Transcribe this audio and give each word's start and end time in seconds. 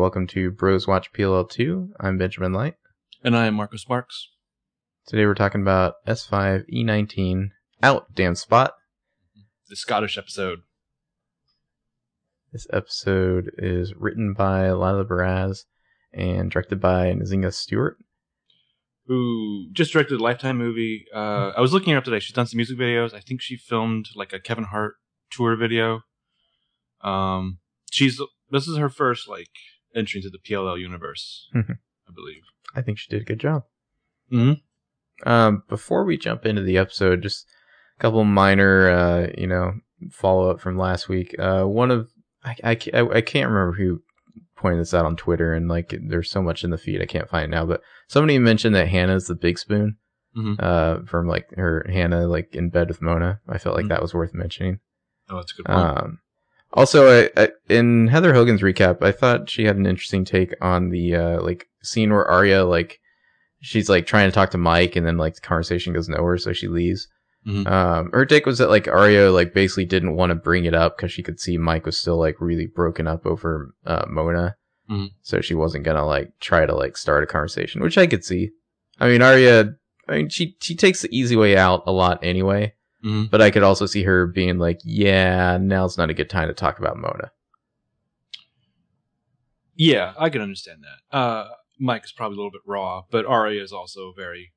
welcome 0.00 0.26
to 0.26 0.50
Bros 0.50 0.88
Watch 0.88 1.12
PLL2. 1.12 1.90
I'm 2.00 2.16
Benjamin 2.16 2.54
Light. 2.54 2.76
And 3.22 3.36
I 3.36 3.44
am 3.44 3.54
Marcus 3.54 3.86
Marks. 3.86 4.30
Today 5.06 5.26
we're 5.26 5.34
talking 5.34 5.60
about 5.60 5.96
S5 6.08 6.64
E19 6.72 7.50
out 7.82 8.06
damn 8.14 8.34
spot. 8.34 8.72
The 9.68 9.76
Scottish 9.76 10.16
episode. 10.16 10.60
This 12.50 12.66
episode 12.72 13.50
is 13.58 13.92
written 13.94 14.32
by 14.32 14.68
Lijah 14.68 15.06
Barasz 15.06 15.64
and 16.14 16.50
directed 16.50 16.80
by 16.80 17.12
Nzinga 17.12 17.52
Stewart. 17.52 17.98
Who 19.06 19.66
just 19.74 19.92
directed 19.92 20.18
a 20.18 20.22
Lifetime 20.22 20.56
movie. 20.56 21.04
Uh, 21.14 21.52
I 21.54 21.60
was 21.60 21.74
looking 21.74 21.92
her 21.92 21.98
up 21.98 22.04
today. 22.04 22.20
She's 22.20 22.34
done 22.34 22.46
some 22.46 22.56
music 22.56 22.78
videos. 22.78 23.12
I 23.12 23.20
think 23.20 23.42
she 23.42 23.58
filmed 23.58 24.06
like 24.16 24.32
a 24.32 24.40
Kevin 24.40 24.64
Hart 24.64 24.94
tour 25.30 25.56
video. 25.56 26.00
Um, 27.02 27.58
she's 27.90 28.18
this 28.50 28.66
is 28.66 28.78
her 28.78 28.88
first 28.88 29.28
like 29.28 29.50
entry 29.94 30.18
into 30.18 30.30
the 30.30 30.38
PLL 30.38 30.78
universe, 30.78 31.48
Mhm. 31.54 31.78
I 32.08 32.12
believe. 32.14 32.42
I 32.74 32.82
think 32.82 32.98
she 32.98 33.08
did 33.08 33.22
a 33.22 33.24
good 33.24 33.40
job. 33.40 33.64
Mhm. 34.32 34.60
Um, 35.24 35.62
before 35.68 36.04
we 36.04 36.16
jump 36.16 36.46
into 36.46 36.62
the 36.62 36.78
episode, 36.78 37.22
just 37.22 37.46
a 37.98 38.00
couple 38.02 38.24
minor, 38.24 38.88
uh, 38.88 39.26
you 39.36 39.46
know, 39.46 39.74
follow 40.10 40.50
up 40.50 40.60
from 40.60 40.78
last 40.78 41.08
week. 41.08 41.34
Uh, 41.38 41.64
one 41.64 41.90
of 41.90 42.10
I, 42.42 42.56
I, 42.64 43.00
I 43.00 43.20
can't 43.20 43.50
remember 43.50 43.72
who 43.72 44.02
pointed 44.56 44.80
this 44.80 44.94
out 44.94 45.04
on 45.04 45.14
Twitter, 45.16 45.52
and 45.52 45.68
like 45.68 45.94
there's 46.08 46.30
so 46.30 46.40
much 46.42 46.64
in 46.64 46.70
the 46.70 46.78
feed 46.78 47.02
I 47.02 47.06
can't 47.06 47.28
find 47.28 47.44
it 47.44 47.54
now. 47.54 47.66
But 47.66 47.82
somebody 48.08 48.38
mentioned 48.38 48.74
that 48.76 48.88
Hannah's 48.88 49.26
the 49.26 49.34
big 49.34 49.58
spoon. 49.58 49.96
Mhm. 50.36 50.58
Uh, 50.62 51.00
from 51.06 51.26
like 51.26 51.50
her 51.56 51.84
Hannah 51.90 52.26
like 52.28 52.54
in 52.54 52.70
bed 52.70 52.88
with 52.88 53.02
Mona. 53.02 53.40
I 53.48 53.58
felt 53.58 53.74
like 53.76 53.86
Mhm. 53.86 53.88
that 53.90 54.00
was 54.00 54.14
worth 54.14 54.32
mentioning. 54.32 54.78
Oh, 55.28 55.36
that's 55.36 55.52
a 55.52 55.56
good 55.56 55.66
point. 55.66 55.78
Um, 55.78 56.18
also, 56.72 57.24
I, 57.24 57.30
I, 57.36 57.48
in 57.68 58.08
Heather 58.08 58.32
Hogan's 58.34 58.62
recap, 58.62 59.02
I 59.02 59.12
thought 59.12 59.50
she 59.50 59.64
had 59.64 59.76
an 59.76 59.86
interesting 59.86 60.24
take 60.24 60.54
on 60.60 60.90
the 60.90 61.14
uh, 61.16 61.42
like 61.42 61.66
scene 61.82 62.10
where 62.10 62.24
Arya 62.26 62.64
like 62.64 62.98
she's 63.60 63.88
like 63.88 64.06
trying 64.06 64.28
to 64.28 64.34
talk 64.34 64.50
to 64.50 64.58
Mike, 64.58 64.96
and 64.96 65.06
then 65.06 65.16
like 65.18 65.34
the 65.34 65.40
conversation 65.40 65.92
goes 65.92 66.08
nowhere, 66.08 66.38
so 66.38 66.52
she 66.52 66.68
leaves. 66.68 67.08
Mhm. 67.46 67.66
Um, 67.66 68.10
her 68.12 68.26
take 68.26 68.44
was 68.44 68.58
that 68.58 68.68
like 68.68 68.86
Arya 68.86 69.30
like 69.32 69.54
basically 69.54 69.86
didn't 69.86 70.14
want 70.14 70.30
to 70.30 70.34
bring 70.34 70.66
it 70.66 70.74
up 70.74 70.96
because 70.96 71.10
she 71.10 71.22
could 71.22 71.40
see 71.40 71.56
Mike 71.56 71.86
was 71.86 71.96
still 71.96 72.18
like 72.18 72.40
really 72.40 72.66
broken 72.66 73.06
up 73.06 73.24
over 73.24 73.74
uh, 73.86 74.04
Mona, 74.08 74.56
Mhm. 74.90 75.08
so 75.22 75.40
she 75.40 75.54
wasn't 75.54 75.84
gonna 75.84 76.04
like 76.06 76.32
try 76.40 76.66
to 76.66 76.74
like 76.76 76.96
start 76.98 77.24
a 77.24 77.26
conversation, 77.26 77.80
which 77.82 77.96
I 77.98 78.06
could 78.06 78.24
see. 78.24 78.50
I 79.00 79.08
mean, 79.08 79.22
Arya, 79.22 79.74
I 80.06 80.16
mean, 80.18 80.28
she 80.28 80.56
she 80.60 80.74
takes 80.76 81.00
the 81.02 81.08
easy 81.16 81.34
way 81.34 81.56
out 81.56 81.82
a 81.86 81.92
lot 81.92 82.18
anyway. 82.22 82.74
Mhm. 83.04 83.30
But 83.30 83.40
I 83.40 83.50
could 83.50 83.62
also 83.62 83.86
see 83.86 84.02
her 84.02 84.26
being 84.26 84.58
like, 84.58 84.80
yeah, 84.84 85.56
now's 85.58 85.96
not 85.96 86.10
a 86.10 86.14
good 86.14 86.28
time 86.30 86.48
to 86.48 86.54
talk 86.54 86.78
about 86.78 86.98
Mona. 86.98 87.30
Yeah, 89.74 90.12
I 90.18 90.28
can 90.30 90.42
understand 90.42 90.82
that. 90.84 91.16
Uh, 91.16 91.48
Mike 91.78 92.04
is 92.04 92.12
probably 92.12 92.34
a 92.36 92.38
little 92.38 92.50
bit 92.50 92.60
raw, 92.66 93.02
but 93.10 93.24
Arya 93.24 93.62
is 93.62 93.72
also 93.72 94.12
very. 94.14 94.52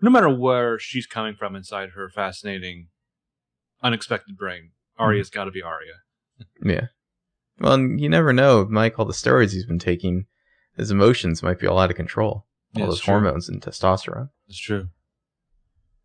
No 0.00 0.10
matter 0.10 0.28
where 0.28 0.78
she's 0.78 1.06
coming 1.06 1.34
from 1.34 1.54
inside 1.56 1.90
her 1.90 2.10
fascinating, 2.10 2.88
unexpected 3.82 4.36
brain, 4.36 4.72
Arya's 4.98 5.30
got 5.30 5.44
to 5.44 5.50
be 5.50 5.62
Arya. 5.62 5.94
Yeah. 6.62 6.88
Well, 7.60 7.74
and 7.74 8.00
you 8.00 8.08
never 8.08 8.32
know. 8.32 8.66
Mike, 8.68 8.98
all 8.98 9.04
the 9.04 9.12
steroids 9.12 9.52
he's 9.52 9.64
been 9.64 9.78
taking, 9.78 10.26
his 10.76 10.90
emotions 10.90 11.42
might 11.42 11.60
be 11.60 11.66
all 11.66 11.78
out 11.78 11.90
of 11.90 11.96
control. 11.96 12.46
All 12.74 12.80
Yeah, 12.80 12.86
those 12.86 13.00
true. 13.00 13.12
hormones 13.12 13.48
and 13.48 13.62
testosterone. 13.62 14.30
That's 14.48 14.58
true. 14.58 14.88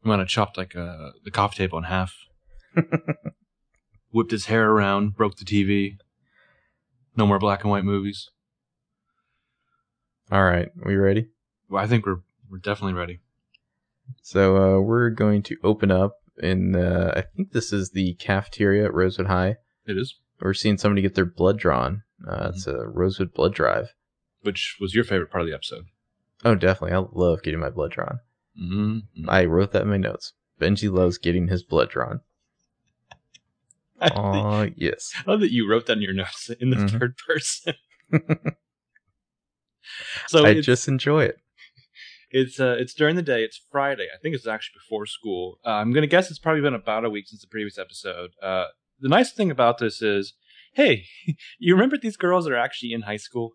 He 0.03 0.09
might 0.09 0.19
have 0.19 0.27
chopped 0.27 0.57
like 0.57 0.75
uh, 0.75 1.11
the 1.23 1.31
coffee 1.31 1.57
table 1.57 1.77
in 1.79 1.85
half, 1.85 2.15
whipped 4.11 4.31
his 4.31 4.45
hair 4.45 4.69
around, 4.69 5.15
broke 5.15 5.37
the 5.37 5.45
TV. 5.45 5.97
No 7.15 7.25
more 7.25 7.39
black 7.39 7.63
and 7.63 7.71
white 7.71 7.83
movies. 7.83 8.29
All 10.31 10.43
right, 10.43 10.69
we 10.85 10.95
ready? 10.95 11.27
Well, 11.69 11.83
I 11.83 11.87
think 11.87 12.05
we're 12.05 12.21
we're 12.49 12.57
definitely 12.59 12.93
ready. 12.93 13.19
So 14.21 14.55
uh, 14.77 14.81
we're 14.81 15.09
going 15.09 15.41
to 15.43 15.57
open 15.63 15.91
up 15.91 16.17
in. 16.37 16.75
Uh, 16.75 17.13
I 17.15 17.21
think 17.35 17.51
this 17.51 17.73
is 17.73 17.91
the 17.91 18.13
cafeteria 18.15 18.85
at 18.85 18.93
Rosewood 18.93 19.27
High. 19.27 19.55
It 19.85 19.97
is, 19.97 20.15
We're 20.41 20.53
seeing 20.53 20.77
somebody 20.77 21.01
get 21.01 21.15
their 21.15 21.25
blood 21.25 21.57
drawn. 21.57 22.03
Uh, 22.27 22.31
Mm-hmm. 22.35 22.49
It's 22.49 22.67
a 22.67 22.87
Rosewood 22.87 23.33
blood 23.33 23.53
drive. 23.53 23.93
which 24.43 24.77
was 24.79 24.93
your 24.95 25.03
favorite 25.03 25.31
part 25.31 25.41
of 25.41 25.47
the 25.47 25.53
episode. 25.53 25.85
Oh, 26.45 26.55
definitely. 26.55 26.95
I 26.95 27.03
love 27.11 27.41
getting 27.43 27.59
my 27.59 27.69
blood 27.69 27.91
drawn. 27.91 28.19
Mm-hmm. 28.61 29.29
I 29.29 29.45
wrote 29.45 29.71
that 29.73 29.83
in 29.83 29.89
my 29.89 29.97
notes. 29.97 30.33
Benji 30.59 30.91
loves 30.91 31.17
getting 31.17 31.47
his 31.47 31.63
blood 31.63 31.89
drawn. 31.89 32.21
Oh 34.01 34.67
yes. 34.75 35.11
I 35.25 35.31
love 35.31 35.41
that 35.41 35.51
you 35.51 35.69
wrote 35.69 35.85
that 35.87 35.97
in 35.97 36.01
your 36.01 36.13
notes 36.13 36.49
in 36.59 36.69
the 36.71 36.77
Mhm. 36.77 36.99
third 36.99 37.15
person. 37.27 37.73
so 40.27 40.45
I 40.45 40.59
just 40.61 40.87
enjoy 40.87 41.23
it. 41.25 41.37
it's 42.31 42.59
uh 42.59 42.75
it's 42.79 42.93
during 42.93 43.15
the 43.15 43.21
day. 43.21 43.43
It's 43.43 43.59
Friday. 43.71 44.07
I 44.13 44.17
think 44.21 44.35
it's 44.35 44.47
actually 44.47 44.79
before 44.83 45.05
school. 45.05 45.59
Uh, 45.65 45.69
I'm 45.71 45.93
gonna 45.93 46.07
guess 46.07 46.29
it's 46.29 46.39
probably 46.39 46.61
been 46.61 46.73
about 46.73 47.05
a 47.05 47.09
week 47.09 47.27
since 47.27 47.41
the 47.41 47.47
previous 47.47 47.77
episode. 47.77 48.31
Uh, 48.41 48.65
the 48.99 49.09
nice 49.09 49.31
thing 49.31 49.51
about 49.51 49.77
this 49.77 50.01
is, 50.01 50.33
hey, 50.73 51.05
you 51.59 51.73
remember 51.75 51.97
these 51.97 52.17
girls 52.17 52.47
are 52.47 52.55
actually 52.55 52.93
in 52.93 53.01
high 53.03 53.17
school? 53.17 53.51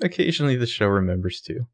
Occasionally, 0.00 0.56
the 0.56 0.66
show 0.66 0.86
remembers 0.86 1.40
too. 1.40 1.66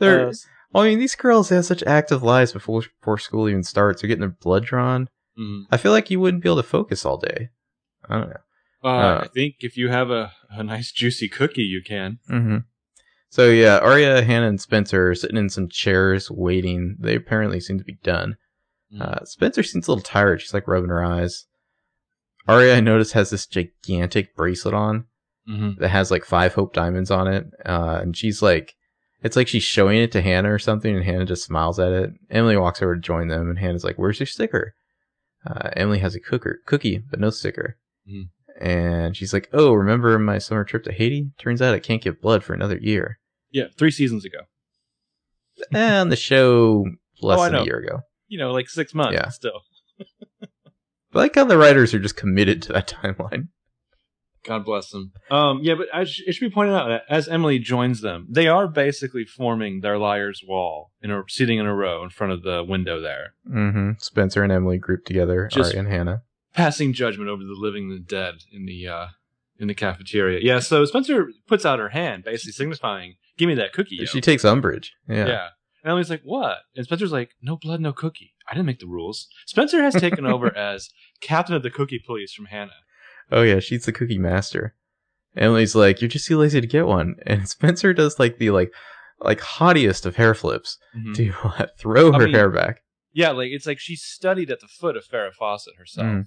They're, 0.00 0.28
Uh, 0.28 0.32
I 0.74 0.84
mean, 0.88 0.98
these 0.98 1.14
girls 1.14 1.48
have 1.50 1.64
such 1.64 1.82
active 1.84 2.22
lives 2.22 2.52
before 2.52 2.82
before 3.00 3.18
school 3.18 3.48
even 3.48 3.62
starts. 3.64 4.02
They're 4.02 4.08
getting 4.08 4.20
their 4.20 4.28
blood 4.42 4.64
drawn. 4.64 5.08
mhm. 5.38 5.66
I 5.70 5.76
feel 5.78 5.92
like 5.92 6.10
you 6.10 6.20
wouldn't 6.20 6.42
be 6.42 6.48
able 6.48 6.56
to 6.62 6.68
focus 6.68 7.04
all 7.04 7.16
day. 7.18 7.50
I 8.08 8.18
don't 8.18 8.28
know. 8.30 8.36
Uh, 8.84 8.88
Uh, 8.88 9.20
I 9.24 9.28
think 9.28 9.56
if 9.60 9.76
you 9.76 9.88
have 9.88 10.10
a, 10.10 10.32
a 10.50 10.62
nice 10.62 10.92
juicy 10.92 11.28
cookie, 11.28 11.62
you 11.64 11.82
can. 11.82 12.18
hmm 12.28 12.58
So 13.30 13.48
yeah, 13.50 13.78
Arya, 13.78 14.22
Hannah, 14.22 14.48
and 14.48 14.60
Spencer 14.60 15.10
are 15.10 15.14
sitting 15.14 15.36
in 15.38 15.48
some 15.50 15.68
chairs 15.68 16.30
waiting. 16.30 16.96
They 17.00 17.14
apparently 17.16 17.60
seem 17.60 17.78
to 17.78 17.84
be 17.84 17.98
done. 18.02 18.36
Mhm. 18.92 19.00
Uh, 19.02 19.24
Spencer 19.24 19.62
seems 19.62 19.88
a 19.88 19.90
little 19.90 20.02
tired. 20.02 20.40
She's 20.40 20.54
like 20.54 20.68
rubbing 20.68 20.90
her 20.90 21.02
eyes. 21.04 21.46
Arya, 22.46 22.76
I 22.76 22.80
noticed, 22.80 23.14
has 23.14 23.30
this 23.30 23.46
gigantic 23.46 24.34
bracelet 24.36 24.74
on 24.74 25.06
hmm 25.46 25.70
that 25.78 25.88
has 25.88 26.10
like 26.10 26.24
five 26.24 26.54
hope 26.54 26.72
diamonds 26.74 27.10
on 27.10 27.26
it. 27.28 27.46
Uh, 27.64 27.98
and 28.02 28.16
she's 28.16 28.42
like, 28.42 28.74
it's 29.26 29.36
like 29.36 29.48
she's 29.48 29.62
showing 29.62 29.98
it 29.98 30.12
to 30.12 30.22
Hannah 30.22 30.52
or 30.52 30.58
something, 30.58 30.94
and 30.94 31.04
Hannah 31.04 31.24
just 31.26 31.44
smiles 31.44 31.78
at 31.78 31.92
it. 31.92 32.10
Emily 32.30 32.56
walks 32.56 32.80
over 32.80 32.94
to 32.94 33.00
join 33.00 33.28
them, 33.28 33.48
and 33.50 33.58
Hannah's 33.58 33.84
like, 33.84 33.96
"Where's 33.98 34.18
your 34.20 34.26
sticker?" 34.26 34.74
Uh, 35.46 35.70
Emily 35.76 35.98
has 35.98 36.14
a 36.14 36.20
cooker, 36.20 36.60
cookie, 36.66 36.98
but 37.10 37.20
no 37.20 37.30
sticker. 37.30 37.76
Mhm. 38.10 38.28
And 38.60 39.16
she's 39.16 39.32
like, 39.32 39.48
"Oh, 39.52 39.72
remember 39.74 40.18
my 40.18 40.38
summer 40.38 40.64
trip 40.64 40.82
to 40.84 40.92
Haiti? 40.92 41.30
Turns 41.38 41.60
out 41.60 41.74
I 41.74 41.78
can't 41.78 42.02
give 42.02 42.20
blood 42.20 42.42
for 42.42 42.54
another 42.54 42.78
year." 42.78 43.18
Yeah, 43.50 43.66
three 43.76 43.90
seasons 43.90 44.24
ago. 44.24 44.38
and 45.72 46.10
the 46.12 46.16
show 46.16 46.86
less 47.22 47.38
Oh, 47.40 47.44
than 47.44 47.54
a 47.56 47.64
year 47.64 47.78
ago. 47.78 48.00
You 48.28 48.38
know, 48.38 48.52
like 48.52 48.68
six 48.68 48.94
months. 48.94 49.14
Yeah. 49.14 49.28
Still, 49.30 49.60
I 50.42 50.46
like 51.12 51.34
how 51.34 51.44
the 51.44 51.58
writers 51.58 51.94
are 51.94 51.98
just 52.00 52.16
committed 52.16 52.62
to 52.62 52.72
that 52.72 52.88
timeline. 53.02 53.48
God 54.46 54.64
bless 54.64 54.90
them. 54.90 55.12
Um, 55.30 55.60
yeah, 55.62 55.74
but 55.74 55.88
I 55.92 56.04
sh- 56.04 56.22
it 56.26 56.32
should 56.34 56.48
be 56.48 56.54
pointed 56.54 56.74
out 56.74 56.88
that 56.88 57.02
as 57.08 57.28
Emily 57.28 57.58
joins 57.58 58.00
them, 58.00 58.26
they 58.30 58.46
are 58.48 58.68
basically 58.68 59.24
forming 59.24 59.80
their 59.80 59.98
liar's 59.98 60.42
wall 60.46 60.92
in 61.02 61.10
a 61.10 61.22
sitting 61.28 61.58
in 61.58 61.66
a 61.66 61.74
row 61.74 62.02
in 62.04 62.10
front 62.10 62.32
of 62.32 62.42
the 62.42 62.62
window 62.62 63.00
there, 63.00 63.34
hmm 63.46 63.92
Spencer 63.98 64.42
and 64.42 64.52
Emily 64.52 64.78
grouped 64.78 65.06
together, 65.06 65.48
Just- 65.52 65.70
Arya 65.72 65.80
and 65.80 65.88
Hannah. 65.88 66.22
passing 66.54 66.92
judgment 66.92 67.28
over 67.28 67.42
the 67.42 67.56
living 67.58 67.90
and 67.90 67.92
the 67.98 67.98
dead 68.04 68.36
in 68.52 68.64
the 68.66 68.86
uh, 68.88 69.06
in 69.58 69.68
the 69.68 69.74
cafeteria. 69.74 70.40
Yeah, 70.42 70.58
so 70.60 70.84
Spencer 70.84 71.28
puts 71.46 71.64
out 71.66 71.78
her 71.78 71.88
hand, 71.90 72.24
basically 72.24 72.52
signifying, 72.52 73.16
"Give 73.38 73.48
me 73.48 73.54
that 73.56 73.72
cookie." 73.72 73.96
yo." 73.96 74.04
She 74.04 74.20
takes 74.20 74.44
umbrage. 74.44 74.92
Yeah. 75.08 75.26
yeah. 75.26 75.48
And 75.82 75.90
Emily's 75.92 76.10
like, 76.10 76.22
"What?" 76.24 76.58
And 76.76 76.84
Spencer's 76.84 77.12
like, 77.12 77.30
"No 77.42 77.56
blood, 77.56 77.80
no 77.80 77.92
cookie. 77.92 78.34
I 78.48 78.54
didn't 78.54 78.66
make 78.66 78.80
the 78.80 78.86
rules." 78.86 79.28
Spencer 79.46 79.82
has 79.82 79.94
taken 79.94 80.26
over 80.34 80.54
as 80.56 80.90
captain 81.20 81.54
of 81.54 81.62
the 81.62 81.70
cookie 81.70 82.02
police 82.04 82.32
from 82.32 82.46
Hannah. 82.46 82.72
Oh 83.30 83.42
yeah, 83.42 83.60
she's 83.60 83.84
the 83.86 83.92
cookie 83.92 84.18
master. 84.18 84.74
Emily's 85.36 85.74
like, 85.74 86.00
"You're 86.00 86.08
just 86.08 86.26
too 86.26 86.38
lazy 86.38 86.60
to 86.60 86.66
get 86.66 86.86
one," 86.86 87.16
and 87.26 87.48
Spencer 87.48 87.92
does 87.92 88.18
like 88.18 88.38
the 88.38 88.50
like 88.50 88.72
like 89.20 89.40
haughtiest 89.40 90.04
of 90.06 90.16
hair 90.16 90.34
flips 90.34 90.78
Mhm. 90.96 91.14
to 91.16 91.32
uh, 91.62 91.66
throw 91.78 92.12
I 92.12 92.18
her 92.18 92.24
mean- 92.26 92.34
hair 92.34 92.50
back. 92.50 92.82
Yeah, 93.12 93.30
like 93.30 93.48
it's 93.50 93.66
like 93.66 93.78
she 93.78 93.96
studied 93.96 94.50
at 94.50 94.60
the 94.60 94.68
foot 94.68 94.96
of 94.96 95.04
Farrah 95.06 95.32
Fawcett 95.32 95.76
herself. 95.78 96.06
Mm. 96.06 96.26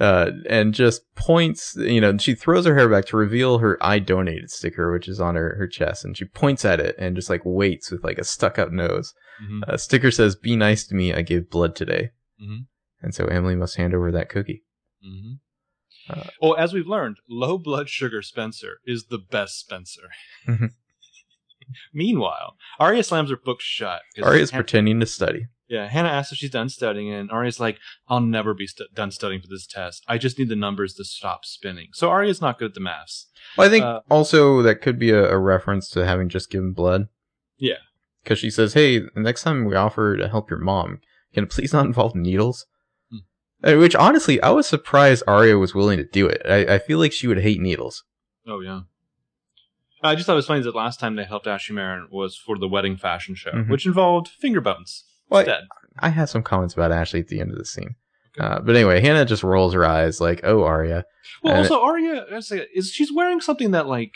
Uh, 0.00 0.30
and 0.48 0.72
just 0.74 1.02
points, 1.14 1.76
you 1.76 2.00
know, 2.00 2.16
she 2.18 2.34
throws 2.34 2.64
her 2.66 2.74
hair 2.74 2.88
back 2.88 3.04
to 3.04 3.16
reveal 3.16 3.58
her 3.58 3.76
I 3.80 3.98
donated 4.00 4.50
sticker, 4.50 4.90
which 4.90 5.06
is 5.06 5.20
on 5.20 5.34
her, 5.36 5.54
her 5.56 5.68
chest, 5.68 6.04
and 6.04 6.16
she 6.16 6.24
points 6.24 6.64
at 6.64 6.80
it 6.80 6.96
and 6.98 7.14
just 7.14 7.28
like 7.30 7.42
waits 7.44 7.90
with 7.92 8.02
like 8.02 8.18
a 8.18 8.24
stuck 8.24 8.58
up 8.58 8.72
nose. 8.72 9.12
Mhm. 9.40 9.60
A 9.68 9.76
sticker 9.78 10.10
says, 10.10 10.34
Be 10.34 10.56
nice 10.56 10.84
to 10.88 10.94
me, 10.96 11.12
I 11.12 11.20
gave 11.22 11.48
blood 11.50 11.76
today. 11.76 12.10
Mhm. 12.42 12.66
And 13.02 13.14
so 13.14 13.26
Emily 13.26 13.54
must 13.54 13.76
hand 13.76 13.94
over 13.94 14.10
that 14.10 14.28
cookie. 14.30 14.64
hmm 15.02 15.34
Uh, 16.08 16.24
well, 16.40 16.56
as 16.56 16.72
we've 16.72 16.86
learned, 16.86 17.16
low 17.28 17.56
blood 17.58 17.88
sugar 17.88 18.20
Spencer 18.22 18.78
is 18.84 19.06
the 19.06 19.18
best 19.18 19.58
Spencer. 19.60 20.10
Mhm. 20.46 20.70
Meanwhile, 21.94 22.56
Arya 22.78 23.02
slams 23.02 23.30
her 23.30 23.36
book 23.36 23.60
shut. 23.60 24.02
Arya's 24.22 24.50
Han- 24.50 24.58
pretending 24.58 25.00
to 25.00 25.06
study. 25.06 25.46
Yeah, 25.66 25.88
Hannah 25.88 26.10
asks 26.10 26.30
if 26.32 26.38
she's 26.38 26.50
done 26.50 26.68
studying, 26.68 27.10
and 27.10 27.30
Arya's 27.30 27.58
like, 27.58 27.78
"I'll 28.06 28.20
never 28.20 28.52
be 28.52 28.66
stu- 28.66 28.84
done 28.94 29.10
studying 29.10 29.40
for 29.40 29.48
this 29.48 29.66
test. 29.66 30.04
I 30.06 30.18
just 30.18 30.38
need 30.38 30.50
the 30.50 30.56
numbers 30.56 30.92
to 30.94 31.04
stop 31.04 31.46
spinning." 31.46 31.88
So 31.94 32.10
Arya's 32.10 32.42
not 32.42 32.58
good 32.58 32.66
at 32.72 32.74
the 32.74 32.80
maths. 32.80 33.28
Well, 33.56 33.66
I 33.66 33.70
think 33.70 33.84
Uh, 33.84 34.00
also 34.10 34.60
that 34.62 34.82
could 34.82 34.98
be 34.98 35.10
a, 35.10 35.24
a 35.32 35.38
reference 35.38 35.88
to 35.90 36.04
having 36.04 36.28
just 36.28 36.50
given 36.50 36.72
blood. 36.74 37.08
Yeah. 37.56 37.78
Because 38.22 38.38
she 38.38 38.50
says, 38.50 38.74
"Hey, 38.74 38.98
the 38.98 39.08
next 39.16 39.42
time 39.42 39.64
we 39.64 39.74
offer 39.74 40.18
to 40.18 40.28
help 40.28 40.50
your 40.50 40.58
mom, 40.58 41.00
can 41.32 41.44
it 41.44 41.50
please 41.50 41.72
not 41.72 41.86
involve 41.86 42.14
needles?" 42.14 42.66
Uh, 43.62 43.76
Which 43.76 43.94
honestly, 43.94 44.40
I 44.42 44.50
was 44.50 44.66
surprised 44.66 45.22
Arya 45.26 45.58
was 45.58 45.74
willing 45.74 45.98
to 45.98 46.04
do 46.04 46.26
it. 46.26 46.42
I, 46.48 46.74
I 46.74 46.78
feel 46.78 46.98
like 46.98 47.12
she 47.12 47.26
would 47.26 47.40
hate 47.40 47.60
needles. 47.60 48.04
Oh 48.46 48.60
yeah. 48.60 48.80
I 50.02 50.14
just 50.14 50.26
thought 50.26 50.34
it 50.34 50.36
was 50.36 50.46
funny 50.46 50.60
that 50.62 50.74
last 50.74 51.00
time 51.00 51.16
they 51.16 51.24
helped 51.24 51.46
Ashley 51.46 51.74
Marin 51.74 52.08
was 52.10 52.36
for 52.36 52.58
the 52.58 52.68
wedding 52.68 52.96
fashion 52.98 53.34
show, 53.34 53.52
Mhm. 53.52 53.70
which 53.70 53.86
involved 53.86 54.28
finger 54.28 54.60
bones 54.60 55.04
Well, 55.30 55.40
instead. 55.40 55.64
I 55.98 56.10
had 56.10 56.28
some 56.28 56.42
comments 56.42 56.74
about 56.74 56.92
Ashley 56.92 57.20
at 57.20 57.28
the 57.28 57.40
end 57.40 57.52
of 57.52 57.56
the 57.58 57.64
scene. 57.64 57.94
Okay. 58.38 58.46
Uh, 58.46 58.60
but 58.60 58.74
anyway, 58.76 59.00
Hannah 59.00 59.24
just 59.24 59.42
rolls 59.42 59.72
her 59.72 59.84
eyes 59.86 60.20
like, 60.20 60.40
"Oh, 60.44 60.64
Arya." 60.64 61.04
Well, 61.42 61.54
And- 61.54 61.62
also 61.62 61.80
Arya 61.82 62.26
is 62.74 62.90
she's 62.90 63.12
wearing 63.12 63.40
something 63.40 63.70
that 63.70 63.86
like 63.86 64.12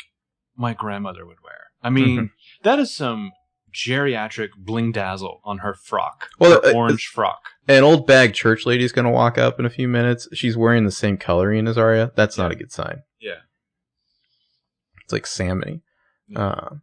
my 0.57 0.75
grandmother 0.75 1.25
would 1.25 1.39
wear. 1.43 1.69
I 1.83 1.89
mean, 1.91 2.19
Mhm. 2.19 2.31
that 2.65 2.79
is 2.81 2.95
some 2.95 3.31
geriatric 3.73 4.49
bling 4.57 4.93
dazzle 4.93 5.41
on 5.45 5.59
her 5.59 5.75
frock, 5.75 6.29
Well, 6.39 6.61
her 6.63 6.69
uh, 6.71 6.73
orange 6.75 7.07
frock. 7.07 7.41
An 7.69 7.83
old 7.85 8.07
bag 8.07 8.35
church 8.35 8.65
lady's 8.67 8.93
gonna 8.93 9.11
walk 9.11 9.39
up 9.39 9.59
in 9.59 9.67
a 9.67 9.71
few 9.71 9.89
minutes. 9.89 10.27
She's 10.33 10.57
wearing 10.57 10.85
the 10.85 10.91
same 10.91 11.17
coloring 11.17 11.67
as 11.69 11.77
Arya. 11.79 12.13
That's 12.17 12.39
not 12.39 12.51
a 12.53 12.57
good 12.57 12.73
sign. 12.73 13.03
Yeah. 13.21 13.41
It's 15.05 15.13
like 15.13 15.25
salmony. 15.25 15.83
Yeah. 16.29 16.41
Uh, 16.41 16.75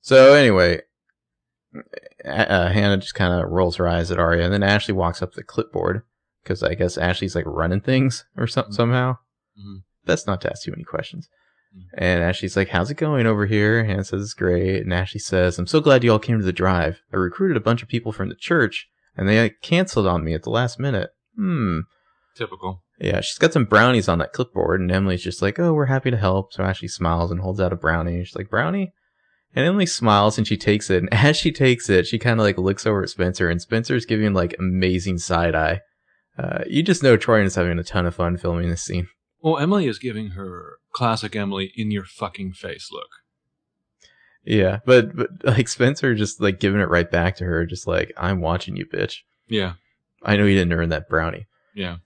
so 0.00 0.34
anyway, 0.34 0.82
uh, 2.24 2.68
Hannah 2.68 2.98
just 2.98 3.14
kind 3.14 3.32
of 3.32 3.50
rolls 3.50 3.76
her 3.76 3.88
eyes 3.88 4.10
at 4.10 4.18
Arya, 4.18 4.44
and 4.44 4.52
then 4.52 4.62
Ashley 4.62 4.94
walks 4.94 5.22
up 5.22 5.32
to 5.32 5.36
the 5.36 5.42
clipboard 5.42 6.02
because 6.42 6.62
I 6.62 6.74
guess 6.74 6.96
Ashley's 6.98 7.34
like 7.34 7.46
running 7.46 7.80
things 7.80 8.24
or 8.36 8.46
some- 8.46 8.66
Mhm. 8.66 8.74
somehow. 8.74 9.18
Mhm. 9.58 9.82
That's 10.04 10.26
not 10.26 10.40
to 10.42 10.50
ask 10.50 10.62
too 10.62 10.70
many 10.70 10.84
questions. 10.84 11.28
And 11.96 12.22
Ashley's 12.22 12.56
like, 12.56 12.68
"How's 12.68 12.90
it 12.90 12.96
going 12.96 13.26
over 13.26 13.46
here?" 13.46 13.78
And 13.78 13.88
Hannah 13.88 14.04
says 14.04 14.22
it's 14.22 14.34
great, 14.34 14.82
and 14.82 14.92
Ashley 14.92 15.20
says, 15.20 15.58
"I'm 15.58 15.66
so 15.66 15.80
glad 15.80 16.04
you 16.04 16.12
all 16.12 16.18
came 16.18 16.38
to 16.38 16.44
the 16.44 16.52
drive. 16.52 17.00
I 17.12 17.16
recruited 17.16 17.56
a 17.56 17.60
bunch 17.60 17.82
of 17.82 17.88
people 17.88 18.12
from 18.12 18.28
the 18.28 18.34
church, 18.34 18.88
and 19.16 19.28
they 19.28 19.44
uh, 19.44 19.50
canceled 19.62 20.06
on 20.06 20.24
me 20.24 20.34
at 20.34 20.42
the 20.42 20.50
last 20.50 20.78
minute." 20.78 21.10
Hmm. 21.36 21.80
Typical. 22.36 22.82
Yeah, 23.00 23.20
she's 23.20 23.38
got 23.38 23.52
some 23.52 23.64
brownies 23.64 24.08
on 24.08 24.18
that 24.18 24.32
clipboard, 24.32 24.80
and 24.80 24.90
Emily's 24.90 25.22
just 25.22 25.42
like, 25.42 25.58
"Oh, 25.58 25.72
we're 25.72 25.86
happy 25.86 26.10
to 26.10 26.16
help." 26.16 26.52
So 26.52 26.64
Ashley 26.64 26.88
smiles 26.88 27.30
and 27.30 27.40
holds 27.40 27.60
out 27.60 27.72
a 27.72 27.76
brownie. 27.76 28.24
She's 28.24 28.36
like, 28.36 28.50
"Brownie," 28.50 28.92
and 29.54 29.66
Emily 29.66 29.86
smiles 29.86 30.38
and 30.38 30.46
she 30.46 30.56
takes 30.56 30.90
it. 30.90 31.02
And 31.02 31.12
as 31.12 31.36
she 31.36 31.52
takes 31.52 31.88
it, 31.88 32.06
she 32.06 32.18
kind 32.18 32.40
of 32.40 32.44
like 32.44 32.58
looks 32.58 32.86
over 32.86 33.02
at 33.02 33.08
Spencer, 33.08 33.48
and 33.48 33.60
Spencer's 33.60 34.06
giving 34.06 34.34
like 34.34 34.54
amazing 34.58 35.18
side 35.18 35.54
eye. 35.54 35.80
Uh, 36.36 36.64
you 36.66 36.82
just 36.82 37.02
know 37.02 37.16
Troian 37.16 37.44
is 37.44 37.54
having 37.54 37.78
a 37.78 37.84
ton 37.84 38.06
of 38.06 38.14
fun 38.14 38.36
filming 38.36 38.68
this 38.68 38.82
scene. 38.82 39.08
Well, 39.40 39.58
Emily 39.58 39.86
is 39.86 39.98
giving 39.98 40.30
her 40.30 40.78
classic 40.94 41.36
Emily 41.36 41.72
in 41.76 41.90
your 41.90 42.04
fucking 42.04 42.52
face 42.54 42.88
look. 42.90 43.10
Yeah, 44.44 44.78
but 44.86 45.14
but 45.16 45.28
like 45.44 45.68
Spencer 45.68 46.14
just 46.14 46.40
like 46.40 46.60
giving 46.60 46.80
it 46.80 46.88
right 46.88 47.10
back 47.10 47.36
to 47.36 47.44
her, 47.44 47.66
just 47.66 47.86
like, 47.86 48.12
"I'm 48.16 48.40
watching 48.40 48.76
you, 48.76 48.86
bitch. 48.86 49.18
Yeah. 49.48 49.74
I 50.22 50.36
know 50.36 50.44
you 50.46 50.54
didn't 50.54 50.72
earn 50.72 50.88
that 50.90 51.08
brownie." 51.08 51.46
Yeah. 51.74 51.96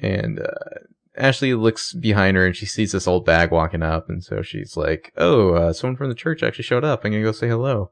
And 0.00 0.40
uh, 0.40 0.78
Ashley 1.16 1.54
looks 1.54 1.92
behind 1.92 2.36
her 2.36 2.46
and 2.46 2.54
she 2.54 2.66
sees 2.66 2.92
this 2.92 3.08
old 3.08 3.24
bag 3.24 3.50
walking 3.50 3.82
up. 3.82 4.08
And 4.08 4.22
so 4.22 4.42
she's 4.42 4.76
like, 4.76 5.12
Oh, 5.16 5.54
uh, 5.54 5.72
someone 5.72 5.96
from 5.96 6.08
the 6.08 6.14
church 6.14 6.42
actually 6.42 6.64
showed 6.64 6.84
up. 6.84 7.04
I'm 7.04 7.10
going 7.10 7.22
to 7.22 7.28
go 7.28 7.32
say 7.32 7.48
hello. 7.48 7.90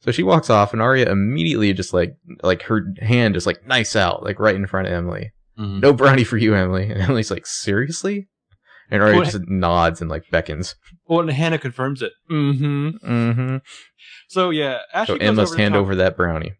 So 0.00 0.12
she 0.12 0.22
walks 0.22 0.50
off 0.50 0.72
and 0.72 0.80
Arya 0.80 1.10
immediately 1.10 1.72
just 1.72 1.92
like, 1.92 2.16
like 2.42 2.62
her 2.62 2.92
hand 3.00 3.34
just 3.34 3.46
like 3.46 3.66
nice 3.66 3.96
out, 3.96 4.22
like 4.22 4.38
right 4.38 4.54
in 4.54 4.66
front 4.66 4.86
of 4.86 4.92
Emily. 4.92 5.32
Mhm. 5.58 5.80
No 5.80 5.92
brownie 5.92 6.22
for 6.24 6.36
you, 6.36 6.54
Emily. 6.54 6.90
And 6.90 7.00
Emily's 7.02 7.30
like, 7.30 7.46
Seriously? 7.46 8.28
And 8.90 9.02
Arya 9.02 9.16
What? 9.16 9.24
just 9.24 9.40
nods 9.48 10.00
and 10.00 10.08
like 10.10 10.24
beckons. 10.30 10.74
Well, 11.08 11.20
and 11.20 11.30
Hannah 11.30 11.58
confirms 11.58 12.02
it. 12.02 12.12
Mm-hmm. 12.30 12.88
Mm-hmm. 13.06 13.56
So 14.28 14.50
yeah, 14.50 14.78
Ashley 14.92 15.14
So 15.14 15.18
goes 15.18 15.28
Em 15.28 15.34
must 15.36 15.52
over 15.52 15.62
hand 15.62 15.74
talk- 15.74 15.80
over 15.80 15.94
that 15.96 16.16
brownie. 16.16 16.52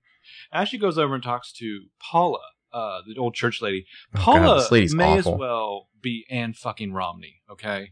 Ashley 0.52 0.78
goes 0.78 0.98
over 0.98 1.14
and 1.14 1.22
talks 1.22 1.52
to 1.54 1.86
Paula, 2.00 2.38
uh, 2.72 3.00
the 3.06 3.18
old 3.20 3.34
church 3.34 3.60
lady. 3.60 3.86
Oh, 4.14 4.20
Paula 4.20 4.66
God, 4.68 4.94
may 4.94 5.18
awful. 5.18 5.34
as 5.34 5.38
well 5.38 5.88
be 6.00 6.24
Anne 6.30 6.52
fucking 6.52 6.92
Romney. 6.92 7.36
Okay. 7.50 7.90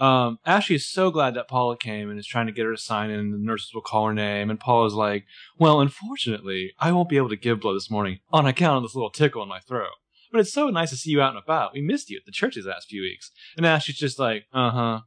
Um, 0.00 0.38
Ashley 0.44 0.74
is 0.76 0.90
so 0.90 1.12
glad 1.12 1.34
that 1.34 1.46
Paula 1.46 1.76
came 1.76 2.10
and 2.10 2.18
is 2.18 2.26
trying 2.26 2.46
to 2.46 2.52
get 2.52 2.64
her 2.64 2.72
to 2.72 2.80
sign 2.80 3.10
in. 3.10 3.30
The 3.30 3.38
nurses 3.38 3.70
will 3.72 3.80
call 3.80 4.06
her 4.08 4.12
name, 4.14 4.50
and 4.50 4.58
Paula's 4.58 4.94
like, 4.94 5.24
"Well, 5.56 5.80
unfortunately, 5.80 6.72
I 6.80 6.90
won't 6.90 7.08
be 7.08 7.16
able 7.16 7.28
to 7.28 7.36
give 7.36 7.60
blood 7.60 7.76
this 7.76 7.90
morning 7.92 8.18
on 8.32 8.44
account 8.44 8.78
of 8.78 8.82
this 8.82 8.96
little 8.96 9.10
tickle 9.10 9.42
in 9.44 9.48
my 9.48 9.60
throat. 9.60 9.92
But 10.34 10.40
it's 10.40 10.52
so 10.52 10.68
nice 10.68 10.90
to 10.90 10.96
see 10.96 11.10
you 11.10 11.22
out 11.22 11.36
and 11.36 11.42
about. 11.44 11.74
We 11.74 11.80
missed 11.80 12.10
you 12.10 12.16
at 12.16 12.24
the 12.26 12.32
church 12.32 12.56
these 12.56 12.66
last 12.66 12.88
few 12.88 13.02
weeks." 13.02 13.30
And 13.56 13.64
Ashley's 13.64 13.96
just 13.96 14.18
like, 14.18 14.46
"Uh 14.52 14.70
huh, 14.70 15.00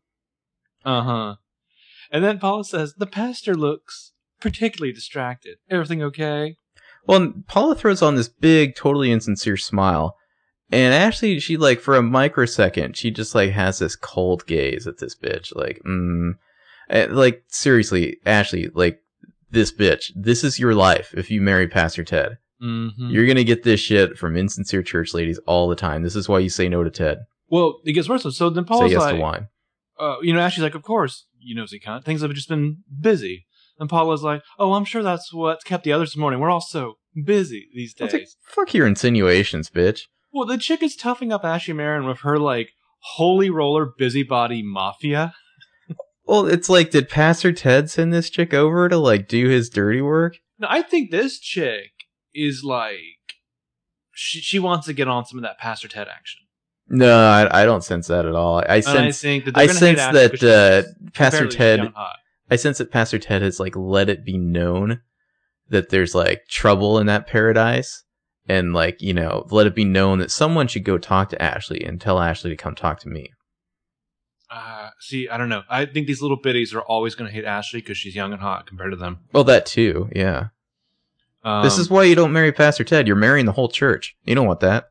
uh 0.86 1.02
huh." 1.02 1.36
And 2.10 2.24
then 2.24 2.40
Paula 2.40 2.64
says, 2.64 2.94
"The 2.94 3.06
pastor 3.06 3.54
looks 3.54 4.14
particularly 4.40 4.94
distracted. 4.94 5.58
Everything 5.70 6.02
okay?" 6.02 6.56
Well, 7.06 7.34
Paula 7.46 7.76
throws 7.76 8.02
on 8.02 8.16
this 8.16 8.30
big, 8.30 8.76
totally 8.76 9.12
insincere 9.12 9.58
smile. 9.58 10.16
And 10.72 10.94
Ashley, 10.94 11.42
she 11.42 11.58
like 11.58 11.82
for 11.82 11.98
a 11.98 12.02
microsecond, 12.02 12.96
she 12.96 13.12
just 13.12 13.36
like 13.36 13.52
has 13.52 13.80
this 13.80 13.98
cold 13.98 14.46
gaze 14.46 14.88
at 14.88 15.00
this 15.00 15.14
bitch. 15.14 15.54
Like, 15.54 15.82
mm, 15.86 16.36
Eh, 16.90 17.08
like 17.10 17.44
seriously, 17.48 18.18
Ashley, 18.26 18.70
like 18.74 19.02
this 19.52 19.74
bitch. 19.74 20.12
This 20.16 20.44
is 20.44 20.58
your 20.58 20.74
life 20.74 21.14
if 21.18 21.30
you 21.30 21.42
marry 21.42 21.68
Pastor 21.68 22.06
Ted. 22.06 22.38
Mm-hmm. 22.62 23.10
You're 23.10 23.28
gonna 23.28 23.44
get 23.44 23.64
this 23.64 23.80
shit 23.80 24.18
from 24.18 24.36
insincere 24.36 24.84
church 24.84 25.14
ladies 25.14 25.40
all 25.46 25.68
the 25.68 25.76
time. 25.76 26.04
This 26.04 26.16
is 26.16 26.28
why 26.28 26.40
you 26.40 26.50
say 26.50 26.68
no 26.70 26.84
to 26.84 26.90
Ted. 26.90 27.20
Well, 27.50 27.80
it 27.86 27.94
gets 27.94 28.10
worse. 28.10 28.24
So 28.36 28.50
then 28.50 28.66
say 28.68 28.88
yes 28.88 29.00
like, 29.02 29.16
to 29.16 29.22
wine. 29.22 29.48
uh, 30.00 30.16
you 30.22 30.34
know, 30.34 30.40
Ashley's 30.40 30.64
like, 30.64 30.76
of 30.76 30.84
course, 30.84 31.26
you 31.40 31.56
nosy 31.56 31.80
cunt. 31.80 32.04
Things 32.04 32.22
have 32.22 32.34
just 32.34 32.50
been 32.50 32.84
busy. 33.00 33.46
And 33.80 33.90
Paula's 33.90 34.24
like, 34.24 34.42
oh, 34.58 34.74
I'm 34.74 34.86
sure 34.86 35.04
that's 35.04 35.32
what 35.32 35.64
kept 35.64 35.84
the 35.84 35.94
others 35.94 36.10
this 36.10 36.18
morning. 36.18 36.40
We're 36.40 36.50
all 36.50 36.62
so 36.62 36.96
busy 37.24 37.68
these 37.76 37.94
days. 37.94 38.12
take- 38.12 38.28
fuck 38.42 38.74
your 38.74 38.88
insinuations, 38.88 39.70
bitch. 39.70 40.02
well, 40.34 40.46
the 40.48 40.58
chick 40.58 40.82
is 40.82 40.96
toughing 40.96 41.32
up 41.32 41.46
Ashley 41.46 41.76
Marin 41.76 42.06
with 42.06 42.20
her 42.22 42.40
like 42.40 42.72
holy 43.16 43.50
roller 43.50 43.88
busybody 43.98 44.64
mafia. 44.64 45.34
Well, 46.26 46.46
it's 46.48 46.68
like, 46.68 46.92
did 46.92 47.08
Pastor 47.08 47.54
Ted 47.54 47.90
send 47.90 48.12
this 48.12 48.30
chick 48.30 48.54
over 48.54 48.90
to 48.90 48.98
like 48.98 49.30
do 49.30 49.48
his 49.48 49.70
dirty 49.70 50.02
work? 50.02 50.36
No, 50.60 50.68
I 50.70 50.82
think 50.82 51.10
this 51.10 51.40
chick 51.40 51.92
is 52.38 52.64
like, 52.64 53.00
she 54.14 54.40
she 54.40 54.60
wants 54.60 54.86
to 54.88 54.94
get 54.94 55.08
on 55.08 55.26
some 55.26 55.40
of 55.40 55.44
that 55.44 55.58
Pastor 55.58 55.88
Ted 55.88 56.08
action. 56.08 56.42
No, 56.90 57.20
I, 57.20 57.64
I 57.64 57.66
don't 57.66 57.84
sense 57.84 58.08
that 58.08 58.26
at 58.26 58.36
all. 58.36 58.60
I 58.60 58.62
And 58.62 58.88
I 58.88 59.12
sense 59.12 59.22
think 59.22 59.46
that 59.46 59.58
I 59.58 59.68
sense 59.68 60.00
that 60.00 60.44
uh, 60.44 61.10
Pastor 61.14 61.48
Ted. 61.48 61.92
I 62.50 62.56
sense 62.56 62.78
that 62.78 62.92
Pastor 62.92 63.20
Ted 63.20 63.42
has 63.42 63.60
like 63.60 63.76
let 63.76 64.10
it 64.10 64.24
be 64.24 64.38
known 64.38 65.02
that 65.70 65.90
there's 65.90 66.16
like 66.16 66.48
trouble 66.48 66.98
in 66.98 67.08
that 67.08 67.28
paradise, 67.28 68.04
and 68.48 68.74
like 68.74 69.02
you 69.02 69.14
know, 69.14 69.46
let 69.52 69.68
it 69.68 69.76
be 69.76 69.84
known 69.84 70.20
that 70.20 70.32
someone 70.32 70.68
should 70.68 70.86
go 70.86 70.98
talk 70.98 71.30
to 71.30 71.42
Ashley 71.42 71.84
and 71.84 72.00
tell 72.00 72.20
Ashley 72.20 72.50
to 72.50 72.56
come 72.56 72.76
talk 72.76 73.00
to 73.02 73.10
me. 73.10 73.32
Uh, 74.50 74.92
see, 75.00 75.28
I 75.28 75.38
don't 75.38 75.50
know. 75.50 75.64
I 75.70 75.86
think 75.86 76.08
these 76.08 76.22
little 76.22 76.38
biddies 76.38 76.74
are 76.74 76.82
always 76.82 77.16
going 77.16 77.30
to 77.30 77.36
hate 77.36 77.44
Ashley 77.44 77.82
because 77.82 77.98
she's 77.98 78.16
young 78.16 78.32
and 78.32 78.42
hot 78.42 78.66
compared 78.66 78.92
to 78.92 78.98
them. 78.98 79.20
Well, 79.34 79.44
that 79.44 79.66
too, 79.66 80.10
yeah. 80.16 80.48
Um, 81.48 81.64
this 81.64 81.78
is 81.78 81.90
why 81.90 82.04
you 82.04 82.16
don't 82.16 82.34
marry 82.34 82.52
Pastor 82.52 82.84
Ted. 82.84 83.08
You're 83.08 83.16
marrying 83.16 83.46
the 83.46 83.52
whole 83.54 83.70
church. 83.70 84.16
You 84.26 84.36
don't 84.36 84.48
want 84.48 84.60
that. 84.62 84.90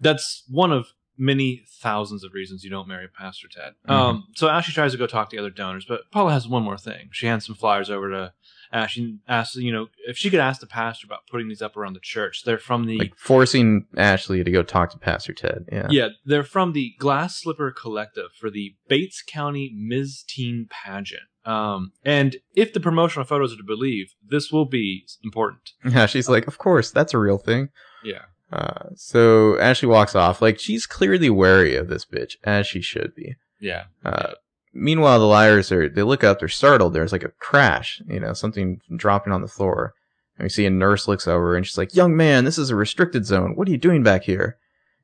that's 0.00 0.44
one 0.48 0.70
of 0.72 0.86
many 1.16 1.64
thousands 1.80 2.22
of 2.22 2.32
reasons 2.32 2.62
you 2.62 2.70
don't 2.70 2.86
marry 2.86 3.08
Pastor 3.08 3.48
Ted. 3.48 3.72
Mhm. 3.88 3.92
Um, 3.92 4.24
so 4.36 4.48
Ashley 4.48 4.72
tries 4.72 4.92
to 4.92 4.98
go 4.98 5.08
talk 5.08 5.30
to 5.30 5.36
the 5.36 5.40
other 5.40 5.50
donors, 5.50 5.84
but 5.84 6.02
Paula 6.12 6.30
has 6.32 6.46
one 6.46 6.62
more 6.62 6.78
thing. 6.78 7.08
She 7.10 7.26
hands 7.26 7.44
some 7.46 7.56
flyers 7.56 7.90
over 7.90 8.08
to 8.10 8.32
Ashley 8.72 9.18
asks, 9.26 9.56
you 9.56 9.72
know, 9.72 9.88
if 10.06 10.16
she 10.16 10.30
could 10.30 10.40
ask 10.40 10.60
the 10.60 10.66
pastor 10.66 11.06
about 11.06 11.26
putting 11.30 11.48
these 11.48 11.62
up 11.62 11.76
around 11.76 11.94
the 11.94 12.00
church. 12.00 12.42
They're 12.44 12.58
from 12.58 12.86
the 12.86 12.98
Like 12.98 13.14
forcing 13.16 13.86
Ashley 13.96 14.44
to 14.44 14.50
go 14.50 14.62
talk 14.62 14.90
to 14.90 14.98
Pastor 14.98 15.32
Ted. 15.32 15.66
Yeah. 15.70 15.86
yeah, 15.90 16.08
they're 16.24 16.44
from 16.44 16.72
the 16.72 16.94
Glass 16.98 17.40
Slipper 17.40 17.70
Collective 17.70 18.30
for 18.38 18.50
the 18.50 18.74
Bates 18.88 19.22
County 19.26 19.72
Ms. 19.74 20.24
Teen 20.26 20.66
Pageant. 20.70 21.22
Um, 21.44 21.92
and 22.04 22.36
if 22.54 22.74
the 22.74 22.80
promotional 22.80 23.24
photos 23.24 23.54
are 23.54 23.56
to 23.56 23.64
believe, 23.64 24.12
this 24.26 24.52
will 24.52 24.66
be 24.66 25.06
important. 25.24 25.70
Yeah. 25.84 26.06
She's 26.06 26.28
like, 26.28 26.46
of 26.46 26.58
course, 26.58 26.90
that's 26.90 27.14
a 27.14 27.18
real 27.18 27.38
thing. 27.38 27.70
Yeah. 28.04 28.22
Uh, 28.52 28.90
so 28.94 29.58
Ashley 29.58 29.88
walks 29.88 30.14
off. 30.14 30.42
Like 30.42 30.58
she's 30.58 30.86
clearly 30.86 31.30
wary 31.30 31.74
of 31.74 31.88
this 31.88 32.04
bitch, 32.04 32.34
as 32.44 32.66
she 32.66 32.80
should 32.80 33.14
be. 33.14 33.36
Yeah. 33.60 33.84
Uh, 34.04 34.32
meanwhile, 34.78 35.18
the 35.18 35.26
liars 35.26 35.70
are, 35.72 35.88
they 35.88 36.02
look 36.02 36.24
up, 36.24 36.38
they're 36.38 36.48
startled. 36.48 36.92
There's 36.92 37.12
like 37.12 37.24
a 37.24 37.32
crash, 37.40 38.00
you 38.08 38.20
know, 38.20 38.32
something 38.32 38.80
dropping 38.96 39.32
on 39.32 39.42
the 39.42 39.48
floor. 39.48 39.94
And 40.36 40.44
we 40.44 40.48
see 40.48 40.66
a 40.66 40.70
nurse 40.70 41.08
looks 41.08 41.26
over 41.26 41.56
and 41.56 41.66
she's 41.66 41.78
like, 41.78 41.94
young 41.94 42.16
man, 42.16 42.44
this 42.44 42.58
is 42.58 42.70
a 42.70 42.76
restricted 42.76 43.26
zone. 43.26 43.56
What 43.56 43.66
are 43.68 43.70
you 43.72 43.76
doing 43.78 44.02
back 44.02 44.22
here? 44.24 44.56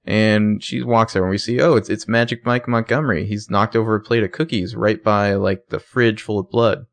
And 0.04 0.62
she 0.62 0.82
walks 0.82 1.16
over 1.16 1.24
and 1.24 1.30
we 1.30 1.38
see, 1.38 1.60
oh, 1.60 1.74
it's, 1.76 1.88
it's 1.88 2.06
Magic 2.06 2.44
Mike 2.46 2.68
Montgomery. 2.68 3.26
He's 3.26 3.50
knocked 3.50 3.74
over 3.74 3.94
a 3.94 4.00
plate 4.00 4.22
of 4.22 4.32
cookies 4.32 4.76
right 4.76 5.02
by 5.02 5.34
like 5.34 5.68
the 5.70 5.80
fridge 5.80 6.22
full 6.22 6.38
of 6.38 6.50
blood. 6.50 6.86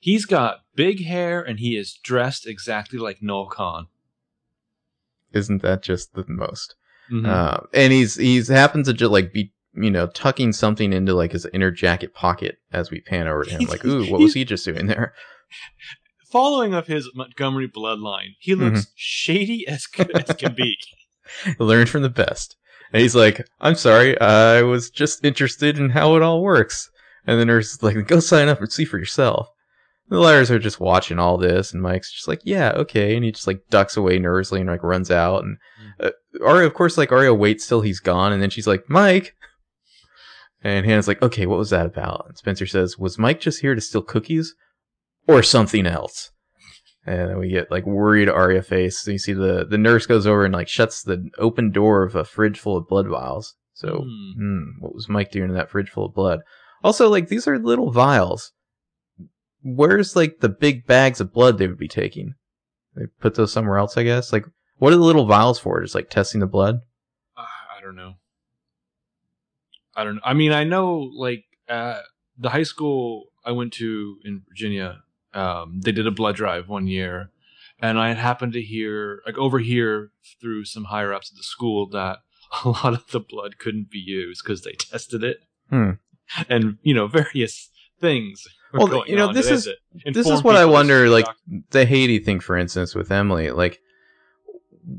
He's 0.00 0.24
got 0.24 0.58
big 0.74 1.04
hair 1.04 1.42
and 1.42 1.58
he 1.58 1.76
is 1.76 1.98
dressed 2.02 2.46
exactly 2.46 2.98
like 2.98 3.22
Noel 3.22 3.46
Khan. 3.46 3.88
isn't 5.32 5.60
that 5.62 5.82
just 5.82 6.14
the 6.14 6.24
most? 6.28 6.74
Mhm. 7.10 7.26
Uh, 7.26 7.60
and 7.74 7.92
he's 7.92 8.14
he's 8.16 8.48
happens 8.48 8.86
to 8.86 8.94
just 8.94 9.10
like 9.10 9.32
be 9.32 9.52
you 9.82 9.90
know 9.90 10.06
tucking 10.08 10.52
something 10.52 10.92
into 10.92 11.14
like 11.14 11.32
his 11.32 11.46
inner 11.52 11.70
jacket 11.70 12.14
pocket 12.14 12.58
as 12.72 12.90
we 12.90 13.00
pan 13.00 13.26
over 13.28 13.44
to 13.44 13.50
him. 13.50 13.64
Like, 13.64 13.84
ooh, 13.86 14.10
what 14.10 14.20
was 14.20 14.34
he 14.34 14.44
just 14.44 14.64
doing 14.64 14.86
there? 14.86 15.14
Following 16.30 16.74
of 16.74 16.86
his 16.86 17.10
Montgomery 17.14 17.68
bloodline, 17.68 18.36
he 18.38 18.54
looks 18.54 18.80
Mm-hmm. 18.82 18.90
shady 18.96 19.66
as, 19.66 19.86
as 20.14 20.36
can 20.36 20.54
be. 20.54 20.76
Learn 21.58 21.86
from 21.86 22.02
the 22.02 22.10
best. 22.10 22.56
And 22.92 23.00
he's 23.02 23.14
like, 23.16 23.46
I'm 23.60 23.74
sorry, 23.74 24.18
I 24.20 24.62
was 24.62 24.90
just 24.90 25.24
interested 25.24 25.78
in 25.78 25.90
how 25.90 26.16
it 26.16 26.22
all 26.22 26.42
works. 26.42 26.90
And 27.26 27.40
the 27.40 27.44
nurse 27.46 27.72
is 27.72 27.82
like, 27.82 28.06
go 28.06 28.20
sign 28.20 28.48
up 28.48 28.60
and 28.60 28.70
see 28.70 28.84
for 28.84 28.98
yourself. 28.98 29.48
The 30.10 30.18
liars 30.18 30.50
are 30.50 30.58
just 30.58 30.80
watching 30.80 31.18
all 31.18 31.36
this, 31.36 31.72
and 31.74 31.82
Mike's 31.82 32.10
just 32.12 32.28
like, 32.28 32.40
yeah, 32.44 32.72
okay. 32.76 33.14
And 33.14 33.22
he 33.24 33.30
just 33.32 33.46
like 33.46 33.60
ducks 33.68 33.94
away 33.96 34.18
nervously 34.18 34.60
and 34.60 34.68
like 34.70 34.82
runs 34.82 35.10
out. 35.10 35.44
And 35.44 35.58
uh, 36.00 36.10
Arya, 36.42 36.66
of 36.66 36.72
course, 36.72 36.96
like 36.96 37.12
Aria 37.12 37.34
waits 37.34 37.66
till 37.66 37.82
he's 37.82 38.00
gone, 38.00 38.32
and 38.32 38.42
then 38.42 38.50
she's 38.50 38.66
like, 38.66 38.84
Mike. 38.88 39.34
And 40.62 40.84
Hannah's 40.84 41.06
like, 41.08 41.22
okay, 41.22 41.46
what 41.46 41.58
was 41.58 41.70
that 41.70 41.86
about? 41.86 42.26
And 42.28 42.36
Spencer 42.36 42.66
says, 42.66 42.98
was 42.98 43.18
Mike 43.18 43.40
just 43.40 43.60
here 43.60 43.74
to 43.74 43.80
steal 43.80 44.02
cookies 44.02 44.54
or 45.26 45.42
something 45.42 45.86
else? 45.86 46.30
And 47.06 47.30
then 47.30 47.38
we 47.38 47.48
get 47.50 47.70
like 47.70 47.86
worried 47.86 48.28
Arya 48.28 48.62
face. 48.62 48.98
So 48.98 49.12
you 49.12 49.18
see 49.18 49.32
the, 49.32 49.64
the 49.68 49.78
nurse 49.78 50.04
goes 50.06 50.26
over 50.26 50.44
and 50.44 50.52
like 50.52 50.68
shuts 50.68 51.02
the 51.02 51.30
open 51.38 51.70
door 51.70 52.02
of 52.02 52.14
a 52.16 52.24
fridge 52.24 52.58
full 52.58 52.76
of 52.76 52.88
blood 52.88 53.06
vials. 53.06 53.54
So, 53.72 54.02
Hmm. 54.04 54.32
hmm, 54.36 54.62
what 54.80 54.94
was 54.94 55.08
Mike 55.08 55.30
doing 55.30 55.50
in 55.50 55.54
that 55.54 55.70
fridge 55.70 55.88
full 55.90 56.06
of 56.06 56.14
blood? 56.14 56.40
Also, 56.82 57.08
like 57.08 57.28
these 57.28 57.46
are 57.46 57.58
little 57.58 57.92
vials. 57.92 58.52
Where's 59.62 60.16
like 60.16 60.40
the 60.40 60.48
big 60.48 60.86
bags 60.86 61.20
of 61.20 61.32
blood 61.32 61.58
they 61.58 61.66
would 61.68 61.78
be 61.78 61.88
taking? 61.88 62.34
They 62.96 63.06
put 63.20 63.36
those 63.36 63.52
somewhere 63.52 63.78
else, 63.78 63.96
I 63.96 64.02
guess. 64.02 64.32
Like, 64.32 64.44
what 64.78 64.92
are 64.92 64.96
the 64.96 65.02
little 65.02 65.26
vials 65.26 65.58
for? 65.58 65.80
Just 65.80 65.94
like 65.94 66.10
testing 66.10 66.40
the 66.40 66.46
blood? 66.46 66.80
Uh, 67.36 67.42
I 67.76 67.80
don't 67.80 67.96
know. 67.96 68.14
I 69.98 70.04
don't 70.04 70.14
know. 70.16 70.20
I 70.24 70.34
mean, 70.34 70.52
I 70.52 70.64
know 70.64 71.10
like 71.26 71.44
uh, 71.68 72.00
the 72.38 72.50
high 72.50 72.62
school 72.62 73.26
I 73.44 73.52
went 73.52 73.72
to 73.74 74.16
in 74.24 74.42
Virginia, 74.48 75.02
um, 75.34 75.80
they 75.84 75.92
did 75.92 76.06
a 76.06 76.10
blood 76.12 76.36
drive 76.36 76.68
one 76.68 76.86
year, 76.86 77.30
and 77.80 77.98
I 77.98 78.08
had 78.08 78.16
happened 78.18 78.52
to 78.54 78.62
hear, 78.62 79.20
like, 79.26 79.36
over 79.38 79.58
here 79.58 80.10
through 80.40 80.64
some 80.64 80.84
higher 80.84 81.12
ups 81.12 81.30
at 81.32 81.36
the 81.36 81.42
school 81.42 81.88
that 81.90 82.18
a 82.64 82.68
lot 82.68 82.94
of 82.94 83.04
the 83.10 83.20
blood 83.20 83.58
couldn't 83.58 83.90
be 83.90 83.98
used 83.98 84.42
because 84.44 84.62
they 84.62 84.72
tested 84.72 85.22
it, 85.24 85.38
Hmm. 85.70 85.90
and 86.48 86.78
you 86.82 86.94
know 86.94 87.06
various 87.08 87.70
things. 88.00 88.44
Well, 88.72 88.86
going 88.86 89.08
you 89.10 89.16
know, 89.16 89.28
on 89.28 89.34
this 89.34 89.50
is- 89.50 89.66
it. 89.66 89.78
this 90.14 90.28
is 90.28 90.42
what 90.44 90.54
I 90.56 90.64
wonder, 90.66 91.08
like- 91.08 91.26
The 91.70 91.86
Haiti 91.86 92.18
thing, 92.20 92.38
for 92.40 92.56
instance, 92.56 92.94
with 92.94 93.10
Emily, 93.10 93.50
like, 93.50 93.80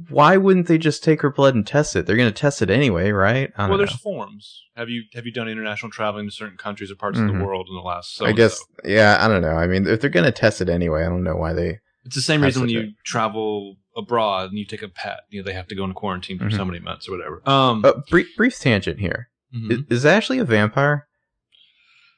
why 0.10 0.38
wouldn't 0.38 0.68
they 0.68 0.78
just 0.78 1.04
take 1.04 1.22
her 1.22 1.32
blood 1.32 1.56
and 1.56 1.66
test 1.66 1.96
it? 1.96 2.06
They're 2.06 2.16
going 2.18 2.32
to 2.32 2.40
test 2.40 2.62
it 2.62 2.70
anyway, 2.70 3.10
right? 3.12 3.52
Well, 3.58 3.70
know. 3.70 3.78
there's 3.78 3.96
forms. 3.96 4.62
Have 4.76 4.88
you 4.90 5.04
have 5.14 5.26
you 5.26 5.32
done 5.32 5.48
international 5.50 5.92
traveling 5.92 6.28
to 6.28 6.32
certain 6.32 6.58
countries 6.58 6.92
or 6.92 6.96
parts 6.96 7.18
of 7.18 7.26
Mhm. 7.26 7.40
the 7.40 7.46
world 7.46 7.68
in 7.70 7.76
the 7.76 7.82
last? 7.82 8.16
So 8.16 8.26
I 8.26 8.32
guess, 8.34 8.64
yeah, 8.86 9.18
I 9.20 9.28
don't 9.28 9.42
know. 9.42 9.56
I 9.56 9.66
mean, 9.68 9.88
if 9.88 10.00
they're 10.02 10.10
going 10.12 10.26
to 10.26 10.32
test 10.32 10.62
it 10.62 10.70
anyway, 10.70 11.04
I 11.06 11.10
don't 11.10 11.24
know 11.24 11.36
why 11.36 11.54
they. 11.54 11.80
It's 12.06 12.16
the 12.16 12.22
same 12.22 12.42
reason 12.44 12.62
when 12.62 12.70
you 12.70 12.92
travel 13.04 13.78
abroad 13.98 14.50
and 14.50 14.60
you 14.60 14.66
take 14.66 14.82
a 14.84 14.88
pet, 14.88 15.22
you 15.30 15.42
know, 15.42 15.46
they 15.46 15.54
have 15.54 15.68
to 15.68 15.76
go 15.76 15.84
into 15.84 15.96
quarantine 15.96 16.38
for 16.38 16.46
Mhm. 16.46 16.56
so 16.56 16.66
many 16.66 16.80
months 16.80 17.08
or 17.10 17.18
whatever. 17.18 17.42
Um, 17.50 17.84
Uh, 17.84 17.94
brief, 18.10 18.28
brief 18.38 18.58
tangent 18.60 19.00
here. 19.00 19.30
mhm. 19.56 19.72
Is, 19.72 19.80
is 19.90 20.06
Ashley 20.06 20.38
a 20.38 20.46
vampire? 20.46 21.08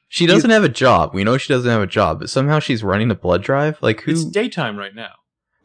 She 0.08 0.26
doesn't 0.26 0.50
have 0.50 0.62
a 0.62 0.68
job. 0.68 1.14
We 1.14 1.24
know 1.24 1.38
she 1.38 1.50
doesn't 1.52 1.70
have 1.70 1.80
a 1.80 1.86
job, 1.86 2.20
but 2.20 2.28
somehow 2.28 2.58
she's 2.58 2.84
running 2.84 3.10
a 3.10 3.14
blood 3.14 3.42
drive. 3.42 3.78
Like 3.80 4.02
who? 4.02 4.10
it's 4.12 4.24
daytime 4.26 4.76
right 4.76 4.94
now. 4.94 5.12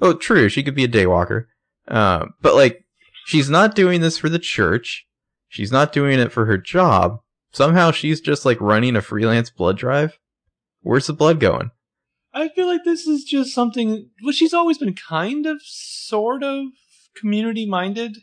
oh, 0.01 0.13
true. 0.13 0.47
She 0.47 0.63
could 0.63 0.75
be 0.75 0.85
a 0.85 0.87
daywalker. 0.87 1.47
Uh, 1.87 2.25
but 2.41 2.55
like, 2.55 2.83
she's 3.25 3.49
not 3.49 3.75
doing 3.75 4.01
this 4.01 4.17
for 4.17 4.29
the 4.29 4.39
church. 4.39 5.05
She's 5.49 5.71
not 5.71 5.93
doing 5.93 6.19
it 6.19 6.31
for 6.31 6.45
her 6.45 6.57
job. 6.57 7.19
Somehow 7.53 7.91
she's 7.91 8.19
just 8.21 8.45
like 8.45 8.59
running 8.59 8.95
a 8.95 9.01
freelance 9.01 9.49
blood 9.49 9.77
drive. 9.77 10.19
Where's 10.81 11.07
the 11.07 11.13
blood 11.13 11.39
going? 11.39 11.71
I 12.33 12.49
feel 12.49 12.67
like 12.67 12.83
this 12.83 13.07
is 13.07 13.23
just 13.23 13.53
something. 13.53 14.09
Well, 14.23 14.33
she's 14.33 14.53
always 14.53 14.77
been 14.77 14.93
kind 14.93 15.45
of, 15.45 15.59
sort 15.63 16.43
of 16.43 16.65
community 17.15 17.65
minded 17.65 18.17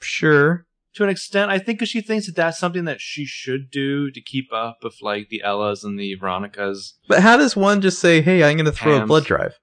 Sure. 0.00 0.66
to 0.94 1.04
an 1.04 1.08
extent. 1.08 1.50
I 1.50 1.58
think 1.58 1.78
because 1.78 1.88
she 1.88 2.00
thinks 2.02 2.26
that 2.26 2.36
that's 2.36 2.58
something 2.58 2.84
that 2.84 3.00
she 3.00 3.24
should 3.24 3.70
do 3.70 4.10
to 4.10 4.20
keep 4.20 4.52
up 4.52 4.78
with 4.82 4.96
like 5.00 5.28
the 5.30 5.42
Ellas 5.42 5.84
and 5.84 5.98
the 5.98 6.14
Veronicas. 6.16 6.94
But 7.08 7.22
how 7.22 7.36
does 7.38 7.56
one 7.56 7.80
just 7.80 7.98
say, 7.98 8.20
"Hey, 8.20 8.42
I'm 8.44 8.56
going 8.56 8.66
to 8.66 8.72
throw 8.72 9.00
a 9.02 9.06
blood 9.06 9.24
drive"? 9.24 9.58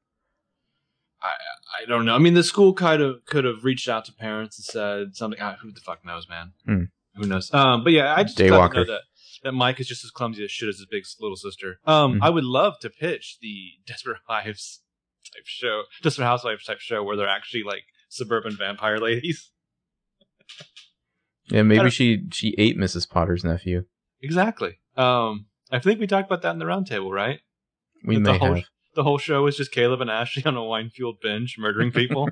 I 1.84 1.86
don't 1.88 2.06
know. 2.06 2.16
I 2.16 2.20
mean, 2.20 2.34
the 2.34 2.44
school 2.44 2.74
kind 2.74 3.02
of 3.02 3.26
could 3.26 3.44
have 3.44 3.64
reached 3.64 3.90
out 3.90 4.06
to 4.06 4.14
parents 4.14 4.58
and 4.58 4.66
said 4.66 5.16
something. 5.16 5.40
Ah, 5.42 5.58
who 5.62 5.72
the 5.72 5.82
fuck 5.82 6.06
knows, 6.06 6.28
man? 6.30 6.54
Hmm. 6.66 6.84
Who 7.16 7.28
knows? 7.28 7.54
Um, 7.54 7.84
but 7.84 7.92
yeah, 7.94 8.16
I 8.16 8.24
just 8.24 8.38
Daywalker. 8.38 8.76
know 8.76 8.84
that 8.86 9.02
that 9.44 9.52
Mike 9.52 9.80
is 9.80 9.88
just 9.88 10.04
as 10.06 10.12
clumsy 10.12 10.44
as 10.46 10.52
shit 10.52 10.70
as 10.70 10.78
his 10.78 10.86
big 10.90 11.04
little 11.20 11.36
sister. 11.36 11.80
Um, 11.86 12.16
Mhm. 12.16 12.20
I 12.22 12.30
would 12.30 12.46
love 12.46 12.80
to 12.80 12.90
pitch 12.90 13.38
the 13.42 13.72
Desperate 13.86 14.20
Wives 14.30 14.82
type 15.34 15.46
show, 15.46 15.84
Desperate 16.02 16.26
Housewives 16.26 16.64
type 16.66 16.80
show, 16.80 17.04
where 17.04 17.16
they're 17.18 17.28
actually 17.28 17.64
like 17.64 17.84
suburban 18.10 18.56
vampire 18.56 19.00
ladies. 19.00 19.50
Yeah, 21.50 21.64
maybe 21.64 21.90
she 21.90 22.24
she 22.32 22.56
ate 22.58 22.78
Mrs. 22.78 23.08
Potter's 23.10 23.44
nephew. 23.44 23.84
Exactly. 24.22 24.80
Um, 24.96 25.48
I 25.72 25.80
think 25.80 26.00
we 26.00 26.08
talked 26.08 26.28
about 26.30 26.42
that 26.44 26.52
in 26.54 26.60
the 26.60 26.66
roundtable, 26.66 27.12
right? 27.12 27.42
We 28.06 28.16
The 28.16 28.22
may 28.22 28.38
whole- 28.38 28.56
have. 28.56 28.64
The 28.96 29.04
whole 29.04 29.18
show 29.18 29.46
is 29.48 29.58
just 29.58 29.72
Caleb 29.72 30.02
and 30.02 30.10
Ashley 30.10 30.44
on 30.46 30.56
a 30.56 30.64
wine 30.64 30.90
fueled 30.90 31.20
binge 31.22 31.58
murdering 31.58 31.92
people. 31.92 32.30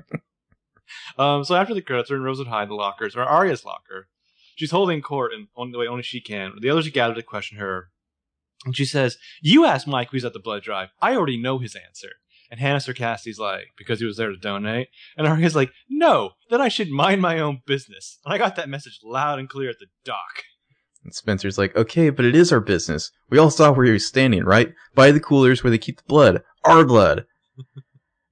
um, 1.18 1.44
so 1.44 1.54
after 1.54 1.74
the 1.74 1.82
credits 1.82 2.10
are 2.10 2.16
in 2.16 2.22
Rosewood 2.22 2.48
High, 2.48 2.64
the 2.64 2.74
lockers, 2.74 3.16
or 3.16 3.22
Arya's 3.22 3.64
locker, 3.64 4.08
she's 4.56 4.70
holding 4.70 5.02
court 5.02 5.32
in 5.32 5.48
on 5.56 5.72
the 5.72 5.78
way 5.78 5.86
only 5.86 6.02
she 6.02 6.20
can. 6.20 6.52
The 6.60 6.70
others 6.70 6.86
are 6.86 6.90
gathered 6.90 7.16
to 7.16 7.22
question 7.22 7.58
her. 7.58 7.88
And 8.64 8.76
she 8.76 8.84
says, 8.84 9.18
You 9.40 9.64
asked 9.64 9.88
Mike 9.88 10.10
who's 10.10 10.24
at 10.24 10.32
the 10.32 10.38
blood 10.38 10.62
drive. 10.62 10.90
I 11.00 11.16
already 11.16 11.40
know 11.40 11.58
his 11.58 11.74
answer. 11.74 12.10
And 12.52 12.60
Hannah 12.60 12.80
Sarkasty's 12.80 13.38
like, 13.38 13.68
because 13.78 13.98
he 13.98 14.04
was 14.04 14.18
there 14.18 14.28
to 14.28 14.36
donate. 14.36 14.88
And 15.16 15.26
Arya's 15.26 15.56
like, 15.56 15.72
no, 15.88 16.32
then 16.50 16.60
I 16.60 16.68
should 16.68 16.90
mind 16.90 17.22
my 17.22 17.38
own 17.38 17.62
business. 17.64 18.18
And 18.26 18.34
I 18.34 18.36
got 18.36 18.56
that 18.56 18.68
message 18.68 19.00
loud 19.02 19.38
and 19.38 19.48
clear 19.48 19.70
at 19.70 19.78
the 19.78 19.86
dock. 20.04 20.44
And 21.02 21.14
Spencer's 21.14 21.56
like, 21.56 21.74
okay, 21.74 22.10
but 22.10 22.26
it 22.26 22.36
is 22.36 22.52
our 22.52 22.60
business. 22.60 23.10
We 23.30 23.38
all 23.38 23.50
saw 23.50 23.72
where 23.72 23.86
he 23.86 23.92
was 23.92 24.06
standing, 24.06 24.44
right? 24.44 24.74
By 24.94 25.12
the 25.12 25.18
coolers 25.18 25.64
where 25.64 25.70
they 25.70 25.78
keep 25.78 25.96
the 25.96 26.06
blood. 26.06 26.42
Our 26.64 26.84
blood. 26.84 27.26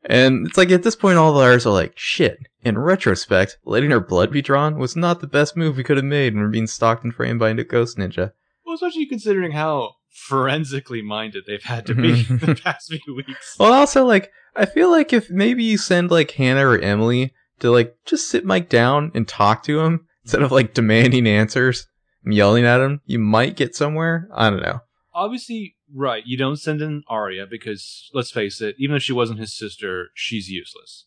and 0.05 0.47
it's 0.47 0.57
like 0.57 0.71
at 0.71 0.83
this 0.83 0.97
point, 0.97 1.19
all 1.19 1.33
the 1.33 1.39
liars 1.39 1.67
are 1.67 1.73
like, 1.73 1.93
shit. 1.97 2.39
In 2.63 2.79
retrospect, 2.79 3.57
letting 3.65 3.93
our 3.93 4.01
blood 4.01 4.31
be 4.31 4.43
drawn 4.43 4.79
was 4.79 4.95
not 4.95 5.21
the 5.21 5.27
best 5.27 5.57
move 5.57 5.77
we 5.77 5.85
could 5.85 5.97
have 5.97 6.05
made 6.05 6.35
when 6.35 6.43
we're 6.43 6.51
being 6.51 6.67
stalked 6.67 7.05
and 7.05 7.15
framed 7.15 7.41
by 7.41 7.51
a 7.51 7.65
ghost 7.65 7.97
ninja. 7.97 8.33
Well, 8.67 8.75
especially 8.75 9.07
considering 9.07 9.53
how 9.53 9.95
forensically 10.11 11.03
minded 11.03 11.45
they've 11.47 11.63
had 11.63 11.87
to 11.87 11.95
be 11.95 12.23
the 12.23 12.61
past 12.63 12.93
few 12.93 13.15
weeks. 13.15 13.57
Well, 13.59 13.73
also, 13.73 14.05
like, 14.05 14.31
I 14.55 14.67
feel 14.67 14.91
like 14.91 15.13
if 15.13 15.31
maybe 15.31 15.65
you 15.65 15.79
send, 15.79 16.11
like, 16.11 16.33
Hannah 16.33 16.67
or 16.67 16.79
Emily 16.79 17.33
to, 17.61 17.71
like, 17.71 17.95
just 18.05 18.29
sit 18.29 18.45
Mike 18.45 18.69
down 18.69 19.11
and 19.15 19.27
talk 19.27 19.63
to 19.65 19.81
him 19.81 20.07
instead 20.25 20.43
of, 20.43 20.53
like, 20.53 20.75
demanding 20.75 21.27
answers 21.27 21.87
and 22.25 22.35
yelling 22.35 22.65
at 22.65 22.81
him, 22.81 23.01
you 23.07 23.19
might 23.19 23.57
get 23.57 23.75
somewhere. 23.75 24.29
I 24.35 24.51
don't 24.51 24.63
know. 24.63 24.81
Obviously, 25.15 25.77
right, 25.95 26.23
you 26.27 26.37
don't 26.37 26.57
send 26.57 26.81
in 26.83 27.03
Arya 27.09 27.47
because, 27.51 28.11
let's 28.15 28.31
face 28.31 28.61
it, 28.61 28.77
even 28.79 28.97
if 28.97 29.03
she 29.03 29.13
wasn't 29.13 29.39
his 29.41 29.57
sister, 29.57 30.09
she's 30.15 30.49
useless. 30.49 31.07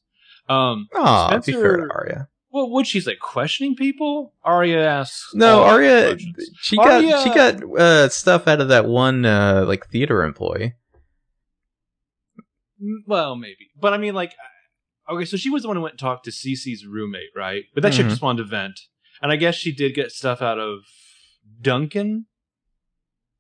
Um, 0.50 0.88
Aw, 0.96 1.38
be 1.40 1.52
fair 1.54 1.78
to 1.78 1.84
Spencer- 1.84 1.92
Arya. 1.94 2.28
well, 2.52 2.70
what 2.70 2.86
she's 2.86 3.08
like 3.08 3.20
questioning 3.20 3.76
people? 3.76 4.34
Arya 4.44 4.86
asks. 4.86 5.32
No, 5.34 5.64
Arya, 5.64 6.18
she 6.62 6.76
got 6.76 7.24
she 7.24 7.30
got 7.34 7.64
uh, 7.80 8.10
stuff 8.10 8.48
out 8.48 8.60
of 8.62 8.68
that 8.70 8.86
one 8.86 9.26
uh, 9.26 9.64
like 9.68 9.88
theater 9.90 10.24
employee. 10.24 10.74
Well, 13.08 13.36
maybe, 13.38 13.70
but 13.80 13.94
I 13.94 13.98
mean, 13.98 14.14
like, 14.14 14.34
okay, 15.10 15.24
so 15.26 15.38
she 15.38 15.50
was 15.50 15.62
the 15.62 15.70
one 15.70 15.78
who 15.78 15.84
went 15.84 15.94
and 15.94 16.00
talked 16.00 16.26
to 16.26 16.32
Cece's 16.32 16.86
roommate, 16.86 17.30
right? 17.36 17.64
But 17.74 17.84
that 17.84 17.94
chick 17.94 18.06
Mhm. 18.06 18.10
just 18.10 18.22
wanted 18.22 18.44
to 18.44 18.50
vent, 18.50 18.78
and 19.22 19.32
I 19.32 19.38
guess 19.38 19.56
she 19.56 19.72
did 19.72 19.94
get 19.96 20.12
stuff 20.12 20.42
out 20.42 20.60
of 20.60 20.80
Duncan. 21.62 22.26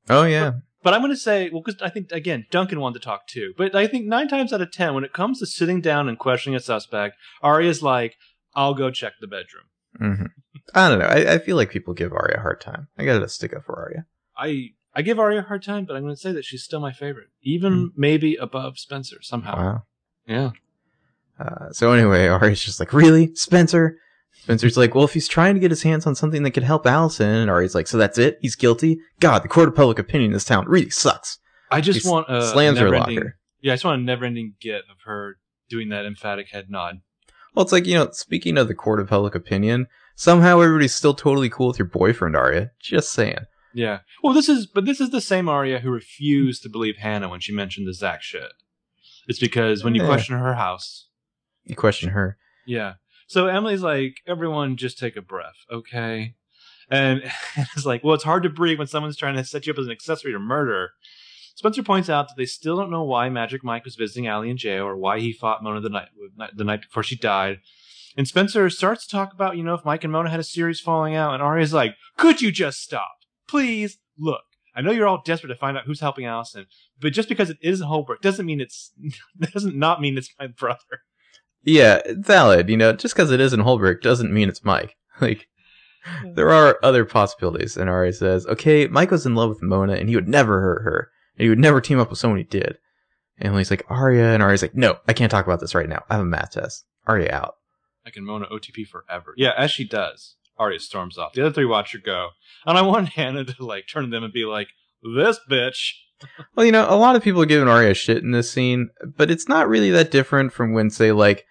Oh 0.09 0.23
yeah, 0.23 0.53
But 0.83 0.93
I'm 0.93 1.01
going 1.01 1.11
to 1.11 1.17
say, 1.17 1.49
well, 1.49 1.61
because 1.65 1.81
I 1.81 1.89
think 1.89 2.11
again, 2.11 2.45
Duncan 2.51 2.79
wanted 2.79 2.99
to 2.99 3.05
talk 3.05 3.27
too. 3.27 3.53
But 3.57 3.73
I 3.75 3.87
think 3.87 4.05
nine 4.05 4.27
times 4.27 4.51
out 4.53 4.61
of 4.61 4.71
ten, 4.71 4.93
when 4.93 5.03
it 5.03 5.13
comes 5.13 5.39
to 5.39 5.45
sitting 5.45 5.81
down 5.81 6.09
and 6.09 6.19
questioning 6.19 6.55
a 6.55 6.59
suspect, 6.59 7.15
Arya's 7.41 7.81
like, 7.81 8.15
"I'll 8.53 8.73
go 8.73 8.91
check 8.91 9.13
the 9.19 9.27
bedroom." 9.27 9.65
hmm 9.97 10.25
I 10.73 10.89
don't 10.89 10.99
know. 10.99 11.05
I, 11.05 11.33
I 11.33 11.37
feel 11.39 11.55
like 11.55 11.69
people 11.69 11.93
give 11.93 12.13
Arya 12.13 12.37
a 12.37 12.41
hard 12.41 12.61
time. 12.61 12.87
I 12.97 13.05
gotta 13.05 13.27
stick 13.27 13.55
up 13.55 13.65
for 13.65 13.75
Arya. 13.79 14.05
I 14.37 14.69
I 14.95 15.01
give 15.01 15.19
Arya 15.19 15.39
a 15.39 15.43
hard 15.43 15.63
time, 15.63 15.85
but 15.85 15.95
I'm 15.95 16.03
going 16.03 16.13
to 16.13 16.19
say 16.21 16.31
that 16.31 16.45
she's 16.45 16.63
still 16.63 16.79
my 16.79 16.91
favorite, 16.93 17.29
even 17.41 17.91
maybe 17.95 18.35
above 18.35 18.77
Spencer 18.77 19.17
somehow. 19.21 19.57
Wow. 19.57 19.83
Yeah. 20.27 20.51
Uh, 21.39 21.71
so 21.71 21.91
anyway, 21.91 22.27
Arya's 22.27 22.63
just 22.63 22.79
like, 22.79 22.93
really, 22.93 23.33
Spencer? 23.33 23.97
Spencer's 24.43 24.75
like, 24.75 24.93
well, 24.93 25.05
if 25.05 25.13
he's 25.13 25.29
trying 25.29 25.53
to 25.53 25.59
get 25.61 25.71
his 25.71 25.83
hands 25.83 26.05
on 26.05 26.15
something 26.15 26.43
that 26.43 26.51
could 26.51 26.63
help 26.63 26.85
Allison, 26.85 27.29
and 27.29 27.49
Arya's 27.49 27.73
like, 27.73 27.87
so 27.87 27.97
that's 27.97 28.17
it? 28.17 28.39
He's 28.41 28.55
guilty? 28.57 28.99
God, 29.21 29.41
the 29.41 29.47
court 29.47 29.69
of 29.69 29.75
public 29.75 29.99
opinion 29.99 30.31
in 30.31 30.33
this 30.33 30.43
town 30.43 30.65
really 30.67 30.89
sucks. 30.89 31.39
I 31.71 31.79
just 31.79 32.03
He 32.03 32.09
want 32.11 32.27
a 32.29 32.41
slams 32.41 32.77
her 32.77 32.89
locker. 32.89 33.37
Yeah, 33.61 33.71
I 33.71 33.75
just 33.75 33.85
want 33.85 34.01
a 34.01 34.03
never-ending 34.03 34.55
get 34.59 34.79
of 34.91 34.97
her 35.05 35.37
doing 35.69 35.87
that 35.89 36.05
emphatic 36.05 36.49
head 36.49 36.65
nod. 36.69 36.99
Well, 37.55 37.63
it's 37.63 37.71
like 37.71 37.85
you 37.87 37.95
know, 37.95 38.09
speaking 38.11 38.57
of 38.57 38.67
the 38.67 38.75
court 38.75 38.99
of 38.99 39.07
public 39.07 39.33
opinion, 39.33 39.87
somehow 40.17 40.59
everybody's 40.59 40.93
still 40.93 41.13
totally 41.13 41.49
cool 41.49 41.67
with 41.69 41.79
your 41.79 41.87
boyfriend, 41.87 42.35
Arya. 42.35 42.71
Just 42.81 43.13
saying. 43.13 43.37
Yeah. 43.73 43.99
Well, 44.21 44.33
this 44.33 44.49
is, 44.49 44.67
but 44.67 44.83
this 44.85 44.99
is 44.99 45.11
the 45.11 45.21
same 45.21 45.47
Arya 45.47 45.79
who 45.79 45.89
refused 45.89 46.63
to 46.63 46.69
believe 46.69 46.97
Hannah 46.97 47.29
when 47.29 47.39
she 47.39 47.53
mentioned 47.53 47.87
the 47.87 47.93
Zach 47.93 48.21
shit. 48.21 48.51
It's 49.27 49.39
because 49.39 49.83
when 49.85 49.95
you 49.95 50.01
Yeah. 50.01 50.07
question 50.09 50.37
her 50.37 50.55
house, 50.55 51.07
You 51.63 51.75
question 51.77 52.09
her. 52.09 52.37
yeah. 52.67 52.95
So 53.33 53.47
Emily's 53.47 53.81
like, 53.81 54.17
everyone 54.27 54.77
just 54.77 54.99
take 54.99 55.15
a 55.17 55.21
breath, 55.21 55.57
okay? 55.71 56.35
And 56.89 57.23
it's 57.75 57.85
like, 57.85 58.03
well, 58.03 58.13
it's 58.13 58.25
hard 58.25 58.43
to 58.43 58.49
breathe 58.49 58.77
when 58.77 58.87
someone's 58.87 59.17
trying 59.17 59.35
to 59.35 59.43
set 59.45 59.65
you 59.65 59.73
up 59.73 59.79
as 59.79 59.85
an 59.85 59.91
accessory 59.91 60.33
to 60.33 60.37
murder. 60.37 60.91
Spencer 61.55 61.81
points 61.81 62.09
out 62.09 62.27
that 62.27 62.35
they 62.37 62.45
still 62.45 62.75
don't 62.75 62.91
know 62.91 63.05
why 63.05 63.29
Magic 63.29 63.63
Mike 63.63 63.85
was 63.85 63.95
visiting 63.95 64.27
Allie 64.27 64.49
in 64.49 64.57
jail 64.57 64.83
or 64.83 64.97
why 64.97 65.19
he 65.19 65.31
fought 65.31 65.63
Mona 65.63 65.79
the 65.79 65.89
night 65.89 66.09
the 66.53 66.63
night 66.65 66.81
before 66.81 67.01
she 67.01 67.15
died. 67.15 67.61
And 68.17 68.27
Spencer 68.27 68.69
starts 68.69 69.07
to 69.07 69.15
talk 69.15 69.33
about, 69.33 69.55
you 69.55 69.63
know, 69.63 69.73
if 69.73 69.85
Mike 69.85 70.03
and 70.03 70.11
Mona 70.13 70.29
had 70.29 70.41
a 70.41 70.43
series 70.43 70.81
falling 70.81 71.15
out, 71.15 71.33
and 71.33 71.41
Arya's 71.41 71.73
like, 71.73 71.95
"Could 72.17 72.41
you 72.41 72.51
just 72.51 72.81
stop, 72.81 73.15
please? 73.47 73.97
Look, 74.19 74.43
I 74.75 74.81
know 74.81 74.91
you're 74.91 75.07
all 75.07 75.23
desperate 75.25 75.53
to 75.53 75.55
find 75.55 75.77
out 75.77 75.85
who's 75.85 76.01
helping 76.01 76.25
Allison, 76.25 76.67
but 76.99 77.13
just 77.13 77.29
because 77.29 77.49
it 77.49 77.57
is 77.61 77.79
Holbrook 77.79 78.21
doesn't 78.21 78.45
mean 78.45 78.59
it's 78.59 78.91
doesn't 79.53 79.75
not 79.75 80.01
mean 80.01 80.17
it's 80.17 80.33
my 80.37 80.47
brother." 80.47 81.01
Yeah, 81.63 82.01
valid. 82.09 82.69
You 82.69 82.77
know, 82.77 82.93
just 82.93 83.15
because 83.15 83.31
it 83.31 83.39
isn't 83.39 83.61
Holbrook 83.61 84.01
doesn't 84.01 84.33
mean 84.33 84.49
it's 84.49 84.63
Mike. 84.63 84.95
Like, 85.21 85.47
hmm. 86.03 86.33
there 86.33 86.49
are 86.49 86.79
other 86.81 87.05
possibilities. 87.05 87.77
And 87.77 87.87
Arya 87.87 88.13
says, 88.13 88.47
okay, 88.47 88.87
Mike 88.87 89.11
was 89.11 89.27
in 89.27 89.35
love 89.35 89.49
with 89.49 89.61
Mona 89.61 89.93
and 89.93 90.09
he 90.09 90.15
would 90.15 90.27
never 90.27 90.59
hurt 90.59 90.81
her. 90.81 91.11
And 91.37 91.43
he 91.43 91.49
would 91.49 91.59
never 91.59 91.79
team 91.79 91.99
up 91.99 92.09
with 92.09 92.17
someone 92.17 92.39
he 92.39 92.43
did. 92.43 92.79
And 93.37 93.55
he's 93.55 93.69
like, 93.69 93.85
Arya. 93.89 94.33
And 94.33 94.41
Arya's 94.41 94.63
like, 94.63 94.73
no, 94.73 94.97
I 95.07 95.13
can't 95.13 95.29
talk 95.29 95.45
about 95.45 95.59
this 95.59 95.75
right 95.75 95.87
now. 95.87 96.03
I 96.09 96.15
have 96.15 96.23
a 96.23 96.25
math 96.25 96.53
test. 96.53 96.85
Arya 97.05 97.31
out. 97.31 97.57
I 98.05 98.09
can 98.09 98.25
Mona 98.25 98.47
OTP 98.47 98.87
forever. 98.87 99.33
Yeah, 99.37 99.53
as 99.55 99.69
she 99.69 99.87
does. 99.87 100.35
Arya 100.57 100.79
storms 100.79 101.17
off. 101.17 101.33
The 101.33 101.41
other 101.41 101.53
three 101.53 101.65
watch 101.65 101.93
her 101.93 101.99
go, 101.99 102.29
and 102.65 102.77
I 102.77 102.81
want 102.81 103.09
Hannah 103.15 103.45
to 103.45 103.65
like 103.65 103.87
turn 103.87 104.05
to 104.05 104.09
them 104.09 104.23
and 104.23 104.33
be 104.33 104.45
like, 104.45 104.69
"This 105.01 105.39
bitch." 105.49 105.93
Well, 106.55 106.65
you 106.65 106.71
know, 106.71 106.87
a 106.89 106.95
lot 106.95 107.15
of 107.15 107.23
people 107.23 107.41
are 107.41 107.47
giving 107.47 107.67
Arya 107.67 107.93
shit 107.93 108.23
in 108.23 108.31
this 108.31 108.51
scene, 108.51 108.89
but 109.17 109.29
it's 109.31 109.47
not 109.47 109.67
really 109.67 109.91
that 109.91 110.11
different 110.11 110.53
from 110.53 110.73
when, 110.73 110.89
say, 110.89 111.11
like, 111.11 111.45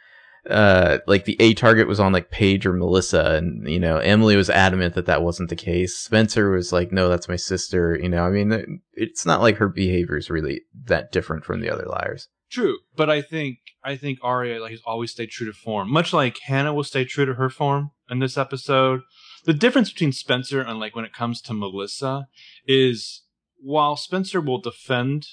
uh, 0.48 0.98
like 1.06 1.24
the 1.24 1.36
A 1.40 1.54
target 1.54 1.86
was 1.86 2.00
on 2.00 2.12
like 2.12 2.30
Paige 2.30 2.66
or 2.66 2.72
Melissa, 2.72 3.36
and 3.36 3.68
you 3.68 3.78
know, 3.78 3.98
Emily 3.98 4.34
was 4.34 4.50
adamant 4.50 4.94
that 4.94 5.06
that 5.06 5.22
wasn't 5.22 5.50
the 5.50 5.56
case. 5.56 5.96
Spencer 5.96 6.50
was 6.50 6.72
like, 6.72 6.90
"No, 6.90 7.08
that's 7.08 7.28
my 7.28 7.36
sister." 7.36 7.96
You 8.00 8.08
know, 8.08 8.24
I 8.24 8.30
mean, 8.30 8.80
it's 8.92 9.24
not 9.24 9.40
like 9.40 9.58
her 9.58 9.68
behavior 9.68 10.16
is 10.16 10.30
really 10.30 10.62
that 10.86 11.12
different 11.12 11.44
from 11.44 11.60
the 11.60 11.70
other 11.70 11.86
liars. 11.86 12.28
True, 12.50 12.78
but 12.96 13.08
I 13.08 13.22
think 13.22 13.58
I 13.84 13.96
think 13.96 14.18
Arya 14.22 14.60
like 14.60 14.72
has 14.72 14.82
always 14.84 15.12
stayed 15.12 15.30
true 15.30 15.46
to 15.46 15.52
form, 15.52 15.90
much 15.90 16.12
like 16.12 16.38
Hannah 16.46 16.74
will 16.74 16.84
stay 16.84 17.04
true 17.04 17.24
to 17.24 17.34
her 17.34 17.48
form 17.48 17.92
in 18.10 18.18
this 18.18 18.36
episode. 18.36 19.02
The 19.44 19.54
difference 19.54 19.92
between 19.92 20.12
Spencer 20.12 20.60
and 20.60 20.78
like 20.80 20.96
when 20.96 21.04
it 21.04 21.14
comes 21.14 21.40
to 21.42 21.54
Melissa 21.54 22.26
is 22.66 23.22
while 23.62 23.96
Spencer 23.96 24.40
will 24.40 24.60
defend 24.60 25.26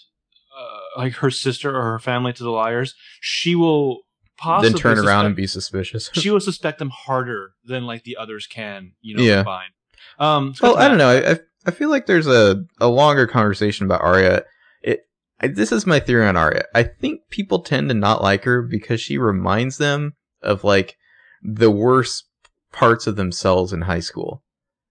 uh, 0.57 0.99
like 0.99 1.13
her 1.15 1.31
sister 1.31 1.75
or 1.75 1.83
her 1.83 1.99
family 1.99 2.33
to 2.33 2.43
the 2.43 2.49
liars, 2.51 2.95
she 3.19 3.55
will 3.55 4.01
possibly 4.37 4.71
then 4.71 4.79
turn 4.79 5.05
around 5.05 5.25
and 5.25 5.35
be 5.35 5.47
suspicious. 5.47 6.09
she 6.13 6.29
will 6.29 6.39
suspect 6.39 6.79
them 6.79 6.89
harder 6.89 7.53
than 7.65 7.85
like 7.85 8.03
the 8.03 8.17
others 8.17 8.47
can, 8.47 8.93
you 9.01 9.15
know, 9.15 9.23
Yeah. 9.23 9.37
combined. 9.37 9.73
Um, 10.17 10.53
well, 10.61 10.77
I 10.77 10.87
don't 10.87 10.97
know. 10.97 11.09
I, 11.09 11.31
I 11.31 11.39
I 11.65 11.71
feel 11.71 11.89
like 11.89 12.05
there's 12.05 12.27
a 12.27 12.63
a 12.79 12.87
longer 12.87 13.27
conversation 13.27 13.85
about 13.85 14.01
Arya. 14.01 14.43
It 14.81 15.01
I, 15.39 15.47
this 15.47 15.71
is 15.71 15.85
my 15.85 15.99
theory 15.99 16.25
on 16.25 16.37
Arya. 16.37 16.65
I 16.73 16.83
think 16.83 17.21
people 17.29 17.59
tend 17.59 17.89
to 17.89 17.95
not 17.95 18.21
like 18.21 18.43
her 18.45 18.61
because 18.61 19.01
she 19.01 19.17
reminds 19.17 19.77
them 19.77 20.15
of 20.41 20.63
like 20.63 20.97
the 21.41 21.71
worst 21.71 22.25
parts 22.71 23.07
of 23.07 23.15
themselves 23.17 23.73
in 23.73 23.81
high 23.81 23.99
school. 23.99 24.43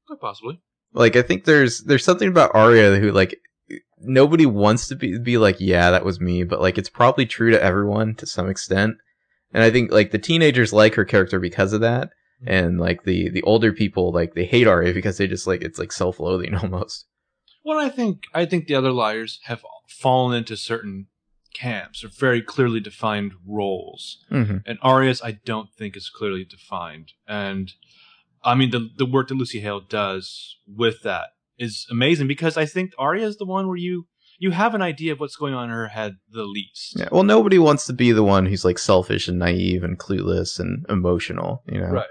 Quite 0.07 0.21
possibly. 0.21 0.61
Like 0.93 1.17
I 1.17 1.23
think 1.23 1.45
there's 1.45 1.81
there's 1.83 2.05
something 2.05 2.29
about 2.29 2.55
Arya 2.55 2.97
who 2.99 3.13
like 3.13 3.39
nobody 4.01 4.47
wants 4.47 4.89
to 4.89 4.97
be 4.97 5.19
be 5.19 5.39
like 5.39 5.57
yeah 5.61 5.91
that 5.91 6.05
was 6.05 6.21
me, 6.21 6.45
but 6.45 6.61
like 6.61 6.79
it's 6.79 6.89
probably 6.89 7.27
true 7.27 7.51
to 7.51 7.63
everyone 7.63 8.15
to 8.17 8.27
some 8.27 8.49
extent. 8.49 8.97
And 9.53 9.63
I 9.63 9.71
think 9.71 9.91
like 9.93 10.11
the 10.11 10.19
teenagers 10.19 10.73
like 10.73 10.95
her 10.95 11.05
character 11.05 11.39
because 11.41 11.73
of 11.73 11.81
that, 11.83 12.11
and 12.47 12.79
like 12.81 13.05
the 13.05 13.29
the 13.31 13.43
older 13.43 13.73
people 13.73 14.13
like 14.13 14.35
they 14.35 14.45
hate 14.45 14.67
Arya 14.67 14.93
because 14.95 15.19
they 15.19 15.27
just 15.27 15.47
like 15.47 15.63
it's 15.63 15.79
like 15.79 15.93
self 15.93 16.21
loathing 16.21 16.55
almost. 16.63 17.07
Well, 17.65 17.79
I 17.79 17.89
think 17.91 18.25
I 18.35 18.45
think 18.47 18.67
the 18.67 18.75
other 18.75 18.93
liars 18.93 19.41
have 19.45 19.63
fallen 19.89 20.37
into 20.37 20.57
certain 20.57 21.07
camps 21.55 22.05
or 22.05 22.09
very 22.09 22.41
clearly 22.43 22.79
defined 22.81 23.33
roles, 23.47 24.25
Mm-hmm. 24.31 24.59
and 24.67 24.79
Arya's 24.83 25.21
I 25.23 25.33
don't 25.45 25.71
think 25.73 25.97
is 25.97 26.09
clearly 26.09 26.45
defined. 26.45 27.13
And 27.27 27.73
I 28.45 28.55
mean 28.55 28.71
the 28.71 28.89
the 28.97 29.07
work 29.07 29.29
that 29.29 29.35
Lucy 29.35 29.61
Hale 29.61 29.81
does 29.81 30.57
with 30.67 31.03
that 31.03 31.29
is 31.59 31.87
amazing 31.91 32.29
because 32.29 32.57
I 32.57 32.67
think 32.67 32.93
Arya 32.99 33.27
is 33.27 33.37
the 33.37 33.47
one 33.47 33.67
where 33.67 33.77
you 33.77 34.07
you 34.39 34.53
have 34.53 34.75
an 34.75 34.83
idea 34.83 35.13
of 35.13 35.21
what's 35.21 35.37
going 35.37 35.55
on 35.55 35.65
in 35.65 35.71
her 35.71 35.89
head 35.89 36.17
the 36.31 36.45
least. 36.45 36.95
Yeah, 36.99 37.09
well, 37.11 37.25
nobody 37.25 37.59
wants 37.59 37.87
to 37.87 37.93
be 37.93 38.13
the 38.13 38.23
one 38.23 38.47
who's 38.47 38.65
like 38.65 38.79
selfish 38.79 39.27
and 39.29 39.39
naive 39.39 39.83
and 39.83 39.99
clueless 39.99 40.61
and 40.61 40.87
emotional. 40.89 41.63
You 41.67 41.81
know, 41.81 41.89
Right. 41.89 42.07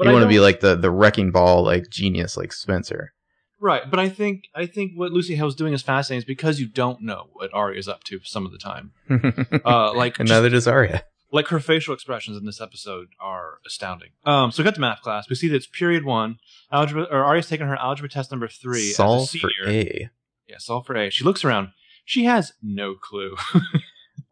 you 0.00 0.08
I 0.08 0.12
want 0.12 0.22
to 0.22 0.28
be 0.28 0.40
like 0.40 0.60
the 0.60 0.74
the 0.76 0.90
wrecking 0.90 1.30
ball, 1.32 1.62
like 1.64 1.90
genius, 1.90 2.36
like 2.36 2.52
Spencer. 2.52 3.12
Right, 3.58 3.90
but 3.90 3.98
I 3.98 4.08
think 4.08 4.44
I 4.54 4.66
think 4.66 4.92
what 4.94 5.12
Lucy 5.12 5.34
Hale's 5.36 5.54
doing 5.54 5.72
is 5.72 5.82
fascinating 5.82 6.18
is 6.20 6.24
because 6.24 6.60
you 6.60 6.68
don't 6.68 7.02
know 7.02 7.28
what 7.32 7.52
Arya 7.54 7.78
is 7.78 7.88
up 7.88 8.04
to 8.04 8.20
some 8.22 8.46
of 8.46 8.52
the 8.52 8.58
time. 8.58 8.92
Uh, 9.64 9.92
like 9.94 10.18
and 10.18 10.28
neither 10.28 10.48
does 10.48 10.66
Arya. 10.66 11.04
Like 11.36 11.48
her 11.48 11.60
facial 11.60 11.94
expressions 11.94 12.36
in 12.36 12.44
this 12.44 12.60
episode 12.60 13.08
are 13.20 13.60
astounding. 13.66 14.10
Um, 14.24 14.50
so 14.50 14.62
we 14.62 14.64
got 14.64 14.74
to 14.74 14.80
math 14.80 15.02
class. 15.02 15.28
We 15.28 15.36
see 15.36 15.48
that 15.48 15.56
it's 15.56 15.66
period 15.68 16.04
one. 16.04 16.38
Algebra 16.72 17.04
or 17.04 17.24
Arya's 17.24 17.48
taking 17.48 17.66
her 17.66 17.76
algebra 17.76 18.08
test 18.08 18.30
number 18.32 18.48
three 18.48 18.90
Solve 18.90 19.22
as 19.22 19.34
a 19.34 19.38
for 19.38 19.50
senior. 19.64 19.80
A. 19.80 20.10
Yeah, 20.48 20.56
solve 20.58 20.86
for 20.86 20.96
A. 20.96 21.10
She 21.10 21.22
looks 21.24 21.44
around. 21.44 21.68
She 22.04 22.24
has 22.24 22.52
no 22.62 22.94
clue. 22.94 23.36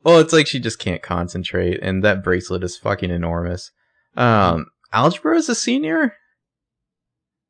Well, 0.04 0.18
it's 0.18 0.34
like 0.34 0.46
she 0.46 0.60
just 0.60 0.78
can't 0.78 1.02
concentrate, 1.02 1.80
and 1.82 2.04
that 2.04 2.22
bracelet 2.22 2.62
is 2.62 2.76
fucking 2.76 3.10
enormous. 3.10 3.70
Um, 4.18 4.66
algebra 4.92 5.38
as 5.38 5.48
a 5.48 5.54
senior? 5.54 6.14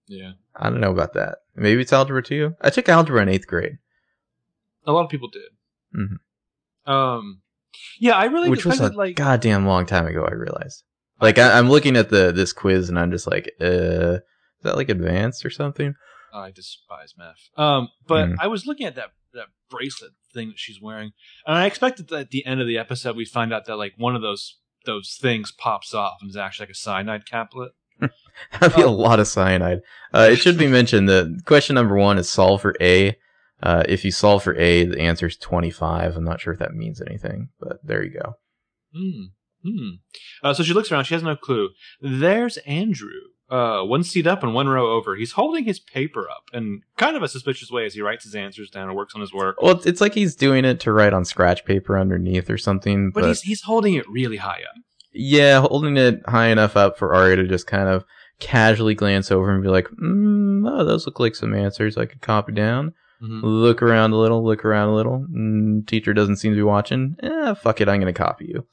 yeah, 0.07 0.33
I 0.55 0.71
don't 0.71 0.81
know 0.81 0.93
about 0.93 1.15
that. 1.15 1.39
Maybe 1.57 1.83
it's 1.83 1.93
algebra 1.93 2.23
two. 2.23 2.55
I 2.61 2.71
took 2.71 2.89
algebra 2.89 3.23
in 3.23 3.29
eighth 3.29 3.49
grade, 3.49 3.79
a 4.87 4.93
lot 4.93 5.03
of 5.05 5.11
people 5.11 5.29
did. 5.29 5.51
Mhm. 5.99 6.91
Um, 6.91 7.43
yeah, 8.01 8.13
I 8.15 8.25
really 8.27 8.51
which 8.51 8.65
was 8.67 8.81
a 8.81 8.89
like 8.93 9.17
goddamn 9.17 9.67
long 9.67 9.87
time 9.87 10.07
ago. 10.07 10.25
I 10.29 10.33
realized. 10.35 10.83
Like 11.21 11.39
I, 11.39 11.59
I'm 11.59 11.71
looking 11.71 11.97
at 11.97 12.11
the 12.11 12.33
this 12.33 12.53
quiz, 12.53 12.89
and 12.89 12.99
I'm 12.99 13.11
just 13.11 13.27
like, 13.27 13.51
uh, 13.61 14.15
is 14.17 14.21
that 14.63 14.77
like 14.77 14.89
advanced 14.89 15.45
or 15.45 15.51
something? 15.51 15.95
I 16.33 16.51
despise 16.51 17.15
math. 17.17 17.37
Um, 17.57 17.89
but 18.07 18.29
Mhm. 18.31 18.37
I 18.41 18.49
was 18.49 18.67
looking 18.67 18.87
at 18.87 18.97
that 18.97 19.11
that 19.33 19.47
bracelet 19.71 20.13
thing 20.33 20.49
that 20.49 20.59
she's 20.59 20.81
wearing, 20.81 21.13
and 21.47 21.57
I 21.57 21.67
expected 21.67 22.09
that 22.09 22.19
at 22.21 22.31
the 22.31 22.45
end 22.47 22.61
of 22.61 22.67
the 22.67 22.79
episode 22.79 23.17
we'd 23.17 23.27
find 23.29 23.53
out 23.53 23.65
that 23.67 23.77
like 23.77 23.95
one 23.97 24.17
of 24.17 24.23
those 24.23 24.59
those 24.87 25.17
things 25.21 25.51
pops 25.53 25.95
off 25.95 26.19
and 26.21 26.29
is 26.31 26.37
actually 26.37 26.65
like 26.65 26.73
a 26.73 26.75
cyanide 26.75 27.25
caplet. 27.27 27.73
That'd 28.61 28.75
be 28.77 28.83
a 28.83 28.87
Oh. 28.87 28.93
lot 28.93 29.21
of 29.21 29.29
cyanide. 29.29 29.81
Uh, 30.13 30.29
it 30.33 30.37
should 30.37 30.59
be 30.59 30.67
mentioned 30.79 31.09
that 31.09 31.43
question 31.47 31.75
number 31.75 31.97
one 31.97 32.19
is 32.19 32.29
solve 32.29 32.61
for 32.61 32.75
A. 32.81 33.17
Uh, 33.65 33.83
if 33.89 34.05
you 34.05 34.11
solve 34.13 34.43
for 34.45 34.55
A, 34.57 34.85
the 34.85 35.01
answer 35.01 35.27
is 35.27 35.37
25. 35.39 36.17
I'm 36.17 36.25
not 36.25 36.41
sure 36.41 36.53
if 36.53 36.59
that 36.59 36.75
means 36.75 37.01
anything, 37.01 37.49
but 37.59 37.79
there 37.83 38.05
you 38.05 38.11
go. 38.21 38.37
Hmm. 38.95 39.25
Hmm. 39.67 39.89
Uh, 40.43 40.53
so 40.53 40.63
she 40.63 40.75
looks 40.75 40.93
around. 40.93 41.05
She 41.05 41.15
has 41.15 41.23
no 41.23 41.35
clue. 41.35 41.71
There's 42.01 42.59
Andrew, 42.59 43.09
uh, 43.49 43.83
one 43.83 44.05
seat 44.05 44.27
up 44.27 44.43
and 44.43 44.53
one 44.53 44.69
row 44.69 44.93
over. 44.93 45.17
He's 45.17 45.33
holding 45.33 45.65
his 45.65 45.81
paper 45.81 46.29
up 46.31 46.43
in 46.53 46.83
kind 46.99 47.17
of 47.17 47.23
a 47.23 47.29
suspicious 47.29 47.71
way 47.71 47.87
as 47.87 47.95
he 47.95 48.03
writes 48.03 48.25
his 48.25 48.35
answers 48.35 48.69
down 48.69 48.89
and 48.89 48.97
works 48.97 49.15
on 49.15 49.23
his 49.23 49.33
work. 49.33 49.63
Well, 49.63 49.81
it's 49.87 50.03
like 50.03 50.13
he's 50.13 50.37
doing 50.37 50.67
it 50.67 50.81
to 50.81 50.93
write 50.93 51.15
on 51.15 51.25
scratch 51.25 51.65
paper 51.65 51.99
underneath 51.99 52.51
or 52.51 52.59
something. 52.59 53.13
But, 53.13 53.23
But, 53.23 53.29
he's 53.29 53.41
he's 53.41 53.63
holding 53.63 53.95
it 53.95 54.07
really 54.11 54.37
high 54.37 54.61
up. 54.61 54.83
yeah, 55.13 55.61
holding 55.61 55.97
it 55.97 56.21
high 56.29 56.49
enough 56.49 56.77
up 56.77 56.99
for 56.99 57.15
Arya 57.15 57.37
to 57.37 57.49
just 57.49 57.67
kind 57.67 57.89
of 57.89 58.05
casually 58.41 58.95
glance 58.95 59.31
over 59.31 59.51
and 59.51 59.63
be 59.63 59.71
like, 59.71 59.89
mm, 59.89 60.69
"Oh, 60.71 60.85
those 60.85 61.07
look 61.07 61.19
like 61.19 61.35
some 61.35 61.55
answers 61.55 61.97
I 61.97 62.05
could 62.05 62.21
copy 62.21 62.53
down." 62.53 62.93
Mhm. 63.25 63.41
Look 63.43 63.83
around 63.83 64.13
a 64.13 64.17
little. 64.17 64.45
Look 64.45 64.65
around 64.65 64.89
a 64.89 64.95
little. 64.95 65.27
Mm, 65.35 65.87
teacher 65.87 66.13
doesn't 66.13 66.37
seem 66.37 66.53
to 66.53 66.57
be 66.57 66.63
watching. 66.63 67.17
Eh, 67.23 67.55
fuck 67.55 67.81
it. 67.81 67.89
I'm 67.89 68.01
gonna 68.01 68.13
copy 68.13 68.47
you. 68.47 68.67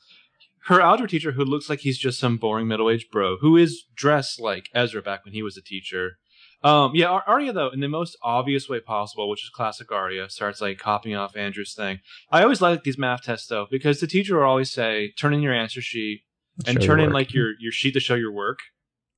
Her 0.66 0.82
algebra 0.82 1.10
teacher, 1.10 1.32
who 1.32 1.44
looks 1.44 1.70
like 1.70 1.80
he's 1.80 1.98
just 1.98 2.20
some 2.20 2.38
boring 2.38 2.68
middle-aged 2.68 3.10
bro, 3.12 3.38
who 3.38 3.58
is 3.58 3.84
dressed 3.96 4.40
like 4.40 4.70
Ezra 4.76 5.02
back 5.02 5.26
when 5.26 5.34
he 5.34 5.42
was 5.42 5.58
a 5.58 5.62
teacher. 5.62 6.18
Um, 6.64 6.92
yeah, 6.94 7.08
Ar- 7.08 7.24
Arya 7.26 7.54
though, 7.54 7.70
in 7.70 7.80
the 7.80 7.88
most 7.88 8.16
obvious 8.22 8.70
way 8.70 8.80
possible, 8.80 9.28
which 9.30 9.44
is 9.44 9.50
classic 9.50 9.92
Arya, 9.92 10.30
starts 10.30 10.62
like 10.62 10.78
copying 10.78 11.16
off 11.16 11.36
Andrew's 11.36 11.74
thing. 11.74 12.00
I 12.32 12.44
always 12.44 12.62
like 12.62 12.84
these 12.84 13.00
math 13.00 13.24
tests 13.24 13.48
though, 13.48 13.66
because 13.72 14.00
the 14.00 14.08
teacher 14.08 14.38
will 14.38 14.44
always 14.46 14.72
say, 14.72 15.14
"Turn 15.18 15.34
in 15.34 15.42
your 15.42 15.54
answer 15.54 15.82
sheet 15.82 16.22
and 16.68 16.80
Show 16.80 16.88
turn 16.88 17.00
in 17.00 17.12
like 17.12 17.34
your 17.34 17.54
your 17.60 17.72
sheet 17.72 17.94
to 17.94 18.00
show 18.00 18.16
your 18.16 18.32
work." 18.32 18.60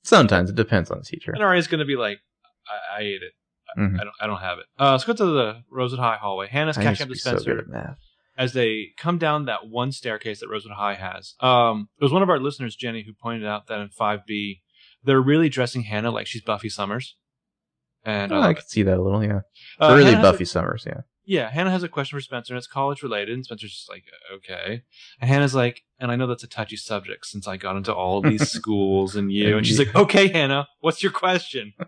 Sometimes 0.04 0.50
it 0.50 0.56
depends 0.56 0.90
on 0.92 1.00
the 1.00 1.04
teacher. 1.04 1.32
And 1.34 1.44
Arya's 1.44 1.68
going 1.68 1.80
to 1.80 1.86
be 1.86 1.96
like, 1.96 2.20
I, 2.68 3.00
I 3.00 3.02
ate 3.04 3.22
it. 3.24 3.34
I, 3.76 3.80
Mhm. 3.80 4.00
I 4.00 4.04
don't. 4.04 4.16
I 4.22 4.28
don't 4.28 4.40
have 4.42 4.58
it. 4.60 4.66
Uh, 4.80 4.92
let's 4.92 5.04
go 5.04 5.14
to 5.14 5.26
the 5.26 5.64
Rosewood 5.70 6.00
High 6.00 6.18
hallway. 6.18 6.48
Hannah's 6.48 6.78
I 6.78 6.84
catching 6.84 7.04
up 7.04 7.08
to 7.10 7.14
be 7.14 7.20
so 7.20 7.38
Spencer. 7.38 7.98
as 8.38 8.54
they 8.54 8.90
come 8.98 9.18
down 9.18 9.46
that 9.46 9.68
one 9.68 9.92
staircase 9.92 10.40
that 10.40 10.50
Rosewood 10.50 10.74
High 10.76 10.96
has. 10.96 11.36
Um, 11.40 11.90
it 12.00 12.04
was 12.04 12.12
one 12.12 12.22
of 12.24 12.30
our 12.30 12.40
listeners, 12.40 12.76
Jenny, 12.76 13.04
who 13.04 13.14
pointed 13.14 13.46
out 13.48 13.68
that 13.68 13.80
in 13.80 13.90
5B, 13.90 14.62
they're 15.04 15.22
really 15.22 15.50
dressing 15.50 15.84
Hannah 15.84 16.12
like 16.12 16.28
she's 16.28 16.42
Buffy 16.42 16.70
Summers. 16.70 17.16
And 18.06 18.32
Oh, 18.34 18.40
I 18.40 18.50
I 18.50 18.54
could 18.54 18.68
see 18.70 18.84
that 18.84 18.98
a 18.98 19.02
little, 19.02 19.24
yeah. 19.24 19.42
Uh, 19.80 19.90
Early 19.92 20.04
Hannah 20.06 20.18
has 20.18 20.26
a- 20.26 20.32
Buffy 20.32 20.46
Summers, 20.46 20.84
yeah. 20.86 21.02
yeah, 21.26 21.50
Hannah 21.50 21.72
has 21.72 21.84
a 21.84 21.88
question 21.88 22.18
for 22.18 22.22
Spencer, 22.22 22.54
and 22.54 22.58
it's 22.58 22.68
college 22.68 23.02
related. 23.02 23.34
And 23.34 23.46
Spencer's 23.46 23.72
just 23.74 23.90
like, 23.90 24.04
okay. 24.36 24.84
And 25.22 25.30
Hannah's 25.30 25.56
like, 25.56 25.84
and 26.00 26.12
I 26.12 26.18
know 26.18 26.28
that's 26.28 26.44
a 26.44 26.48
touchy 26.48 26.76
subject 26.76 27.26
since 27.28 27.48
I 27.48 27.56
got 27.56 27.78
into 27.78 27.94
all 27.94 28.20
these 28.22 28.50
schools 28.58 29.16
and 29.16 29.32
you. 29.32 29.56
And 29.58 29.66
she's 29.66 29.80
like, 29.80 29.96
okay, 29.96 30.28
Hannah, 30.28 30.68
what's 30.82 31.02
your 31.04 31.12
question? 31.14 31.74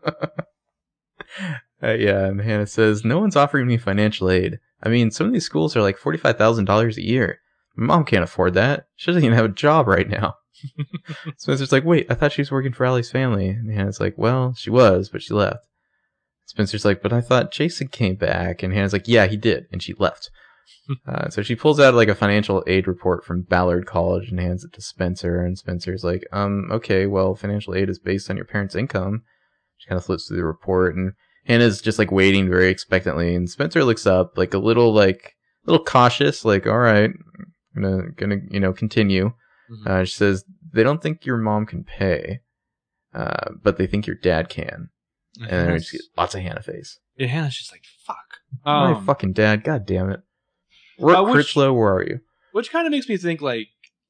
Uh, 1.83 1.93
yeah, 1.93 2.25
and 2.25 2.41
Hannah 2.41 2.67
says, 2.67 3.03
No 3.03 3.19
one's 3.19 3.35
offering 3.35 3.67
me 3.67 3.77
financial 3.77 4.29
aid. 4.29 4.59
I 4.81 4.89
mean, 4.89 5.11
some 5.11 5.27
of 5.27 5.33
these 5.33 5.45
schools 5.45 5.75
are 5.75 5.81
like 5.81 5.97
$45,000 5.97 6.97
a 6.97 7.01
year. 7.01 7.39
My 7.75 7.87
mom 7.87 8.05
can't 8.05 8.23
afford 8.23 8.53
that. 8.53 8.87
She 8.95 9.07
doesn't 9.07 9.23
even 9.23 9.35
have 9.35 9.45
a 9.45 9.49
job 9.49 9.87
right 9.87 10.09
now. 10.09 10.35
Spencer's 11.37 11.71
like, 11.71 11.83
Wait, 11.83 12.07
I 12.09 12.13
thought 12.13 12.31
she 12.31 12.41
was 12.41 12.51
working 12.51 12.73
for 12.73 12.85
Allie's 12.85 13.11
family. 13.11 13.49
And 13.49 13.71
Hannah's 13.71 13.99
like, 13.99 14.17
Well, 14.17 14.53
she 14.53 14.69
was, 14.69 15.09
but 15.09 15.21
she 15.21 15.33
left. 15.33 15.65
Spencer's 16.45 16.85
like, 16.85 17.01
But 17.01 17.13
I 17.13 17.21
thought 17.21 17.51
Jason 17.51 17.87
came 17.87 18.15
back. 18.15 18.63
And 18.63 18.73
Hannah's 18.73 18.93
like, 18.93 19.07
Yeah, 19.07 19.27
he 19.27 19.37
did. 19.37 19.65
And 19.71 19.83
she 19.83 19.93
left. 19.93 20.29
uh, 21.07 21.29
so 21.29 21.41
she 21.41 21.55
pulls 21.55 21.79
out 21.79 21.93
like 21.93 22.07
a 22.07 22.15
financial 22.15 22.63
aid 22.67 22.87
report 22.87 23.25
from 23.25 23.41
Ballard 23.41 23.85
College 23.85 24.29
and 24.29 24.39
hands 24.39 24.63
it 24.63 24.73
to 24.73 24.81
Spencer. 24.81 25.41
And 25.41 25.57
Spencer's 25.57 26.03
like, 26.03 26.23
Um, 26.31 26.69
okay, 26.71 27.05
well, 27.05 27.35
financial 27.35 27.75
aid 27.75 27.89
is 27.89 27.99
based 27.99 28.29
on 28.29 28.37
your 28.37 28.45
parents' 28.45 28.75
income. 28.75 29.23
She 29.77 29.89
kind 29.89 29.97
of 29.97 30.05
flips 30.05 30.27
through 30.27 30.37
the 30.37 30.45
report 30.45 30.95
and 30.95 31.13
Hannah's 31.45 31.81
just 31.81 31.99
like 31.99 32.11
waiting 32.11 32.49
very 32.49 32.69
expectantly, 32.69 33.35
and 33.35 33.49
Spencer 33.49 33.83
looks 33.83 34.05
up, 34.07 34.37
like 34.37 34.53
a 34.53 34.57
little 34.59 34.93
like 34.93 35.35
a 35.67 35.71
little 35.71 35.85
cautious, 35.85 36.43
like, 36.45 36.65
all 36.67 36.77
right, 36.79 37.11
I'm 37.75 37.81
gonna 37.81 38.11
gonna 38.15 38.37
you 38.49 38.59
know 38.59 38.73
continue. 38.73 39.31
Mhm. 39.71 39.87
Uh, 39.87 40.05
she 40.05 40.15
says 40.15 40.43
they 40.73 40.83
don't 40.83 41.01
think 41.01 41.25
your 41.25 41.37
mom 41.37 41.65
can 41.65 41.83
pay, 41.83 42.39
uh, 43.13 43.51
but 43.63 43.77
they 43.77 43.87
think 43.87 44.07
your 44.07 44.15
dad 44.15 44.49
can, 44.49 44.89
and 45.39 45.49
then 45.69 45.77
get 45.79 46.01
lots 46.17 46.35
of 46.35 46.41
Hannah 46.41 46.61
face. 46.61 46.99
yeah, 47.17 47.27
Hannah's 47.27 47.57
just 47.57 47.71
like, 47.71 47.83
fuck. 48.05 48.17
My 48.65 48.91
Um, 48.93 49.05
fucking 49.05 49.33
dad, 49.33 49.63
god 49.63 49.85
damn 49.85 50.09
it. 50.09 50.21
Roark 50.99 51.19
Uh, 51.19 51.23
which- 51.25 51.33
Critchlow, 51.33 51.73
where 51.73 51.93
are 51.93 52.03
you? 52.03 52.19
Which 52.53 52.71
kind 52.71 52.87
of 52.87 52.91
makes 52.91 53.09
me 53.09 53.17
think 53.17 53.41
like 53.41 53.67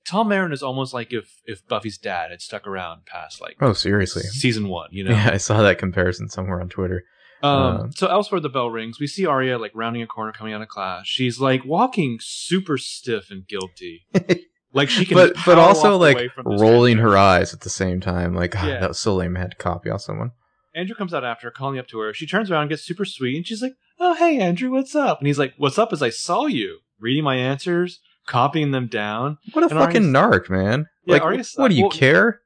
Tom 0.07 0.27
Marin 0.29 0.51
is 0.53 0.61
almost 0.61 0.93
like 0.93 1.11
if 1.11 1.41
if 1.45 1.65
Buffy's 1.67 1.97
dad 1.97 2.29
had 2.31 2.41
stuck 2.41 2.67
around 2.67 3.05
past 3.07 3.41
like 3.41 3.57
Oh, 3.59 3.73
seriously. 3.73 4.21
season 4.23 4.67
one, 4.69 4.89
you 4.91 5.03
know. 5.03 5.11
Yeah, 5.11 5.31
I 5.33 5.37
saw 5.37 5.61
that 5.63 5.79
comparison 5.79 6.29
somewhere 6.29 6.61
on 6.61 6.69
Twitter. 6.69 7.03
Um, 7.43 7.51
Uh, 7.51 7.87
so 7.91 8.07
elsewhere, 8.07 8.39
the 8.41 8.49
bell 8.49 8.69
rings. 8.69 8.99
We 8.99 9.07
see 9.07 9.25
Arya 9.25 9.57
like 9.59 9.71
rounding 9.75 10.01
a 10.01 10.07
corner, 10.07 10.31
coming 10.31 10.53
out 10.53 10.61
of 10.61 10.67
class. 10.67 11.05
She's 11.05 11.39
like 11.39 11.63
walking 11.65 12.17
super 12.21 12.77
stiff 12.77 13.29
and 13.29 13.47
guilty, 13.47 14.05
like 14.73 14.89
she 14.89 15.05
can. 15.05 15.15
but 15.15 15.35
but 15.45 15.57
also 15.59 15.97
like 15.97 16.15
away 16.15 16.27
from 16.29 16.45
this 16.49 16.61
rolling 16.61 16.97
her 16.97 17.17
eyes 17.17 17.53
at 17.53 17.61
the 17.61 17.69
same 17.69 17.99
time. 18.01 18.33
Like, 18.33 18.51
God, 18.51 18.67
Yeah. 18.67 18.79
that 18.79 18.89
was 18.89 18.99
so 18.99 19.15
lame. 19.15 19.35
I 19.37 19.41
had 19.41 19.51
to 19.51 19.57
copy 19.57 19.89
off 19.89 20.01
someone. 20.01 20.31
Andrew 20.73 20.95
comes 20.95 21.13
out 21.13 21.23
after, 21.23 21.49
calling 21.51 21.79
up 21.79 21.87
to 21.89 21.99
her. 21.99 22.13
She 22.13 22.25
turns 22.27 22.51
around, 22.51 22.67
gets 22.69 22.83
super 22.83 23.05
sweet, 23.05 23.37
and 23.37 23.47
she's 23.47 23.61
like, 23.61 23.73
"Oh, 23.99 24.13
hey, 24.15 24.39
Andrew, 24.39 24.71
what's 24.71 24.95
up?" 24.95 25.19
And 25.19 25.27
he's 25.27 25.39
like, 25.39 25.53
"What's 25.57 25.77
up?" 25.77 25.93
Is 25.93 26.01
I 26.01 26.09
saw 26.09 26.47
you 26.47 26.79
reading 26.99 27.23
my 27.23 27.35
answers, 27.35 27.99
copying 28.27 28.71
them 28.71 28.87
down. 28.87 29.37
What 29.53 29.63
a 29.63 29.67
And 29.67 29.77
fucking 29.79 30.15
Arya's- 30.15 30.47
narc, 30.47 30.49
man. 30.49 30.87
Yeah, 31.05 31.13
like, 31.13 31.21
Arya's- 31.21 31.53
what 31.55 31.69
do 31.69 31.75
you 31.75 31.83
well- 31.83 31.91
care? 31.91 32.41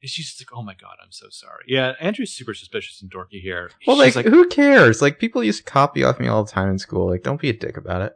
And 0.00 0.08
she's 0.10 0.26
just 0.26 0.40
like, 0.40 0.56
"Oh 0.56 0.62
my 0.62 0.74
god, 0.74 0.96
I'm 1.02 1.10
so 1.10 1.26
sorry." 1.30 1.64
Yeah, 1.66 1.94
Andrew's 2.00 2.32
super 2.32 2.54
suspicious 2.54 3.02
and 3.02 3.10
dorky 3.10 3.40
here. 3.40 3.70
Well, 3.86 4.00
She's 4.04 4.16
like, 4.16 4.26
who 4.26 4.46
cares? 4.48 5.02
Like, 5.02 5.18
people 5.18 5.42
used 5.42 5.64
to 5.66 5.70
copy 5.70 6.04
off 6.04 6.20
me 6.20 6.28
all 6.28 6.44
the 6.44 6.50
time 6.50 6.68
in 6.70 6.78
school. 6.78 7.08
Like, 7.10 7.22
don't 7.22 7.40
be 7.40 7.48
a 7.48 7.52
dick 7.52 7.76
about 7.76 8.02
it. 8.02 8.12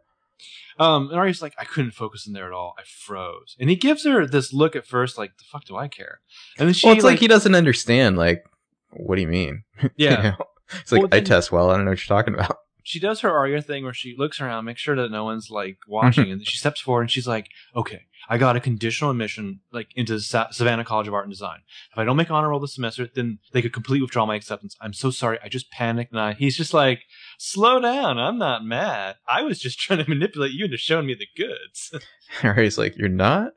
Um, 0.79 1.09
and 1.11 1.18
Arya's 1.18 1.42
like, 1.42 1.55
I 1.59 1.64
couldn't 1.64 1.90
focus 1.92 2.27
in 2.27 2.33
there 2.33 2.47
at 2.47 2.53
all. 2.53 2.75
I 2.79 2.83
froze. 2.85 3.57
And 3.61 3.68
he 3.68 3.77
gives 3.77 4.05
her 4.05 4.27
this 4.27 4.53
look 4.53 4.75
at 4.75 4.87
first, 4.87 5.18
like, 5.18 5.37
the 5.38 5.45
fuck 5.45 5.64
do 5.64 5.77
I 5.77 5.87
care? 5.88 6.21
And 6.59 6.66
then 6.66 6.75
she, 6.75 6.87
well, 6.87 6.97
it's 6.97 7.05
like, 7.05 7.12
like, 7.14 7.21
he 7.21 7.29
doesn't 7.29 7.55
understand. 7.55 8.16
Like, 8.16 8.45
what 8.90 9.16
do 9.16 9.23
you 9.23 9.29
mean? 9.29 9.64
yeah, 9.97 10.11
You 10.16 10.23
know? 10.31 10.37
It's 10.81 10.90
like, 10.92 11.03
Well, 11.03 11.09
I 11.12 11.21
test 11.21 11.53
well. 11.53 11.71
I 11.71 11.77
don't 11.77 11.85
know 11.85 11.90
what 11.90 12.09
you're 12.09 12.16
talking 12.16 12.35
about. 12.35 12.57
she 12.83 12.99
does 12.99 13.21
her 13.21 13.31
Arya 13.31 13.61
thing 13.62 13.85
where 13.85 13.92
she 13.92 14.14
looks 14.16 14.40
around, 14.40 14.64
makes 14.64 14.81
sure 14.81 14.97
that 14.97 15.11
no 15.11 15.25
one's 15.25 15.51
like 15.51 15.79
watching, 15.87 16.31
and 16.31 16.40
then 16.40 16.45
she 16.45 16.57
steps 16.59 16.81
forward 16.81 17.03
and 17.03 17.11
she's 17.11 17.29
like, 17.29 17.49
"Okay, 17.77 18.07
I 18.28 18.38
got 18.38 18.56
a 18.56 18.61
conditional 18.61 19.11
admission 19.11 19.61
like 19.72 19.88
into 19.96 20.20
Sa- 20.20 20.50
Savannah 20.50 20.85
College 20.85 21.08
of 21.08 21.14
Art 21.14 21.24
and 21.24 21.32
Design. 21.32 21.61
If 21.92 21.98
I 21.98 22.04
don't 22.04 22.16
make 22.16 22.30
honor 22.30 22.48
roll 22.48 22.61
this 22.61 22.74
semester, 22.74 23.08
then 23.14 23.38
they 23.52 23.62
could 23.62 23.72
completely 23.72 24.02
withdraw 24.02 24.26
my 24.26 24.37
acceptance. 24.37 24.76
I'm 24.80 24.92
so 24.92 25.11
sorry. 25.11 25.38
I 25.42 25.48
just 25.48 25.70
panicked." 25.70 26.12
And 26.12 26.20
I, 26.20 26.32
he's 26.35 26.56
just 26.56 26.74
like, 26.74 27.00
"Slow 27.38 27.80
down. 27.80 28.18
I'm 28.18 28.38
not 28.38 28.64
mad. 28.64 29.16
I 29.28 29.42
was 29.42 29.58
just 29.58 29.78
trying 29.80 30.04
to 30.04 30.08
manipulate 30.08 30.52
you 30.52 30.64
into 30.66 30.76
showing 30.76 31.06
me 31.06 31.14
the 31.14 31.26
goods." 31.37 31.94
Harry's 32.40 32.78
like, 32.78 32.96
you're 32.96 33.08
not? 33.08 33.48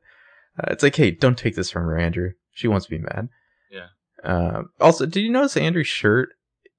Uh, 0.59 0.71
it's 0.71 0.83
like, 0.83 0.95
hey, 0.95 1.11
don't 1.11 1.37
take 1.37 1.55
this 1.55 1.71
from 1.71 1.83
her, 1.83 1.97
Andrew. 1.97 2.31
She 2.51 2.67
wants 2.67 2.85
to 2.85 2.91
be 2.91 2.99
mad. 2.99 3.29
Yeah. 3.71 3.87
Um, 4.23 4.69
also, 4.79 5.05
did 5.05 5.21
you 5.21 5.31
notice 5.31 5.57
Andrew's 5.57 5.87
shirt? 5.87 6.29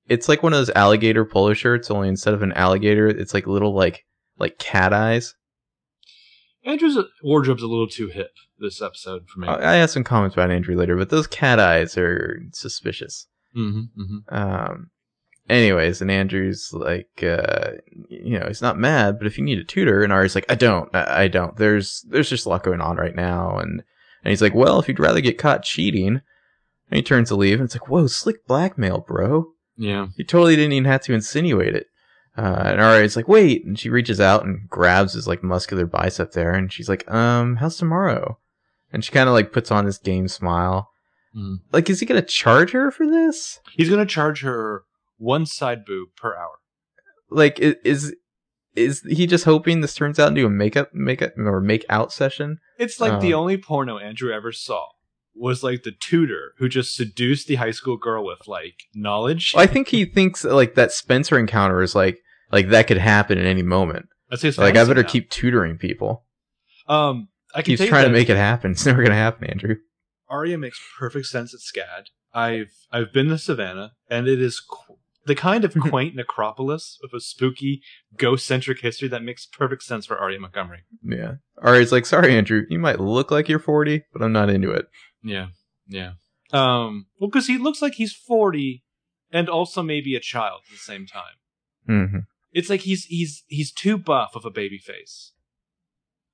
It's 0.09 0.29
like 0.29 0.43
one 0.43 0.53
of 0.53 0.59
those 0.59 0.71
alligator 0.71 1.25
polo 1.25 1.53
shirts, 1.53 1.91
only 1.91 2.09
instead 2.09 2.35
of 2.35 2.43
an 2.43 2.53
alligator, 2.53 3.09
it's 3.09 3.35
like 3.35 3.47
little, 3.47 3.75
like, 3.75 4.05
like 4.39 4.59
cat 4.59 4.93
eyes. 4.93 5.35
Andrew's 6.67 6.99
wardrobe's 7.23 7.63
a 7.63 7.69
little 7.69 7.87
too 7.87 8.09
hip 8.09 8.33
this 8.59 8.83
episode 8.83 9.29
for 9.29 9.41
me. 9.41 9.49
I 9.49 9.77
have 9.77 9.91
some 9.91 10.05
comments 10.05 10.35
about 10.35 10.51
Andrew 10.51 10.77
later, 10.77 10.97
but 10.97 11.11
those 11.11 11.27
cat 11.27 11.61
eyes 11.61 11.97
are 11.97 12.43
suspicious. 12.53 13.27
mm-hmm, 13.57 14.01
mm-hmm. 14.01 14.35
Um, 14.35 14.91
anyways, 15.49 16.03
and 16.03 16.11
Andrew's 16.11 16.71
like, 16.73 17.23
uh, 17.23 17.73
you 18.09 18.39
know, 18.39 18.47
he's 18.49 18.63
not 18.63 18.79
mad, 18.79 19.19
but 19.19 19.27
if 19.27 19.39
you 19.39 19.45
need 19.45 19.59
a 19.59 19.65
tutor, 19.65 20.03
and 20.03 20.13
Ari's 20.13 20.35
like, 20.35 20.47
I 20.49 20.57
don't, 20.57 20.95
I, 20.95 21.23
I 21.23 21.29
don't. 21.29 21.57
There's, 21.57 22.05
there's 22.09 22.29
just 22.29 22.47
a 22.47 22.49
lot 22.49 22.65
going 22.65 22.81
on 22.81 22.97
right 22.97 23.15
now, 23.15 23.59
and 23.59 23.83
and 24.25 24.31
he's 24.31 24.43
like, 24.43 24.55
well, 24.55 24.81
if 24.81 24.89
you'd 24.89 24.99
rather 24.99 25.21
get 25.21 25.39
caught 25.39 25.63
cheating, 25.63 26.21
and 26.91 26.97
he 26.97 27.03
turns 27.03 27.29
to 27.29 27.37
leave, 27.37 27.61
and 27.61 27.67
it's 27.67 27.77
like, 27.77 27.89
whoa, 27.89 28.09
slick 28.09 28.45
blackmail, 28.47 29.05
bro. 29.07 29.53
Yeah. 29.77 30.09
You 30.17 30.25
totally 30.25 30.57
didn't 30.57 30.73
even 30.73 30.91
have 30.91 31.03
to 31.03 31.13
insinuate 31.13 31.77
it. 31.77 31.87
Uh, 32.37 32.63
and 32.67 32.81
Ari's 32.81 33.17
like, 33.17 33.29
wait, 33.29 33.65
and 33.65 33.79
she 33.79 33.89
reaches 33.89 34.21
out 34.21 34.45
and 34.45 34.69
grabs 34.69 35.15
his 35.15 35.27
like 35.27 35.43
muscular 35.43 35.87
bicep 35.87 36.33
there, 36.33 36.53
and 36.53 36.73
she's 36.73 36.89
like, 36.89 37.11
um, 37.11 37.57
how's 37.57 37.77
tomorrow? 37.77 38.39
And 38.93 39.05
she 39.05 39.11
kind 39.13 39.29
of 39.29 39.33
like 39.33 39.53
puts 39.53 39.71
on 39.71 39.85
this 39.87 39.99
game 39.99 40.29
smile. 40.29 40.91
Mhm. 41.37 41.61
Like, 41.73 41.89
is 41.91 42.01
he 42.01 42.07
gonna 42.07 42.23
charge 42.23 42.73
her 42.73 42.91
for 42.91 43.07
this? 43.07 43.59
He's 43.73 43.89
gonna 43.91 44.07
charge 44.07 44.43
her 44.43 44.85
one 45.19 45.47
side 45.47 45.85
boob 45.87 46.09
per 46.17 46.35
hour. 46.37 46.59
like 47.31 47.59
is 47.59 48.15
is 48.77 49.01
he 49.09 49.27
just 49.27 49.45
hoping 49.47 49.81
this 49.81 49.95
turns 49.95 50.19
out 50.19 50.29
into 50.29 50.45
a 50.47 50.51
makeup 50.51 50.91
makeup 50.95 51.33
or 51.39 51.61
make 51.61 51.85
out 51.89 52.13
session 52.13 52.59
It's 52.79 53.01
like 53.01 53.21
the 53.21 53.33
Um, 53.35 53.41
only 53.41 53.57
porno 53.57 53.99
Andrew 53.99 54.31
ever 54.33 54.53
saw 54.53 54.85
was 55.35 55.63
like 55.65 55.83
the 55.83 55.91
tutor 55.93 56.53
who 56.59 56.69
just 56.69 56.95
seduced 56.95 57.49
the 57.49 57.55
high 57.57 57.71
school 57.73 57.97
girl 57.97 58.25
with 58.25 58.47
like 58.47 58.75
knowledge. 58.95 59.55
i 59.57 59.67
think 59.67 59.89
he 59.89 60.05
thinks 60.05 60.45
like 60.45 60.75
that 60.77 60.93
spencer 60.93 61.37
encounter 61.39 61.83
is 61.83 61.95
like 61.97 62.19
like 62.53 62.69
that 62.69 62.87
could 62.87 62.99
happen 62.99 63.39
at 63.39 63.47
any 63.47 63.63
moment 63.63 64.07
That's 64.31 64.43
his 64.43 64.59
like 64.59 64.77
i 64.77 64.85
better 64.85 65.03
now. 65.03 65.09
keep 65.09 65.31
tutoring 65.31 65.79
people 65.79 66.25
Um, 66.89 67.29
I 67.55 67.63
can 67.63 67.73
he's 67.73 67.79
tell 67.79 67.87
you 67.87 67.91
trying 67.91 68.05
to 68.07 68.11
make 68.13 68.29
it 68.31 68.37
happen 68.37 68.71
it's 68.73 68.87
never 68.87 69.03
gonna 69.03 69.15
happen 69.15 69.49
andrew 69.49 69.77
Arya 70.29 70.59
makes 70.59 70.81
perfect 70.99 71.27
sense 71.27 71.55
at 71.55 71.61
SCAD. 71.61 72.07
I've 72.35 72.73
I've 72.91 73.13
been 73.13 73.29
to 73.29 73.39
Savannah, 73.39 73.93
and 74.11 74.27
it 74.27 74.43
is 74.43 74.59
qu- 74.61 74.97
the 75.25 75.37
kind 75.37 75.65
of 75.65 75.73
quaint 75.81 76.17
necropolis 76.17 76.99
with 77.01 77.13
a 77.15 77.21
spooky 77.21 77.81
ghost 78.17 78.45
centric 78.45 78.81
history 78.81 79.07
that 79.07 79.23
makes 79.23 79.47
perfect 79.47 79.85
sense 79.85 80.05
for 80.05 80.19
Arya 80.19 80.41
Montgomery. 80.41 80.81
yeah 81.03 81.35
it's 81.63 81.93
like 81.93 82.07
sorry 82.07 82.37
andrew 82.37 82.65
you 82.69 82.79
might 82.81 82.99
look 83.01 83.31
like 83.31 83.49
you're 83.49 83.59
40 83.61 84.03
but 84.13 84.21
i'm 84.23 84.33
not 84.33 84.51
into 84.51 84.71
it 84.73 84.87
Yeah, 85.23 85.47
yeah. 85.87 86.13
Um, 86.53 87.07
well, 87.21 87.29
because 87.31 87.47
he 87.47 87.57
looks 87.59 87.81
like 87.83 87.95
he's 87.95 88.13
forty, 88.13 88.83
and 89.33 89.49
also 89.49 89.81
maybe 89.83 90.15
a 90.17 90.21
child 90.21 90.63
at 90.67 90.73
the 90.73 90.79
same 90.79 91.07
time. 91.07 91.37
hmm 91.87 92.19
It's 92.57 92.71
like 92.71 92.81
he's 92.81 93.05
he's 93.05 93.45
he's 93.47 93.73
too 93.73 93.99
buff 93.99 94.35
of 94.35 94.45
a 94.45 94.51
baby 94.51 94.79
face. 94.79 95.33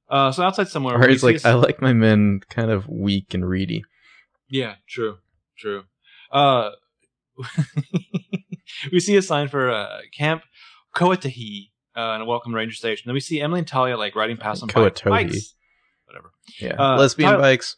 Uh, 0.08 0.30
so 0.30 0.42
outside 0.42 0.68
somewhere, 0.68 1.00
or 1.00 1.08
he's 1.08 1.22
like 1.22 1.42
i 1.44 1.54
like 1.54 1.80
my 1.80 1.94
men 1.94 2.40
kind 2.50 2.70
of 2.70 2.86
weak 2.86 3.32
and 3.32 3.48
reedy 3.48 3.82
yeah, 4.52 4.74
true, 4.86 5.16
true. 5.56 5.84
Uh, 6.30 6.72
we 8.92 9.00
see 9.00 9.16
a 9.16 9.22
sign 9.22 9.48
for 9.48 9.70
uh, 9.70 10.00
Camp 10.14 10.42
Koatahi 10.94 11.70
uh, 11.96 12.12
and 12.12 12.22
a 12.22 12.26
welcome 12.26 12.54
ranger 12.54 12.74
station. 12.74 13.04
Then 13.06 13.14
we 13.14 13.20
see 13.20 13.40
Emily 13.40 13.60
and 13.60 13.66
Talia 13.66 13.96
like 13.96 14.14
riding 14.14 14.36
past 14.36 14.62
on 14.62 14.68
bikes. 14.68 15.54
Whatever. 16.04 16.32
yeah 16.60 16.74
Uh, 16.78 16.98
lesbian 16.98 17.40
bikes 17.40 17.76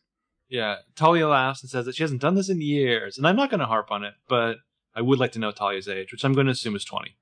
Yeah, 0.49 0.79
Talia 0.97 1.29
laughs 1.29 1.63
and 1.63 1.71
says 1.71 1.85
that 1.87 1.95
she 1.95 2.03
hasn't 2.03 2.21
done 2.21 2.35
this 2.35 2.49
in 2.49 2.61
years, 2.61 3.19
and 3.19 3.27
I'm 3.29 3.37
not 3.37 3.51
going 3.51 3.61
to 3.61 3.67
harp 3.67 3.93
on 3.93 4.03
it, 4.03 4.15
but 4.29 4.57
I 4.97 5.01
would 5.01 5.21
like 5.21 5.31
to 5.33 5.39
know 5.39 5.53
Talia's 5.53 5.87
age, 5.87 6.11
which 6.11 6.25
I'm 6.25 6.35
going 6.35 6.47
to 6.47 6.53
assume 6.53 6.75
is 6.75 6.85
20. 6.85 7.17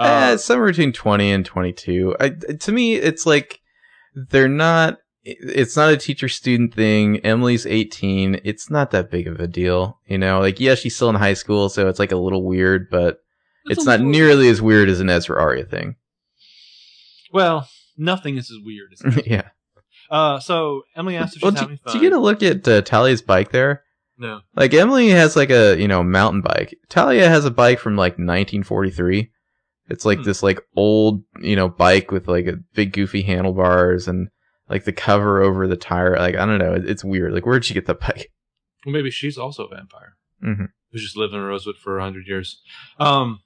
Uh, 0.00 0.30
it's 0.34 0.44
somewhere 0.44 0.68
between 0.68 0.92
20 0.92 1.30
and 1.30 1.44
22. 1.44 2.16
I, 2.18 2.28
to 2.30 2.72
me, 2.72 2.94
it's 2.94 3.26
like 3.26 3.60
they're 4.14 4.48
not. 4.48 4.98
It's 5.22 5.76
not 5.76 5.92
a 5.92 5.98
teacher 5.98 6.28
student 6.28 6.74
thing. 6.74 7.18
Emily's 7.18 7.66
18. 7.66 8.40
It's 8.42 8.70
not 8.70 8.90
that 8.92 9.10
big 9.10 9.26
of 9.28 9.38
a 9.38 9.46
deal, 9.46 9.98
you 10.06 10.16
know. 10.16 10.40
Like, 10.40 10.58
yeah, 10.58 10.74
she's 10.74 10.96
still 10.96 11.10
in 11.10 11.16
high 11.16 11.34
school, 11.34 11.68
so 11.68 11.88
it's 11.88 11.98
like 11.98 12.10
a 12.12 12.16
little 12.16 12.42
weird, 12.42 12.88
but 12.90 13.18
it's 13.66 13.82
a 13.82 13.86
not 13.86 14.00
nearly 14.00 14.48
as 14.48 14.62
weird 14.62 14.88
as 14.88 14.98
an 15.00 15.10
Ezra 15.10 15.38
Aria 15.40 15.64
thing. 15.66 15.96
Well, 17.32 17.68
Nothing 17.96 18.38
is 18.38 18.50
as 18.50 18.56
weird 18.64 18.92
as 18.94 18.98
that. 19.00 19.26
yeah. 19.26 19.48
Uh, 20.10 20.40
so 20.40 20.82
Emily 20.96 21.16
asked 21.16 21.36
if 21.36 21.40
she's 21.40 21.42
Well, 21.42 21.52
having 21.54 21.76
fun. 21.76 21.94
you 21.94 22.00
get 22.00 22.14
a 22.14 22.18
look 22.18 22.42
at 22.42 22.66
uh, 22.66 22.80
Talia's 22.80 23.20
bike 23.20 23.52
there? 23.52 23.84
no. 24.16 24.40
Like 24.56 24.72
Emily 24.72 25.10
has 25.10 25.36
like 25.36 25.50
a 25.50 25.76
you 25.78 25.86
know 25.86 26.02
mountain 26.02 26.40
bike. 26.40 26.78
Talia 26.88 27.28
has 27.28 27.44
a 27.44 27.50
bike 27.50 27.78
from 27.78 27.96
like 27.96 28.12
1943. 28.14 29.30
It's 29.90 30.04
like 30.04 30.18
Hmm. 30.18 30.24
this 30.24 30.42
like 30.42 30.60
old 30.76 31.24
you 31.40 31.56
know 31.56 31.68
bike 31.68 32.10
with 32.10 32.28
like 32.28 32.46
a 32.46 32.56
big 32.74 32.92
goofy 32.92 33.22
handlebars 33.22 34.08
and 34.08 34.28
like 34.68 34.84
the 34.84 34.92
cover 34.92 35.42
over 35.42 35.66
the 35.66 35.76
tire. 35.76 36.16
Like 36.16 36.36
I 36.36 36.46
don't 36.46 36.58
know, 36.58 36.74
it's 36.74 37.04
weird. 37.04 37.32
Like 37.34 37.44
where'd 37.44 37.64
she 37.64 37.74
get 37.74 37.86
the 37.86 37.94
bike? 37.94 38.30
Well, 38.86 38.94
maybe 38.94 39.10
she's 39.10 39.36
also 39.36 39.66
a 39.66 39.74
vampire 39.76 40.16
Mhm. 40.42 40.68
who's 40.90 41.02
just 41.02 41.14
lived 41.16 41.34
in 41.34 41.40
Rosewood 41.42 41.76
for 41.76 41.98
a 41.98 42.02
hundred 42.02 42.26
years. 42.26 42.62
Um, 42.98 43.40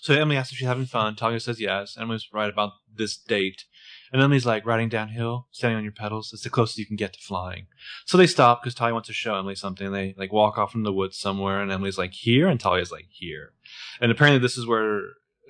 so 0.00 0.14
Emily 0.14 0.36
asks 0.36 0.52
if 0.52 0.58
she's 0.58 0.68
having 0.68 0.86
fun. 0.86 1.16
Talia 1.16 1.40
says 1.40 1.60
yes. 1.60 1.96
Emily's 2.00 2.28
right 2.32 2.48
about 2.48 2.70
this 2.94 3.16
date. 3.16 3.64
And 4.12 4.22
Emily's 4.22 4.46
like, 4.46 4.64
riding 4.64 4.88
downhill, 4.88 5.48
standing 5.50 5.76
on 5.76 5.82
your 5.82 5.92
pedals, 5.92 6.30
it's 6.32 6.44
the 6.44 6.50
closest 6.50 6.78
you 6.78 6.86
can 6.86 6.94
get 6.94 7.14
to 7.14 7.18
flying. 7.18 7.66
So 8.06 8.16
they 8.16 8.28
stop 8.28 8.62
because 8.62 8.76
Talia 8.76 8.94
wants 8.94 9.08
to 9.08 9.12
show 9.12 9.34
Emily 9.34 9.56
something. 9.56 9.90
They 9.90 10.14
like 10.16 10.32
walk 10.32 10.56
off 10.56 10.76
in 10.76 10.84
the 10.84 10.92
woods 10.92 11.18
somewhere, 11.18 11.60
and 11.60 11.72
Emily's 11.72 11.98
like, 11.98 12.12
here, 12.12 12.46
and 12.46 12.60
Talia's 12.60 12.92
like, 12.92 13.06
here. 13.10 13.54
And 14.00 14.12
apparently 14.12 14.38
this 14.38 14.56
is 14.56 14.68
where 14.68 15.00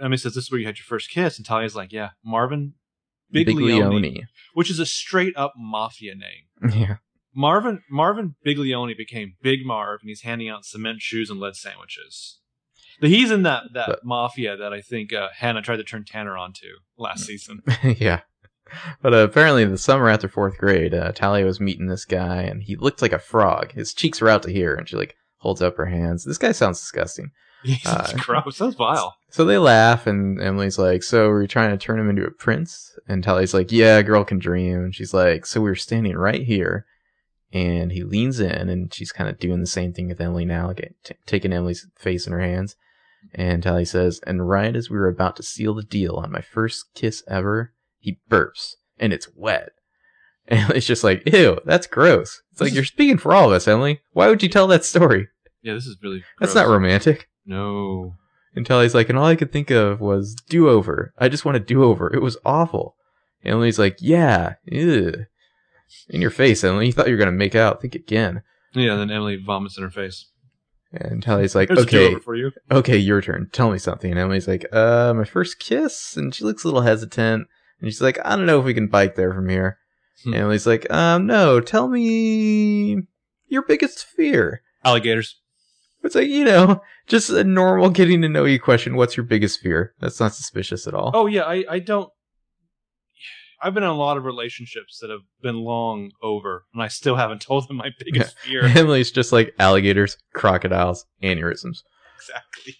Emily 0.00 0.16
says, 0.16 0.34
this 0.34 0.44
is 0.44 0.50
where 0.50 0.60
you 0.60 0.66
had 0.66 0.78
your 0.78 0.84
first 0.84 1.10
kiss, 1.10 1.36
and 1.36 1.46
Talia's 1.46 1.76
like, 1.76 1.92
yeah, 1.92 2.10
Marvin 2.24 2.74
Biglione, 3.34 4.22
which 4.54 4.70
is 4.70 4.78
a 4.78 4.86
straight 4.86 5.36
up 5.36 5.54
mafia 5.56 6.14
name. 6.14 6.72
Yeah. 6.74 6.96
Marvin 7.34 7.82
Marvin 7.90 8.34
Biglione 8.44 8.96
became 8.96 9.34
Big 9.42 9.64
Marv, 9.64 10.00
and 10.00 10.08
he's 10.08 10.22
handing 10.22 10.48
out 10.48 10.64
cement 10.64 11.00
shoes 11.00 11.30
and 11.30 11.38
lead 11.38 11.54
sandwiches. 11.54 12.40
But 13.00 13.10
he's 13.10 13.30
in 13.30 13.42
that 13.44 13.64
that 13.74 13.86
But- 13.88 14.04
mafia 14.04 14.56
that 14.56 14.72
I 14.72 14.80
think 14.80 15.12
uh, 15.12 15.28
Hannah 15.36 15.62
tried 15.62 15.76
to 15.76 15.84
turn 15.84 16.04
Tanner 16.04 16.36
onto 16.36 16.66
last 16.96 17.24
season. 17.24 17.62
yeah. 17.82 18.20
But 19.00 19.14
uh, 19.14 19.18
apparently, 19.18 19.64
the 19.64 19.78
summer 19.78 20.08
after 20.08 20.28
fourth 20.28 20.58
grade, 20.58 20.92
uh, 20.92 21.12
Talia 21.12 21.44
was 21.46 21.60
meeting 21.60 21.86
this 21.86 22.04
guy, 22.04 22.42
and 22.42 22.62
he 22.62 22.76
looked 22.76 23.00
like 23.00 23.12
a 23.12 23.18
frog. 23.18 23.72
His 23.72 23.94
cheeks 23.94 24.20
were 24.20 24.28
out 24.28 24.42
to 24.42 24.50
here, 24.52 24.74
and 24.74 24.88
she 24.88 24.96
like 24.96 25.16
holds 25.38 25.62
up 25.62 25.76
her 25.76 25.86
hands. 25.86 26.24
This 26.24 26.38
guy 26.38 26.52
sounds 26.52 26.80
disgusting. 26.80 27.30
He's 27.62 27.84
Uh, 27.86 28.12
gross. 28.18 28.58
That's 28.58 28.74
vile. 28.76 29.16
So 29.30 29.44
they 29.44 29.58
laugh, 29.58 30.06
and 30.06 30.40
Emily's 30.40 30.78
like, 30.78 31.02
"So 31.02 31.28
we're 31.28 31.46
trying 31.46 31.70
to 31.70 31.76
turn 31.76 31.98
him 31.98 32.08
into 32.08 32.24
a 32.24 32.30
prince?" 32.30 32.96
And 33.08 33.22
Talia's 33.22 33.54
like, 33.54 33.72
"Yeah, 33.72 33.98
a 33.98 34.02
girl 34.02 34.24
can 34.24 34.38
dream." 34.38 34.76
And 34.78 34.94
she's 34.94 35.12
like, 35.12 35.44
"So 35.46 35.60
we 35.60 35.68
were 35.70 35.74
standing 35.74 36.16
right 36.16 36.42
here." 36.42 36.86
And 37.52 37.92
he 37.92 38.04
leans 38.04 38.40
in, 38.40 38.68
and 38.68 38.92
she's 38.92 39.10
kind 39.12 39.28
of 39.28 39.38
doing 39.38 39.60
the 39.60 39.66
same 39.66 39.92
thing 39.92 40.08
with 40.08 40.20
Emily 40.20 40.44
now, 40.44 40.68
like 40.68 40.94
t- 41.02 41.14
taking 41.26 41.52
Emily's 41.52 41.86
face 41.96 42.26
in 42.26 42.32
her 42.32 42.40
hands. 42.40 42.76
And 43.34 43.62
Talia 43.62 43.86
says, 43.86 44.20
"And 44.26 44.48
right 44.48 44.74
as 44.76 44.88
we 44.90 44.96
were 44.98 45.08
about 45.08 45.36
to 45.36 45.42
seal 45.42 45.74
the 45.74 45.82
deal 45.82 46.14
on 46.16 46.30
my 46.30 46.40
first 46.42 46.86
kiss 46.94 47.22
ever, 47.28 47.72
he 47.98 48.18
burps, 48.30 48.74
and 48.98 49.12
it's 49.12 49.28
wet." 49.34 49.70
And 50.50 50.70
it's 50.70 50.86
just 50.86 51.04
like, 51.04 51.28
"Ew, 51.30 51.58
that's 51.66 51.86
gross." 51.86 52.40
It's 52.52 52.60
like 52.62 52.72
you're 52.72 52.84
speaking 52.84 53.18
for 53.18 53.34
all 53.34 53.48
of 53.48 53.52
us, 53.52 53.68
Emily. 53.68 54.00
Why 54.12 54.28
would 54.28 54.42
you 54.42 54.48
tell 54.48 54.66
that 54.68 54.82
story? 54.82 55.28
Yeah, 55.60 55.74
this 55.74 55.84
is 55.86 55.98
really. 56.02 56.24
That's 56.40 56.54
not 56.54 56.68
romantic. 56.68 57.28
No. 57.48 58.14
Until 58.54 58.80
he's 58.82 58.94
like, 58.94 59.08
and 59.08 59.18
all 59.18 59.24
I 59.26 59.36
could 59.36 59.52
think 59.52 59.70
of 59.70 60.00
was 60.00 60.34
do 60.34 60.68
over. 60.68 61.12
I 61.18 61.28
just 61.28 61.44
want 61.44 61.56
a 61.56 61.60
do 61.60 61.82
over. 61.84 62.12
It 62.14 62.22
was 62.22 62.36
awful. 62.44 62.94
And 63.42 63.52
Emily's 63.52 63.78
like, 63.78 63.96
yeah, 64.00 64.54
ew. 64.64 65.26
In 66.10 66.20
your 66.20 66.30
face, 66.30 66.62
Emily. 66.62 66.86
You 66.86 66.92
thought 66.92 67.06
you 67.06 67.14
were 67.14 67.18
gonna 67.18 67.32
make 67.32 67.54
out. 67.54 67.80
Think 67.80 67.94
again. 67.94 68.42
Yeah. 68.74 68.96
Then 68.96 69.10
Emily 69.10 69.36
vomits 69.36 69.76
in 69.78 69.82
her 69.84 69.90
face. 69.90 70.26
And 70.92 71.22
Tally's 71.22 71.54
like, 71.54 71.68
There's 71.68 71.80
okay, 71.80 72.14
for 72.16 72.34
you. 72.34 72.50
okay, 72.70 72.96
your 72.96 73.20
turn. 73.20 73.48
Tell 73.52 73.70
me 73.70 73.78
something. 73.78 74.10
And 74.10 74.18
Emily's 74.18 74.48
like, 74.48 74.64
uh, 74.72 75.12
my 75.14 75.24
first 75.24 75.58
kiss. 75.58 76.16
And 76.16 76.34
she 76.34 76.44
looks 76.44 76.64
a 76.64 76.66
little 76.66 76.80
hesitant. 76.80 77.46
And 77.80 77.90
she's 77.90 78.00
like, 78.00 78.18
I 78.24 78.36
don't 78.36 78.46
know 78.46 78.58
if 78.58 78.64
we 78.64 78.74
can 78.74 78.86
bike 78.88 79.14
there 79.14 79.32
from 79.34 79.48
here. 79.48 79.78
Hmm. 80.24 80.32
And 80.32 80.42
Emily's 80.42 80.66
like, 80.66 80.90
um, 80.90 81.26
no. 81.26 81.60
Tell 81.60 81.88
me 81.88 83.02
your 83.48 83.62
biggest 83.62 84.04
fear. 84.04 84.62
Alligators. 84.82 85.40
It's 86.04 86.14
like, 86.14 86.28
you 86.28 86.44
know, 86.44 86.80
just 87.06 87.30
a 87.30 87.44
normal 87.44 87.90
getting 87.90 88.22
to 88.22 88.28
know 88.28 88.44
you 88.44 88.60
question. 88.60 88.96
What's 88.96 89.16
your 89.16 89.24
biggest 89.26 89.60
fear? 89.60 89.94
That's 90.00 90.20
not 90.20 90.34
suspicious 90.34 90.86
at 90.86 90.94
all. 90.94 91.10
Oh 91.14 91.26
yeah, 91.26 91.42
I 91.42 91.64
I 91.68 91.78
don't. 91.80 92.10
I've 93.60 93.74
been 93.74 93.82
in 93.82 93.88
a 93.88 93.94
lot 93.94 94.16
of 94.16 94.24
relationships 94.24 94.98
that 95.00 95.10
have 95.10 95.22
been 95.42 95.56
long 95.56 96.12
over, 96.22 96.64
and 96.72 96.80
I 96.82 96.86
still 96.88 97.16
haven't 97.16 97.40
told 97.48 97.68
them 97.68 97.76
my 97.78 97.90
biggest 97.98 98.38
fear. 98.44 98.64
Emily's 98.64 99.10
just 99.10 99.32
like 99.32 99.54
alligators, 99.58 100.16
crocodiles, 100.34 101.04
aneurysms. 101.22 101.78
exactly. 102.20 102.76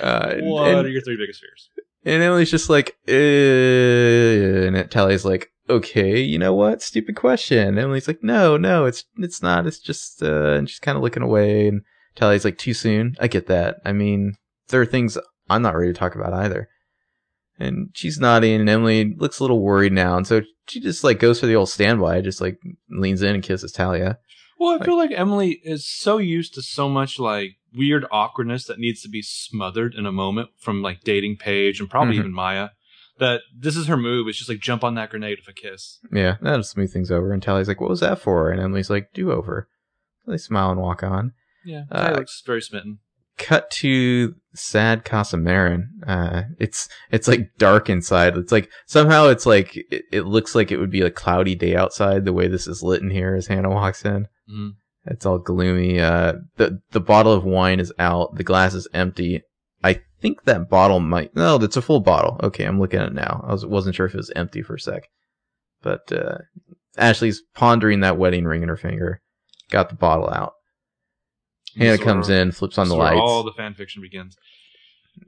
Uh, 0.00 0.36
What 0.40 0.68
and, 0.68 0.86
are 0.86 0.88
your 0.90 1.02
three 1.02 1.16
biggest 1.16 1.40
fears? 1.40 1.68
and 2.04 2.22
Emily's 2.22 2.50
just 2.50 2.68
like, 2.70 2.96
uh, 3.08 3.12
and 3.12 4.90
Tally's 4.90 5.24
like, 5.24 5.50
okay, 5.70 6.20
you 6.20 6.38
know 6.38 6.54
what? 6.54 6.82
Stupid 6.82 7.14
question. 7.14 7.68
And 7.68 7.78
Emily's 7.78 8.08
like, 8.08 8.22
no, 8.22 8.56
no, 8.56 8.86
it's 8.86 9.04
it's 9.18 9.42
not. 9.42 9.66
It's 9.66 9.78
just, 9.78 10.22
uh, 10.22 10.54
and 10.54 10.68
she's 10.68 10.78
kind 10.80 10.96
of 10.96 11.02
looking 11.04 11.22
away. 11.22 11.68
And 11.68 11.82
Tally's 12.14 12.44
like, 12.44 12.58
too 12.58 12.74
soon. 12.74 13.14
I 13.20 13.26
get 13.28 13.46
that. 13.46 13.76
I 13.84 13.92
mean, 13.92 14.34
there 14.68 14.80
are 14.80 14.86
things 14.86 15.16
I'm 15.48 15.62
not 15.62 15.76
ready 15.76 15.92
to 15.92 15.98
talk 15.98 16.14
about 16.14 16.32
either. 16.32 16.68
And 17.58 17.90
she's 17.94 18.18
nodding, 18.18 18.60
and 18.60 18.68
Emily 18.68 19.14
looks 19.16 19.38
a 19.38 19.44
little 19.44 19.60
worried 19.60 19.92
now, 19.92 20.16
and 20.16 20.26
so 20.26 20.42
she 20.66 20.80
just 20.80 21.04
like 21.04 21.20
goes 21.20 21.38
for 21.38 21.46
the 21.46 21.54
old 21.54 21.68
standby, 21.68 22.20
just 22.22 22.40
like 22.40 22.58
leans 22.90 23.22
in 23.22 23.34
and 23.34 23.42
kisses 23.42 23.72
Talia. 23.72 24.18
Well, 24.58 24.80
I 24.80 24.84
feel 24.84 24.96
like 24.96 25.10
Emily 25.12 25.60
is 25.62 25.86
so 25.88 26.18
used 26.18 26.54
to 26.54 26.62
so 26.62 26.88
much 26.88 27.18
like 27.18 27.56
weird 27.74 28.06
awkwardness 28.10 28.64
that 28.66 28.78
needs 28.78 29.02
to 29.02 29.08
be 29.08 29.22
smothered 29.22 29.94
in 29.94 30.06
a 30.06 30.12
moment 30.12 30.50
from 30.58 30.82
like 30.82 31.00
dating 31.02 31.36
Paige 31.38 31.78
and 31.80 31.90
probably 31.90 32.14
Mhm. 32.16 32.20
even 32.20 32.32
Maya. 32.32 32.68
That 33.18 33.42
this 33.56 33.76
is 33.76 33.86
her 33.86 33.96
move. 33.96 34.26
It's 34.28 34.38
just 34.38 34.48
like 34.48 34.60
jump 34.60 34.82
on 34.82 34.94
that 34.94 35.10
grenade 35.10 35.38
with 35.38 35.48
a 35.48 35.52
kiss. 35.60 35.98
Yeah, 36.12 36.36
that'll 36.40 36.62
smooth 36.62 36.92
things 36.92 37.10
over. 37.10 37.32
And 37.32 37.42
Tally's 37.42 37.68
like, 37.68 37.80
"What 37.80 37.90
was 37.90 38.00
that 38.00 38.18
for?" 38.20 38.50
And 38.50 38.60
Emily's 38.60 38.90
like, 38.90 39.12
"Do 39.12 39.30
over." 39.30 39.68
They 40.26 40.38
smile 40.38 40.70
and 40.70 40.80
walk 40.80 41.02
on. 41.02 41.32
Yeah, 41.64 41.84
Uh, 41.90 42.14
looks 42.18 42.42
very 42.44 42.60
smitten. 42.62 42.98
Cut 43.38 43.70
to 43.72 44.34
sad 44.54 45.04
Casa 45.04 45.36
Marin. 45.36 45.88
Uh, 46.06 46.42
it's 46.58 46.88
it's 47.10 47.26
like 47.26 47.48
dark 47.58 47.88
inside. 47.88 48.36
It's 48.36 48.52
like 48.52 48.68
somehow 48.86 49.28
it's 49.28 49.46
like 49.46 49.74
it, 49.90 50.02
it 50.12 50.22
looks 50.26 50.54
like 50.54 50.70
it 50.70 50.76
would 50.78 50.90
be 50.90 51.00
a 51.00 51.10
cloudy 51.10 51.54
day 51.54 51.74
outside. 51.74 52.24
The 52.24 52.32
way 52.32 52.46
this 52.46 52.66
is 52.66 52.82
lit 52.82 53.00
in 53.02 53.10
here 53.10 53.34
as 53.34 53.46
Hannah 53.46 53.70
walks 53.70 54.04
in, 54.04 54.28
Mhm. 54.50 54.72
it's 55.06 55.24
all 55.24 55.38
gloomy. 55.38 55.98
Uh, 55.98 56.34
the 56.56 56.80
the 56.90 57.00
bottle 57.00 57.32
of 57.32 57.44
wine 57.44 57.80
is 57.80 57.92
out. 57.98 58.36
The 58.36 58.44
glass 58.44 58.74
is 58.74 58.86
empty. 58.92 59.42
I 59.82 60.02
think 60.20 60.44
that 60.44 60.68
bottle 60.68 61.00
might. 61.00 61.34
No, 61.34 61.56
that's 61.58 61.76
a 61.78 61.82
full 61.82 62.00
bottle. 62.00 62.38
Okay, 62.42 62.64
I'm 62.64 62.78
looking 62.78 63.00
at 63.00 63.08
it 63.08 63.14
now. 63.14 63.44
I 63.48 63.52
was 63.52 63.64
wasn't 63.64 63.94
sure 63.96 64.06
if 64.06 64.14
it 64.14 64.18
was 64.18 64.30
empty 64.36 64.62
for 64.62 64.74
a 64.74 64.80
sec, 64.80 65.04
but 65.82 66.12
uh, 66.12 66.38
Ashley's 66.98 67.42
pondering 67.54 68.00
that 68.00 68.18
wedding 68.18 68.44
ring 68.44 68.62
in 68.62 68.68
her 68.68 68.76
finger. 68.76 69.22
Got 69.70 69.88
the 69.88 69.96
bottle 69.96 70.28
out. 70.28 70.52
Hannah 71.76 71.98
comes 71.98 72.28
in, 72.28 72.52
flips 72.52 72.78
on 72.78 72.88
the 72.88 72.96
lights. 72.96 73.20
All 73.20 73.42
the 73.42 73.52
fan 73.52 73.74
fiction 73.74 74.02
begins. 74.02 74.36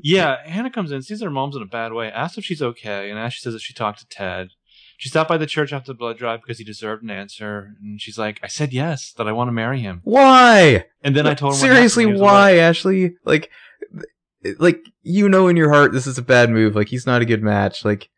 Yeah, 0.00 0.46
Hannah 0.46 0.70
comes 0.70 0.90
in, 0.90 1.02
sees 1.02 1.22
her 1.22 1.30
mom's 1.30 1.56
in 1.56 1.62
a 1.62 1.66
bad 1.66 1.92
way, 1.92 2.10
asks 2.10 2.38
if 2.38 2.44
she's 2.44 2.62
okay, 2.62 3.10
and 3.10 3.18
Ashley 3.18 3.42
says 3.42 3.52
that 3.52 3.62
she 3.62 3.74
talked 3.74 4.00
to 4.00 4.06
Ted. 4.06 4.48
She 4.96 5.08
stopped 5.08 5.28
by 5.28 5.36
the 5.36 5.46
church 5.46 5.72
after 5.72 5.92
the 5.92 5.96
blood 5.96 6.18
drive 6.18 6.40
because 6.40 6.58
he 6.58 6.64
deserved 6.64 7.02
an 7.02 7.10
answer, 7.10 7.74
and 7.82 8.00
she's 8.00 8.16
like, 8.16 8.40
"I 8.42 8.46
said 8.46 8.72
yes, 8.72 9.12
that 9.16 9.28
I 9.28 9.32
want 9.32 9.48
to 9.48 9.52
marry 9.52 9.80
him." 9.80 10.00
Why? 10.04 10.86
And 11.02 11.16
then 11.16 11.26
I 11.26 11.34
told 11.34 11.54
him 11.54 11.60
seriously, 11.60 12.04
happened 12.04 12.20
when 12.20 12.28
he 12.28 12.32
was 12.32 12.32
why. 12.32 12.56
Ashley? 12.56 13.16
Like, 13.24 13.50
like 14.58 14.80
you 15.02 15.28
know 15.28 15.48
in 15.48 15.56
your 15.56 15.70
heart 15.70 15.92
this 15.92 16.06
is 16.06 16.18
a 16.18 16.22
bad 16.22 16.50
move. 16.50 16.76
Like 16.76 16.88
he's 16.88 17.06
not 17.06 17.22
a 17.22 17.26
good 17.26 17.42
match. 17.42 17.84
Like 17.84 18.08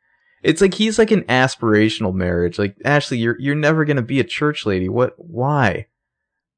it's 0.42 0.60
like 0.60 0.74
he's 0.74 0.98
like 0.98 1.10
an 1.10 1.22
aspirational 1.24 2.14
marriage. 2.14 2.58
Like 2.58 2.76
Ashley, 2.84 3.18
you're 3.18 3.38
you're 3.40 3.54
never 3.54 3.84
gonna 3.84 4.02
be 4.02 4.20
a 4.20 4.24
church 4.24 4.66
lady. 4.66 4.88
What? 4.88 5.14
Why? 5.16 5.86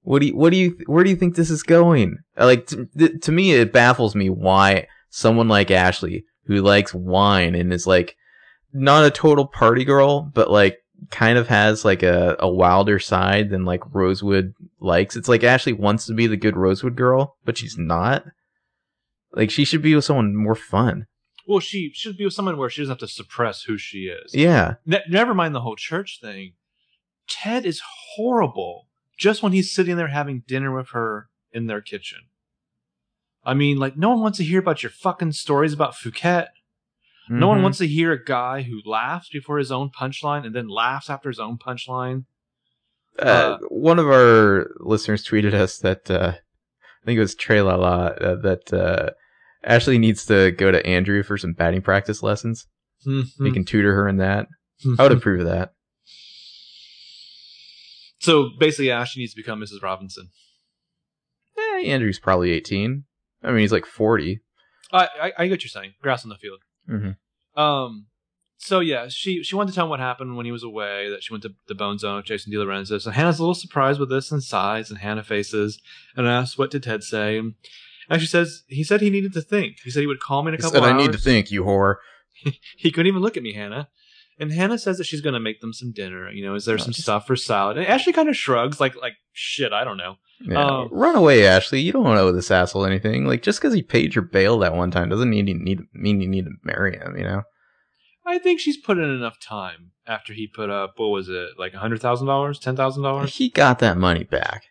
What 0.09 0.21
do 0.23 0.29
you? 0.29 0.35
What 0.35 0.51
do 0.53 0.57
you? 0.57 0.75
Where 0.87 1.05
do 1.05 1.11
you 1.11 1.16
think 1.16 1.35
this 1.37 1.51
is 1.51 1.62
going? 1.62 2.16
Uh, 2.35 2.47
Like 2.47 2.66
to, 2.68 3.18
to 3.18 3.31
me, 3.31 3.53
it 3.53 3.75
baffles 3.75 4.14
me 4.14 4.31
why 4.31 4.87
someone 5.11 5.49
like 5.49 5.71
Ashley, 5.71 6.25
who 6.47 6.62
likes 6.62 6.94
wine 6.94 7.55
and 7.55 7.71
is 7.75 7.87
like 7.87 8.16
not 8.73 9.05
a 9.05 9.11
total 9.11 9.47
party 9.47 9.85
girl, 9.85 10.23
but 10.23 10.51
like 10.51 10.79
kind 11.11 11.37
of 11.37 11.49
has 11.49 11.85
like 11.85 12.03
a, 12.03 12.37
a 12.38 12.49
wilder 12.49 12.99
side 12.99 13.51
than 13.51 13.66
like 13.66 13.83
Rosewood 13.94 14.55
likes. 14.81 15.14
It's 15.14 15.29
like 15.29 15.44
Ashley 15.44 15.75
wants 15.75 16.07
to 16.07 16.14
be 16.14 16.27
the 16.27 16.38
good 16.38 16.57
Rosewood 16.57 16.97
girl, 16.97 17.37
but 17.44 17.59
she's 17.59 17.77
not. 17.77 18.25
Like 19.35 19.51
she 19.51 19.66
should 19.66 19.83
be 19.83 19.94
with 19.94 20.07
someone 20.07 20.35
more 20.35 20.55
fun. 20.55 21.07
Well, 21.47 21.61
she 21.61 21.90
should 21.92 22.16
be 22.16 22.25
with 22.25 22.33
someone 22.33 22.57
where 22.57 22.71
she 22.71 22.81
doesn't 22.81 22.92
have 22.92 23.07
to 23.07 23.14
suppress 23.14 23.64
who 23.64 23.77
she 23.77 24.05
is. 24.05 24.35
Yeah. 24.35 24.77
Ne- 24.87 25.05
never 25.11 25.35
mind 25.35 25.55
the 25.55 25.61
whole 25.61 25.77
church 25.77 26.18
thing. 26.23 26.55
Ted 27.29 27.66
is 27.66 27.83
horrible 28.16 28.88
just 29.18 29.42
when 29.42 29.52
he's 29.52 29.72
sitting 29.72 29.96
there 29.96 30.09
having 30.09 30.44
dinner 30.46 30.74
with 30.74 30.90
her 30.90 31.28
in 31.52 31.66
their 31.66 31.81
kitchen. 31.83 32.20
I 33.44 33.54
mean, 33.54 33.78
like, 33.78 33.96
no 33.96 34.11
one 34.11 34.20
wants 34.20 34.38
to 34.38 34.44
hear 34.44 34.61
about 34.61 34.83
your 34.83 34.90
fucking 34.90 35.33
stories 35.33 35.72
about 35.72 35.94
Phuket. 35.94 36.48
No 37.31 37.48
one 37.48 37.59
Mhm. 37.59 37.62
wants 37.62 37.78
to 37.78 37.87
hear 37.87 38.12
a 38.12 38.22
guy 38.24 38.62
who 38.62 38.81
laughs 38.87 39.28
before 39.31 39.59
his 39.59 39.70
own 39.70 39.90
punchline 39.90 40.46
and 40.46 40.54
then 40.54 40.68
laughs 40.68 41.11
after 41.11 41.28
his 41.28 41.38
own 41.38 41.59
punchline. 41.59 42.24
Uh, 43.18 43.22
uh, 43.22 43.59
one 43.68 43.98
of 43.98 44.07
our 44.07 44.70
listeners 44.81 45.26
tweeted 45.26 45.52
us 45.52 45.78
that 45.78 46.11
uh, 46.11 46.35
I 46.83 47.04
think 47.07 47.16
it 47.16 47.20
was 47.20 47.35
Trey 47.35 47.61
Lala 47.61 48.12
uh, 48.12 48.37
that 48.37 48.72
uh, 48.72 49.11
Ashley 49.64 49.98
needs 49.98 50.24
to 50.26 50.52
go 50.52 50.70
to 50.70 50.85
Andrew 50.87 51.22
for 51.22 51.37
some 51.37 51.52
batting 51.52 51.83
practice 51.83 52.22
lessons. 52.22 52.66
Mhm. 53.07 53.44
He 53.46 53.52
can 53.52 53.64
tutor 53.64 53.94
her 53.94 54.09
in 54.09 54.16
that. 54.18 54.46
I 54.98 55.02
would 55.02 55.12
approve 55.18 55.40
of 55.40 55.46
that. 55.46 55.72
So 58.20 58.50
basically, 58.59 58.90
Ashley 58.90 59.20
needs 59.20 59.33
to 59.33 59.37
become 59.37 59.61
Mrs. 59.61 59.83
Robinson. 59.83 60.31
Eh, 61.57 61.87
Andrew's 61.87 62.18
probably 62.18 62.52
18. 62.52 63.04
I 63.42 63.48
mean, 63.48 63.59
he's 63.59 63.72
like 63.72 63.87
40. 63.87 64.40
I, 64.92 65.09
I, 65.20 65.33
I 65.38 65.44
get 65.46 65.52
what 65.52 65.62
you're 65.62 65.68
saying. 65.68 65.94
Grass 66.02 66.24
on 66.24 66.31
the 66.31 66.37
field. 66.37 66.61
Mm-hmm. 66.88 67.61
Um. 67.61 68.07
So 68.61 68.81
yeah, 68.81 69.07
she 69.09 69.44
she 69.44 69.54
wanted 69.54 69.70
to 69.70 69.74
tell 69.76 69.85
him 69.85 69.90
what 69.90 70.00
happened 70.00 70.37
when 70.37 70.44
he 70.44 70.50
was 70.50 70.64
away. 70.64 71.09
That 71.11 71.22
she 71.22 71.33
went 71.33 71.42
to 71.42 71.54
the 71.68 71.76
Bone 71.76 71.98
Zone 71.98 72.16
with 72.16 72.24
Jason 72.24 72.52
DeLorenzo. 72.52 73.00
So 73.00 73.11
Hannah's 73.11 73.38
a 73.38 73.42
little 73.42 73.54
surprised 73.54 74.00
with 74.00 74.11
this 74.11 74.33
and 74.33 74.42
sighs, 74.42 74.90
and 74.90 74.98
Hannah 74.98 75.22
faces 75.22 75.81
and 76.16 76.26
asks, 76.26 76.59
"What 76.59 76.72
did 76.72 76.83
Ted 76.83 77.04
say?" 77.04 77.40
And 78.11 78.20
she 78.20 78.26
says 78.26 78.64
he 78.68 78.83
said 78.83 79.00
he 79.00 79.11
needed 79.11 79.33
to 79.35 79.42
think. 79.42 79.78
He 79.85 79.90
said 79.90 80.00
he 80.00 80.07
would 80.07 80.20
call 80.20 80.42
me 80.42 80.48
in 80.48 80.54
a 80.54 80.57
He 80.57 80.62
couple 80.62 80.81
said, 80.81 80.88
I 80.88 80.96
need 80.96 81.12
to 81.12 81.18
think, 81.18 81.50
you 81.50 81.64
whore. 81.64 81.96
He 82.76 82.92
couldn't 82.92 83.09
even 83.09 83.20
look 83.20 83.37
at 83.37 83.42
me, 83.42 83.52
Hannah. 83.52 83.88
And 84.40 84.53
Hannah 84.53 84.79
says 84.79 84.98
that 84.98 85.05
she's 85.05 85.20
going 85.20 85.35
to 85.35 85.40
make 85.40 85.61
them 85.61 85.72
some 85.72 85.92
dinner. 85.92 86.31
You 86.31 86.44
know, 86.46 86.55
is 86.55 86.64
there 86.64 86.79
some 86.79 86.92
stuff 86.92 87.27
for 87.27 87.35
salad? 87.35 87.77
And 87.77 87.87
Ashley 87.87 88.12
kind 88.12 88.29
of 88.29 88.37
shrugs, 88.37 88.81
like 88.81 88.94
like 88.96 89.14
shit. 89.33 89.72
I 89.72 89.85
don't 89.85 89.96
know. 89.96 90.16
Yeah. 90.40 90.64
Um, 90.64 90.88
Run 90.92 91.16
away, 91.16 91.46
Ashley. 91.46 91.81
You 91.81 91.92
don't 91.92 92.07
owe 92.07 92.31
this 92.31 92.51
asshole 92.51 92.85
anything. 92.85 93.27
Like, 93.27 93.42
just 93.42 93.61
because 93.61 93.74
he 93.74 93.83
paid 93.83 94.14
your 94.14 94.22
bail 94.22 94.59
that 94.61 94.77
one 94.77 94.92
time 94.92 95.09
doesn't 95.09 95.29
mean 95.29 95.48
you 95.48 95.55
need 95.55 95.81
mean 95.92 96.20
you 96.20 96.29
need 96.29 96.44
to 96.44 96.53
marry 96.62 96.96
him. 96.96 97.16
You 97.16 97.24
know? 97.24 97.42
I 98.24 98.38
think 98.38 98.61
she's 98.61 98.77
put 98.77 98.98
in 98.98 99.11
enough 99.11 99.40
time 99.40 99.92
after 100.07 100.33
he 100.33 100.46
put 100.46 100.70
up 100.70 100.94
what 100.96 101.09
was 101.09 101.29
it 101.29 101.51
like 101.59 101.74
a 101.74 101.79
hundred 101.79 102.01
thousand 102.01 102.27
dollars, 102.27 102.59
ten 102.59 102.77
thousand 102.77 103.03
dollars? 103.03 103.35
He 103.35 103.48
got 103.48 103.81
that 103.81 103.96
money 103.96 104.24
back. 104.24 104.64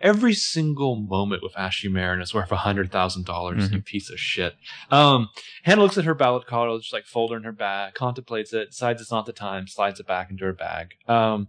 Every 0.00 0.34
single 0.34 0.96
moment 0.96 1.42
with 1.42 1.56
Ashley 1.56 1.90
Marin 1.90 2.20
is 2.20 2.32
worth 2.34 2.52
a 2.52 2.56
hundred 2.56 2.90
thousand 2.92 3.24
dollars. 3.26 3.68
Mhm. 3.68 3.72
You 3.72 3.82
piece 3.82 4.10
of 4.10 4.18
shit. 4.20 4.56
Um, 4.90 5.28
Hannah 5.64 5.82
looks 5.82 5.98
at 5.98 6.04
her 6.04 6.14
ballot 6.14 6.46
card, 6.46 6.80
just 6.80 6.92
like 6.92 7.04
folder 7.04 7.36
in 7.36 7.42
her 7.44 7.52
bag, 7.52 7.94
contemplates 7.94 8.52
it, 8.52 8.70
decides 8.70 9.00
it's 9.00 9.10
not 9.10 9.26
the 9.26 9.32
time, 9.32 9.66
slides 9.66 10.00
it 10.00 10.06
back 10.06 10.30
into 10.30 10.44
her 10.44 10.52
bag. 10.52 10.94
Um, 11.06 11.48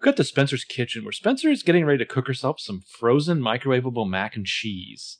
we 0.00 0.04
got 0.06 0.16
to 0.16 0.24
Spencer's 0.24 0.64
kitchen 0.64 1.04
where 1.04 1.12
Spencer 1.12 1.48
is 1.50 1.62
getting 1.62 1.84
ready 1.84 1.98
to 1.98 2.06
cook 2.06 2.26
herself 2.26 2.58
some 2.60 2.80
frozen 2.80 3.40
microwavable 3.40 4.08
mac 4.08 4.34
and 4.36 4.46
cheese. 4.46 5.18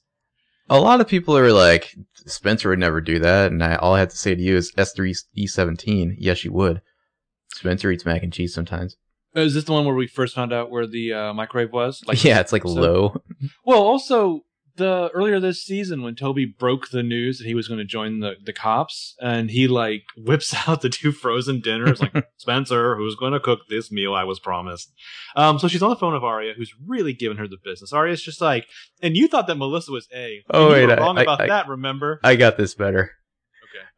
A 0.70 0.80
lot 0.80 1.00
of 1.00 1.08
people 1.08 1.36
are 1.36 1.52
like, 1.52 1.94
Spencer 2.26 2.70
would 2.70 2.78
never 2.78 3.00
do 3.00 3.18
that, 3.18 3.50
and 3.52 3.62
I, 3.62 3.76
all 3.76 3.94
I 3.94 4.00
have 4.00 4.08
to 4.10 4.16
say 4.16 4.34
to 4.34 4.40
you 4.40 4.56
is 4.56 4.72
S3E17. 4.72 6.14
Yes, 6.18 6.44
you 6.44 6.52
would. 6.52 6.80
Spencer 7.54 7.90
eats 7.90 8.06
mac 8.06 8.22
and 8.22 8.32
cheese 8.32 8.54
sometimes. 8.54 8.96
Uh, 9.36 9.40
Is 9.40 9.54
this 9.54 9.64
the 9.64 9.72
one 9.72 9.84
where 9.84 9.94
we 9.94 10.06
first 10.06 10.34
found 10.34 10.52
out 10.52 10.70
where 10.70 10.86
the 10.86 11.12
uh, 11.12 11.32
microwave 11.34 11.72
was? 11.72 12.02
Like, 12.06 12.22
yeah, 12.24 12.40
it's 12.40 12.52
like 12.52 12.62
so- 12.62 12.68
low. 12.68 13.22
Well, 13.64 13.82
also 13.82 14.40
the 14.76 15.10
earlier 15.12 15.38
this 15.38 15.62
season 15.62 16.00
when 16.02 16.14
Toby 16.14 16.46
broke 16.46 16.88
the 16.88 17.02
news 17.02 17.36
that 17.38 17.46
he 17.46 17.54
was 17.54 17.68
going 17.68 17.76
to 17.78 17.84
join 17.84 18.20
the 18.20 18.36
the 18.42 18.52
cops, 18.54 19.14
and 19.20 19.50
he 19.50 19.68
like 19.68 20.02
whips 20.16 20.54
out 20.66 20.80
the 20.80 20.88
two 20.88 21.12
frozen 21.12 21.60
dinners, 21.60 22.00
like 22.00 22.24
Spencer, 22.38 22.96
who's 22.96 23.14
going 23.14 23.32
to 23.34 23.40
cook 23.40 23.60
this 23.68 23.92
meal 23.92 24.14
I 24.14 24.24
was 24.24 24.40
promised. 24.40 24.92
Um, 25.36 25.58
so 25.58 25.68
she's 25.68 25.82
on 25.82 25.90
the 25.90 25.96
phone 25.96 26.14
with 26.14 26.22
Aria, 26.22 26.54
who's 26.56 26.72
really 26.86 27.12
giving 27.12 27.36
her 27.38 27.46
the 27.48 27.58
business. 27.62 27.92
Aria's 27.92 28.22
just 28.22 28.40
like, 28.40 28.66
and 29.02 29.14
you 29.16 29.28
thought 29.28 29.46
that 29.46 29.56
Melissa 29.56 29.92
was 29.92 30.08
A. 30.14 30.42
Oh, 30.50 30.70
wait, 30.70 30.88
I- 30.90 30.96
wrong 30.96 31.18
I- 31.18 31.22
about 31.22 31.40
I- 31.42 31.48
that. 31.48 31.68
Remember? 31.68 32.18
I 32.24 32.36
got 32.36 32.56
this 32.56 32.74
better. 32.74 33.12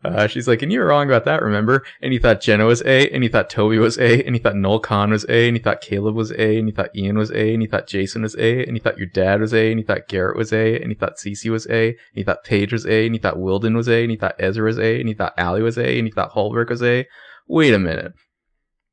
Uh, 0.04 0.26
she's 0.26 0.46
like, 0.46 0.60
and 0.60 0.70
you 0.70 0.80
were 0.80 0.86
wrong 0.86 1.08
about 1.08 1.24
that, 1.24 1.42
remember? 1.42 1.82
And 2.02 2.12
you 2.12 2.20
thought 2.20 2.42
Jenna 2.42 2.66
was 2.66 2.82
A, 2.82 3.08
and 3.08 3.24
you 3.24 3.30
thought 3.30 3.48
Toby 3.48 3.78
was 3.78 3.98
A, 3.98 4.22
and 4.24 4.36
you 4.36 4.42
thought 4.42 4.54
Noel 4.54 4.78
Kahn 4.78 5.10
was 5.10 5.24
A, 5.30 5.48
and 5.48 5.56
you 5.56 5.62
thought 5.62 5.80
Caleb 5.80 6.14
was 6.14 6.30
A, 6.32 6.58
and 6.58 6.68
you 6.68 6.74
thought 6.74 6.94
Ian 6.94 7.16
was 7.16 7.30
A, 7.30 7.54
and 7.54 7.62
you 7.62 7.68
thought 7.68 7.86
Jason 7.86 8.20
was 8.20 8.36
A, 8.36 8.64
and 8.64 8.76
you 8.76 8.82
thought 8.82 8.98
your 8.98 9.06
dad 9.06 9.40
was 9.40 9.54
A, 9.54 9.70
and 9.70 9.80
you 9.80 9.86
thought 9.86 10.08
Garrett 10.08 10.36
was 10.36 10.52
A, 10.52 10.78
and 10.78 10.90
you 10.90 10.96
thought 10.96 11.16
Cece 11.16 11.50
was 11.50 11.66
A, 11.68 11.88
and 11.88 11.96
you 12.14 12.24
thought 12.24 12.44
Paige 12.44 12.72
was 12.72 12.86
A, 12.86 13.06
and 13.06 13.14
you 13.14 13.20
thought 13.20 13.38
Wilden 13.38 13.74
was 13.74 13.88
A, 13.88 14.02
and 14.02 14.12
you 14.12 14.18
thought 14.18 14.36
Ezra 14.38 14.64
was 14.64 14.78
A, 14.78 15.00
and 15.00 15.08
you 15.08 15.14
thought 15.14 15.38
Ali 15.38 15.62
was 15.62 15.78
A, 15.78 15.98
and 15.98 16.06
you 16.06 16.12
thought 16.12 16.32
Holbrook 16.32 16.68
was 16.68 16.82
A. 16.82 17.06
Wait 17.48 17.72
a 17.72 17.78
minute. 17.78 18.12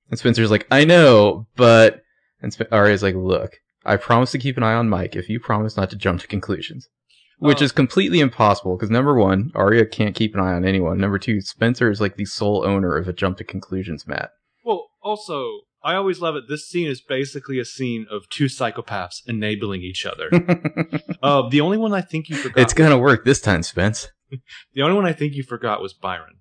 And 0.10 0.18
Spencer's 0.18 0.52
like, 0.52 0.68
I 0.72 0.86
know, 0.86 1.48
but... 1.56 2.02
And 2.42 2.52
Sp- 2.56 2.72
Aria's 2.72 3.04
like, 3.04 3.16
look, 3.16 3.60
I 3.86 3.98
promise 3.98 4.32
to 4.32 4.40
keep 4.40 4.58
an 4.58 4.64
eye 4.64 4.74
on 4.74 4.90
Mike 4.90 5.16
if 5.16 5.30
you 5.30 5.40
promise 5.40 5.78
not 5.78 5.90
to 5.92 5.96
jump 5.96 6.22
to 6.22 6.28
conclusions. 6.28 6.90
Which 7.42 7.60
Oh. 7.62 7.66
is 7.66 7.72
completely 7.72 8.20
impossible 8.20 8.78
because 8.78 8.92
number 8.92 9.16
one, 9.16 9.52
Aria 9.56 9.86
can't 9.86 10.14
keep 10.14 10.36
an 10.36 10.40
eye 10.42 10.54
on 10.54 10.64
anyone. 10.64 11.00
Number 11.00 11.18
two, 11.18 11.42
Spencer 11.42 11.90
is 11.90 12.00
like 12.00 12.16
the 12.16 12.26
sole 12.26 12.64
owner 12.66 12.96
of 12.96 13.08
a 13.08 13.14
jump 13.14 13.38
to 13.40 13.44
conclusions 13.44 14.08
mat. 14.08 14.30
Well, 14.64 14.90
also. 15.02 15.62
I 15.84 15.96
always 15.96 16.22
love 16.22 16.36
it. 16.36 16.44
This 16.48 16.68
scene 16.68 16.88
is 16.88 17.02
basically 17.02 17.58
a 17.58 17.66
scene 17.66 18.06
of 18.12 18.30
two 18.30 18.46
psychopaths 18.46 19.16
enabling 19.26 19.82
each 19.82 20.06
other. 20.06 20.30
uh, 21.24 21.50
the 21.50 21.60
only 21.62 21.80
one 21.80 21.92
I 21.92 22.02
think 22.02 22.30
you 22.30 22.36
forgot. 22.36 22.60
it's 22.62 22.74
gonna 22.76 23.00
work 23.00 23.26
this 23.26 23.42
time, 23.42 23.64
Spence. 23.64 24.10
the 24.74 24.84
only 24.84 24.94
one 24.96 25.08
I 25.08 25.14
think 25.14 25.34
you 25.34 25.42
forgot 25.42 25.82
was 25.82 25.94
Byron. 25.94 26.36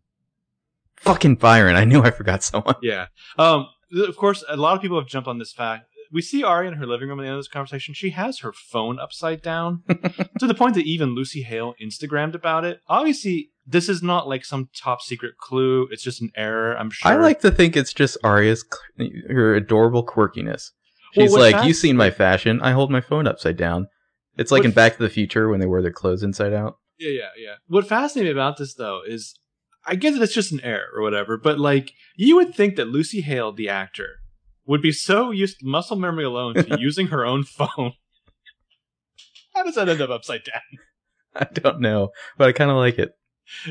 Fucking 0.97 1.37
Byron. 1.37 1.77
I 1.77 1.85
knew 1.87 2.03
I 2.03 2.11
forgot 2.11 2.43
someone. 2.43 2.75
Yeah. 2.83 3.07
Um. 3.39 3.67
Of 4.07 4.17
course, 4.19 4.45
a 4.49 4.57
lot 4.59 4.77
of 4.77 4.83
people 4.83 5.01
have 5.01 5.09
jumped 5.09 5.27
on 5.27 5.39
this 5.39 5.53
fact. 5.55 5.87
We 6.13 6.23
see 6.23 6.43
Aria 6.43 6.71
in 6.71 6.79
her 6.79 6.87
living 6.87 7.09
room 7.09 7.21
at 7.21 7.23
the 7.23 7.29
end 7.29 7.37
of 7.37 7.41
this 7.41 7.49
conversation. 7.49 7.95
She 7.95 8.11
has 8.11 8.41
her 8.41 8.53
phone 8.53 8.99
upside 8.99 9.43
down 9.43 9.83
to 10.39 10.47
the 10.47 10.55
point 10.55 10.75
that 10.75 10.85
even 10.85 11.15
Lucy 11.15 11.43
Hale 11.43 11.75
Instagrammed 11.83 12.35
about 12.35 12.65
it. 12.65 12.81
Obviously, 12.89 13.51
this 13.67 13.89
is 13.89 14.03
not 14.03 14.29
like 14.29 14.45
some 14.45 14.69
top 14.77 15.01
secret 15.03 15.37
clue. 15.39 15.87
It's 15.91 16.03
just 16.03 16.21
an 16.21 16.31
error. 16.37 16.77
I'm 16.77 16.91
sure. 16.91 17.13
I 17.13 17.17
like 17.17 17.41
to 17.41 17.51
think 17.51 17.77
it's 17.77 17.93
just 17.93 18.19
Aria's 18.25 18.65
her 19.29 19.55
adorable 19.55 20.05
quirkiness. 20.05 20.71
She's 21.13 21.33
what 21.33 21.41
like, 21.41 21.55
fas- 21.57 21.67
you 21.67 21.75
seen 21.75 21.97
my 21.97 22.11
fashion? 22.11 22.61
I 22.61 22.73
hold 22.73 22.91
my 22.91 23.01
phone 23.01 23.27
upside 23.27 23.57
down. 23.57 23.87
It's 24.37 24.51
like 24.51 24.61
What 24.61 24.67
in 24.67 24.73
Back 24.73 24.97
to 24.97 25.03
the 25.03 25.09
Future 25.09 25.49
when 25.49 25.61
they 25.61 25.67
wear 25.67 25.83
their 25.83 25.93
clothes 25.93 26.23
inside 26.23 26.53
out. 26.53 26.79
Yeah, 26.99 27.11
yeah, 27.11 27.29
yeah. 27.37 27.55
What 27.67 27.87
fascinates 27.87 28.27
me 28.27 28.31
about 28.31 28.59
this 28.59 28.75
though 28.75 29.01
is, 29.07 29.35
I 29.87 29.97
guess 29.97 30.15
that 30.15 30.23
it's 30.23 30.35
just 30.35 30.53
an 30.53 30.61
error 30.61 30.87
or 30.95 31.03
whatever, 31.03 31.37
but 31.37 31.59
like 31.59 31.93
you 32.17 32.37
would 32.37 32.55
think 32.55 32.77
that 32.77 32.89
Lucy 32.89 33.23
Hale, 33.23 33.53
the 33.53 33.69
actor, 33.69 34.20
would 34.71 34.81
be 34.81 34.93
so 34.93 35.33
used 35.33 35.65
muscle 35.65 35.97
memory 35.97 36.23
alone 36.23 36.55
to 36.55 36.77
using 36.81 37.09
her 37.09 37.27
own 37.27 37.43
phone. 37.43 37.93
How 39.55 39.65
does 39.65 39.75
that 39.75 39.89
end 39.89 40.01
up 40.01 40.11
upside 40.11 40.45
down? 40.45 40.63
I 41.35 41.45
don't 41.53 41.81
know, 41.81 42.11
but 42.39 42.49
I 42.49 42.53
kind 42.53 42.71
of 42.71 42.77
like 42.77 42.97
it. 42.97 43.11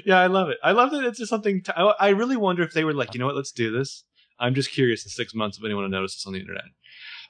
Yeah, 0.06 0.20
I 0.20 0.28
love 0.28 0.50
it. 0.50 0.58
I 0.62 0.74
love 0.74 0.92
that 0.92 1.06
it's 1.06 1.18
just 1.18 1.30
something. 1.30 1.64
T- 1.64 1.72
I 1.74 2.10
really 2.10 2.36
wonder 2.36 2.64
if 2.64 2.74
they 2.74 2.84
were 2.84 2.94
like, 2.94 3.14
you 3.14 3.20
know 3.22 3.28
what, 3.28 3.38
let's 3.38 3.54
do 3.54 3.72
this. 3.72 4.04
I'm 4.40 4.54
just 4.54 4.72
curious 4.72 5.06
in 5.06 5.10
six 5.10 5.34
months 5.34 5.58
if 5.58 5.64
anyone 5.64 5.84
will 5.84 5.90
notice 5.90 6.16
this 6.16 6.28
on 6.28 6.34
the 6.34 6.40
internet. 6.42 6.66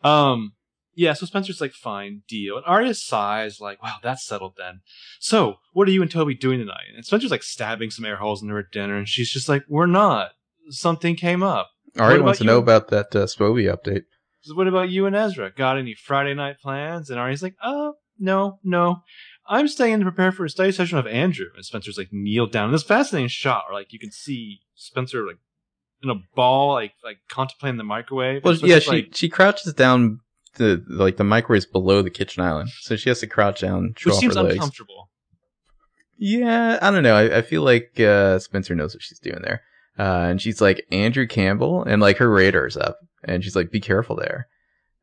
Um, 0.04 0.54
yeah. 0.96 1.14
So 1.14 1.28
Spencer's 1.28 1.62
like, 1.62 1.74
fine, 1.74 2.24
deal. 2.28 2.58
And 2.58 2.66
Aria 2.66 2.96
sighs, 2.96 3.62
like, 3.62 3.84
wow, 3.84 3.98
that's 4.02 4.26
settled 4.26 4.56
then. 4.58 4.82
So, 5.20 5.58
what 5.74 5.88
are 5.88 5.92
you 5.92 6.02
and 6.02 6.10
Toby 6.10 6.34
doing 6.34 6.58
tonight? 6.58 6.88
And 6.96 7.06
Spencer's 7.06 7.30
like 7.30 7.44
stabbing 7.44 7.92
some 7.92 8.06
air 8.06 8.16
holes 8.16 8.42
into 8.42 8.56
her 8.56 8.68
dinner, 8.72 8.98
and 8.98 9.08
she's 9.08 9.30
just 9.30 9.48
like, 9.48 9.64
we're 9.68 9.86
not. 9.86 10.32
Something 10.72 11.16
came 11.16 11.44
up. 11.44 11.70
About 11.96 12.24
wants 12.24 12.40
to 12.40 12.46
know 12.46 12.58
about 12.58 12.90
that 12.90 13.16
uh, 13.16 13.26
update. 13.26 14.04
So 14.42 14.56
what 14.56 14.68
about 14.68 14.90
you 14.90 15.06
and 15.06 15.16
Ezra? 15.16 15.52
Got 15.52 15.78
any 15.78 15.94
Friday 15.94 16.34
night 16.34 16.60
plans? 16.62 17.10
And 17.10 17.20
Aria's 17.20 17.44
like, 17.44 17.56
oh, 17.64 17.96
no, 18.18 18.60
no. 18.64 19.04
I'm 19.48 19.68
staying 19.68 20.00
to 20.00 20.06
prepare 20.06 20.32
for 20.32 20.46
a 20.46 20.50
study 20.50 20.72
session 20.72 20.98
of 20.98 21.08
Andrew. 21.08 21.48
And 21.56 21.66
Spencer's 21.66 21.98
like 21.98 22.10
kneeled 22.12 22.52
down. 22.52 22.66
And 22.66 22.74
this 22.74 22.84
fascinating 22.84 23.30
shot 23.30 23.66
where 23.68 23.80
like 23.80 23.92
you 23.92 24.00
can 24.00 24.12
see 24.12 24.60
Spencer 24.76 25.26
like 25.26 25.38
in 26.04 26.10
a 26.10 26.16
ball, 26.36 26.74
like 26.74 26.94
like 27.04 27.18
contemplating 27.28 27.78
the 27.78 27.84
microwave. 27.84 28.44
Well, 28.44 28.56
yeah, 28.56 28.80
she 28.80 28.92
like, 28.92 29.16
she 29.16 29.30
crouches 29.30 29.74
down 29.74 30.20
the 30.56 30.84
like 30.88 31.18
the 31.18 31.24
microwave's 31.24 31.66
below 31.66 32.02
the 32.02 32.10
kitchen 32.10 32.44
island, 32.44 32.70
so 32.82 32.96
she 32.96 33.10
has 33.10 33.20
to 33.20 33.28
crouch 33.28 33.62
down, 33.62 33.96
which 34.06 34.16
seems 34.16 34.36
uncomfortable. 34.36 35.10
Yeah, 36.18 36.80
I 36.82 36.92
don't 36.92 37.04
know. 37.04 37.16
I, 37.16 37.38
I 37.38 37.42
feel 37.42 37.64
like 37.64 38.00
uh, 38.00 38.40
Spencer 38.40 38.76
knows 38.76 38.94
what 38.94 39.02
she's 39.02 39.20
doing 39.20 39.42
there, 39.42 39.62
uh, 40.00 40.28
and 40.30 40.42
she's 40.42 40.62
like 40.62 40.86
Andrew 40.92 41.28
Campbell, 41.28 41.84
and 41.84 42.02
like 42.02 42.18
her 42.18 42.30
radar's 42.30 42.78
up, 42.78 42.98
and 43.24 43.44
she's 43.44 43.56
like, 43.56 43.70
"Be 43.70 43.82
careful 43.82 44.16
there." 44.16 44.48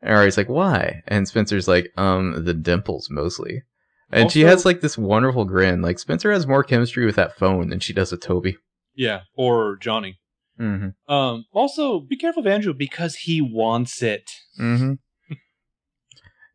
And 0.01 0.15
Ari's 0.15 0.39
like, 0.39 0.49
"Why?" 0.49 1.03
And 1.07 1.29
Spencer's 1.29 1.69
like, 1.69 1.93
"Um, 1.97 2.45
the 2.45 2.55
dimples 2.55 3.09
mostly." 3.11 3.63
And 4.11 4.31
she 4.31 4.43
has 4.43 4.65
like 4.65 4.81
this 4.81 4.97
wonderful 4.97 5.45
grin. 5.45 5.83
Like 5.83 5.99
Spencer 5.99 6.33
has 6.33 6.47
more 6.47 6.65
chemistry 6.65 7.05
with 7.05 7.17
that 7.17 7.37
phone 7.37 7.69
than 7.69 7.81
she 7.81 7.93
does 7.93 8.11
with 8.11 8.23
Toby. 8.23 8.57
Yeah, 8.95 9.23
or 9.37 9.77
Johnny. 9.77 10.19
Mm-hmm. 10.59 11.13
Um, 11.13 11.45
also, 11.53 12.01
be 12.01 12.17
careful 12.17 12.41
of 12.41 12.47
Andrew 12.47 12.73
because 12.73 13.17
he 13.17 13.43
wants 13.43 14.03
it. 14.03 14.31
Mm-hmm. 14.59 14.93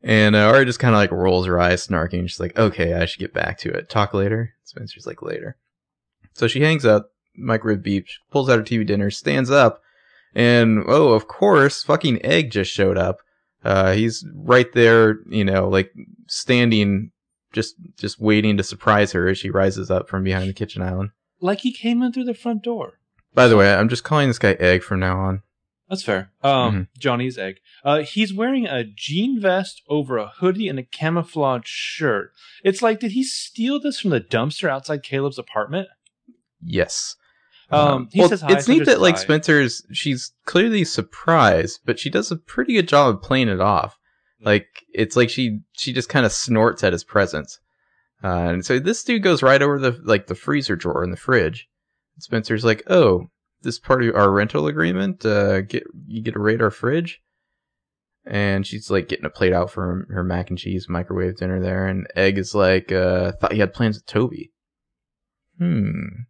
and 0.02 0.36
uh, 0.36 0.48
Ari 0.48 0.66
just 0.66 0.80
kind 0.80 0.96
of 0.96 1.00
like 1.00 1.12
rolls 1.12 1.46
her 1.46 1.60
eyes, 1.60 1.86
snarking. 1.86 2.28
She's 2.28 2.40
like, 2.40 2.58
"Okay, 2.58 2.94
I 2.94 3.06
should 3.06 3.20
get 3.20 3.34
back 3.34 3.60
to 3.60 3.70
it. 3.70 3.90
Talk 3.90 4.14
later." 4.14 4.54
Spencer's 4.64 5.06
like, 5.06 5.22
"Later." 5.22 5.58
So 6.34 6.48
she 6.48 6.62
hangs 6.62 6.86
up. 6.86 7.10
Microwave 7.36 7.80
beeps. 7.84 8.12
Pulls 8.32 8.50
out 8.50 8.60
her 8.60 8.64
TV 8.64 8.86
dinner. 8.86 9.10
Stands 9.10 9.50
up, 9.52 9.82
and 10.36 10.84
oh, 10.88 11.10
of 11.14 11.28
course, 11.28 11.84
fucking 11.84 12.24
Egg 12.26 12.52
just 12.52 12.72
showed 12.72 12.98
up. 12.98 13.18
Uh, 13.64 13.94
he's 13.94 14.26
right 14.34 14.72
there, 14.74 15.18
you 15.30 15.46
know, 15.46 15.70
like 15.70 15.92
standing, 16.28 17.12
just 17.54 17.76
just 17.98 18.20
waiting 18.20 18.58
to 18.58 18.64
surprise 18.64 19.12
her 19.12 19.28
as 19.28 19.38
she 19.38 19.50
rises 19.50 19.92
up 19.92 20.10
from 20.10 20.24
behind 20.24 20.50
the 20.50 20.54
kitchen 20.54 20.82
island. 20.82 21.12
Like 21.40 21.60
he 21.62 21.72
came 21.74 22.02
in 22.02 22.12
through 22.12 22.26
the 22.26 22.34
front 22.34 22.64
door. 22.64 23.00
By 23.34 23.48
the 23.48 23.58
way, 23.58 23.74
I'm 23.74 23.90
just 23.90 24.04
calling 24.04 24.28
this 24.28 24.40
guy 24.40 24.54
Egg 24.60 24.84
from 24.84 25.00
now 25.00 25.18
on. 25.20 25.44
That's 25.90 26.04
fair. 26.04 26.32
Um, 26.42 26.52
Mm-hmm. 26.74 26.82
Johnny's 27.00 27.38
egg. 27.38 27.58
Uh, 27.84 28.00
he's 28.04 28.34
wearing 28.34 28.66
a 28.66 28.84
jean 28.86 29.42
vest 29.42 29.82
over 29.90 30.18
a 30.18 30.28
hoodie 30.38 30.70
and 30.70 30.80
a 30.80 30.84
camouflage 30.84 31.66
shirt. 31.68 32.32
It's 32.64 32.82
like, 32.82 33.00
did 33.02 33.12
he 33.12 33.24
steal 33.24 33.78
this 33.80 34.00
from 34.00 34.12
the 34.12 34.22
dumpster 34.22 34.70
outside 34.70 35.04
Caleb's 35.04 35.38
apartment? 35.38 35.90
Yes. 36.64 37.16
Um, 37.72 38.10
he 38.12 38.20
well, 38.20 38.30
says 38.30 38.42
hi. 38.42 38.54
it's 38.54 38.68
neat 38.68 38.78
Spencer 38.78 38.92
that 38.92 39.02
like 39.02 39.16
hi. 39.16 39.22
Spencer's 39.22 39.86
she's 39.92 40.34
clearly 40.46 40.84
surprised, 40.84 41.80
but 41.86 42.00
she 42.00 42.10
does 42.10 42.32
a 42.32 42.36
pretty 42.36 42.74
good 42.74 42.88
job 42.88 43.16
of 43.16 43.22
playing 43.22 43.50
it 43.50 43.62
off. 43.62 43.98
Like 44.44 44.68
it's 44.94 45.16
like 45.16 45.30
she 45.30 45.60
she 45.74 45.94
just 45.94 46.10
kind 46.10 46.26
of 46.26 46.32
snorts 46.32 46.84
at 46.84 46.94
his 46.94 47.04
presence. 47.04 47.60
Uh, 48.24 48.50
and 48.50 48.66
so 48.66 48.80
this 48.80 49.04
dude 49.04 49.24
goes 49.24 49.42
right 49.42 49.62
over 49.62 49.80
the 49.80 50.00
like 50.04 50.28
the 50.28 50.36
freezer 50.36 50.76
drawer 50.76 51.04
in 51.04 51.12
the 51.12 51.18
fridge. 51.18 51.68
And 52.16 52.24
Spencer's 52.24 52.66
like, 52.66 52.84
"Oh, 52.88 53.30
this 53.62 53.80
part 53.80 54.04
of 54.04 54.16
our 54.16 54.32
rental 54.32 54.68
agreement, 54.68 55.26
uh, 55.26 55.62
get 55.62 55.84
you 56.08 56.22
get 56.22 56.34
to 56.34 56.40
raid 56.40 56.62
our 56.62 56.72
fridge." 56.72 57.22
And 58.26 58.68
she's 58.68 58.92
like 58.92 59.08
getting 59.08 59.26
a 59.26 59.32
plate 59.32 59.54
out 59.54 59.72
for 59.72 60.06
her 60.10 60.24
mac 60.24 60.50
and 60.50 60.60
cheese 60.60 60.88
microwave 60.88 61.38
dinner 61.38 61.60
there, 61.60 61.88
and 61.88 62.08
Egg 62.16 62.38
is 62.38 62.54
like, 62.54 62.92
uh, 62.92 63.32
"Thought 63.34 63.54
you 63.54 63.62
had 63.62 63.74
plans 63.74 63.98
with 63.98 64.06
Toby." 64.06 64.52
Hmm, 65.58 66.24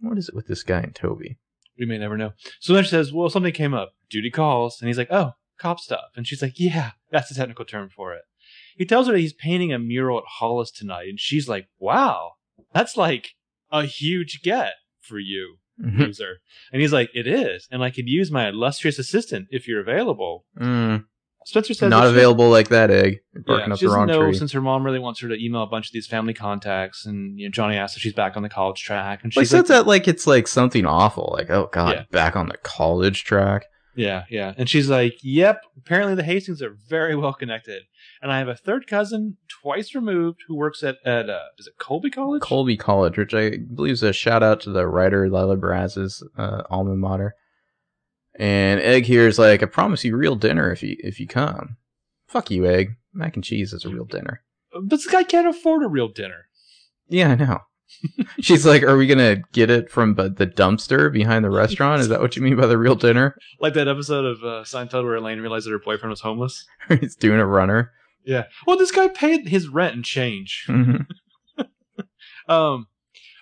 what 0.00 0.18
is 0.18 0.28
it 0.28 0.34
with 0.34 0.46
this 0.46 0.62
guy 0.62 0.80
and 0.80 0.94
Toby? 0.94 1.38
we 1.78 1.86
may 1.86 1.98
never 1.98 2.16
know. 2.16 2.32
So 2.60 2.72
then 2.72 2.84
she 2.84 2.90
says, 2.90 3.12
"Well, 3.12 3.28
something 3.28 3.52
came 3.52 3.74
up. 3.74 3.92
Duty 4.08 4.30
calls," 4.30 4.80
and 4.80 4.88
he's 4.88 4.98
like, 4.98 5.10
"Oh, 5.10 5.32
cop 5.58 5.78
stuff." 5.80 6.10
And 6.16 6.26
she's 6.26 6.42
like, 6.42 6.58
"Yeah, 6.58 6.92
that's 7.10 7.28
the 7.28 7.34
technical 7.34 7.64
term 7.64 7.90
for 7.90 8.14
it." 8.14 8.22
He 8.76 8.84
tells 8.84 9.06
her 9.06 9.12
that 9.12 9.18
he's 9.20 9.32
painting 9.32 9.72
a 9.72 9.78
mural 9.78 10.18
at 10.18 10.24
Hollis 10.38 10.70
tonight, 10.70 11.08
and 11.08 11.20
she's 11.20 11.48
like, 11.48 11.68
"Wow, 11.78 12.32
that's 12.72 12.96
like 12.96 13.34
a 13.70 13.84
huge 13.84 14.40
get 14.42 14.74
for 15.00 15.18
you, 15.18 15.58
loser." 15.78 16.40
and 16.72 16.80
he's 16.80 16.92
like, 16.92 17.10
"It 17.14 17.26
is, 17.26 17.68
and 17.70 17.82
I 17.82 17.90
could 17.90 18.08
use 18.08 18.30
my 18.30 18.48
illustrious 18.48 18.98
assistant 18.98 19.48
if 19.50 19.68
you're 19.68 19.80
available." 19.80 20.46
Mm, 20.58 21.04
Spencer 21.48 21.74
says 21.74 21.90
not 21.90 22.00
that 22.02 22.10
she- 22.10 22.16
available 22.16 22.48
like 22.50 22.70
that, 22.70 22.90
Egg. 22.90 23.20
You're 23.32 23.42
barking 23.44 23.68
Yeah, 23.68 23.72
up 23.74 23.78
she 23.78 23.86
the 23.86 23.92
wrong 23.92 24.06
know 24.08 24.22
tree. 24.24 24.34
since 24.34 24.50
her 24.50 24.60
mom 24.60 24.84
really 24.84 24.98
wants 24.98 25.20
her 25.20 25.28
to 25.28 25.36
email 25.44 25.62
a 25.62 25.66
bunch 25.68 25.86
of 25.86 25.92
these 25.92 26.06
family 26.08 26.34
contacts, 26.34 27.06
and 27.06 27.38
you 27.38 27.46
know 27.46 27.50
Johnny 27.52 27.76
asks 27.76 27.96
if 27.96 28.02
she's 28.02 28.12
back 28.14 28.36
on 28.36 28.42
the 28.42 28.48
college 28.48 28.82
track, 28.82 29.20
and 29.22 29.34
Like 29.36 29.44
she's 29.44 29.50
says 29.50 29.60
like, 29.60 29.66
that 29.68 29.86
like 29.86 30.08
it's 30.08 30.26
like 30.26 30.48
something 30.48 30.84
awful. 30.84 31.34
Like, 31.38 31.48
oh 31.50 31.68
god, 31.72 31.94
Yeah. 31.94 32.02
back 32.10 32.34
on 32.36 32.48
the 32.48 32.56
college 32.58 33.22
track. 33.24 33.66
Yeah, 33.94 34.24
yeah. 34.28 34.52
And 34.58 34.68
she's 34.68 34.90
like, 34.90 35.14
Yep, 35.22 35.62
apparently 35.78 36.14
the 36.16 36.22
Hastings 36.24 36.60
are 36.60 36.76
very 36.88 37.14
well 37.16 37.32
connected. 37.32 37.84
And 38.20 38.30
I 38.32 38.38
have 38.40 38.48
a 38.48 38.54
third 38.56 38.86
cousin, 38.86 39.36
twice 39.62 39.94
removed, 39.94 40.40
who 40.48 40.54
works 40.56 40.82
at, 40.82 40.96
at 41.06 41.30
uh, 41.30 41.38
is 41.58 41.66
it 41.66 41.74
Colby 41.78 42.10
College? 42.10 42.42
Colby 42.42 42.76
College, 42.76 43.16
which 43.16 43.32
I 43.32 43.56
believe 43.56 43.92
is 43.94 44.02
a 44.02 44.12
shout 44.12 44.42
out 44.42 44.60
to 44.62 44.70
the 44.70 44.86
writer 44.86 45.28
Lijah 45.30 45.58
Barasz's 45.60 46.22
uh, 46.36 46.62
alma 46.68 46.94
mater. 46.96 47.36
And 48.38 48.80
Egg 48.80 49.04
here 49.04 49.26
is 49.26 49.38
like, 49.38 49.62
I 49.62 49.66
promise 49.66 50.04
you 50.04 50.16
real 50.16 50.36
dinner 50.36 50.70
if 50.72 50.82
you 50.82 50.96
if 51.00 51.18
you 51.20 51.26
come. 51.26 51.76
Fuck 52.28 52.50
you, 52.50 52.66
Egg. 52.66 52.96
Mac 53.14 53.34
and 53.34 53.44
cheese 53.44 53.72
is 53.72 53.84
a 53.84 53.88
real 53.88 54.04
dinner. 54.04 54.42
but 54.72 54.90
this 54.90 55.06
guy 55.06 55.22
can't 55.22 55.46
afford 55.48 55.82
a 55.82 55.88
real 55.88 56.08
dinner. 56.08 56.48
Yeah, 57.08 57.30
I 57.30 57.34
know. 57.36 57.58
She's 58.40 58.66
like, 58.66 58.82
are 58.82 58.96
we 58.96 59.06
gonna 59.06 59.36
get 59.52 59.70
it 59.70 59.90
from 59.90 60.16
the 60.16 60.28
the 60.28 60.46
dumpster 60.46 61.10
behind 61.10 61.44
the 61.44 61.50
restaurant? 61.50 62.00
Is 62.02 62.08
that 62.08 62.20
what 62.20 62.36
you 62.36 62.42
mean 62.42 62.56
by 62.56 62.66
the 62.66 62.76
real 62.78 62.94
dinner? 62.96 63.36
Like 63.60 63.72
that 63.74 63.88
episode 63.88 64.24
of 64.26 64.38
uh, 64.44 64.64
Seinfeld 64.64 65.04
where 65.04 65.14
Elaine 65.16 65.40
realized 65.40 65.66
that 65.66 65.70
her 65.70 65.78
boyfriend 65.78 66.10
was 66.10 66.20
homeless. 66.20 66.66
He's 67.00 67.16
doing 67.16 67.40
a 67.40 67.46
runner. 67.46 67.92
Yeah. 68.24 68.44
Well, 68.66 68.76
this 68.76 68.90
guy 68.90 69.08
paid 69.08 69.48
his 69.48 69.68
rent 69.68 69.94
and 69.94 70.04
change. 70.04 70.66
Mhm. 70.68 71.06
Um, 72.48 72.86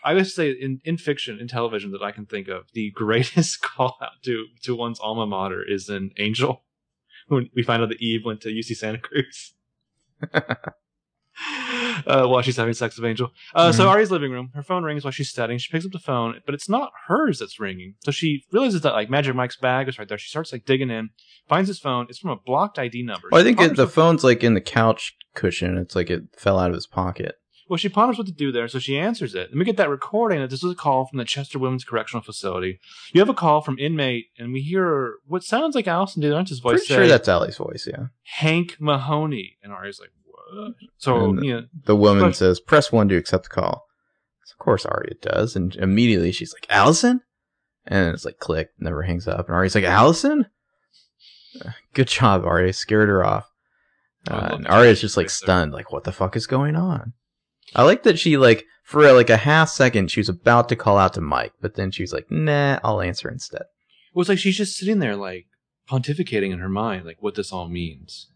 I 0.04 0.14
would 0.14 0.26
say 0.26 0.50
in, 0.50 0.80
in 0.84 0.98
fiction, 0.98 1.38
in 1.40 1.48
television 1.48 1.90
that 1.92 2.02
I 2.02 2.12
can 2.12 2.26
think 2.26 2.48
of, 2.48 2.64
the 2.74 2.90
greatest 2.90 3.60
call 3.68 3.96
out 4.02 4.22
to, 4.24 4.46
to 4.62 4.74
one's 4.76 5.00
alma 5.00 5.26
mater 5.26 5.62
is 5.66 5.88
in 5.88 6.10
Angel. 6.18 6.62
When 7.28 7.48
we 7.56 7.62
find 7.62 7.82
out 7.82 7.88
that 7.88 8.02
Eve 8.02 8.20
went 8.26 8.42
to 8.42 8.50
UC 8.50 8.76
Santa 8.76 8.98
Cruz. 8.98 9.54
uh, 12.06 12.26
while 12.26 12.42
she's 12.42 12.56
having 12.56 12.74
sex 12.74 12.96
with 12.98 13.06
Angel. 13.08 13.30
Uh, 13.54 13.72
So 13.72 13.84
Mhm. 13.84 13.88
Ari's 13.88 14.10
living 14.10 14.30
room, 14.30 14.50
her 14.54 14.62
phone 14.62 14.84
rings 14.84 15.04
while 15.04 15.10
she's 15.10 15.30
studying. 15.30 15.58
She 15.58 15.70
picks 15.70 15.84
up 15.84 15.92
the 15.92 15.98
phone, 15.98 16.40
but 16.46 16.54
it's 16.54 16.68
not 16.68 16.92
hers 17.06 17.38
that's 17.38 17.58
ringing. 17.58 17.94
So 18.04 18.10
she 18.10 18.44
realizes 18.52 18.82
that 18.82 18.92
like 18.92 19.10
Magic 19.10 19.34
Mike's 19.34 19.56
bag 19.56 19.88
is 19.88 19.98
right 19.98 20.08
there. 20.08 20.18
She 20.18 20.28
starts 20.28 20.52
like 20.52 20.64
digging 20.64 20.90
in, 20.90 21.10
finds 21.48 21.68
his 21.68 21.78
phone. 21.78 22.06
It's 22.08 22.18
from 22.18 22.30
a 22.30 22.36
blocked 22.36 22.78
ID 22.78 23.02
number. 23.04 23.28
Well, 23.30 23.40
I 23.40 23.44
think 23.44 23.60
it, 23.60 23.76
the 23.76 23.88
phone's 23.88 24.22
like 24.22 24.44
in 24.44 24.54
the 24.54 24.60
couch 24.60 25.16
cushion. 25.34 25.76
It's 25.78 25.96
like 25.96 26.10
it 26.10 26.24
fell 26.36 26.58
out 26.58 26.70
of 26.70 26.74
his 26.74 26.86
pocket. 26.86 27.36
Well, 27.68 27.76
she 27.78 27.88
ponders 27.88 28.18
what 28.18 28.26
to 28.26 28.32
do 28.32 28.52
there, 28.52 28.68
so 28.68 28.78
she 28.78 28.98
answers 28.98 29.34
it. 29.34 29.50
And 29.50 29.58
we 29.58 29.64
get 29.64 29.78
that 29.78 29.88
recording 29.88 30.40
that 30.40 30.50
this 30.50 30.62
was 30.62 30.72
a 30.72 30.76
call 30.76 31.06
from 31.06 31.18
the 31.18 31.24
Chester 31.24 31.58
Women's 31.58 31.84
Correctional 31.84 32.22
Facility. 32.22 32.78
You 33.12 33.20
have 33.20 33.28
a 33.30 33.34
call 33.34 33.62
from 33.62 33.78
inmate, 33.78 34.26
and 34.38 34.52
we 34.52 34.60
hear 34.60 35.14
what 35.26 35.42
sounds 35.44 35.74
like 35.74 35.88
Alison 35.88 36.22
DiLaurentis' 36.22 36.60
voice 36.60 36.72
Pretty 36.72 36.86
say, 36.86 36.94
sure 36.94 37.06
that's 37.06 37.28
Ali's 37.28 37.56
voice. 37.56 37.88
Yeah. 37.90 38.06
Hank 38.24 38.76
Mahoney. 38.80 39.56
And 39.62 39.72
Ari's 39.72 39.98
like, 39.98 40.10
what? 40.24 40.74
So, 40.98 41.30
And- 41.30 41.44
you 41.44 41.54
know, 41.54 41.66
The 41.86 41.96
woman 41.96 42.24
But- 42.24 42.36
says, 42.36 42.60
"Press 42.60 42.92
one 42.92 43.08
to 43.08 43.16
accept 43.16 43.44
the 43.44 43.50
call." 43.50 43.86
So 44.44 44.52
of 44.52 44.58
course, 44.58 44.84
Aria 44.84 45.14
does, 45.22 45.56
and 45.56 45.74
immediately 45.76 46.32
she's 46.32 46.52
like, 46.52 46.66
"Alison," 46.68 47.22
and 47.86 48.12
it's 48.14 48.26
like 48.26 48.38
click, 48.38 48.68
never 48.78 49.02
hangs 49.02 49.26
up. 49.26 49.46
And 49.48 49.56
Aria's 49.56 49.74
like, 49.74 49.84
"Alison." 49.84 50.46
Good 51.94 52.08
job, 52.08 52.44
Aria. 52.44 52.72
Scared 52.74 53.08
her 53.08 53.24
off. 53.24 53.50
Uh, 54.28 54.50
and 54.52 54.64
the 54.64 54.70
Aria's 54.74 55.00
just 55.00 55.16
like 55.16 55.26
there. 55.26 55.30
stunned, 55.30 55.72
like, 55.72 55.92
"What 55.92 56.04
the 56.04 56.12
fuck 56.12 56.36
is 56.36 56.46
going 56.46 56.76
on?" 56.76 57.14
I 57.74 57.82
like 57.82 58.02
that 58.04 58.18
she 58.18 58.36
like 58.36 58.66
for 58.82 59.10
like 59.12 59.30
a 59.30 59.36
half 59.36 59.68
second 59.68 60.10
she 60.10 60.20
was 60.20 60.28
about 60.28 60.68
to 60.68 60.76
call 60.76 60.98
out 60.98 61.14
to 61.14 61.20
Mike, 61.20 61.52
but 61.60 61.74
then 61.74 61.90
she 61.90 62.02
was 62.02 62.12
like, 62.12 62.30
"Nah, 62.30 62.80
I'll 62.84 63.00
answer 63.00 63.28
instead." 63.28 63.64
Well, 64.12 64.22
it's 64.22 64.28
like 64.28 64.38
she's 64.38 64.56
just 64.56 64.76
sitting 64.76 64.98
there, 64.98 65.16
like 65.16 65.46
pontificating 65.90 66.52
in 66.52 66.58
her 66.60 66.68
mind, 66.68 67.04
like 67.04 67.18
what 67.20 67.34
this 67.34 67.52
all 67.52 67.68
means. 67.68 68.28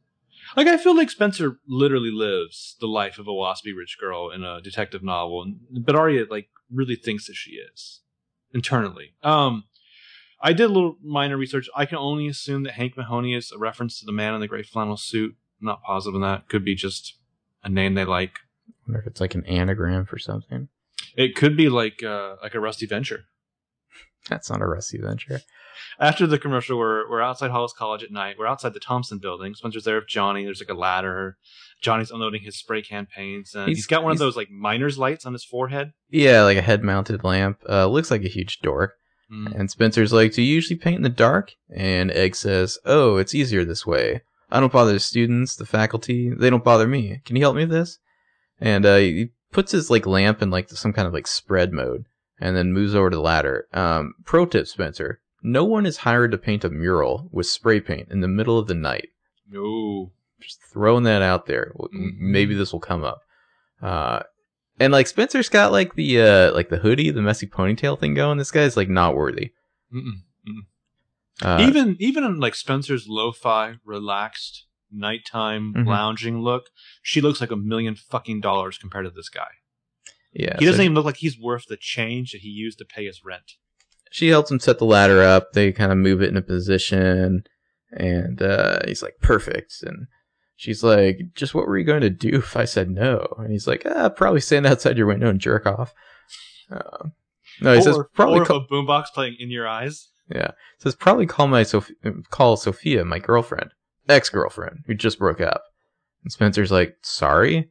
Like 0.56 0.66
I 0.66 0.78
feel 0.78 0.96
like 0.96 1.10
Spencer 1.10 1.58
literally 1.66 2.10
lives 2.10 2.76
the 2.80 2.86
life 2.86 3.18
of 3.18 3.28
a 3.28 3.32
waspy 3.32 3.76
rich 3.76 3.98
girl 4.00 4.30
in 4.30 4.42
a 4.44 4.60
detective 4.60 5.02
novel, 5.02 5.52
but 5.70 5.94
Aria 5.94 6.24
like 6.28 6.48
really 6.72 6.96
thinks 6.96 7.26
that 7.26 7.34
she 7.34 7.52
is 7.52 8.00
internally. 8.52 9.14
Um, 9.22 9.64
I 10.40 10.52
did 10.52 10.64
a 10.64 10.72
little 10.72 10.96
minor 11.02 11.36
research. 11.36 11.68
I 11.74 11.84
can 11.84 11.98
only 11.98 12.28
assume 12.28 12.62
that 12.62 12.74
Hank 12.74 12.96
Mahoney 12.96 13.34
is 13.34 13.52
a 13.52 13.58
reference 13.58 13.98
to 14.00 14.06
the 14.06 14.12
man 14.12 14.34
in 14.34 14.40
the 14.40 14.48
gray 14.48 14.62
flannel 14.62 14.96
suit. 14.96 15.36
Not 15.60 15.82
positive 15.82 16.14
on 16.14 16.20
that. 16.22 16.48
Could 16.48 16.64
be 16.64 16.74
just 16.74 17.18
a 17.64 17.68
name 17.68 17.94
they 17.94 18.04
like. 18.04 18.38
Wonder 18.88 19.00
if 19.00 19.06
it's 19.06 19.20
like 19.20 19.34
an 19.34 19.44
anagram 19.46 20.06
for 20.06 20.18
something. 20.18 20.68
It 21.16 21.36
could 21.36 21.56
be 21.56 21.68
like 21.68 22.02
uh, 22.02 22.36
like 22.42 22.54
a 22.54 22.60
Rusty 22.60 22.86
Venture. 22.86 23.24
That's 24.28 24.50
not 24.50 24.60
a 24.62 24.66
Rusty 24.66 24.98
Venture. 24.98 25.40
after 26.00 26.26
the 26.26 26.38
commercial, 26.38 26.78
we're 26.78 27.08
we're 27.08 27.22
outside 27.22 27.50
Hollis 27.50 27.72
College 27.72 28.02
at 28.02 28.10
night. 28.10 28.36
We're 28.38 28.46
outside 28.46 28.74
the 28.74 28.80
Thompson 28.80 29.18
building. 29.18 29.54
Spencer's 29.54 29.84
there 29.84 29.96
with 29.96 30.08
Johnny. 30.08 30.44
There's 30.44 30.60
like 30.60 30.68
a 30.74 30.78
ladder. 30.78 31.36
Johnny's 31.80 32.10
unloading 32.10 32.42
his 32.42 32.58
spray 32.58 32.82
can 32.82 33.06
paints, 33.06 33.54
and 33.54 33.68
He's- 33.68 33.78
he's 33.78 33.86
got 33.86 34.02
one 34.02 34.12
of 34.12 34.18
those 34.18 34.36
like 34.36 34.50
miner's 34.50 34.98
lights 34.98 35.24
on 35.24 35.32
his 35.32 35.44
forehead. 35.44 35.92
Yeah, 36.10 36.42
like 36.42 36.58
a 36.58 36.62
head 36.62 36.82
mounted 36.82 37.22
lamp. 37.24 37.58
Uh, 37.68 37.86
looks 37.86 38.10
like 38.10 38.24
a 38.24 38.28
huge 38.28 38.58
dork. 38.60 38.94
Mm. 39.32 39.54
And 39.54 39.70
Spencer's 39.70 40.12
like, 40.12 40.32
Do 40.32 40.42
you 40.42 40.54
usually 40.54 40.78
paint 40.78 40.96
in 40.96 41.02
the 41.02 41.08
dark? 41.10 41.52
And 41.74 42.10
Egg 42.10 42.34
says, 42.34 42.78
Oh, 42.86 43.16
it's 43.18 43.34
easier 43.34 43.64
this 43.64 43.86
way. 43.86 44.22
I 44.50 44.58
don't 44.58 44.72
bother 44.72 44.94
the 44.94 45.00
students, 45.00 45.54
the 45.54 45.66
faculty. 45.66 46.30
They 46.30 46.48
don't 46.48 46.64
bother 46.64 46.88
me. 46.88 47.20
Can 47.26 47.36
you 47.36 47.42
help 47.42 47.54
me 47.54 47.62
with 47.66 47.70
this? 47.70 47.98
And 48.60 48.84
uh, 48.84 48.96
he 48.96 49.30
puts 49.52 49.72
his 49.72 49.90
like 49.90 50.06
lamp 50.06 50.42
in 50.42 50.50
like 50.50 50.68
some 50.70 50.92
kind 50.92 51.06
of 51.06 51.14
like 51.14 51.26
spread 51.26 51.72
mode 51.72 52.06
and 52.40 52.56
then 52.56 52.72
moves 52.72 52.94
over 52.94 53.10
to 53.10 53.16
the 53.16 53.22
ladder. 53.22 53.66
Um, 53.72 54.14
pro 54.24 54.46
tip, 54.46 54.66
Spencer. 54.66 55.20
No 55.42 55.64
one 55.64 55.86
is 55.86 55.98
hired 55.98 56.32
to 56.32 56.38
paint 56.38 56.64
a 56.64 56.68
mural 56.68 57.28
with 57.32 57.46
spray 57.46 57.80
paint 57.80 58.08
in 58.10 58.20
the 58.20 58.28
middle 58.28 58.58
of 58.58 58.66
the 58.66 58.74
night. 58.74 59.10
No. 59.50 60.10
Just 60.40 60.60
throwing 60.62 61.04
that 61.04 61.22
out 61.22 61.46
there. 61.46 61.72
Mhm. 61.76 62.18
Maybe 62.18 62.54
this 62.54 62.72
will 62.72 62.80
come 62.80 63.04
up. 63.04 63.20
Uh, 63.80 64.20
and 64.80 64.92
like 64.92 65.06
Spencer's 65.06 65.48
got 65.48 65.72
like 65.72 65.94
the 65.94 66.20
uh 66.20 66.52
like 66.52 66.68
the 66.68 66.78
hoodie, 66.78 67.10
the 67.10 67.22
messy 67.22 67.46
ponytail 67.46 67.98
thing 67.98 68.14
going. 68.14 68.38
This 68.38 68.50
guy's 68.50 68.76
like 68.76 68.88
not 68.88 69.16
worthy. 69.16 69.52
Mm-mm. 69.92 70.22
Uh, 71.40 71.58
even 71.60 71.96
even 72.00 72.24
in 72.24 72.40
like 72.40 72.54
Spencer's 72.54 73.06
lo-fi, 73.08 73.76
relaxed 73.84 74.66
nighttime 74.90 75.74
Mhm. 75.74 75.86
lounging 75.86 76.40
look, 76.40 76.64
she 77.02 77.20
looks 77.20 77.40
like 77.40 77.50
a 77.50 77.56
million 77.56 77.94
fucking 77.94 78.40
dollars 78.40 78.78
compared 78.78 79.04
to 79.04 79.10
this 79.10 79.28
guy. 79.28 79.48
yeah, 80.32 80.56
he 80.58 80.64
doesn't 80.66 80.78
so 80.78 80.82
even 80.84 80.94
look 80.94 81.04
like 81.06 81.16
he's 81.18 81.38
worth 81.38 81.64
the 81.68 81.76
change 81.76 82.32
that 82.32 82.42
he 82.42 82.48
used 82.48 82.78
to 82.78 82.84
pay 82.84 83.06
his 83.06 83.24
rent. 83.24 83.52
she 84.10 84.28
helps 84.28 84.50
him 84.50 84.58
set 84.60 84.78
the 84.78 84.84
ladder 84.84 85.22
up. 85.22 85.52
They 85.52 85.70
kind 85.72 85.92
of 85.92 85.98
move 85.98 86.22
it 86.22 86.28
in 86.30 86.36
a 86.36 86.42
position, 86.42 87.44
and 87.92 88.40
uh, 88.40 88.80
he's 88.86 89.02
like, 89.02 89.16
"Perfect." 89.20 89.82
And 89.82 90.06
she's 90.56 90.82
like, 90.82 91.18
"Just 91.34 91.54
what 91.54 91.66
were 91.66 91.76
you 91.78 91.84
going 91.84 92.00
to 92.02 92.10
do 92.10 92.36
if 92.36 92.56
I 92.56 92.64
said 92.64 92.90
no?" 92.90 93.26
And 93.38 93.50
he's 93.52 93.66
like, 93.66 93.82
ah, 93.86 94.08
"Probably 94.08 94.40
stand 94.40 94.66
outside 94.66 94.96
your 94.96 95.06
window 95.06 95.28
and 95.28 95.38
jerk 95.40 95.66
off." 95.66 95.92
Uh, 96.70 97.08
no, 97.60 97.72
he 97.72 97.78
or, 97.78 97.82
says 97.82 97.98
probably 98.14 98.40
or 98.40 98.44
call, 98.46 98.58
a 98.58 98.66
boombox 98.66 99.06
playing 99.14 99.36
in 99.38 99.50
your 99.50 99.66
eyes. 99.66 100.08
yeah. 100.34 100.52
Says 100.78 100.94
probably 100.94 101.26
call 101.26 101.48
my 101.48 101.62
Soph- 101.62 101.90
call 102.30 102.56
Sophia, 102.56 103.04
my 103.04 103.18
girlfriend, 103.18 103.70
ex 104.08 104.28
girlfriend, 104.28 104.84
who 104.86 104.94
just 104.94 105.18
broke 105.18 105.40
up. 105.40 105.62
And 106.22 106.32
Spencer's 106.32 106.72
like, 106.72 106.96
"Sorry," 107.02 107.70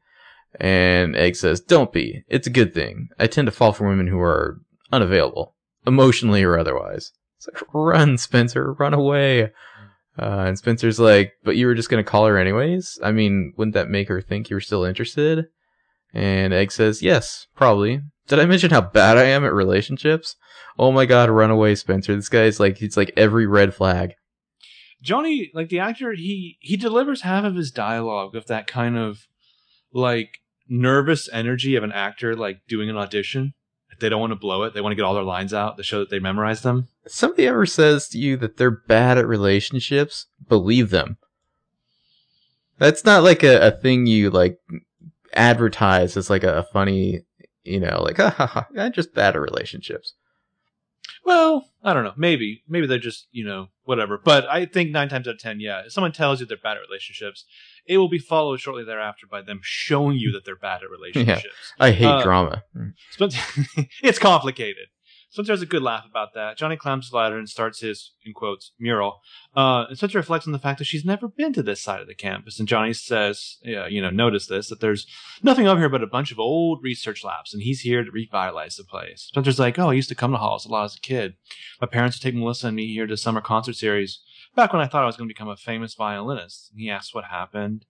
and 0.60 1.16
Egg 1.16 1.36
says, 1.36 1.60
"Don't 1.60 1.92
be. 1.92 2.24
It's 2.28 2.48
a 2.48 2.52
good 2.52 2.74
thing. 2.74 3.10
I 3.20 3.28
tend 3.28 3.46
to 3.48 3.52
fall 3.52 3.74
for 3.74 3.88
women 3.88 4.08
who 4.08 4.20
are 4.20 4.58
unavailable, 4.92 5.56
emotionally 5.86 6.44
or 6.44 6.58
otherwise." 6.58 7.12
It's 7.38 7.48
like, 7.48 7.74
"Run, 7.74 8.18
Spencer, 8.18 8.74
run 8.74 8.94
away." 8.94 9.52
Uh, 10.20 10.46
and 10.48 10.58
Spencer's 10.58 11.00
like, 11.00 11.34
"But 11.44 11.58
you 11.58 11.68
were 11.68 11.76
just 11.76 11.90
gonna 11.90 12.04
call 12.04 12.26
her 12.26 12.38
anyways. 12.38 13.00
I 13.04 13.12
mean, 13.12 13.54
wouldn't 13.58 13.76
that 13.76 13.90
make 13.90 14.08
her 14.08 14.22
think 14.22 14.50
you 14.50 14.56
were 14.56 14.62
still 14.62 14.84
interested?" 14.84 15.48
And 16.14 16.54
Egg 16.54 16.72
says, 16.72 17.02
Yes, 17.02 17.48
probably. 17.56 18.02
Did 18.28 18.40
I 18.40 18.46
mention 18.46 18.72
how 18.72 18.82
bad 18.82 19.18
I 19.18 19.24
am 19.24 19.46
at 19.46 19.54
relationships? 19.54 20.36
Oh 20.78 20.92
my 20.92 21.06
god, 21.06 21.30
run 21.30 21.52
away, 21.52 21.76
Spencer. 21.76 22.16
This 22.16 22.30
guy 22.30 22.44
is 22.44 22.60
like, 22.60 22.78
he's 22.78 22.98
like 22.98 23.14
every 23.16 23.46
red 23.46 23.74
flag. 23.74 24.14
Johnny, 25.02 25.52
like 25.54 25.70
the 25.70 25.80
actor, 25.80 26.14
he 26.14 26.58
he 26.60 26.78
delivers 26.78 27.22
half 27.22 27.44
of 27.44 27.56
his 27.56 27.72
dialogue 27.72 28.34
with 28.34 28.48
that 28.48 28.68
kind 28.68 28.98
of 28.98 29.28
like 29.94 30.40
nervous 30.68 31.30
energy 31.32 31.76
of 31.76 31.84
an 31.84 31.92
actor 31.92 32.36
like 32.36 32.62
doing 32.68 32.90
an 32.90 32.98
audition. 32.98 33.54
They 34.00 34.10
don't 34.10 34.20
want 34.22 34.32
to 34.32 34.36
blow 34.36 34.64
it. 34.64 34.74
They 34.74 34.82
want 34.82 34.92
to 34.92 34.96
get 34.96 35.04
all 35.04 35.16
their 35.16 35.24
lines 35.24 35.54
out 35.54 35.78
to 35.78 35.84
show 35.84 36.00
that 36.00 36.10
they 36.10 36.20
memorized 36.20 36.64
them. 36.64 36.88
Somebody 37.08 37.48
ever 37.48 37.66
says 37.66 38.08
to 38.10 38.20
you 38.20 38.38
that 38.38 38.58
they're 38.58 38.70
bad 38.70 39.18
at 39.18 39.28
relationships, 39.28 40.28
believe 40.48 40.92
them. 40.92 41.18
That's 42.78 43.04
not 43.06 43.24
like 43.24 43.42
a, 43.44 43.60
a 43.60 43.72
thing 43.72 44.06
you 44.06 44.30
like 44.30 44.60
advertise 45.34 46.16
as 46.16 46.30
like 46.30 46.44
a, 46.44 46.60
a 46.60 46.64
funny, 46.64 47.22
you 47.64 47.80
know, 47.80 48.04
like, 48.04 48.18
ha 48.18 48.30
ha 48.30 48.46
ha, 48.46 48.68
I'm 48.78 48.94
just 48.94 49.16
bad 49.16 49.36
at 49.36 49.42
relationships. 49.42 50.14
Well, 51.26 51.70
I 51.84 51.94
don't 51.94 52.04
know. 52.04 52.14
Maybe, 52.18 52.64
maybe 52.68 52.88
they're 52.88 53.00
just 53.00 53.28
you 53.32 53.46
know 53.46 53.70
whatever. 53.84 54.18
But 54.18 54.46
I 54.50 54.66
think 54.66 54.92
nine 54.92 55.10
times 55.10 55.28
out 55.28 55.36
of 55.36 55.40
ten, 55.40 55.60
yeah, 55.60 55.84
if 55.86 55.92
someone 55.92 56.12
tells 56.12 56.40
you 56.40 56.46
they're 56.46 56.58
bad 56.58 56.78
at 56.78 56.82
relationships, 56.90 57.46
it 57.86 57.98
will 57.98 58.10
be 58.10 58.20
followed 58.20 58.60
shortly 58.60 58.84
thereafter 58.84 59.28
by 59.30 59.42
them 59.42 59.60
showing 59.64 60.18
you 60.18 60.32
that 60.34 60.46
they're 60.46 60.56
bad 60.56 60.82
at 60.84 60.90
relationships. 60.92 61.74
I 61.80 61.92
hate 61.92 62.06
Uh, 62.06 62.24
drama. 62.24 62.64
It's 64.04 64.20
complicated. 64.20 64.88
Spencer 65.38 65.54
has 65.54 65.62
a 65.62 65.68
good 65.68 65.84
laugh 65.84 66.04
about 66.10 66.34
that. 66.34 66.58
Johnny 66.58 66.76
climbs 66.76 67.12
the 67.12 67.16
ladder 67.16 67.38
and 67.38 67.48
starts 67.48 67.82
his, 67.82 68.14
in 68.26 68.34
quotes, 68.34 68.72
mural. 68.80 69.22
Uh, 69.56 69.86
and 69.88 69.96
Spencer 69.96 70.18
reflects 70.18 70.48
on 70.48 70.52
the 70.52 70.58
fact 70.58 70.80
that 70.80 70.86
she's 70.86 71.06
never 71.06 71.28
been 71.28 71.54
to 71.54 71.62
this 71.62 71.80
side 71.80 72.02
of 72.02 72.08
the 72.08 72.16
campus. 72.16 72.58
And 72.60 72.68
Johnny 72.68 72.92
says, 72.94 73.58
yeah, 73.62 73.86
you 73.86 74.02
know, 74.02 74.10
notice 74.10 74.48
this, 74.48 74.70
that 74.70 74.80
there's 74.80 75.06
nothing 75.44 75.68
up 75.68 75.78
here 75.78 75.90
but 75.90 76.02
a 76.02 76.08
bunch 76.08 76.32
of 76.32 76.40
old 76.40 76.82
research 76.82 77.24
labs, 77.24 77.54
and 77.54 77.62
he's 77.62 77.82
here 77.82 78.04
to 78.04 78.10
revitalize 78.10 78.78
the 78.78 78.84
place. 78.84 79.28
Spencer's 79.30 79.60
like, 79.60 79.78
oh, 79.78 79.90
I 79.92 79.94
used 79.94 80.10
to 80.10 80.16
come 80.16 80.32
to 80.32 80.38
Hollis 80.38 80.66
a 80.66 80.70
lot 80.70 80.86
as 80.86 80.96
a 80.96 81.00
kid. 81.02 81.36
My 81.80 81.86
parents 81.88 82.18
would 82.18 82.24
take 82.24 82.34
Melissa 82.34 82.68
and 82.68 82.76
me 82.76 82.92
here 82.92 83.06
to 83.06 83.16
summer 83.16 83.40
concert 83.42 83.76
series 83.76 84.20
back 84.56 84.74
when 84.74 84.82
I 84.82 84.88
thought 84.88 85.04
I 85.04 85.08
was 85.08 85.18
going 85.18 85.30
to 85.30 85.34
become 85.34 85.50
a 85.50 85.56
famous 85.56 85.94
violinist. 85.94 86.72
And 86.72 86.82
he 86.82 86.90
asks 86.90 87.14
what 87.14 87.26
happened. 87.26 87.86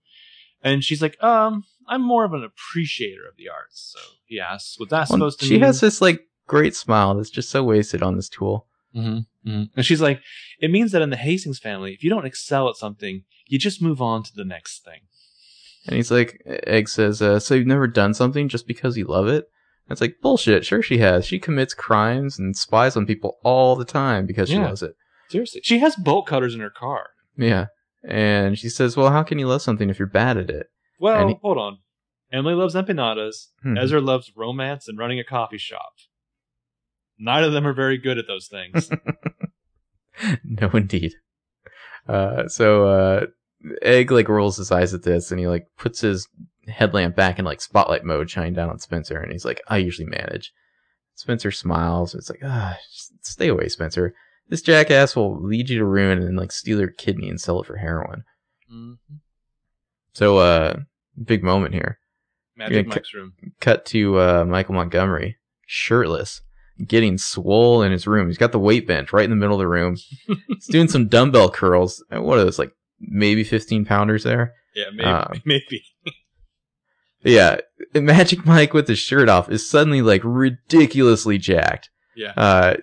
And 0.61 0.83
she's 0.83 1.01
like, 1.01 1.21
um, 1.23 1.63
I'm 1.87 2.01
more 2.01 2.25
of 2.25 2.33
an 2.33 2.43
appreciator 2.43 3.25
of 3.29 3.37
the 3.37 3.47
arts. 3.47 3.93
So 3.95 4.03
he 4.25 4.39
asks, 4.39 4.77
what's 4.79 4.89
that 4.89 5.07
Well, 5.09 5.17
supposed 5.17 5.39
to 5.39 5.45
mean 5.45 5.49
she 5.49 5.55
mean? 5.55 5.63
has 5.63 5.79
this 5.79 6.01
like 6.01 6.26
great 6.47 6.75
smile 6.75 7.15
that's 7.15 7.29
just 7.29 7.49
so 7.49 7.63
wasted 7.63 8.01
on 8.01 8.15
this 8.15 8.29
tool. 8.29 8.65
Mm-hmm, 8.95 9.49
mm-hmm. 9.49 9.63
And 9.75 9.85
she's 9.85 10.01
like, 10.01 10.21
it 10.59 10.71
means 10.71 10.91
that 10.91 11.01
in 11.01 11.09
the 11.11 11.17
Hastings 11.17 11.59
family, 11.59 11.93
if 11.93 12.03
you 12.03 12.09
don't 12.09 12.25
excel 12.25 12.69
at 12.69 12.75
something, 12.77 13.23
you 13.45 13.59
just 13.59 13.81
move 13.81 14.01
on 14.01 14.23
to 14.23 14.31
the 14.33 14.45
next 14.45 14.83
thing. 14.83 15.01
And 15.85 15.95
he's 15.95 16.11
like, 16.11 16.41
Egg 16.45 16.89
says, 16.89 17.21
uh, 17.21 17.39
so 17.39 17.53
you've 17.55 17.67
never 17.67 17.87
done 17.87 18.13
something 18.13 18.49
just 18.49 18.67
because 18.67 18.97
you 18.97 19.05
love 19.05 19.27
it? 19.27 19.45
And 19.85 19.91
it's 19.93 20.01
like, 20.01 20.15
bullshit. 20.21 20.65
Sure 20.65 20.81
she 20.81 20.97
has. 20.97 21.25
She 21.25 21.39
commits 21.39 21.73
crimes 21.73 22.37
and 22.39 22.57
spies 22.57 22.97
on 22.97 23.05
people 23.05 23.37
all 23.43 23.75
the 23.75 23.85
time 23.85 24.25
because 24.25 24.49
she 24.49 24.55
Yeah. 24.55 24.65
loves 24.65 24.83
it. 24.83 24.95
Seriously. 25.29 25.61
She 25.63 25.79
has 25.79 25.95
bolt 25.95 26.27
cutters 26.27 26.53
in 26.55 26.59
her 26.61 26.69
car. 26.69 27.11
Yeah. 27.37 27.67
And 28.03 28.57
she 28.57 28.69
says, 28.69 28.97
well, 28.97 29.11
how 29.11 29.23
can 29.23 29.39
you 29.39 29.47
love 29.47 29.61
something 29.61 29.89
if 29.89 29.99
you're 29.99 30.07
bad 30.07 30.37
at 30.37 30.49
it? 30.49 30.67
Well, 30.99 31.27
he- 31.27 31.37
hold 31.41 31.57
on. 31.57 31.77
Emily 32.33 32.53
loves 32.55 32.75
empanadas. 32.75 33.47
Hmm. 33.63 33.77
Ezra 33.77 34.01
loves 34.01 34.31
romance 34.35 34.87
and 34.89 34.97
running 34.97 35.19
a 35.19 35.23
coffee 35.23 35.57
shop. 35.57 35.93
Neither 37.20 37.47
of 37.47 37.53
them 37.53 37.65
are 37.68 37.74
very 37.74 37.97
good 37.97 38.18
at 38.18 38.28
those 38.28 38.47
things. 38.47 38.89
no, 40.43 40.70
indeed. 40.74 41.13
Uh, 42.07 42.47
so, 42.47 42.88
uh, 42.88 43.26
Egg, 43.82 44.11
like, 44.11 44.30
rolls 44.30 44.57
his 44.57 44.72
eyes 44.72 44.93
at 44.93 45.03
this 45.03 45.32
and 45.32 45.39
he, 45.39 45.47
like, 45.47 45.68
puts 45.78 46.01
his 46.01 46.28
headlamp 46.68 47.15
back 47.15 47.39
in, 47.39 47.45
like, 47.45 47.61
spotlight 47.61 48.03
mode, 48.03 48.30
shining 48.30 48.53
down 48.53 48.70
on 48.70 48.80
Spencer. 48.80 49.20
And 49.20 49.32
he's 49.32 49.45
like, 49.45 49.61
I 49.68 49.78
usually 49.78 50.07
manage. 50.07 50.53
Spencer 51.15 51.51
smiles. 51.51 52.13
It's 52.13 52.30
like, 52.30 52.41
ah, 52.43 52.78
stay 53.22 53.47
away, 53.47 53.68
Spencer. 53.68 54.13
This 54.49 54.61
jackass 54.61 55.15
will 55.15 55.41
lead 55.41 55.70
you 55.70 55.80
to 55.80 55.86
ruin 55.86 56.22
and, 56.22 56.38
like, 56.38 56.51
steal 56.51 56.80
your 56.80 56.91
kidney 56.91 57.30
and 57.30 57.41
sell 57.41 57.59
it 57.61 57.65
for 57.65 57.78
heroin. 57.78 58.24
Mhm. 58.72 58.97
So, 60.13 60.38
uh, 60.38 60.80
big 61.22 61.43
moment 61.43 61.74
here. 61.74 61.99
Magic 62.55 62.88
Mike's 62.88 63.13
room. 63.13 63.34
Cut 63.59 63.86
to, 63.88 64.20
uh, 64.20 64.45
Michael 64.47 64.76
Montgomery, 64.76 65.38
shirtless, 65.65 66.41
getting 66.86 67.17
swole 67.17 67.82
in 67.82 67.91
his 67.91 68.07
room. 68.07 68.28
He's 68.28 68.38
got 68.38 68.51
the 68.51 68.59
weight 68.59 68.88
bench 68.88 69.13
right 69.13 69.23
in 69.23 69.30
the 69.30 69.36
middle 69.36 69.55
of 69.55 69.59
the 69.59 69.67
room. 69.67 69.97
He's 70.47 70.67
doing 70.67 70.88
some 70.88 71.07
dumbbell 71.07 71.49
curls. 71.49 72.03
What 72.09 72.38
are 72.38 72.43
those, 72.43 72.59
like, 72.59 72.71
maybe 72.99 73.43
15 73.43 73.86
pounders 73.86 74.23
there? 74.23 74.53
Yeah, 74.75 74.89
maybe. 74.93 75.09
Um, 75.09 75.41
maybe. 75.45 75.84
Yeah, 77.23 77.57
Magic 77.93 78.45
Mike 78.45 78.73
with 78.73 78.88
his 78.88 78.99
shirt 78.99 79.28
off 79.28 79.49
is 79.49 79.69
suddenly 79.69 80.01
like 80.01 80.21
ridiculously 80.23 81.38
jacked. 81.38 81.89
Yeah. 82.15 82.34
Uh, 82.38 82.75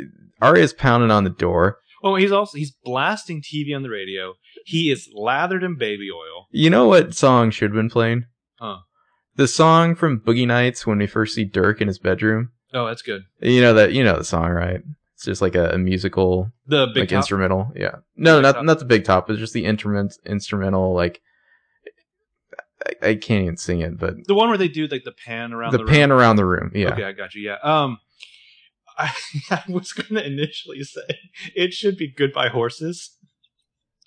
Aria's 0.43 0.73
pounding 0.73 1.11
on 1.11 1.25
the 1.25 1.31
door. 1.31 1.79
Well, 2.03 2.17
he's 2.17 2.33
also 2.33 2.59
he's 2.59 2.77
blasting 2.85 3.43
TV 3.43 3.75
on 3.75 3.83
the 3.83 3.89
radio. 3.89 4.35
He 4.67 4.91
is 4.91 5.09
lathered 5.15 5.63
in 5.63 5.79
baby 5.79 6.09
oil. 6.11 6.49
You 6.51 6.69
know 6.69 6.87
what 6.87 7.15
song 7.15 7.51
should 7.51 7.71
have 7.71 7.77
been 7.77 7.89
playing? 7.89 8.27
Huh. 8.59 8.79
The 9.37 9.49
song 9.49 9.95
from 9.95 10.21
Boogie 10.21 10.47
Nights 10.47 10.87
when 10.87 10.99
we 10.99 11.07
first 11.07 11.35
see 11.35 11.45
Dirk 11.45 11.81
in 11.81 11.89
his 11.89 11.99
bedroom. 11.99 12.51
Oh, 12.75 12.87
that's 12.87 13.03
good. 13.03 13.23
You 13.41 13.61
know 13.61 13.75
that 13.75 13.93
you 13.93 14.03
know 14.05 14.19
the 14.19 14.25
song, 14.25 14.51
right? 14.51 14.81
It's 15.15 15.25
just 15.25 15.41
like 15.41 15.55
a, 15.55 15.71
a 15.71 15.79
musical, 15.79 16.51
The 16.67 16.87
big 16.89 17.03
like 17.03 17.09
top- 17.11 17.17
instrumental. 17.19 17.73
Yeah. 17.77 17.97
No, 18.17 18.41
not 18.41 18.57
Top. 18.57 18.65
not 18.65 18.79
the 18.81 18.85
big 18.85 19.05
top. 19.05 19.31
It's 19.31 19.39
just 19.39 19.53
the 19.55 19.65
instrument 19.65 20.19
instrumental. 20.27 20.93
Like 20.93 21.23
I, 22.87 23.09
I 23.11 23.15
can't 23.15 23.43
even 23.45 23.57
sing 23.57 23.81
it, 23.81 23.99
but 23.99 24.27
the 24.27 24.35
one 24.35 24.49
where 24.49 24.59
they 24.59 24.69
do 24.69 24.87
like 24.87 25.05
the 25.05 25.13
pan 25.13 25.53
around 25.53 25.73
the, 25.73 25.79
the, 25.79 25.85
pan 25.85 26.11
room. 26.11 26.19
around 26.19 26.37
the 26.37 26.45
room. 26.45 26.73
Yeah. 26.75 26.93
Okay, 26.93 27.05
I 27.05 27.13
got 27.13 27.35
you. 27.35 27.43
Yeah. 27.43 27.59
Um, 27.63 27.99
I, 28.99 29.11
I 29.51 29.63
was 29.69 29.93
going 29.93 30.15
to 30.15 30.27
initially 30.27 30.83
say 30.83 31.19
it 31.55 31.73
should 31.73 31.97
be 31.97 32.09
Goodbye 32.09 32.49
Horses. 32.49 33.17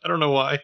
I 0.04 0.08
don't 0.08 0.20
know 0.20 0.32
why. 0.32 0.60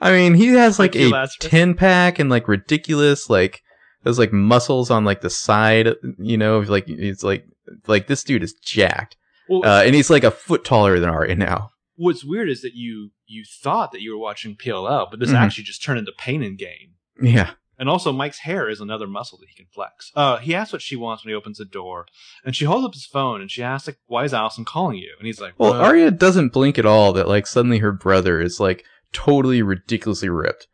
I 0.00 0.12
mean, 0.12 0.34
he 0.34 0.48
has 0.48 0.78
like 0.78 0.94
Like 0.94 1.30
a 1.30 1.48
ten 1.48 1.74
pack 1.74 2.18
and 2.18 2.30
like 2.30 2.48
ridiculous 2.48 3.28
like 3.30 3.62
those 4.06 4.18
like 4.18 4.32
muscles 4.32 4.90
on 4.90 5.04
like 5.04 5.20
the 5.20 5.28
side. 5.30 5.88
You 6.18 6.38
know, 6.38 6.60
like 6.60 6.88
it's 6.88 7.22
like 7.24 7.44
like 7.86 8.06
this 8.06 8.22
dude 8.24 8.42
is 8.44 8.54
jacked, 8.54 9.16
Well, 9.48 9.64
uh, 9.66 9.82
and 9.84 9.94
he's 9.94 10.08
like 10.10 10.24
a 10.24 10.30
foot 10.30 10.64
taller 10.64 10.98
than 11.00 11.10
Aria 11.10 11.34
now. 11.34 11.72
what's 11.96 12.24
weird 12.24 12.48
is 12.48 12.62
that 12.62 12.74
you 12.74 13.10
you 13.26 13.42
thought 13.44 13.90
that 13.92 14.00
you 14.02 14.12
were 14.12 14.18
watching 14.18 14.54
PLL, 14.54 15.08
but 15.10 15.18
this 15.18 15.30
Mhm. 15.30 15.34
actually 15.40 15.64
just 15.64 15.82
turned 15.82 15.98
into 15.98 16.12
Pain 16.16 16.42
and 16.42 16.56
Gain. 16.56 16.94
Yeah. 17.20 17.50
And 17.78 17.88
also, 17.90 18.10
Mike's 18.12 18.38
hair 18.38 18.70
is 18.70 18.80
another 18.80 19.06
muscle 19.06 19.36
that 19.38 19.48
he 19.50 19.54
can 19.54 19.66
flex. 19.74 20.10
Uh, 20.14 20.36
he 20.38 20.54
asks 20.54 20.72
what 20.72 20.80
she 20.80 20.96
wants 20.96 21.22
when 21.24 21.30
he 21.32 21.34
opens 21.34 21.58
the 21.58 21.64
door, 21.66 22.06
and 22.44 22.54
she 22.56 22.64
holds 22.64 22.86
up 22.86 22.94
his 22.94 23.04
phone 23.04 23.40
and 23.42 23.50
she 23.50 23.62
asks, 23.62 23.86
like, 23.88 23.98
"Why 24.06 24.24
is 24.24 24.32
Alison 24.32 24.64
calling 24.64 24.96
you?" 24.96 25.12
And 25.18 25.26
he's 25.26 25.40
like, 25.42 25.52
Well? 25.58 25.74
Aria 25.74 26.10
doesn't 26.10 26.52
blink 26.54 26.78
at 26.78 26.86
all. 26.86 27.12
That 27.12 27.26
like 27.28 27.46
suddenly 27.46 27.78
her 27.78 27.92
brother 27.92 28.40
is 28.40 28.60
like 28.60 28.84
totally 29.12 29.60
ridiculously 29.62 30.28
ripped. 30.30 30.68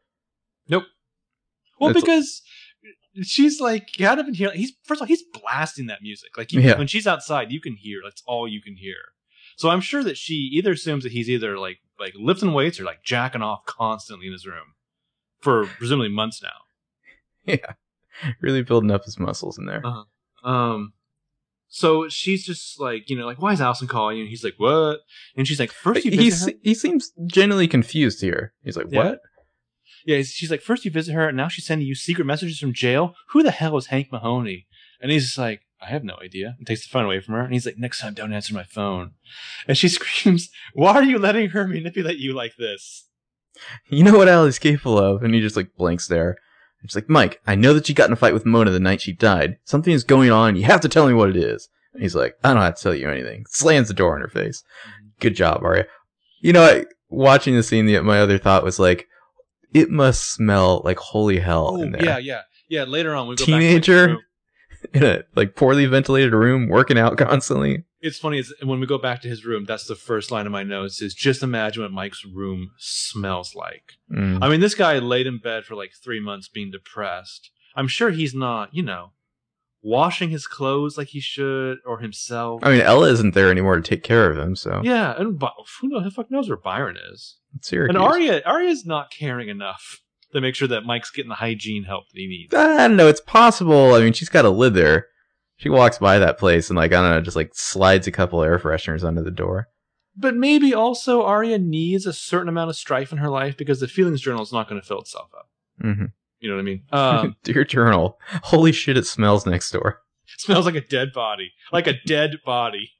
Nope. 0.68 0.84
Well, 1.80 1.90
It's- 1.90 2.02
because 2.04 2.42
she's 3.22 3.60
like 3.60 3.88
kind 3.98 4.18
of 4.20 4.26
in 4.28 4.34
here. 4.34 4.50
He's 4.52 4.72
first 4.84 5.00
of 5.00 5.02
all, 5.02 5.08
he's 5.08 5.22
blasting 5.22 5.86
that 5.86 6.02
music. 6.02 6.36
Like 6.38 6.52
you, 6.52 6.60
Yeah. 6.60 6.78
when 6.78 6.86
she's 6.86 7.06
outside, 7.06 7.52
you 7.52 7.60
can 7.60 7.74
hear. 7.76 8.00
That's 8.02 8.22
all 8.26 8.48
you 8.48 8.62
can 8.62 8.76
hear. 8.76 8.96
So 9.56 9.68
I'm 9.68 9.80
sure 9.80 10.02
that 10.02 10.16
she 10.16 10.34
either 10.54 10.72
assumes 10.72 11.02
that 11.04 11.12
he's 11.12 11.28
either 11.28 11.58
like 11.58 11.78
like 12.00 12.14
lifting 12.18 12.52
weights 12.52 12.80
or 12.80 12.84
like 12.84 13.02
jacking 13.04 13.42
off 13.42 13.64
constantly 13.66 14.26
in 14.26 14.32
his 14.32 14.46
room 14.46 14.74
for 15.40 15.66
presumably 15.66 16.08
months 16.08 16.42
now. 16.42 16.48
Yeah. 17.44 17.74
Really 18.40 18.62
building 18.62 18.90
up 18.90 19.04
his 19.04 19.18
muscles 19.18 19.58
in 19.58 19.66
there. 19.66 19.82
Uh, 19.84 20.04
Um, 20.48 20.92
so 21.68 22.08
she's 22.08 22.44
just 22.44 22.78
like 22.80 23.08
you 23.10 23.16
know 23.18 23.26
like 23.26 23.40
why 23.42 23.52
is 23.52 23.60
Alison 23.60 23.88
calling 23.88 24.16
you? 24.18 24.22
And 24.24 24.30
he's 24.30 24.44
like 24.44 24.54
what? 24.58 25.00
And 25.36 25.46
she's 25.48 25.58
like 25.58 25.72
first 25.72 26.04
you 26.04 26.10
he 26.12 26.16
visit 26.18 26.44
her. 26.46 26.50
se- 26.52 26.58
he 26.62 26.74
seems 26.74 27.12
genuinely 27.26 27.66
confused 27.68 28.20
here. 28.20 28.52
He's 28.62 28.76
like, 28.76 28.86
Yeah. 28.90 29.04
"What?" 29.04 29.18
Yeah, 30.04 30.22
she's 30.22 30.50
like, 30.50 30.60
first 30.60 30.84
you 30.84 30.90
visit 30.90 31.14
her, 31.14 31.28
and 31.28 31.36
now 31.36 31.48
she's 31.48 31.66
sending 31.66 31.86
you 31.86 31.94
secret 31.94 32.24
messages 32.24 32.58
from 32.58 32.72
jail. 32.72 33.14
Who 33.28 33.42
the 33.42 33.50
hell 33.50 33.76
is 33.76 33.86
Hank 33.86 34.10
Mahoney? 34.10 34.66
And 35.00 35.10
he's 35.10 35.24
just 35.26 35.38
like, 35.38 35.62
I 35.80 35.86
have 35.86 36.04
no 36.04 36.16
idea. 36.22 36.54
And 36.58 36.66
takes 36.66 36.84
the 36.84 36.90
phone 36.90 37.04
away 37.04 37.20
from 37.20 37.34
her. 37.34 37.42
And 37.42 37.52
he's 37.52 37.66
like, 37.66 37.78
next 37.78 38.00
time, 38.00 38.14
don't 38.14 38.32
answer 38.32 38.54
my 38.54 38.62
phone. 38.62 39.12
And 39.66 39.76
she 39.76 39.88
screams, 39.88 40.50
Why 40.74 40.92
are 40.94 41.02
you 41.02 41.18
letting 41.18 41.50
her 41.50 41.66
manipulate 41.66 42.18
you 42.18 42.32
like 42.32 42.56
this? 42.56 43.08
You 43.88 44.02
know 44.04 44.16
what 44.16 44.28
Ali's 44.28 44.58
capable 44.58 44.98
of? 44.98 45.22
And 45.22 45.34
he 45.34 45.40
just 45.40 45.56
like 45.56 45.76
blinks 45.76 46.06
there. 46.06 46.36
And 46.80 46.90
she's 46.90 46.96
like, 46.96 47.08
Mike, 47.08 47.40
I 47.46 47.54
know 47.54 47.74
that 47.74 47.88
you 47.88 47.94
got 47.94 48.08
in 48.08 48.12
a 48.12 48.16
fight 48.16 48.34
with 48.34 48.46
Mona 48.46 48.70
the 48.70 48.80
night 48.80 49.00
she 49.00 49.12
died. 49.12 49.58
Something 49.64 49.92
is 49.92 50.04
going 50.04 50.30
on. 50.30 50.56
You 50.56 50.64
have 50.64 50.80
to 50.82 50.88
tell 50.88 51.06
me 51.06 51.14
what 51.14 51.30
it 51.30 51.36
is. 51.36 51.68
And 51.92 52.02
he's 52.02 52.14
like, 52.14 52.36
I 52.42 52.52
don't 52.52 52.62
have 52.62 52.76
to 52.76 52.82
tell 52.82 52.94
you 52.94 53.10
anything. 53.10 53.44
Slams 53.48 53.88
the 53.88 53.94
door 53.94 54.16
in 54.16 54.22
her 54.22 54.28
face. 54.28 54.62
Mm-hmm. 54.86 55.08
Good 55.20 55.36
job, 55.36 55.62
Aria. 55.62 55.86
You 56.40 56.52
know, 56.52 56.64
I, 56.64 56.86
watching 57.08 57.54
the 57.54 57.62
scene, 57.62 57.86
the, 57.86 58.00
my 58.00 58.20
other 58.20 58.38
thought 58.38 58.64
was 58.64 58.78
like, 58.78 59.06
it 59.74 59.90
must 59.90 60.32
smell 60.32 60.82
like 60.84 60.98
holy 60.98 61.38
hell 61.38 61.76
Oh, 61.78 61.82
in 61.82 61.92
there. 61.92 62.04
yeah, 62.04 62.18
yeah. 62.18 62.40
Yeah, 62.68 62.84
later 62.84 63.14
on, 63.14 63.28
we 63.28 63.36
go 63.36 63.44
Teenager? 63.44 63.76
back 63.76 63.82
to 63.84 64.00
Mike's 64.02 64.12
room. 64.14 64.22
In 64.94 65.04
a 65.04 65.22
like 65.36 65.54
poorly 65.54 65.86
ventilated 65.86 66.32
room, 66.32 66.68
working 66.68 66.98
out 66.98 67.16
constantly. 67.16 67.84
It's 68.00 68.18
funny, 68.18 68.38
is 68.40 68.52
when 68.64 68.80
we 68.80 68.86
go 68.86 68.98
back 68.98 69.20
to 69.22 69.28
his 69.28 69.44
room, 69.44 69.64
that's 69.64 69.86
the 69.86 69.94
first 69.94 70.32
line 70.32 70.44
of 70.46 70.50
my 70.52 70.64
notes 70.64 71.00
is 71.00 71.14
just 71.14 71.42
imagine 71.44 71.84
what 71.84 71.92
Mike's 71.92 72.24
room 72.24 72.72
smells 72.78 73.54
like. 73.54 73.92
Mm. 74.10 74.38
I 74.42 74.48
mean, 74.48 74.58
this 74.58 74.74
guy 74.74 74.98
laid 74.98 75.28
in 75.28 75.38
bed 75.38 75.64
for 75.64 75.76
like 75.76 75.92
three 76.02 76.18
months 76.18 76.48
being 76.48 76.72
depressed. 76.72 77.50
I'm 77.76 77.86
sure 77.86 78.10
he's 78.10 78.34
not, 78.34 78.74
you 78.74 78.82
know, 78.82 79.12
washing 79.82 80.30
his 80.30 80.46
clothes 80.46 80.96
like 80.96 81.08
he 81.08 81.20
should 81.20 81.78
or 81.84 81.98
himself. 81.98 82.60
I 82.64 82.70
mean, 82.70 82.80
Ella 82.80 83.10
isn't 83.10 83.34
there 83.34 83.50
anymore 83.50 83.76
to 83.76 83.82
take 83.82 84.02
care 84.02 84.30
of 84.30 84.38
him, 84.38 84.56
so 84.56 84.80
yeah, 84.84 85.14
and 85.18 85.40
who 85.40 85.88
knows? 85.88 86.02
Who 86.02 86.02
the 86.02 86.10
fuck 86.10 86.30
knows 86.30 86.48
where 86.48 86.56
Byron 86.56 86.96
is? 87.12 87.36
it's 87.56 87.68
Syracuse. 87.68 87.94
And 87.94 88.02
Aria, 88.02 88.42
Aria's 88.46 88.86
not 88.86 89.10
caring 89.10 89.48
enough 89.48 90.00
to 90.32 90.40
make 90.40 90.54
sure 90.54 90.68
that 90.68 90.84
Mike's 90.84 91.10
getting 91.10 91.28
the 91.28 91.34
hygiene 91.34 91.84
help 91.84 92.04
that 92.08 92.18
he 92.18 92.26
needs. 92.26 92.54
I 92.54 92.88
don't 92.88 92.96
know. 92.96 93.08
It's 93.08 93.20
possible. 93.20 93.94
I 93.94 94.00
mean, 94.00 94.12
she's 94.12 94.28
got 94.30 94.42
to 94.42 94.50
live 94.50 94.74
there. 94.74 95.08
She 95.56 95.68
walks 95.68 95.98
by 95.98 96.18
that 96.18 96.38
place 96.38 96.70
and 96.70 96.76
like 96.76 96.92
I 96.92 97.02
don't 97.02 97.10
know, 97.10 97.20
just 97.20 97.36
like 97.36 97.52
slides 97.54 98.06
a 98.06 98.12
couple 98.12 98.42
air 98.42 98.58
fresheners 98.58 99.04
under 99.04 99.22
the 99.22 99.30
door. 99.30 99.68
But 100.16 100.34
maybe 100.34 100.74
also 100.74 101.22
Aria 101.22 101.58
needs 101.58 102.04
a 102.04 102.12
certain 102.12 102.48
amount 102.48 102.70
of 102.70 102.76
strife 102.76 103.12
in 103.12 103.18
her 103.18 103.30
life 103.30 103.56
because 103.56 103.80
the 103.80 103.88
feelings 103.88 104.20
journal 104.20 104.42
is 104.42 104.52
not 104.52 104.68
going 104.68 104.80
to 104.80 104.86
fill 104.86 105.00
itself 105.00 105.30
up. 105.36 105.48
hmm 105.80 106.06
You 106.42 106.50
know 106.50 106.56
what 106.56 106.60
I 106.60 106.64
mean? 106.64 106.82
Um, 106.90 107.36
Dear 107.44 107.64
journal, 107.64 108.18
holy 108.42 108.72
shit, 108.72 108.96
it 108.96 109.06
smells 109.06 109.46
next 109.46 109.70
door. 109.70 110.00
smells 110.38 110.66
like 110.66 110.74
a 110.74 110.80
dead 110.80 111.12
body, 111.14 111.52
like 111.72 111.86
a 111.86 111.94
dead 112.04 112.38
body. 112.44 112.90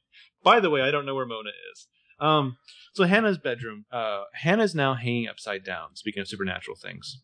By 0.44 0.60
the 0.60 0.70
way, 0.70 0.80
I 0.80 0.92
don't 0.92 1.04
know 1.04 1.14
where 1.16 1.26
Mona 1.26 1.50
is. 1.72 1.88
Um, 2.20 2.56
so 2.94 3.02
Hannah's 3.04 3.38
bedroom. 3.38 3.84
Uh, 3.90 4.22
Hannah's 4.34 4.76
now 4.76 4.94
hanging 4.94 5.26
upside 5.28 5.64
down. 5.64 5.96
Speaking 5.96 6.20
of 6.20 6.28
supernatural 6.28 6.76
things, 6.76 7.20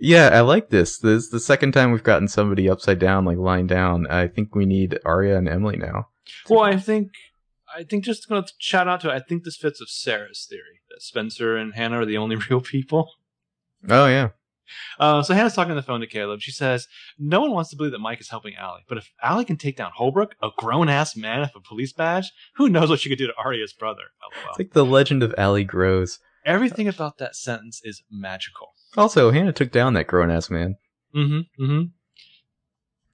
Yeah, 0.00 0.30
I 0.32 0.40
like 0.40 0.70
this. 0.70 0.98
This 0.98 1.24
is 1.24 1.30
the 1.30 1.38
second 1.38 1.70
time 1.70 1.92
we've 1.92 2.02
gotten 2.02 2.26
somebody 2.26 2.68
upside 2.68 2.98
down, 2.98 3.24
like 3.24 3.38
lying 3.38 3.68
down. 3.68 4.08
I 4.08 4.26
think 4.26 4.56
we 4.56 4.66
need 4.66 4.98
Aria 5.04 5.38
and 5.38 5.48
Emily 5.48 5.76
now. 5.76 6.08
well, 6.48 6.62
I 6.64 6.76
think, 6.78 7.10
I 7.76 7.84
think 7.84 8.02
just 8.04 8.28
going 8.28 8.42
to 8.42 8.52
shout 8.58 8.88
out 8.88 9.02
to. 9.02 9.10
it, 9.10 9.14
I 9.14 9.20
think 9.20 9.44
this 9.44 9.56
fits 9.56 9.78
with 9.78 9.88
Sarah's 9.88 10.46
theory 10.50 10.80
that 10.90 11.00
Spencer 11.02 11.56
and 11.56 11.74
Hannah 11.74 12.00
are 12.00 12.06
the 12.06 12.18
only 12.18 12.34
real 12.50 12.60
people. 12.60 13.08
Oh 13.88 14.06
yeah. 14.06 14.30
Uh, 14.98 15.22
so 15.22 15.34
Hannah's 15.34 15.54
talking 15.54 15.70
on 15.70 15.76
the 15.76 15.82
phone 15.82 16.00
to 16.00 16.06
Caleb. 16.06 16.40
She 16.40 16.52
says, 16.52 16.86
No 17.18 17.40
one 17.40 17.52
wants 17.52 17.70
to 17.70 17.76
believe 17.76 17.92
that 17.92 17.98
Mike 17.98 18.20
is 18.20 18.28
helping 18.28 18.54
Ali, 18.56 18.82
but 18.88 18.98
if 18.98 19.10
Ali 19.22 19.44
can 19.44 19.56
take 19.56 19.76
down 19.76 19.92
Holbrook, 19.94 20.34
a 20.42 20.50
grown 20.56 20.88
ass 20.88 21.16
man 21.16 21.40
with 21.40 21.50
a 21.54 21.60
police 21.60 21.92
badge, 21.92 22.30
who 22.56 22.68
knows 22.68 22.90
what 22.90 23.00
she 23.00 23.08
could 23.08 23.18
do 23.18 23.26
to 23.26 23.34
Aria's 23.38 23.72
brother? 23.72 24.02
LOL. 24.22 24.50
It's 24.50 24.58
like 24.58 24.72
the 24.72 24.84
legend 24.84 25.22
of 25.22 25.34
Ali 25.38 25.64
grows. 25.64 26.18
Everything 26.44 26.88
about 26.88 27.18
that 27.18 27.36
sentence 27.36 27.80
is 27.84 28.02
magical. 28.10 28.68
Also, 28.96 29.30
Hannah 29.30 29.52
took 29.52 29.70
down 29.70 29.94
that 29.94 30.06
grown 30.06 30.30
ass 30.30 30.50
man. 30.50 30.76
Mm-hmm. 31.14 31.64
Mm-hmm. 31.64 31.82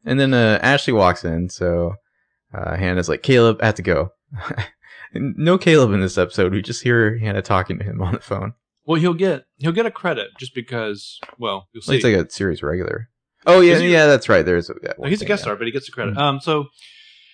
And 0.04 0.20
then 0.20 0.32
uh, 0.32 0.58
Ashley 0.62 0.92
walks 0.92 1.24
in, 1.24 1.50
so 1.50 1.94
uh, 2.54 2.76
Hannah's 2.76 3.08
like, 3.08 3.22
Caleb, 3.22 3.58
I 3.60 3.66
have 3.66 3.74
to 3.74 3.82
go. 3.82 4.12
no 5.14 5.58
Caleb 5.58 5.92
in 5.92 6.00
this 6.00 6.18
episode. 6.18 6.52
We 6.52 6.62
just 6.62 6.82
hear 6.82 7.18
Hannah 7.18 7.42
talking 7.42 7.78
to 7.78 7.84
him 7.84 8.00
on 8.00 8.14
the 8.14 8.20
phone. 8.20 8.54
Well, 8.88 8.98
he'll 8.98 9.12
get 9.14 9.44
he'll 9.58 9.72
get 9.72 9.84
a 9.86 9.90
credit 9.90 10.28
just 10.38 10.54
because. 10.54 11.20
Well, 11.38 11.68
you'll 11.72 11.82
see. 11.82 11.96
He's 11.96 12.04
like 12.04 12.14
a 12.14 12.30
series 12.30 12.62
regular. 12.62 13.10
Oh 13.46 13.60
yeah, 13.60 13.78
he- 13.78 13.92
yeah, 13.92 14.06
that's 14.06 14.28
right. 14.30 14.44
There's 14.44 14.70
a, 14.70 14.74
yeah, 14.82 14.92
No, 14.98 15.08
he's 15.08 15.20
a 15.22 15.26
guest 15.26 15.42
thing, 15.42 15.44
star, 15.48 15.56
but 15.56 15.66
he 15.66 15.72
gets 15.72 15.86
the 15.86 15.92
credit. 15.92 16.14
Mhm. 16.14 16.18
Um, 16.18 16.40
so 16.40 16.68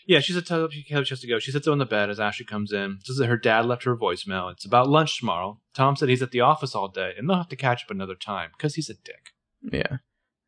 yeah, 0.06 0.18
she 0.18 0.32
said 0.32 0.46
tell 0.46 0.68
Caleb 0.88 1.06
she 1.06 1.12
has 1.14 1.20
to 1.20 1.28
go. 1.28 1.38
She 1.38 1.52
sits 1.52 1.68
on 1.68 1.78
the 1.78 1.86
bed 1.86 2.10
as 2.10 2.18
Ashley 2.18 2.44
comes 2.44 2.72
in. 2.72 2.98
Says 3.04 3.16
that 3.18 3.26
her 3.28 3.36
dad 3.36 3.66
left 3.66 3.84
her 3.84 3.92
a 3.92 3.96
voicemail. 3.96 4.50
It's 4.52 4.66
about 4.66 4.88
lunch 4.88 5.18
tomorrow. 5.18 5.60
Tom 5.74 5.94
said 5.96 6.08
he's 6.08 6.22
at 6.22 6.32
the 6.32 6.40
office 6.40 6.74
all 6.74 6.88
day, 6.88 7.12
and 7.16 7.30
they'll 7.30 7.36
have 7.38 7.48
to 7.50 7.56
catch 7.56 7.84
up 7.84 7.90
another 7.90 8.16
time 8.16 8.50
because 8.56 8.74
he's 8.74 8.90
a 8.90 8.94
dick. 8.94 9.30
Yeah. 9.62 9.98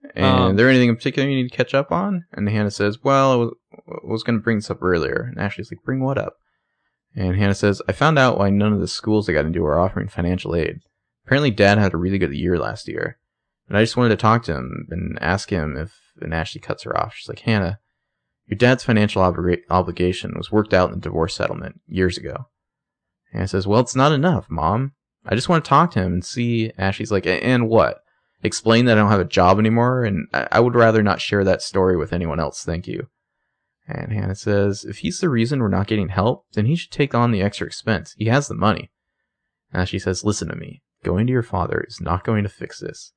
yeah. 0.05 0.11
And 0.17 0.25
Um, 0.27 0.57
there 0.57 0.69
anything 0.69 0.89
in 0.89 0.97
particular 0.97 1.29
you 1.29 1.37
need 1.37 1.49
to 1.51 1.57
catch 1.57 1.73
up 1.73 1.91
on? 1.93 2.25
And 2.33 2.49
Hannah 2.49 2.71
says, 2.73 2.99
"Well, 3.05 3.33
I 3.33 3.37
was, 3.37 3.55
I 3.89 3.93
was 4.13 4.23
going 4.25 4.39
to 4.39 4.43
bring 4.43 4.57
this 4.59 4.71
up 4.71 4.83
earlier." 4.83 5.29
And 5.31 5.39
Ashley's 5.41 5.71
like, 5.71 5.85
"Bring 5.85 6.01
what 6.01 6.19
up?" 6.19 6.35
And 7.15 7.35
Hannah 7.37 7.55
says, 7.55 7.81
"I 7.89 7.93
found 7.93 8.19
out 8.19 8.37
why 8.39 8.51
none 8.51 8.73
of 8.75 8.81
the 8.81 8.89
schools 8.89 9.29
I 9.29 9.33
got 9.33 9.47
into 9.47 9.65
are 9.65 9.79
offering 9.79 10.09
financial 10.09 10.55
aid. 10.55 10.81
Apparently, 11.27 11.51
Dad 11.51 11.79
had 11.79 11.93
a 11.93 11.99
really 11.99 12.19
good 12.19 12.33
year 12.33 12.59
last 12.59 12.89
year, 12.89 13.19
and 13.69 13.77
I 13.77 13.83
just 13.83 13.97
wanted 13.97 14.11
to 14.11 14.17
talk 14.17 14.45
to 14.45 14.55
him 14.55 14.87
and 14.91 15.19
ask 15.21 15.51
him 15.51 15.77
if." 15.77 15.95
And 16.21 16.33
Ashley 16.33 16.61
cuts 16.61 16.85
her 16.85 16.97
off. 16.97 17.15
She's 17.15 17.29
like, 17.29 17.41
"Hannah, 17.41 17.79
your 18.47 18.57
dad's 18.57 18.85
financial 18.85 19.23
obliga- 19.23 19.63
obligation 19.69 20.35
was 20.37 20.53
worked 20.53 20.73
out 20.73 20.91
in 20.91 20.97
the 20.97 21.01
divorce 21.01 21.35
settlement 21.35 21.81
years 21.87 22.17
ago." 22.17 22.47
Hannah 23.33 23.49
says, 23.49 23.67
"Well, 23.67 23.81
it's 23.81 23.97
not 23.97 24.13
enough, 24.13 24.47
Mom. 24.49 24.93
I 25.27 25.35
just 25.35 25.49
want 25.49 25.65
to 25.65 25.69
talk 25.69 25.91
to 25.93 26.03
him 26.03 26.13
and 26.15 26.25
see." 26.25 26.73
Ashley's 26.79 27.13
like, 27.13 27.27
"And 27.27 27.69
what?" 27.69 28.03
explain 28.43 28.85
that 28.85 28.97
I 28.97 29.01
don't 29.01 29.11
have 29.11 29.21
a 29.21 29.25
job 29.25 29.59
anymore, 29.59 30.05
and 30.05 30.29
I, 30.33 30.49
I 30.53 30.61
would 30.61 30.75
rather 30.75 31.03
not 31.03 31.21
share 31.21 31.45
that 31.45 31.63
story 31.63 31.97
with 31.97 32.13
anyone 32.13 32.41
else. 32.41 32.65
Thank 32.65 32.87
you. 32.87 33.09
And 33.89 34.13
Hannah 34.13 34.35
says, 34.35 34.85
if 34.85 34.99
he's 34.99 35.21
the 35.21 35.29
reason 35.29 35.61
we're 35.61 35.69
not 35.69 35.87
getting 35.87 36.09
help, 36.09 36.45
then 36.53 36.67
he 36.67 36.77
should 36.77 36.91
take 36.91 37.15
on 37.15 37.31
the 37.31 37.43
extra 37.43 37.67
expense. 37.67 38.15
He 38.17 38.27
has 38.27 38.49
the 38.49 38.55
money. 38.55 38.91
And 39.73 39.89
she 39.89 39.99
says, 39.99 40.25
listen 40.25 40.49
to 40.49 40.57
me. 40.57 40.83
Going 41.07 41.29
to 41.29 41.33
your 41.33 41.45
father 41.45 41.85
is 41.87 42.01
not 42.01 42.25
going 42.25 42.43
to 42.43 42.49
fix 42.49 42.81
this. 42.81 43.13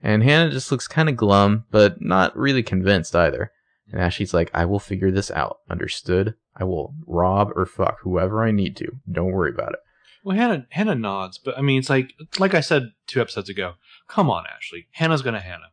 And 0.00 0.22
Hannah 0.22 0.52
just 0.52 0.70
looks 0.70 0.86
kind 0.86 1.08
of 1.08 1.16
glum, 1.16 1.64
but 1.72 2.00
not 2.00 2.36
really 2.36 2.62
convinced 2.62 3.16
either. 3.16 3.50
And 3.90 4.00
Ashley's 4.00 4.32
like, 4.32 4.52
I 4.54 4.64
will 4.66 4.78
figure 4.78 5.10
this 5.10 5.28
out. 5.32 5.58
Understood? 5.68 6.34
I 6.54 6.62
will 6.62 6.94
rob 7.08 7.50
or 7.56 7.66
fuck 7.66 7.98
whoever 8.02 8.44
I 8.44 8.52
need 8.52 8.76
to. 8.76 9.00
Don't 9.10 9.32
worry 9.32 9.50
about 9.50 9.72
it. 9.72 9.80
Well, 10.22 10.36
Hannah 10.36 10.68
Hannah 10.70 10.94
nods, 10.94 11.38
but 11.38 11.58
I 11.58 11.60
mean, 11.60 11.80
it's 11.80 11.90
like 11.90 12.12
like 12.38 12.54
I 12.54 12.60
said 12.60 12.92
two 13.08 13.20
episodes 13.20 13.48
ago. 13.48 13.74
Come 14.06 14.30
on, 14.30 14.44
Ashley. 14.46 14.86
Hannah's 14.92 15.22
gonna 15.22 15.40
Hannah. 15.40 15.72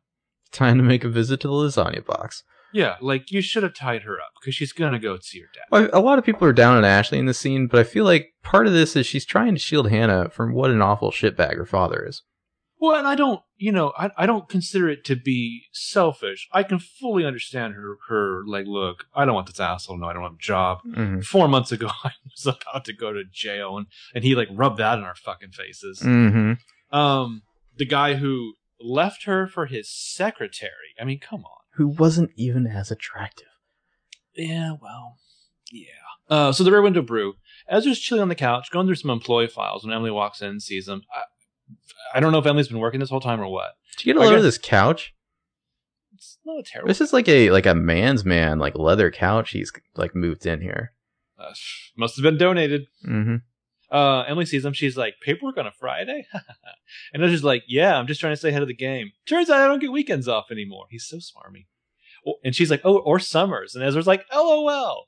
Time 0.52 0.78
to 0.78 0.84
make 0.84 1.04
a 1.04 1.10
visit 1.10 1.42
to 1.42 1.48
the 1.48 1.54
lasagna 1.54 2.04
box. 2.04 2.42
Yeah, 2.76 2.98
like 3.00 3.32
you 3.32 3.42
should 3.42 3.64
have 3.64 3.74
tied 3.74 4.02
her 4.02 4.16
up 4.16 4.34
because 4.38 4.54
she's 4.54 4.74
gonna 4.74 5.00
go 5.00 5.18
see 5.18 5.40
her 5.40 5.48
dad. 5.54 5.64
Well, 5.72 5.90
a 5.94 6.02
lot 6.02 6.20
of 6.20 6.26
people 6.26 6.46
are 6.46 6.54
down 6.54 6.76
on 6.76 6.84
Ashley 6.84 7.18
in 7.18 7.26
this 7.26 7.40
scene, 7.40 7.68
but 7.68 7.80
I 7.80 7.84
feel 7.84 8.04
like 8.04 8.34
part 8.44 8.68
of 8.68 8.74
this 8.74 8.98
is 8.98 9.06
she's 9.06 9.26
trying 9.26 9.54
to 9.56 9.60
shield 9.60 9.90
Hannah 9.90 10.30
from 10.30 10.54
what 10.54 10.72
an 10.72 10.82
awful 10.82 11.12
shitbag 11.12 11.56
her 11.56 11.66
father 11.66 12.06
is. 12.06 12.22
Well, 12.78 12.98
and 13.00 13.08
I 13.08 13.16
don't, 13.16 13.42
you 13.56 13.72
know, 13.72 13.94
I, 13.98 14.12
I 14.18 14.26
don't 14.26 14.50
consider 14.50 14.90
it 14.90 15.06
to 15.06 15.16
be 15.16 15.64
selfish. 15.72 16.50
I 16.52 16.64
can 16.64 16.80
fully 16.80 17.26
understand 17.26 17.76
her, 17.76 17.96
her, 18.10 18.44
like, 18.46 18.66
look, 18.68 19.06
I 19.16 19.24
don't 19.24 19.34
want 19.34 19.48
this 19.48 19.62
asshole 19.62 19.98
No, 19.98 20.08
I 20.08 20.14
don't 20.14 20.24
have 20.24 20.34
a 20.34 20.38
job. 20.38 20.80
Mm-hmm. 20.86 21.22
Four 21.22 21.48
months 21.48 21.72
ago, 21.72 21.88
I 22.04 22.12
was 22.30 22.46
about 22.46 22.84
to 22.86 22.94
go 22.94 23.14
to 23.14 23.24
jail, 23.24 23.78
and, 23.78 23.88
and 24.14 24.26
he, 24.26 24.36
like, 24.36 24.50
rubbed 24.52 24.78
that 24.80 24.98
in 24.98 25.06
our 25.06 25.16
fucking 25.16 25.52
faces. 25.52 26.02
Mm-hmm. 26.02 26.96
Um, 26.96 27.44
the 27.78 27.86
guy 27.86 28.16
who 28.16 28.54
left 28.80 29.24
her 29.24 29.48
for 29.48 29.66
his 29.66 29.90
secretary. 29.90 30.94
I 31.00 31.06
mean, 31.06 31.20
come 31.20 31.46
on. 31.46 31.55
Who 31.76 31.88
wasn't 31.88 32.32
even 32.36 32.68
as 32.68 32.92
attractive. 32.92 33.48
Yeah, 34.36 34.74
well, 34.82 35.18
yeah. 35.72 35.88
Uh, 36.30 36.52
so 36.52 36.64
the 36.64 36.72
Rear 36.72 36.82
Window 36.82 37.02
Brew. 37.02 37.36
Ezra's 37.70 38.00
chilling 38.00 38.22
on 38.22 38.30
the 38.30 38.36
couch, 38.36 38.72
going 38.72 38.88
through 38.88 38.96
some 38.96 39.12
employee 39.12 39.48
files 39.48 39.84
when 39.84 39.94
Emily 39.94 40.12
walks 40.12 40.42
in 40.42 40.50
and 40.50 40.62
sees 40.62 40.88
him. 40.88 41.04
I, 41.14 42.18
I 42.18 42.20
don't 42.20 42.32
know 42.32 42.40
if 42.40 42.46
Emily's 42.46 42.68
been 42.68 42.80
working 42.80 43.00
this 43.00 43.10
whole 43.10 43.22
time 43.22 43.42
or 43.42 43.48
what. 43.48 43.74
Did 43.98 44.06
you 44.06 44.14
get 44.14 44.22
a 44.22 44.26
load 44.26 44.38
of 44.38 44.44
this 44.44 44.58
couch? 44.58 45.14
It's 46.14 46.38
not 46.46 46.60
a 46.60 46.64
terrible. 46.64 46.88
This 46.88 47.02
is 47.02 47.12
like 47.12 47.28
a 47.28 47.52
like 47.52 47.66
a 47.66 47.76
man's 47.76 48.24
man, 48.24 48.60
like 48.60 48.76
leather 48.76 49.12
couch. 49.12 49.52
He's 49.52 49.72
like 49.96 50.16
moved 50.16 50.46
in 50.46 50.62
here. 50.62 50.94
Uh, 51.38 51.54
must 51.98 52.16
have 52.16 52.24
been 52.24 52.38
donated. 52.38 52.88
Mm-hmm. 53.06 53.36
Uh, 53.92 54.22
Emily 54.28 54.46
sees 54.46 54.66
him. 54.66 54.74
She's 54.74 54.98
like, 54.98 55.16
paperwork 55.22 55.58
on 55.58 55.68
a 55.68 55.72
Friday? 55.72 56.26
and 57.14 57.24
Ezra's 57.24 57.44
like, 57.44 57.64
yeah, 57.68 57.98
I'm 57.98 58.08
just 58.08 58.20
trying 58.20 58.34
to 58.34 58.38
stay 58.38 58.50
ahead 58.50 58.62
of 58.62 58.68
the 58.68 58.74
game. 58.76 59.12
Turns 59.28 59.50
out 59.50 59.62
I 59.62 59.68
don't 59.68 59.80
get 59.80 59.92
weekends 59.92 60.28
off 60.28 60.52
anymore. 60.52 60.86
He's 60.90 61.06
so 61.06 61.18
smarmy. 61.18 61.66
Oh, 62.28 62.36
and 62.44 62.56
she's 62.56 62.72
like, 62.72 62.82
oh, 62.84 62.98
or 62.98 63.20
summers. 63.20 63.76
And 63.76 63.84
Ezra's 63.84 64.08
like, 64.08 64.26
lol. 64.34 65.08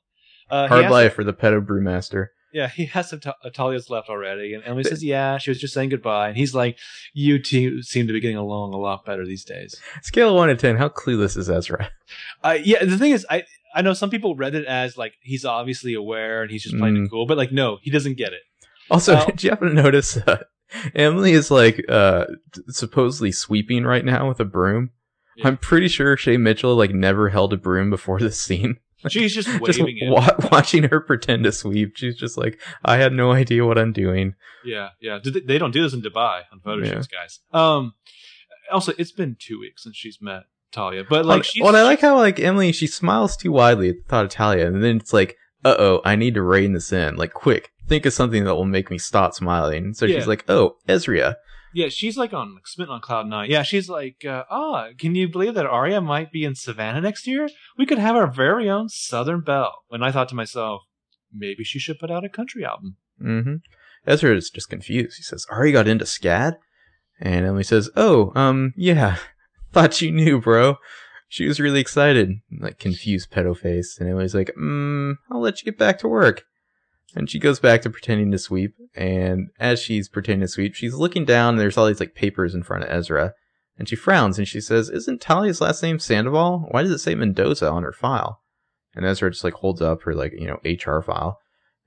Uh, 0.50 0.68
Hard 0.68 0.90
life 0.90 1.14
for 1.14 1.24
the 1.24 1.32
pedo 1.34 1.64
brewmaster. 1.64 2.28
Yeah, 2.50 2.68
he 2.68 2.86
has 2.86 3.10
some 3.10 3.20
Talia's 3.20 3.90
left 3.90 4.08
already. 4.08 4.54
And 4.54 4.64
Emily 4.64 4.82
says, 4.84 5.04
yeah, 5.04 5.36
she 5.36 5.50
was 5.50 5.60
just 5.60 5.74
saying 5.74 5.90
goodbye. 5.90 6.28
And 6.28 6.36
he's 6.38 6.54
like, 6.54 6.78
you 7.12 7.38
two 7.42 7.82
seem 7.82 8.06
to 8.06 8.12
be 8.14 8.20
getting 8.20 8.38
along 8.38 8.72
a 8.72 8.78
lot 8.78 9.04
better 9.04 9.26
these 9.26 9.44
days. 9.44 9.74
Scale 10.00 10.30
of 10.30 10.36
one 10.36 10.48
to 10.48 10.56
ten. 10.56 10.76
How 10.76 10.88
clueless 10.88 11.36
is 11.36 11.50
Ezra? 11.50 11.90
Uh, 12.42 12.56
yeah, 12.64 12.82
the 12.82 12.96
thing 12.96 13.12
is, 13.12 13.26
I, 13.28 13.42
I 13.74 13.82
know 13.82 13.92
some 13.92 14.08
people 14.08 14.34
read 14.34 14.54
it 14.54 14.64
as 14.64 14.96
like, 14.96 15.12
he's 15.20 15.44
obviously 15.44 15.92
aware 15.92 16.40
and 16.40 16.50
he's 16.50 16.62
just 16.62 16.78
playing 16.78 16.94
Mm. 16.96 17.04
it 17.04 17.10
cool. 17.10 17.26
But 17.26 17.36
like, 17.36 17.52
no, 17.52 17.76
he 17.82 17.90
doesn't 17.90 18.16
get 18.16 18.32
it. 18.32 18.40
Also, 18.90 19.14
Well- 19.14 19.26
did 19.26 19.42
you 19.44 19.50
happen 19.50 19.68
to 19.68 19.74
notice 19.74 20.16
uh, 20.16 20.42
Emily 20.94 21.32
is 21.32 21.50
like 21.50 21.84
uh, 21.88 22.26
supposedly 22.68 23.32
sweeping 23.32 23.84
right 23.84 24.04
now 24.04 24.28
with 24.28 24.40
a 24.40 24.44
broom? 24.44 24.90
Yeah. 25.36 25.48
I'm 25.48 25.56
pretty 25.56 25.88
sure 25.88 26.16
Shay 26.16 26.36
Mitchell 26.36 26.74
like 26.74 26.92
never 26.92 27.28
held 27.28 27.52
a 27.52 27.56
broom 27.56 27.90
before 27.90 28.18
this 28.18 28.40
scene. 28.40 28.76
She's 29.08 29.32
just 29.32 29.48
just 29.64 29.78
waving 29.78 29.98
it. 30.00 30.10
wa- 30.10 30.34
watching 30.50 30.82
her 30.84 31.00
pretend 31.00 31.44
to 31.44 31.52
sweep. 31.52 31.96
She's 31.96 32.16
just 32.16 32.36
like, 32.36 32.60
I 32.84 32.96
had 32.96 33.12
no 33.12 33.30
idea 33.30 33.64
what 33.64 33.78
I'm 33.78 33.92
doing. 33.92 34.34
Yeah, 34.64 34.88
yeah. 35.00 35.20
They, 35.22 35.30
they 35.38 35.58
don't 35.58 35.70
do 35.70 35.82
this 35.82 35.94
in 35.94 36.02
Dubai 36.02 36.42
on 36.52 36.58
photo 36.60 36.84
Yeah. 36.84 36.94
shoots, 36.94 37.06
guys. 37.06 37.40
Um. 37.52 37.94
Also, 38.72 38.92
it's 38.98 39.12
been 39.12 39.36
two 39.38 39.58
weeks 39.60 39.84
since 39.84 39.96
she's 39.96 40.18
met 40.20 40.42
Talia, 40.72 41.02
but 41.08 41.24
like, 41.24 41.36
Well, 41.36 41.42
she's, 41.42 41.62
well, 41.62 41.74
I 41.76 41.82
like 41.84 42.00
how 42.00 42.16
like 42.16 42.38
Emily 42.38 42.70
she 42.72 42.86
smiles 42.86 43.34
too 43.36 43.50
widely 43.52 43.88
at 43.90 43.94
the 43.96 44.02
thought 44.08 44.24
of 44.26 44.30
Talia, 44.30 44.66
and 44.66 44.82
then 44.84 44.96
it's 44.96 45.12
like, 45.12 45.36
uh 45.64 45.76
oh, 45.78 46.00
I 46.04 46.16
need 46.16 46.34
to 46.34 46.42
rein 46.42 46.72
this 46.72 46.92
in. 46.92 47.16
Like, 47.16 47.32
quick, 47.32 47.70
think 47.86 48.06
of 48.06 48.12
something 48.12 48.44
that 48.44 48.54
will 48.54 48.64
make 48.64 48.90
me 48.90 48.98
stop 48.98 49.34
smiling. 49.34 49.94
So 49.94 50.06
Yeah. 50.06 50.18
she's 50.18 50.26
like, 50.28 50.44
oh, 50.48 50.76
Ezria. 50.88 51.34
yeah, 51.74 51.88
she's 51.88 52.16
like 52.16 52.32
on 52.32 52.54
like, 52.54 52.66
smitten 52.66 52.94
on 52.94 53.00
cloud 53.00 53.26
nine. 53.26 53.50
Yeah, 53.50 53.62
she's 53.62 53.88
like, 53.88 54.24
uh, 54.24 54.44
ah, 54.50 54.88
can 54.98 55.14
you 55.14 55.28
believe 55.28 55.54
that 55.54 55.66
Aria 55.66 56.00
might 56.00 56.32
be 56.32 56.44
in 56.44 56.54
Savannah 56.54 57.00
next 57.00 57.26
year? 57.26 57.48
We 57.76 57.86
could 57.86 57.98
have 57.98 58.16
our 58.16 58.26
very 58.26 58.68
own 58.70 58.88
Southern 58.88 59.40
Belle. 59.42 59.74
And 59.90 60.04
I 60.04 60.10
thought 60.12 60.28
to 60.30 60.34
myself, 60.34 60.82
maybe 61.32 61.64
she 61.64 61.78
should 61.78 61.98
put 61.98 62.10
out 62.10 62.24
a 62.24 62.28
country 62.28 62.64
album. 62.64 62.96
Mm-hmm. 63.22 63.54
Ezra 64.06 64.34
is 64.36 64.48
just 64.50 64.70
confused. 64.70 65.16
He 65.18 65.22
says, 65.22 65.44
Ari 65.50 65.72
got 65.72 65.88
into 65.88 66.04
SCAD? 66.06 66.56
And 67.20 67.44
Emily 67.44 67.64
says, 67.64 67.90
oh, 67.96 68.32
um, 68.34 68.72
yeah. 68.76 69.16
Thought 69.72 70.00
you 70.00 70.10
knew, 70.12 70.40
bro. 70.40 70.76
She 71.28 71.46
was 71.46 71.60
really 71.60 71.80
excited, 71.80 72.40
like 72.58 72.78
confused 72.78 73.30
pedo 73.30 73.56
face, 73.56 73.98
and 73.98 74.08
Emily's 74.08 74.34
like, 74.34 74.52
mm, 74.58 75.14
I'll 75.30 75.40
let 75.40 75.60
you 75.60 75.64
get 75.64 75.78
back 75.78 75.98
to 75.98 76.08
work. 76.08 76.44
And 77.14 77.30
she 77.30 77.38
goes 77.38 77.60
back 77.60 77.82
to 77.82 77.90
pretending 77.90 78.30
to 78.32 78.38
sweep, 78.38 78.74
and 78.94 79.48
as 79.58 79.80
she's 79.80 80.08
pretending 80.08 80.46
to 80.46 80.48
sweep, 80.48 80.74
she's 80.74 80.94
looking 80.94 81.24
down, 81.24 81.54
and 81.54 81.60
there's 81.60 81.76
all 81.76 81.86
these 81.86 82.00
like 82.00 82.14
papers 82.14 82.54
in 82.54 82.62
front 82.62 82.84
of 82.84 82.90
Ezra, 82.90 83.34
and 83.78 83.88
she 83.88 83.96
frowns 83.96 84.38
and 84.38 84.48
she 84.48 84.60
says, 84.60 84.90
Isn't 84.90 85.20
Talia's 85.20 85.60
last 85.60 85.82
name 85.82 85.98
Sandoval? 85.98 86.66
Why 86.70 86.82
does 86.82 86.90
it 86.90 86.98
say 86.98 87.14
Mendoza 87.14 87.70
on 87.70 87.84
her 87.84 87.92
file? 87.92 88.40
And 88.94 89.06
Ezra 89.06 89.30
just 89.30 89.44
like 89.44 89.54
holds 89.54 89.80
up 89.80 90.02
her 90.02 90.14
like, 90.14 90.32
you 90.32 90.46
know, 90.46 90.60
HR 90.64 91.00
file. 91.00 91.38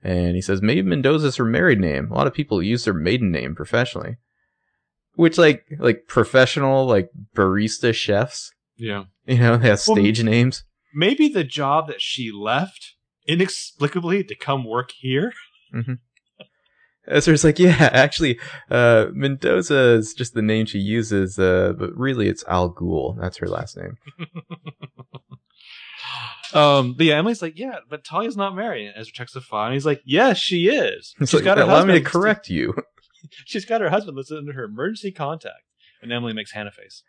And 0.02 0.34
he 0.34 0.40
says, 0.40 0.62
maybe 0.62 0.82
Mendoza's 0.82 1.36
her 1.36 1.44
married 1.44 1.78
name. 1.78 2.10
A 2.10 2.14
lot 2.14 2.26
of 2.26 2.34
people 2.34 2.62
use 2.62 2.84
their 2.84 2.94
maiden 2.94 3.30
name 3.30 3.54
professionally. 3.54 4.16
Which 5.14 5.36
like 5.36 5.66
like 5.78 6.06
professional 6.08 6.86
like 6.86 7.10
barista 7.36 7.94
chefs, 7.94 8.50
Yeah. 8.76 9.04
you 9.26 9.38
know, 9.38 9.56
they 9.56 9.68
have 9.68 9.82
Well, 9.86 9.96
stage 9.96 10.22
names. 10.22 10.64
Maybe 10.94 11.28
the 11.28 11.44
job 11.44 11.88
that 11.88 12.00
she 12.00 12.30
left 12.32 12.94
inexplicably 13.26 14.24
to 14.24 14.34
come 14.34 14.64
work 14.64 14.90
here. 14.98 15.32
Ezra's 17.06 17.44
like, 17.44 17.58
yeah, 17.58 17.76
actually, 17.92 18.38
uh, 18.70 19.06
Mendoza 19.12 19.92
is 19.94 20.14
just 20.14 20.34
the 20.34 20.42
name 20.42 20.66
she 20.66 20.78
uses, 20.78 21.38
uh, 21.38 21.72
but 21.78 21.96
really 21.96 22.28
it's 22.28 22.44
Al 22.46 22.72
Ghul. 22.72 23.18
That's 23.20 23.38
her 23.38 23.48
last 23.48 23.76
name. 23.76 23.96
Um, 26.54 26.94
but 26.94 27.06
yeah, 27.06 27.16
Emily's 27.16 27.40
like, 27.40 27.58
yeah, 27.58 27.78
but 27.88 28.04
Talia's 28.04 28.36
not 28.36 28.54
married. 28.54 28.86
And 28.88 28.94
Ezra 28.96 29.12
checks 29.12 29.32
the 29.32 29.40
file, 29.40 29.66
and 29.66 29.74
he's 29.74 29.86
like, 29.86 30.02
yes, 30.04 30.38
she 30.38 30.68
is. 30.68 31.14
It's 31.18 31.30
She's 31.30 31.34
like, 31.40 31.44
got 31.44 31.58
her 31.58 31.64
allow 31.64 31.84
me 31.84 31.94
to 31.94 32.00
correct 32.00 32.50
you. 32.50 32.74
She's 33.46 33.64
got 33.64 33.80
her 33.80 33.88
husband 33.88 34.16
listed 34.16 34.38
under 34.38 34.52
her 34.52 34.64
emergency 34.64 35.12
contact. 35.12 35.62
And 36.02 36.12
Emily 36.12 36.32
makes 36.32 36.52
Hannah 36.52 36.72
face. 36.72 37.04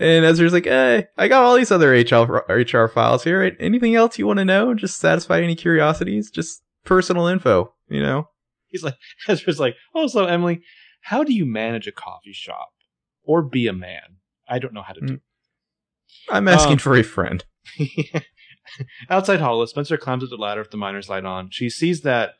And 0.00 0.24
Ezra's 0.24 0.54
like, 0.54 0.64
hey, 0.64 1.06
I 1.18 1.28
got 1.28 1.44
all 1.44 1.54
these 1.56 1.70
other 1.70 1.90
HR, 1.92 2.44
HR 2.50 2.88
files 2.88 3.22
here. 3.22 3.54
Anything 3.60 3.94
else 3.94 4.18
you 4.18 4.26
want 4.26 4.38
to 4.38 4.44
know? 4.46 4.72
Just 4.74 4.98
satisfy 4.98 5.40
any 5.42 5.54
curiosities? 5.54 6.30
Just 6.30 6.62
personal 6.84 7.26
info, 7.26 7.74
you 7.88 8.02
know? 8.02 8.28
He's 8.68 8.82
like, 8.82 8.96
Ezra's 9.28 9.60
like, 9.60 9.76
also, 9.94 10.24
Emily, 10.24 10.62
how 11.02 11.22
do 11.22 11.34
you 11.34 11.44
manage 11.44 11.86
a 11.86 11.92
coffee 11.92 12.32
shop 12.32 12.70
or 13.24 13.42
be 13.42 13.66
a 13.66 13.74
man? 13.74 14.16
I 14.48 14.58
don't 14.58 14.72
know 14.72 14.82
how 14.82 14.94
to 14.94 15.00
do. 15.00 15.20
I'm 16.30 16.48
asking 16.48 16.72
Um, 16.72 16.78
for 16.78 16.96
a 16.96 17.02
friend. 17.02 17.44
Outside 19.10 19.40
Hollis, 19.40 19.70
Spencer 19.70 19.96
climbs 19.96 20.22
up 20.24 20.30
the 20.30 20.36
ladder 20.36 20.60
with 20.62 20.70
the 20.70 20.76
miner's 20.76 21.08
light 21.08 21.24
on. 21.24 21.50
She 21.50 21.68
sees 21.68 22.02
that, 22.02 22.34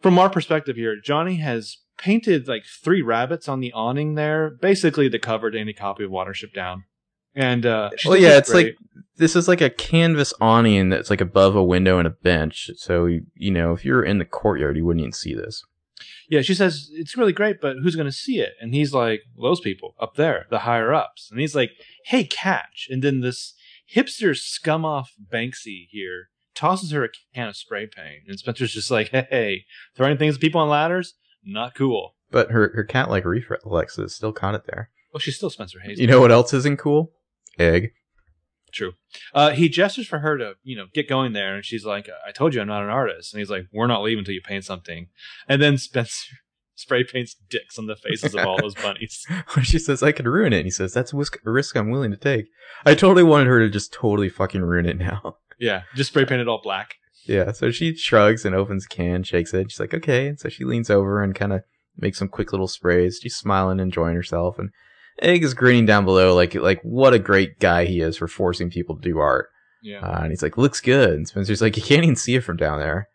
from 0.00 0.18
our 0.18 0.28
perspective 0.28 0.76
here, 0.76 0.96
Johnny 1.02 1.36
has 1.36 1.78
painted 1.96 2.48
like 2.48 2.64
three 2.82 3.02
rabbits 3.02 3.48
on 3.48 3.60
the 3.60 3.72
awning 3.72 4.14
there, 4.14 4.50
basically 4.50 5.08
the 5.08 5.18
cover 5.18 5.50
to 5.50 5.58
any 5.58 5.72
copy 5.72 6.04
of 6.04 6.10
Watership 6.10 6.52
Down. 6.52 6.84
And 7.34 7.64
uh, 7.66 7.90
Well, 8.04 8.16
yeah, 8.16 8.38
it's 8.38 8.48
it's 8.48 8.54
like 8.54 8.76
this 9.16 9.36
is 9.36 9.46
like 9.48 9.60
a 9.60 9.70
canvas 9.70 10.32
awning 10.40 10.88
that's 10.88 11.10
like 11.10 11.20
above 11.20 11.54
a 11.54 11.62
window 11.62 11.98
and 11.98 12.06
a 12.08 12.10
bench. 12.10 12.70
So, 12.76 13.06
you 13.34 13.50
know, 13.50 13.72
if 13.72 13.84
you're 13.84 14.02
in 14.02 14.18
the 14.18 14.24
courtyard, 14.24 14.76
you 14.76 14.84
wouldn't 14.84 15.00
even 15.02 15.12
see 15.12 15.34
this. 15.34 15.64
yeah. 16.28 16.40
She 16.42 16.54
says 16.54 16.88
it's 16.92 17.16
really 17.16 17.32
great, 17.32 17.60
but 17.60 17.76
who's 17.82 17.96
going 17.96 18.06
to 18.08 18.12
see 18.12 18.40
it? 18.40 18.54
And 18.60 18.74
he's 18.74 18.92
like, 18.94 19.22
those 19.40 19.60
people 19.60 19.94
up 20.00 20.14
there, 20.16 20.46
the 20.50 20.60
higher 20.60 20.92
ups. 20.92 21.28
And 21.30 21.38
he's 21.40 21.54
like, 21.54 21.70
hey, 22.06 22.24
catch. 22.24 22.88
And 22.90 23.02
then 23.02 23.20
this 23.20 23.54
hipster 23.94 24.36
scum 24.36 24.84
off 24.84 25.12
Banksy 25.32 25.86
here 25.90 26.30
tosses 26.54 26.90
her 26.90 27.04
a 27.04 27.08
can 27.34 27.48
of 27.48 27.56
spray 27.56 27.86
paint, 27.86 28.24
and 28.28 28.38
Spencer's 28.38 28.72
just 28.72 28.90
like, 28.90 29.08
hey, 29.08 29.64
throwing 29.96 30.18
things 30.18 30.34
at 30.34 30.40
people 30.40 30.60
on 30.60 30.68
ladders, 30.68 31.14
not 31.44 31.74
cool. 31.74 32.14
But 32.30 32.50
her, 32.50 32.72
her 32.74 32.84
cat 32.84 33.10
like 33.10 33.24
reflexes 33.24 34.14
still 34.14 34.32
caught 34.32 34.54
it 34.54 34.64
there. 34.66 34.90
Well, 35.12 35.20
she's 35.20 35.36
still 35.36 35.50
Spencer 35.50 35.80
Hayes. 35.80 35.98
You 35.98 36.06
know 36.06 36.20
what 36.20 36.30
else 36.30 36.52
isn't 36.54 36.78
cool? 36.78 37.12
Egg. 37.58 37.90
True. 38.72 38.92
Uh, 39.34 39.50
he 39.50 39.68
gestures 39.68 40.06
for 40.06 40.20
her 40.20 40.38
to, 40.38 40.54
you 40.62 40.76
know, 40.76 40.86
get 40.94 41.08
going 41.08 41.32
there, 41.32 41.56
and 41.56 41.64
she's 41.64 41.84
like, 41.84 42.08
"I 42.26 42.30
told 42.30 42.54
you 42.54 42.60
I'm 42.60 42.68
not 42.68 42.84
an 42.84 42.88
artist." 42.90 43.32
And 43.34 43.40
he's 43.40 43.50
like, 43.50 43.64
"We're 43.72 43.88
not 43.88 44.02
leaving 44.02 44.20
until 44.20 44.34
you 44.34 44.40
paint 44.42 44.64
something." 44.64 45.08
And 45.48 45.60
then 45.60 45.76
Spencer 45.76 46.36
spray 46.76 47.02
paints 47.04 47.34
dicks 47.50 47.78
on 47.78 47.86
the 47.86 47.96
faces 47.96 48.34
of 48.34 48.46
all 48.46 48.58
those 48.60 48.74
bunnies. 48.82 49.26
she 49.62 49.78
says, 49.78 50.02
I 50.02 50.12
could 50.12 50.24
ruin 50.26 50.52
it. 50.54 50.58
And 50.58 50.66
he 50.66 50.70
says, 50.70 50.94
that's 50.94 51.12
a 51.12 51.16
whisk- 51.16 51.38
risk 51.44 51.76
I'm 51.76 51.90
willing 51.90 52.10
to 52.10 52.16
take. 52.16 52.46
I 52.86 52.94
totally 52.94 53.22
wanted 53.22 53.48
her 53.48 53.58
to 53.58 53.68
just 53.68 53.92
totally 53.92 54.30
fucking 54.30 54.62
ruin 54.62 54.86
it 54.86 54.96
now. 54.98 55.36
Yeah, 55.58 55.82
just 55.94 56.08
spray 56.08 56.24
paint 56.24 56.40
it 56.40 56.48
all 56.48 56.62
black. 56.62 56.94
yeah, 57.26 57.52
so 57.52 57.70
she 57.70 57.94
shrugs 57.94 58.46
and 58.46 58.54
opens 58.54 58.86
can, 58.86 59.22
shakes 59.24 59.52
it. 59.52 59.70
She's 59.70 59.78
like, 59.78 59.92
okay. 59.92 60.26
And 60.26 60.40
so 60.40 60.48
she 60.48 60.64
leans 60.64 60.88
over 60.88 61.22
and 61.22 61.34
kind 61.34 61.52
of 61.52 61.64
makes 61.98 62.18
some 62.18 62.28
quick 62.28 62.50
little 62.50 62.66
sprays. 62.66 63.18
She's 63.22 63.36
smiling, 63.36 63.78
enjoying 63.78 64.14
herself. 64.16 64.58
And 64.58 64.70
Egg 65.20 65.44
is 65.44 65.54
grinning 65.54 65.86
down 65.86 66.04
below, 66.04 66.34
like, 66.34 66.54
like 66.54 66.80
what 66.82 67.14
a 67.14 67.18
great 67.18 67.58
guy 67.58 67.84
he 67.84 68.00
is 68.00 68.16
for 68.16 68.28
forcing 68.28 68.70
people 68.70 68.96
to 68.96 69.02
do 69.02 69.18
art. 69.18 69.48
Yeah. 69.82 70.00
Uh, 70.00 70.22
and 70.22 70.30
he's 70.30 70.42
like, 70.42 70.58
looks 70.58 70.80
good. 70.80 71.10
And 71.10 71.28
Spencer's 71.28 71.62
like, 71.62 71.76
you 71.76 71.82
can't 71.82 72.02
even 72.02 72.16
see 72.16 72.34
it 72.34 72.44
from 72.44 72.56
down 72.56 72.78
there. 72.78 73.08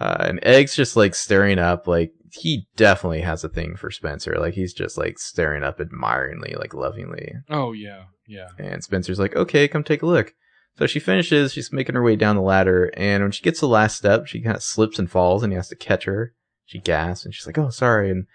Uh, 0.00 0.16
and 0.20 0.40
Egg's 0.42 0.74
just 0.74 0.96
like 0.96 1.14
staring 1.14 1.58
up, 1.58 1.86
like 1.86 2.12
he 2.32 2.66
definitely 2.76 3.20
has 3.20 3.44
a 3.44 3.48
thing 3.48 3.76
for 3.76 3.90
Spencer. 3.90 4.36
Like 4.38 4.54
he's 4.54 4.72
just 4.72 4.98
like 4.98 5.18
staring 5.18 5.62
up 5.62 5.80
admiringly, 5.80 6.54
like 6.58 6.74
lovingly. 6.74 7.32
oh 7.48 7.72
yeah, 7.72 8.04
yeah. 8.26 8.48
And 8.58 8.82
Spencer's 8.82 9.18
like, 9.18 9.36
okay, 9.36 9.68
come 9.68 9.84
take 9.84 10.02
a 10.02 10.06
look. 10.06 10.34
So 10.78 10.86
she 10.86 11.00
finishes, 11.00 11.52
she's 11.52 11.72
making 11.72 11.94
her 11.94 12.02
way 12.02 12.16
down 12.16 12.36
the 12.36 12.42
ladder, 12.42 12.90
and 12.96 13.22
when 13.22 13.30
she 13.30 13.42
gets 13.42 13.60
to 13.60 13.66
the 13.66 13.72
last 13.72 13.96
step, 13.96 14.26
she 14.26 14.40
kind 14.40 14.56
of 14.56 14.62
slips 14.62 14.98
and 14.98 15.10
falls, 15.10 15.42
and 15.42 15.52
he 15.52 15.56
has 15.56 15.68
to 15.68 15.76
catch 15.76 16.04
her. 16.04 16.34
She 16.64 16.78
gasps, 16.78 17.26
and 17.26 17.34
she's 17.34 17.46
like, 17.46 17.58
oh, 17.58 17.68
sorry. 17.68 18.10
And 18.10 18.26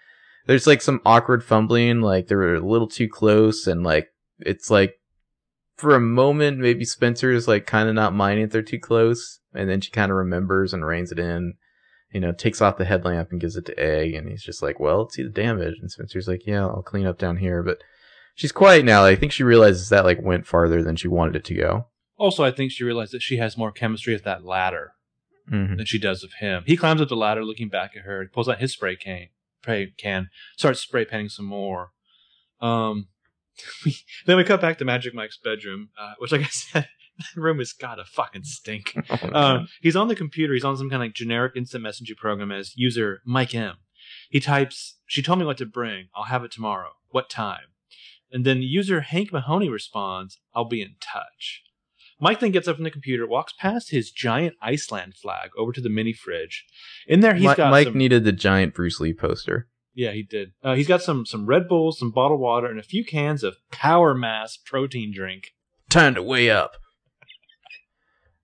there's 0.48 0.66
like 0.66 0.82
some 0.82 1.00
awkward 1.06 1.44
fumbling, 1.44 2.00
like 2.00 2.26
they 2.26 2.34
were 2.34 2.56
a 2.56 2.60
little 2.60 2.88
too 2.88 3.08
close, 3.08 3.68
and 3.68 3.84
like 3.84 4.08
it's 4.40 4.70
like 4.70 4.94
for 5.76 5.94
a 5.94 6.00
moment, 6.00 6.58
maybe 6.58 6.84
Spencer 6.84 7.30
is 7.30 7.46
like 7.46 7.66
kind 7.66 7.88
of 7.88 7.94
not 7.94 8.14
minding 8.14 8.46
if 8.46 8.50
they're 8.50 8.62
too 8.62 8.80
close, 8.80 9.38
and 9.54 9.68
then 9.70 9.80
she 9.80 9.90
kind 9.92 10.10
of 10.10 10.16
remembers 10.16 10.74
and 10.74 10.84
reins 10.84 11.12
it 11.12 11.18
in. 11.20 11.54
You 12.12 12.20
know, 12.20 12.32
takes 12.32 12.62
off 12.62 12.78
the 12.78 12.86
headlamp 12.86 13.30
and 13.30 13.40
gives 13.40 13.54
it 13.56 13.66
to 13.66 13.78
Egg, 13.78 14.14
and 14.14 14.28
he's 14.30 14.42
just 14.42 14.62
like, 14.62 14.80
"Well, 14.80 15.10
see 15.10 15.22
the 15.22 15.28
damage." 15.28 15.76
And 15.80 15.90
Spencer's 15.90 16.26
like, 16.26 16.46
"Yeah, 16.46 16.66
I'll 16.66 16.82
clean 16.82 17.06
up 17.06 17.18
down 17.18 17.36
here." 17.36 17.62
But 17.62 17.82
she's 18.34 18.50
quiet 18.50 18.86
now. 18.86 19.04
I 19.04 19.14
think 19.14 19.30
she 19.30 19.42
realizes 19.44 19.90
that 19.90 20.06
like 20.06 20.20
went 20.22 20.46
farther 20.46 20.82
than 20.82 20.96
she 20.96 21.06
wanted 21.08 21.36
it 21.36 21.44
to 21.44 21.54
go. 21.54 21.86
Also, 22.16 22.42
I 22.42 22.50
think 22.50 22.72
she 22.72 22.82
realized 22.82 23.12
that 23.12 23.20
she 23.22 23.36
has 23.36 23.58
more 23.58 23.70
chemistry 23.70 24.14
with 24.14 24.24
that 24.24 24.44
ladder 24.44 24.92
Mm-hmm. 25.52 25.76
than 25.76 25.86
she 25.86 25.98
does 25.98 26.22
with 26.22 26.32
him. 26.40 26.62
He 26.66 26.76
climbs 26.76 27.00
up 27.00 27.08
the 27.08 27.16
ladder, 27.16 27.42
looking 27.42 27.68
back 27.70 27.92
at 27.96 28.02
her. 28.04 28.28
Pulls 28.34 28.48
out 28.50 28.58
his 28.60 28.72
spray 28.72 28.96
can, 28.96 29.28
spray 29.62 29.92
can, 29.96 30.28
starts 30.56 30.80
spray 30.80 31.04
painting 31.04 31.28
some 31.28 31.46
more. 31.46 31.90
Um, 32.60 33.08
we, 33.84 33.96
then 34.26 34.36
we 34.36 34.44
cut 34.44 34.60
back 34.60 34.78
to 34.78 34.84
Magic 34.84 35.14
Mike's 35.14 35.38
bedroom, 35.42 35.90
uh, 36.00 36.14
which, 36.18 36.32
like 36.32 36.42
I 36.42 36.44
said, 36.50 36.88
that 37.18 37.40
room 37.40 37.58
has 37.58 37.72
gotta 37.72 38.04
fucking 38.04 38.44
stink. 38.44 38.94
Uh, 39.10 39.64
he's 39.82 39.96
on 39.96 40.08
the 40.08 40.14
computer. 40.16 40.54
He's 40.54 40.64
on 40.64 40.76
some 40.76 40.88
kind 40.88 41.02
of 41.02 41.06
like 41.06 41.14
generic 41.14 41.52
instant 41.56 41.84
messaging 41.84 42.16
program 42.16 42.50
as 42.52 42.76
user 42.76 43.20
Mike 43.24 43.54
M. 43.54 43.76
He 44.30 44.40
types, 44.40 44.96
"She 45.06 45.22
told 45.22 45.38
me 45.38 45.44
what 45.44 45.58
to 45.58 45.66
bring. 45.66 46.08
I'll 46.14 46.24
have 46.24 46.44
it 46.44 46.52
tomorrow. 46.52 46.92
What 47.08 47.28
time?" 47.28 47.74
And 48.30 48.44
then 48.44 48.62
user 48.62 49.00
Hank 49.00 49.32
Mahoney 49.32 49.68
responds, 49.68 50.40
"I'll 50.54 50.64
be 50.64 50.80
in 50.80 50.94
touch." 51.00 51.62
Mike 52.20 52.40
then 52.40 52.50
gets 52.50 52.66
up 52.66 52.76
from 52.76 52.84
the 52.84 52.90
computer, 52.90 53.26
walks 53.26 53.52
past 53.58 53.90
his 53.90 54.10
giant 54.10 54.56
Iceland 54.60 55.14
flag 55.14 55.50
over 55.56 55.72
to 55.72 55.80
the 55.80 55.88
mini 55.88 56.12
fridge. 56.12 56.64
In 57.06 57.20
there, 57.20 57.34
he's 57.34 57.48
Mi- 57.48 57.54
got 57.54 57.70
Mike 57.70 57.88
some, 57.88 57.98
needed 57.98 58.24
the 58.24 58.32
giant 58.32 58.74
Bruce 58.74 58.98
Lee 59.00 59.12
poster. 59.14 59.68
yeah, 59.94 60.10
he 60.12 60.22
did. 60.22 60.52
Uh, 60.62 60.74
he's 60.74 60.88
got 60.88 61.02
some 61.02 61.24
some 61.26 61.46
Red 61.46 61.68
Bulls, 61.68 61.98
some 61.98 62.10
bottled 62.10 62.40
water, 62.40 62.66
and 62.66 62.78
a 62.80 62.82
few 62.82 63.04
cans 63.04 63.42
of 63.44 63.56
Power 63.70 64.14
Mass 64.14 64.56
protein 64.56 65.12
drink. 65.14 65.54
Time 65.90 66.14
to 66.14 66.22
weigh 66.22 66.50
up. 66.50 66.72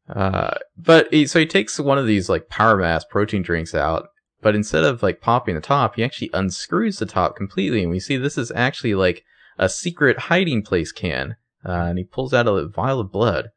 Uh, 0.08 0.54
but 0.76 1.12
he, 1.12 1.26
so 1.26 1.38
he 1.38 1.46
takes 1.46 1.78
one 1.80 1.98
of 1.98 2.06
these 2.06 2.28
like 2.28 2.48
power 2.48 2.76
mass 2.76 3.04
protein 3.04 3.42
drinks 3.42 3.74
out, 3.74 4.08
but 4.42 4.54
instead 4.54 4.84
of 4.84 5.02
like 5.02 5.20
popping 5.20 5.54
the 5.54 5.60
top, 5.60 5.96
he 5.96 6.04
actually 6.04 6.30
unscrews 6.34 6.98
the 6.98 7.06
top 7.06 7.36
completely, 7.36 7.82
and 7.82 7.90
we 7.90 7.98
see 7.98 8.16
this 8.16 8.36
is 8.36 8.52
actually 8.54 8.94
like 8.94 9.24
a 9.58 9.68
secret 9.68 10.18
hiding 10.18 10.62
place 10.62 10.92
can. 10.92 11.36
Uh, 11.66 11.86
and 11.88 11.96
he 11.98 12.04
pulls 12.04 12.34
out 12.34 12.46
a 12.46 12.68
vial 12.68 13.00
of 13.00 13.10
blood, 13.10 13.48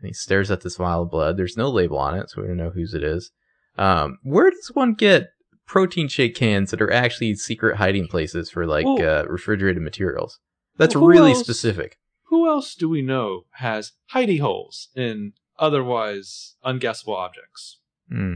and 0.00 0.08
he 0.08 0.12
stares 0.12 0.50
at 0.50 0.60
this 0.62 0.76
vial 0.76 1.02
of 1.02 1.10
blood. 1.10 1.36
There's 1.36 1.56
no 1.56 1.68
label 1.70 1.98
on 1.98 2.16
it, 2.18 2.30
so 2.30 2.42
we 2.42 2.48
don't 2.48 2.56
know 2.56 2.70
whose 2.70 2.94
it 2.94 3.02
is. 3.02 3.30
Um, 3.76 4.18
where 4.22 4.50
does 4.50 4.70
one 4.74 4.94
get 4.94 5.30
protein 5.66 6.08
shake 6.08 6.34
cans 6.34 6.70
that 6.70 6.80
are 6.82 6.92
actually 6.92 7.34
secret 7.34 7.76
hiding 7.76 8.08
places 8.08 8.50
for 8.50 8.66
like 8.66 8.84
Well- 8.86 9.20
uh, 9.20 9.24
refrigerated 9.24 9.82
materials? 9.82 10.38
That's 10.76 10.94
Well, 10.96 11.06
really 11.06 11.30
else- 11.32 11.40
specific. 11.40 11.98
Who 12.24 12.46
else 12.48 12.74
do 12.74 12.88
we 12.88 13.02
know 13.02 13.46
has 13.52 13.92
hidey 14.14 14.38
holes 14.40 14.88
in 14.94 15.32
otherwise 15.58 16.56
unguessable 16.64 17.16
objects? 17.16 17.78
Hmm. 18.10 18.34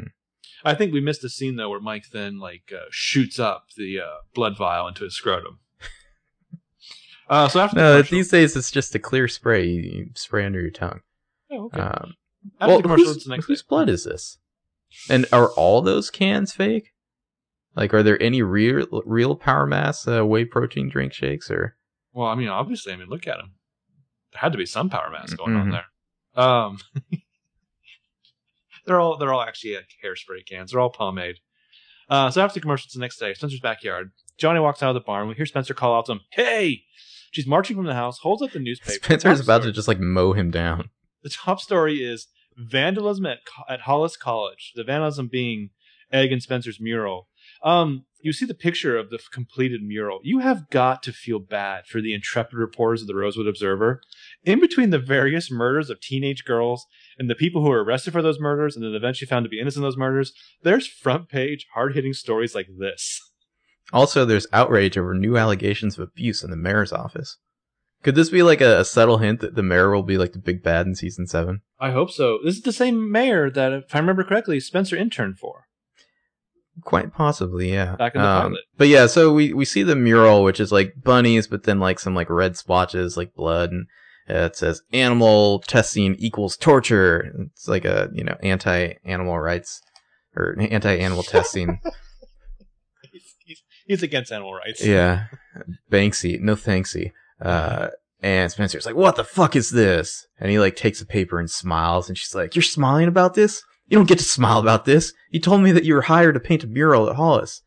I 0.65 0.75
think 0.75 0.93
we 0.93 1.01
missed 1.01 1.25
a 1.25 1.29
scene 1.29 1.57
though 1.57 1.71
where 1.71 1.81
Mike 1.81 2.05
then 2.13 2.39
like 2.39 2.73
uh, 2.75 2.85
shoots 2.91 3.39
up 3.39 3.67
the 3.77 4.01
uh, 4.01 4.19
blood 4.35 4.57
vial 4.57 4.87
into 4.89 5.05
his 5.05 5.15
scrotum. 5.15 5.59
uh, 7.29 7.49
so 7.49 7.61
after 7.61 7.77
No, 7.77 7.93
commercial, 7.95 8.17
these 8.17 8.29
days 8.31 8.57
it's 8.57 8.71
just 8.71 8.95
a 8.95 8.99
clear 8.99 9.29
spray 9.29 9.67
you 9.67 9.81
you 9.83 10.11
spray 10.15 10.45
under 10.47 10.61
your 10.61 10.71
tongue. 10.71 11.01
Oh, 11.53 11.66
okay. 11.66 11.80
Um, 11.80 12.14
after 12.61 12.72
well, 12.72 12.82
commercial, 12.82 13.07
whose, 13.07 13.24
the 13.24 13.30
next 13.30 13.46
whose 13.46 13.62
day. 13.62 13.66
blood 13.68 13.88
is 13.88 14.05
this? 14.05 14.38
And 15.09 15.26
are 15.32 15.48
all 15.50 15.80
those 15.82 16.11
cans 16.11 16.53
fake? 16.53 16.90
Like, 17.74 17.94
are 17.94 18.03
there 18.03 18.20
any 18.22 18.42
real 18.42 19.03
real 19.07 19.34
power 19.36 19.66
mass 19.66 20.07
uh, 20.09 20.24
whey 20.26 20.44
protein 20.44 20.88
drink 20.90 21.12
shakes 21.12 21.50
or? 21.50 21.76
Well, 22.12 22.28
I 22.28 22.34
mean, 22.34 22.48
obviously, 22.48 22.92
I 22.92 22.96
mean, 22.96 23.09
look 23.09 23.26
at 23.26 23.36
them. 23.38 23.53
there 24.32 24.40
had 24.40 24.53
to 24.53 24.59
be 24.59 24.66
some 24.66 24.90
power 24.90 25.09
Mass 25.11 25.32
going 25.32 25.57
on 25.57 25.68
Mhm. 25.68 25.72
there. 25.72 26.42
Um, 26.44 26.78
they're 28.86 29.00
all 29.00 29.16
they're 29.16 29.32
all 29.32 29.42
actually 29.42 29.76
like 29.76 29.88
hairspray 30.05 30.46
cans. 30.48 30.72
They're 30.72 30.80
all 30.80 30.90
pomade. 30.90 31.36
Uh, 32.09 32.30
so 32.30 32.42
after 32.42 32.55
the 32.55 32.61
commercials 32.61 32.92
the 32.92 33.00
next 33.00 33.18
day, 33.18 33.32
Spencer's 33.34 33.61
backyard. 33.61 34.11
Johnny 34.36 34.61
walks 34.61 34.82
out 34.82 34.90
of 34.90 34.94
the 34.94 35.00
barn. 35.00 35.28
We 35.28 35.34
hear 35.34 35.46
Spencer 35.46 35.72
call 35.74 35.94
out 35.96 36.07
to 36.07 36.12
him, 36.12 36.20
"Hey!" 36.32 36.82
She's 37.30 37.46
marching 37.46 37.76
from 37.76 37.86
the 37.86 37.94
house, 37.94 38.18
holds 38.18 38.42
up 38.42 38.50
the 38.53 38.59
newspaper. 38.59 39.03
Spencer's 39.05 39.38
Top 39.38 39.44
about 39.44 39.62
to 39.62 39.72
just 39.72 39.88
like 39.88 39.98
mow 40.00 40.32
him 40.34 40.50
down. 40.50 40.90
The 41.23 41.31
top 41.31 41.61
story 41.61 42.03
is 42.03 42.29
vandalism 42.57 43.27
at 43.27 43.39
at 43.68 43.83
Hollis 43.83 44.16
College. 44.16 44.73
The 44.75 44.85
vandalism 44.85 45.29
being 45.29 45.70
Egg 46.12 46.33
and 46.33 46.43
Spencer's 46.43 46.81
mural. 46.81 47.29
Um, 47.64 48.05
you 48.20 48.33
see 48.33 48.45
the 48.45 48.55
picture 48.55 48.97
of 48.97 49.11
the 49.11 49.18
completed 49.33 49.83
mural. 49.83 50.20
You 50.23 50.39
have 50.41 50.70
got 50.70 51.03
to 51.05 51.12
feel 51.12 51.41
bad 51.41 51.87
for 51.87 52.01
the 52.01 52.14
intrepid 52.14 52.55
reporters 52.55 53.01
of 53.01 53.09
the 53.09 53.14
Rosewood 53.14 53.49
Observer. 53.49 54.01
In 54.45 54.61
between 54.61 54.91
the 54.91 54.99
various 54.99 55.51
murders 55.51 55.91
of 55.91 56.01
teenage 56.01 56.45
girls 56.45 56.87
and 57.18 57.29
the 57.29 57.35
people 57.35 57.62
who 57.62 57.70
were 57.70 57.83
arrested 57.83 58.12
for 58.12 58.23
those 58.23 58.39
murders 58.39 58.77
and 58.77 58.85
then 58.85 58.95
eventually 58.95 59.27
found 59.27 59.45
to 59.45 59.51
be 59.51 59.61
innocent 59.61 59.85
of 59.85 59.89
those 59.89 59.99
murders, 59.99 60.33
there's 60.62 60.87
front 60.87 61.29
page, 61.29 61.66
hard 61.75 61.95
hitting 61.95 62.12
stories 62.12 62.55
like 62.55 62.68
this. 62.79 63.20
Also, 63.93 64.25
there's 64.25 64.47
outrage 64.53 64.97
over 64.97 65.14
new 65.14 65.37
allegations 65.37 65.99
of 65.99 66.09
abuse 66.09 66.45
in 66.45 66.51
the 66.51 66.57
mayor's 66.57 66.93
office. 66.93 67.39
Could 68.03 68.14
this 68.16 68.30
be 68.30 68.42
like 68.42 68.61
a, 68.61 68.80
a 68.80 68.84
subtle 68.84 69.18
hint 69.18 69.40
that 69.40 69.55
the 69.55 69.62
mayor 69.62 69.90
will 69.90 70.03
be 70.03 70.18
like 70.18 70.32
the 70.32 70.38
big 70.38 70.62
bad 70.62 70.86
in 70.86 70.94
season 70.94 71.26
seven? 71.26 71.61
I 71.78 71.90
hope 71.92 72.11
so. 72.11 72.38
This 72.44 72.57
is 72.57 72.62
the 72.62 72.72
same 72.72 73.11
mayor 73.12 73.50
that, 73.50 73.72
if 73.72 73.94
I 73.94 73.98
remember 73.98 74.24
correctly, 74.24 74.59
Spencer 74.61 74.96
interned 74.96 75.38
for. 75.38 75.66
Quite 76.82 77.12
possibly, 77.12 77.70
yeah. 77.72 77.96
Back 77.96 78.14
in 78.14 78.22
the 78.22 78.26
Um, 78.26 78.42
pilot. 78.53 78.61
But 78.76 78.88
yeah, 78.88 79.07
so 79.07 79.32
we, 79.32 79.53
we 79.53 79.64
see 79.64 79.82
the 79.82 79.94
mural, 79.94 80.42
which 80.42 80.59
is 80.59 80.72
like 80.72 80.94
bunnies, 81.03 81.46
but 81.46 81.64
then 81.64 81.78
like 81.80 81.98
some 82.00 82.14
like 82.14 82.30
red 82.30 82.57
splotches, 82.57 83.16
like 83.16 83.34
blood, 83.34 83.70
and 83.72 83.86
uh, 84.28 84.46
it 84.46 84.57
says 84.57 84.82
animal 84.92 85.61
testing 85.61 86.14
equals 86.16 86.57
torture. 86.57 87.30
It's 87.53 87.68
like 87.68 87.84
a 87.84 88.09
you 88.14 88.24
know 88.24 88.36
anti 88.42 88.94
animal 89.05 89.38
rights 89.38 89.82
or 90.34 90.57
anti 90.59 90.94
animal 90.96 91.22
testing. 91.24 91.78
He's, 93.12 93.34
he's, 93.44 93.62
he's 93.86 94.03
against 94.03 94.32
animal 94.32 94.55
rights. 94.55 94.82
yeah, 94.84 95.26
Banksy, 95.90 96.40
no 96.40 96.57
thanksy. 96.57 97.12
Uh, 97.43 97.88
and 98.22 98.51
Spencer's 98.53 98.86
like, 98.86 98.95
"What 98.95 99.16
the 99.16 99.24
fuck 99.24 99.57
is 99.57 99.70
this?" 99.70 100.26
And 100.38 100.51
he 100.51 100.59
like 100.61 100.76
takes 100.76 101.01
a 101.01 101.07
paper 101.07 101.38
and 101.40 101.51
smiles, 101.51 102.09
and 102.09 102.16
she's 102.16 102.34
like, 102.34 102.55
"You're 102.55 102.62
smiling 102.62 103.09
about 103.09 103.34
this? 103.34 103.62
You 103.88 103.99
don't 103.99 104.09
get 104.09 104.18
to 104.18 104.24
smile 104.24 104.59
about 104.61 104.84
this. 104.84 105.12
You 105.30 105.40
told 105.40 105.61
me 105.62 105.72
that 105.72 105.84
you 105.84 105.95
were 105.95 106.03
hired 106.03 106.34
to 106.34 106.40
paint 106.40 106.64
a 106.64 106.68
mural 106.68 107.11
at 107.11 107.16
Hollis." 107.16 107.62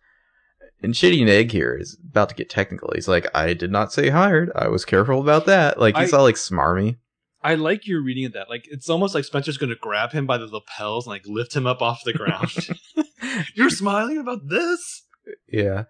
And 0.81 0.93
Shitty 0.93 1.21
and 1.21 1.29
Egg 1.29 1.51
here 1.51 1.75
is 1.79 1.97
about 2.09 2.29
to 2.29 2.35
get 2.35 2.49
technical. 2.49 2.91
He's 2.95 3.07
like, 3.07 3.27
"I 3.35 3.53
did 3.53 3.71
not 3.71 3.91
say 3.91 4.09
hired. 4.09 4.51
I 4.55 4.67
was 4.69 4.85
careful 4.85 5.19
about 5.19 5.45
that." 5.47 5.79
Like 5.79 5.97
he's 5.97 6.13
I- 6.13 6.17
all 6.17 6.23
like 6.23 6.35
smarmy. 6.35 6.97
I 7.41 7.53
like 7.53 7.85
your 7.85 8.01
reading 8.01 8.25
of 8.25 8.33
that. 8.33 8.49
Like 8.49 8.65
it's 8.71 8.89
almost 8.89 9.13
like 9.13 9.23
Spencer's 9.23 9.57
going 9.59 9.69
to 9.69 9.75
grab 9.75 10.11
him 10.11 10.25
by 10.25 10.39
the 10.39 10.47
lapels 10.47 11.05
and 11.05 11.11
like 11.11 11.27
lift 11.27 11.55
him 11.55 11.67
up 11.67 11.79
off 11.79 12.01
the 12.03 12.11
ground. 12.13 12.49
You're 13.55 13.69
smiling 13.69 14.17
about 14.17 14.47
this? 14.49 15.03
Yeah. 15.47 15.83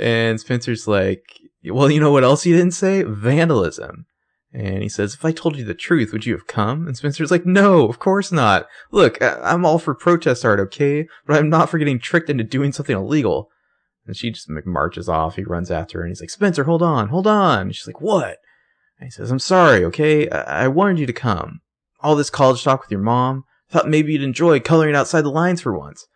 And 0.00 0.40
Spencer's 0.40 0.88
like, 0.88 1.40
well, 1.66 1.90
you 1.90 2.00
know 2.00 2.10
what 2.12 2.24
else 2.24 2.42
he 2.42 2.52
didn't 2.52 2.72
say? 2.72 3.02
Vandalism. 3.02 4.06
And 4.52 4.82
he 4.82 4.88
says, 4.88 5.14
if 5.14 5.24
I 5.24 5.32
told 5.32 5.56
you 5.56 5.64
the 5.64 5.74
truth, 5.74 6.12
would 6.12 6.26
you 6.26 6.32
have 6.34 6.46
come? 6.46 6.86
And 6.86 6.96
Spencer's 6.96 7.32
like, 7.32 7.44
no, 7.44 7.88
of 7.88 7.98
course 7.98 8.30
not. 8.30 8.66
Look, 8.92 9.20
I- 9.20 9.40
I'm 9.42 9.64
all 9.66 9.80
for 9.80 9.94
protest 9.94 10.44
art, 10.44 10.60
okay? 10.60 11.08
But 11.26 11.38
I'm 11.38 11.50
not 11.50 11.68
for 11.68 11.78
getting 11.78 11.98
tricked 11.98 12.30
into 12.30 12.44
doing 12.44 12.70
something 12.70 12.96
illegal. 12.96 13.50
And 14.06 14.16
she 14.16 14.30
just 14.30 14.48
marches 14.48 15.08
off. 15.08 15.36
He 15.36 15.42
runs 15.42 15.70
after 15.70 15.98
her 15.98 16.04
and 16.04 16.10
he's 16.10 16.20
like, 16.20 16.30
Spencer, 16.30 16.64
hold 16.64 16.82
on, 16.82 17.08
hold 17.08 17.26
on. 17.26 17.62
And 17.62 17.74
she's 17.74 17.86
like, 17.86 18.00
what? 18.00 18.36
And 19.00 19.06
he 19.06 19.10
says, 19.10 19.30
I'm 19.30 19.40
sorry, 19.40 19.84
okay? 19.86 20.28
I, 20.30 20.64
I 20.64 20.68
wanted 20.68 20.98
you 21.00 21.06
to 21.06 21.12
come. 21.12 21.60
All 22.00 22.14
this 22.14 22.30
college 22.30 22.62
talk 22.62 22.82
with 22.82 22.90
your 22.90 23.00
mom. 23.00 23.44
I 23.70 23.72
Thought 23.72 23.88
maybe 23.88 24.12
you'd 24.12 24.22
enjoy 24.22 24.60
coloring 24.60 24.94
outside 24.94 25.22
the 25.22 25.30
lines 25.30 25.62
for 25.62 25.76
once. 25.76 26.06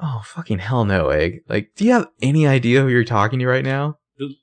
Oh, 0.00 0.22
fucking 0.24 0.60
hell 0.60 0.86
no, 0.86 1.10
Egg. 1.10 1.40
Like, 1.48 1.72
do 1.76 1.84
you 1.84 1.92
have 1.92 2.08
any 2.22 2.46
idea 2.46 2.80
who 2.80 2.88
you're 2.88 3.04
talking 3.04 3.40
to 3.40 3.46
right 3.46 3.64
now? 3.64 3.98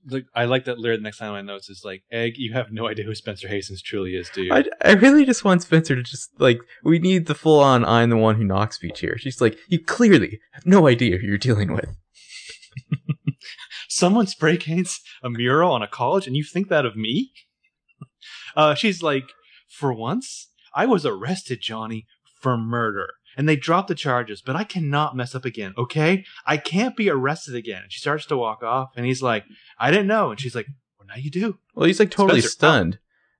The, 0.06 0.26
I 0.34 0.46
like 0.46 0.66
that 0.66 0.80
lyric. 0.80 1.00
The 1.00 1.04
next 1.04 1.20
time 1.20 1.34
I 1.34 1.42
notes 1.42 1.70
is 1.70 1.84
like, 1.86 2.04
"Egg, 2.12 2.34
you 2.38 2.54
have 2.54 2.72
no 2.72 2.88
idea 2.88 3.06
who 3.06 3.14
Spencer 3.14 3.48
Hastings 3.48 3.84
truly 3.84 4.16
is, 4.16 4.28
do 4.34 4.44
you?" 4.44 4.54
I, 4.54 4.64
I 4.84 4.94
really 4.94 5.24
just 5.24 5.46
want 5.46 5.62
Spencer 5.62 5.96
to 5.96 6.02
just, 6.02 6.30
like, 6.40 6.60
we 6.84 6.98
need 6.98 7.28
the 7.28 7.36
full 7.36 7.60
on 7.60 7.86
I'm 7.86 8.10
the 8.10 8.18
one 8.18 8.38
who 8.38 8.44
knocks 8.44 8.78
speech 8.78 9.02
here. 9.02 9.18
She's 9.20 9.40
like, 9.40 9.58
you 9.68 9.80
clearly 9.80 10.40
have 10.54 10.66
no 10.66 10.88
idea 10.88 11.18
who 11.18 11.28
you're 11.28 11.38
dealing 11.38 11.74
with. 11.74 11.96
Someone 13.90 14.26
spray 14.26 14.58
paints 14.58 15.00
a 15.24 15.30
mural 15.30 15.72
on 15.72 15.84
a 15.84 15.88
college, 15.88 16.26
and 16.26 16.36
you 16.36 16.44
think 16.44 16.70
that 16.70 16.86
of 16.86 16.96
me? 16.96 17.32
Uh, 18.56 18.74
she's 18.74 19.04
like, 19.04 19.30
"For 19.70 19.94
once, 19.94 20.50
I 20.74 20.88
was 20.88 21.06
arrested, 21.06 21.62
Johnny, 21.62 22.08
for 22.42 22.58
murder." 22.58 23.10
And 23.38 23.48
they 23.48 23.56
dropped 23.56 23.88
the 23.88 23.96
charges, 23.96 24.42
but 24.42 24.56
I 24.56 24.64
cannot 24.64 25.16
mess 25.16 25.36
up 25.36 25.46
again, 25.46 25.74
okay? 25.78 26.26
I 26.46 26.58
can't 26.58 26.98
be 26.98 27.10
arrested 27.10 27.56
again. 27.56 27.84
And 27.84 27.92
she 27.92 28.00
starts 28.00 28.26
to 28.26 28.38
walk 28.38 28.64
off, 28.64 28.90
and 28.98 29.06
he's 29.06 29.22
like, 29.22 29.46
I 29.80 29.92
didn't 29.92 30.08
know. 30.08 30.32
And 30.32 30.40
she's 30.40 30.56
like, 30.56 30.68
Well, 30.98 31.08
now 31.08 31.16
you 31.16 31.30
do. 31.30 31.60
Well, 31.76 31.86
he's 31.86 32.00
like 32.00 32.12
totally 32.12 32.42
Spencer, 32.42 32.48
oh. 32.48 32.70
stunned. 32.70 33.00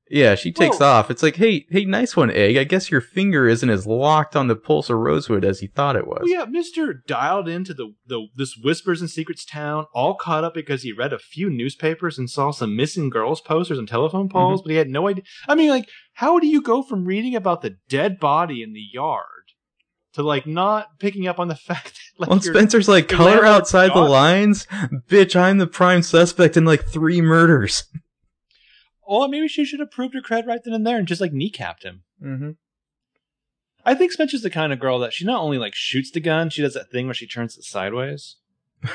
Yeah, 0.10 0.36
she 0.36 0.52
takes 0.52 0.80
Whoa. 0.80 0.86
off. 0.86 1.12
It's 1.12 1.22
like, 1.22 1.36
hey, 1.36 1.66
hey, 1.70 1.86
nice 1.86 2.16
one, 2.16 2.32
Egg. 2.32 2.58
I 2.58 2.64
guess 2.64 2.90
your 2.90 3.02
finger 3.02 3.48
isn't 3.48 3.70
as 3.70 3.86
locked 3.86 4.36
on 4.36 4.48
the 4.48 4.56
pulse 4.56 4.90
of 4.90 4.98
Rosewood 4.98 5.44
as 5.44 5.62
you 5.62 5.68
thought 5.68 5.96
it 5.96 6.08
was. 6.08 6.20
Well, 6.22 6.30
yeah, 6.30 6.46
Mister 6.46 6.94
dialed 6.94 7.48
into 7.50 7.74
the 7.74 7.94
the 8.06 8.28
this 8.36 8.56
whispers 8.56 9.02
and 9.02 9.10
secrets 9.10 9.46
town, 9.46 9.86
all 9.94 10.16
caught 10.16 10.44
up 10.44 10.54
because 10.54 10.84
he 10.84 10.92
read 10.92 11.14
a 11.14 11.20
few 11.20 11.50
newspapers 11.50 12.18
and 12.18 12.30
saw 12.30 12.52
some 12.52 12.76
missing 12.76 13.10
girls 13.10 13.42
posters 13.42 13.78
and 13.78 13.88
telephone 13.88 14.30
poles, 14.30 14.62
mm-hmm. 14.62 14.68
but 14.68 14.72
he 14.72 14.78
had 14.78 14.90
no 14.90 15.08
idea. 15.08 15.24
I 15.48 15.56
mean, 15.56 15.70
like, 15.70 15.90
how 16.14 16.40
do 16.40 16.48
you 16.48 16.62
go 16.62 16.82
from 16.82 17.06
reading 17.06 17.36
about 17.36 17.62
the 17.62 17.78
dead 17.90 18.20
body 18.20 18.64
in 18.64 18.74
the 18.74 18.86
yard 18.94 19.37
to 20.14 20.24
like 20.24 20.48
not 20.48 21.00
picking 21.00 21.28
up 21.28 21.40
on 21.40 21.48
the 21.48 21.56
fact 21.70 21.94
that 22.18 22.22
like 22.22 22.30
Well, 22.30 22.42
Spencer's 22.42 22.88
like, 22.88 23.08
color 23.08 23.46
outside 23.46 23.92
the 23.94 24.00
lines? 24.00 24.66
Bitch, 25.10 25.36
I'm 25.36 25.58
the 25.58 25.68
prime 25.68 26.02
suspect 26.02 26.58
in 26.58 26.66
like 26.66 26.86
three 26.86 27.22
murders. 27.22 27.84
oh, 29.08 29.28
maybe 29.28 29.48
she 29.48 29.64
should 29.66 29.80
have 29.80 29.92
proved 29.92 30.14
her 30.14 30.22
cred 30.22 30.46
right 30.46 30.60
then 30.64 30.74
and 30.74 30.86
there 30.86 30.98
and 30.98 31.08
just 31.08 31.22
like 31.22 31.32
kneecapped 31.32 31.84
him. 31.84 32.04
Mm-hmm. 32.24 32.52
I 33.86 33.96
think 33.96 34.12
Spencer's 34.12 34.42
the 34.42 34.50
kind 34.50 34.74
of 34.74 34.80
girl 34.80 35.00
that 35.00 35.14
she 35.14 35.24
not 35.24 35.40
only 35.42 35.58
like 35.58 35.74
shoots 35.76 36.12
the 36.12 36.20
gun, 36.20 36.50
she 36.50 36.62
does 36.62 36.74
that 36.74 36.92
thing 36.92 37.06
where 37.08 37.14
she 37.14 37.26
turns 37.28 37.58
it 37.58 37.64
sideways 37.64 38.36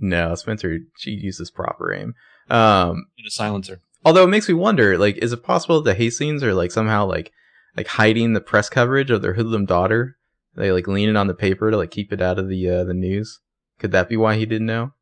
No, 0.00 0.34
Spencer, 0.34 0.80
she 0.98 1.12
uses 1.12 1.50
proper 1.50 1.92
aim. 1.94 2.14
Um, 2.50 3.06
in 3.16 3.24
a 3.26 3.30
silencer. 3.30 3.80
although 4.04 4.24
it 4.24 4.28
makes 4.28 4.48
me 4.48 4.54
wonder, 4.54 4.98
like, 4.98 5.16
is 5.18 5.32
it 5.32 5.42
possible 5.42 5.80
that 5.80 5.90
the 5.90 5.94
Hastings 5.96 6.42
are 6.42 6.52
like 6.52 6.70
somehow 6.72 7.06
like 7.06 7.32
like 7.74 7.86
hiding 7.86 8.34
the 8.34 8.40
press 8.42 8.68
coverage 8.68 9.10
of 9.10 9.22
their 9.22 9.32
hoodlum 9.32 9.64
daughter? 9.64 10.16
They 10.56 10.72
like 10.72 10.86
leaning 10.86 11.16
on 11.16 11.26
the 11.26 11.34
paper 11.34 11.70
to 11.70 11.76
like 11.76 11.90
keep 11.90 12.12
it 12.12 12.22
out 12.22 12.38
of 12.38 12.48
the 12.48 12.68
uh, 12.68 12.84
the 12.84 12.94
news. 12.94 13.40
Could 13.78 13.92
that 13.92 14.08
be 14.08 14.16
why 14.16 14.36
he 14.36 14.46
didn't 14.46 14.66
know? 14.66 14.92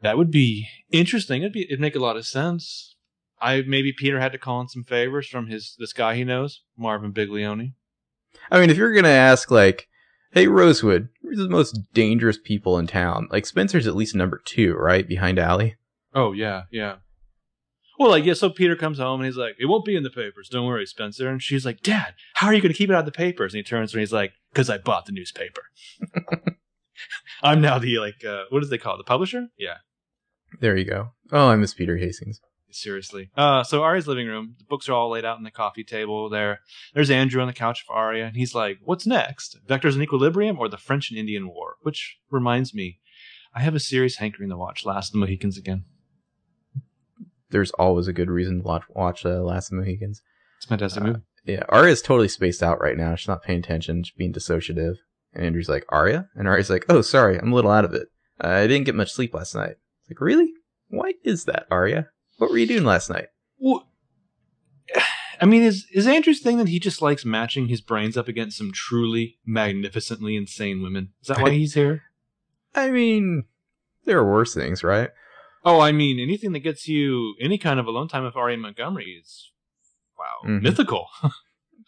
That 0.00 0.18
would 0.18 0.30
be 0.30 0.68
interesting. 0.90 1.42
It'd 1.42 1.52
be 1.52 1.64
it'd 1.64 1.80
make 1.80 1.96
a 1.96 2.00
lot 2.00 2.16
of 2.16 2.26
sense. 2.26 2.96
I 3.40 3.62
maybe 3.62 3.92
Peter 3.92 4.20
had 4.20 4.32
to 4.32 4.38
call 4.38 4.60
in 4.60 4.68
some 4.68 4.84
favors 4.84 5.26
from 5.26 5.48
his 5.48 5.76
this 5.78 5.92
guy 5.92 6.14
he 6.14 6.24
knows, 6.24 6.62
Marvin 6.76 7.12
Biglione. 7.12 7.72
I 8.50 8.60
mean, 8.60 8.70
if 8.70 8.76
you're 8.76 8.94
gonna 8.94 9.08
ask 9.08 9.50
like, 9.50 9.88
hey 10.32 10.46
Rosewood, 10.46 11.08
who's 11.22 11.38
the 11.38 11.48
most 11.48 11.80
dangerous 11.92 12.38
people 12.42 12.78
in 12.78 12.86
town? 12.86 13.28
Like 13.30 13.46
Spencer's 13.46 13.86
at 13.86 13.96
least 13.96 14.14
number 14.14 14.40
two, 14.44 14.74
right 14.74 15.08
behind 15.08 15.38
Ali. 15.38 15.76
Oh 16.14 16.32
yeah, 16.32 16.62
yeah. 16.70 16.96
Well, 17.98 18.10
like 18.10 18.24
yeah. 18.24 18.34
So 18.34 18.50
Peter 18.50 18.76
comes 18.76 18.98
home 18.98 19.20
and 19.20 19.26
he's 19.26 19.36
like, 19.36 19.56
"It 19.58 19.66
won't 19.66 19.84
be 19.84 19.96
in 19.96 20.02
the 20.02 20.10
papers. 20.10 20.48
Don't 20.48 20.66
worry, 20.66 20.86
Spencer." 20.86 21.28
And 21.28 21.42
she's 21.42 21.64
like, 21.64 21.80
"Dad, 21.80 22.14
how 22.34 22.48
are 22.48 22.54
you 22.54 22.60
going 22.60 22.72
to 22.72 22.78
keep 22.78 22.90
it 22.90 22.94
out 22.94 23.00
of 23.00 23.06
the 23.06 23.12
papers?" 23.12 23.54
And 23.54 23.58
he 23.58 23.62
turns 23.62 23.92
and 23.92 24.00
he's 24.00 24.12
like, 24.12 24.32
"Cause 24.54 24.68
I 24.70 24.78
bought 24.78 25.06
the 25.06 25.12
newspaper. 25.12 25.62
I'm 27.42 27.60
now 27.60 27.78
the 27.78 27.98
like 27.98 28.24
uh, 28.24 28.44
what 28.50 28.62
do 28.62 28.66
they 28.66 28.78
call 28.78 28.94
it? 28.94 28.98
The 28.98 29.04
publisher? 29.04 29.48
Yeah." 29.58 29.76
There 30.60 30.76
you 30.76 30.84
go. 30.84 31.10
Oh, 31.32 31.48
I 31.48 31.56
miss 31.56 31.74
Peter 31.74 31.96
Hastings. 31.96 32.40
Seriously. 32.70 33.30
Uh, 33.36 33.62
so 33.62 33.82
Aria's 33.82 34.08
living 34.08 34.26
room. 34.26 34.56
The 34.58 34.64
books 34.64 34.88
are 34.88 34.92
all 34.92 35.10
laid 35.10 35.24
out 35.24 35.36
on 35.36 35.44
the 35.44 35.50
coffee 35.50 35.84
table 35.84 36.28
there. 36.28 36.60
There's 36.92 37.10
Andrew 37.10 37.40
on 37.40 37.46
the 37.46 37.52
couch 37.52 37.84
for 37.86 37.94
Aria, 37.94 38.26
and 38.26 38.36
he's 38.36 38.54
like, 38.54 38.78
"What's 38.82 39.06
next? 39.06 39.58
Vectors 39.68 39.94
in 39.94 40.02
Equilibrium 40.02 40.58
or 40.58 40.68
the 40.68 40.76
French 40.76 41.10
and 41.10 41.18
Indian 41.18 41.48
War?" 41.48 41.76
Which 41.82 42.18
reminds 42.30 42.74
me, 42.74 42.98
I 43.54 43.60
have 43.60 43.76
a 43.76 43.80
serious 43.80 44.16
hankering 44.16 44.50
to 44.50 44.56
watch 44.56 44.84
Last 44.84 45.08
of 45.08 45.12
the 45.12 45.18
Mohicans 45.18 45.56
again. 45.56 45.84
There's 47.54 47.70
always 47.78 48.08
a 48.08 48.12
good 48.12 48.30
reason 48.30 48.58
to 48.58 48.62
watch, 48.64 48.82
watch 48.88 49.24
uh, 49.24 49.40
Last 49.40 49.70
of 49.70 49.76
the 49.78 49.84
Mohicans. 49.84 50.20
It's 50.56 50.66
a 50.66 50.68
fantastic 50.70 51.02
Uh, 51.04 51.06
movie. 51.06 51.20
Yeah, 51.44 51.62
Aria's 51.68 52.02
totally 52.02 52.26
spaced 52.26 52.64
out 52.64 52.80
right 52.80 52.96
now. 52.96 53.14
She's 53.14 53.28
not 53.28 53.44
paying 53.44 53.60
attention. 53.60 54.02
She's 54.02 54.12
being 54.16 54.32
dissociative. 54.32 54.96
And 55.32 55.44
Andrew's 55.44 55.68
like, 55.68 55.84
Aria? 55.88 56.28
And 56.34 56.48
Aria's 56.48 56.68
like, 56.68 56.84
oh, 56.88 57.00
sorry, 57.00 57.38
I'm 57.38 57.52
a 57.52 57.54
little 57.54 57.70
out 57.70 57.84
of 57.84 57.94
it. 57.94 58.08
Uh, 58.42 58.48
I 58.48 58.66
didn't 58.66 58.86
get 58.86 58.96
much 58.96 59.12
sleep 59.12 59.34
last 59.34 59.54
night. 59.54 59.76
It's 60.00 60.10
like, 60.10 60.20
really? 60.20 60.50
Why 60.88 61.12
is 61.22 61.44
that, 61.44 61.66
Aria? 61.70 62.08
What 62.38 62.50
were 62.50 62.58
you 62.58 62.66
doing 62.66 62.82
last 62.82 63.08
night? 63.08 63.28
Well, 63.56 63.86
I 65.40 65.46
mean, 65.46 65.62
is 65.62 65.86
is 65.92 66.08
Andrew's 66.08 66.40
thing 66.40 66.58
that 66.58 66.68
he 66.68 66.80
just 66.80 67.00
likes 67.02 67.24
matching 67.24 67.68
his 67.68 67.80
brains 67.80 68.16
up 68.16 68.26
against 68.26 68.58
some 68.58 68.72
truly 68.72 69.38
magnificently 69.46 70.34
insane 70.34 70.82
women? 70.82 71.10
Is 71.22 71.28
that 71.28 71.40
why 71.40 71.50
he's 71.50 71.74
here? 71.74 72.02
I 72.74 72.90
mean, 72.90 73.44
there 74.06 74.18
are 74.18 74.28
worse 74.28 74.54
things, 74.54 74.82
right? 74.82 75.10
Oh, 75.64 75.80
I 75.80 75.92
mean, 75.92 76.18
anything 76.20 76.52
that 76.52 76.60
gets 76.60 76.86
you 76.88 77.34
any 77.40 77.56
kind 77.58 77.80
of 77.80 77.86
alone 77.86 78.08
time 78.08 78.24
with 78.24 78.36
Aria 78.36 78.56
Montgomery 78.58 79.18
is 79.22 79.50
wow, 80.18 80.48
Mhm. 80.48 80.62
mythical. 80.62 81.08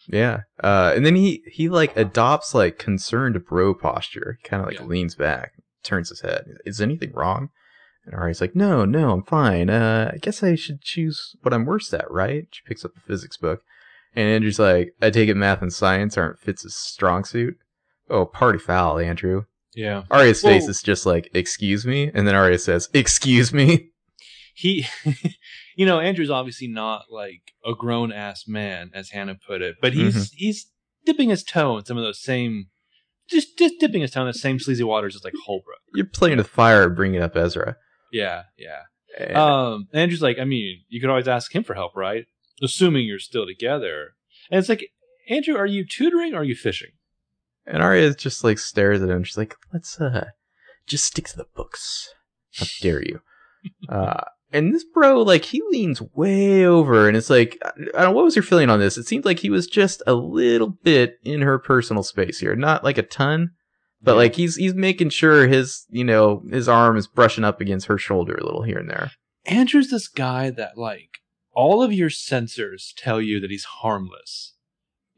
Yeah. 0.08 0.42
Uh, 0.62 0.92
and 0.94 1.04
then 1.06 1.16
he 1.16 1.42
he 1.50 1.68
like 1.68 1.96
adopts 1.96 2.54
like 2.54 2.78
concerned 2.78 3.44
bro 3.44 3.74
posture. 3.74 4.38
He 4.42 4.48
Kind 4.48 4.60
of 4.62 4.68
like 4.68 4.78
Yeah. 4.78 4.84
leans 4.84 5.14
back, 5.16 5.52
turns 5.82 6.10
his 6.10 6.20
head. 6.20 6.44
Is 6.64 6.80
anything 6.80 7.12
wrong? 7.12 7.48
And 8.04 8.14
Ari's 8.14 8.40
like, 8.40 8.54
no, 8.54 8.84
no, 8.84 9.10
I'm 9.10 9.24
fine. 9.24 9.68
Uh, 9.68 10.12
I 10.14 10.18
guess 10.18 10.42
I 10.44 10.54
should 10.54 10.80
choose 10.82 11.34
what 11.42 11.52
I'm 11.52 11.64
worst 11.64 11.92
at, 11.92 12.08
right? 12.10 12.46
She 12.52 12.62
picks 12.66 12.84
up 12.84 12.94
the 12.94 13.00
physics 13.00 13.36
book, 13.36 13.62
and 14.14 14.28
Andrew's 14.28 14.60
like, 14.60 14.94
I 15.02 15.10
take 15.10 15.28
it 15.28 15.34
math 15.36 15.60
and 15.62 15.72
science 15.72 16.16
aren't 16.16 16.38
Fitz's 16.38 16.76
strong 16.76 17.24
suit. 17.24 17.56
Oh, 18.08 18.26
party 18.26 18.58
foul, 18.60 18.98
Andrew. 18.98 19.44
Yeah, 19.76 20.02
Aria's 20.10 20.42
face 20.42 20.62
Well- 20.62 20.70
is 20.70 20.82
just 20.82 21.06
like, 21.06 21.30
excuse 21.34 21.86
me, 21.86 22.10
and 22.12 22.26
then 22.26 22.34
Aria 22.34 22.58
says, 22.58 22.88
excuse 22.94 23.52
me. 23.52 23.90
he, 24.54 24.86
you 25.76 25.86
know, 25.86 26.00
Andrew's 26.00 26.30
obviously 26.30 26.66
not 26.66 27.04
like 27.10 27.42
a 27.64 27.74
grown 27.74 28.10
ass 28.10 28.44
man, 28.48 28.90
as 28.94 29.10
Hannah 29.10 29.36
put 29.46 29.62
it, 29.62 29.76
but 29.80 29.92
he's 29.92 30.14
Mm-hmm. 30.16 30.36
he's 30.36 30.66
dipping 31.04 31.28
his 31.30 31.44
toe 31.44 31.76
in 31.78 31.84
some 31.84 31.96
of 31.98 32.02
those 32.02 32.20
same, 32.22 32.66
just 33.30 33.56
just 33.58 33.74
dipping 33.78 34.00
his 34.00 34.10
toe 34.10 34.22
in 34.22 34.26
the 34.26 34.34
same 34.34 34.58
sleazy 34.58 34.82
waters 34.84 35.14
as 35.14 35.22
like 35.24 35.34
Holbrook. 35.44 35.78
You're 35.94 36.06
playing 36.06 36.38
with 36.38 36.48
fire, 36.48 36.88
bringing 36.88 37.20
up 37.22 37.36
Ezra. 37.36 37.76
Yeah, 38.12 38.44
yeah. 38.58 38.82
And- 39.18 39.36
Um, 39.36 39.88
Andrew's 39.92 40.22
like, 40.22 40.38
I 40.38 40.44
mean, 40.44 40.80
you 40.88 41.00
could 41.00 41.10
always 41.10 41.28
ask 41.28 41.54
him 41.54 41.62
for 41.64 41.74
help, 41.74 41.94
right? 41.96 42.24
Assuming 42.62 43.04
you're 43.06 43.18
still 43.18 43.46
together. 43.46 44.14
And 44.50 44.58
it's 44.58 44.68
like, 44.68 44.88
Andrew, 45.28 45.56
are 45.56 45.66
you 45.66 45.84
tutoring 45.84 46.32
or 46.34 46.38
are 46.38 46.44
you 46.44 46.54
fishing? 46.54 46.90
And 47.66 47.82
Aria 47.82 48.14
just 48.14 48.44
like 48.44 48.58
stares 48.58 49.02
at 49.02 49.08
him. 49.10 49.24
She's 49.24 49.36
like, 49.38 49.54
"Let's 49.72 50.00
uh, 50.00 50.26
just 50.86 51.04
stick 51.04 51.26
to 51.28 51.36
the 51.36 51.46
books. 51.54 52.08
How 52.54 52.66
dare 52.80 53.02
you?" 53.02 53.20
uh, 53.88 54.22
and 54.52 54.72
this 54.72 54.84
bro, 54.84 55.22
like, 55.22 55.44
he 55.46 55.60
leans 55.70 56.00
way 56.14 56.64
over, 56.64 57.08
and 57.08 57.16
it's 57.16 57.28
like, 57.30 57.58
I 57.64 57.68
I 57.68 57.72
don't. 57.74 57.94
Know, 57.96 58.12
What 58.12 58.24
was 58.24 58.36
your 58.36 58.44
feeling 58.44 58.70
on 58.70 58.78
this? 58.78 58.96
It 58.96 59.06
seemed 59.08 59.24
like 59.24 59.40
he 59.40 59.50
was 59.50 59.66
just 59.66 60.02
a 60.06 60.14
little 60.14 60.68
bit 60.68 61.16
in 61.24 61.40
her 61.42 61.58
personal 61.58 62.04
space 62.04 62.38
here, 62.38 62.54
not 62.54 62.84
like 62.84 62.98
a 62.98 63.02
ton, 63.02 63.50
but 64.00 64.12
Yeah. 64.12 64.18
like 64.18 64.34
he's 64.36 64.54
he's 64.54 64.74
making 64.74 65.10
sure 65.10 65.48
his 65.48 65.84
you 65.90 66.04
know 66.04 66.44
his 66.50 66.68
arm 66.68 66.96
is 66.96 67.08
brushing 67.08 67.44
up 67.44 67.60
against 67.60 67.86
her 67.88 67.98
shoulder 67.98 68.34
a 68.36 68.44
little 68.44 68.62
here 68.62 68.78
and 68.78 68.88
there. 68.88 69.10
Andrew's 69.44 69.90
this 69.90 70.06
guy 70.08 70.50
that 70.50 70.78
like 70.78 71.18
all 71.52 71.82
of 71.82 71.92
your 71.92 72.10
sensors 72.10 72.92
tell 72.96 73.20
you 73.20 73.40
that 73.40 73.50
he's 73.50 73.64
harmless. 73.64 74.54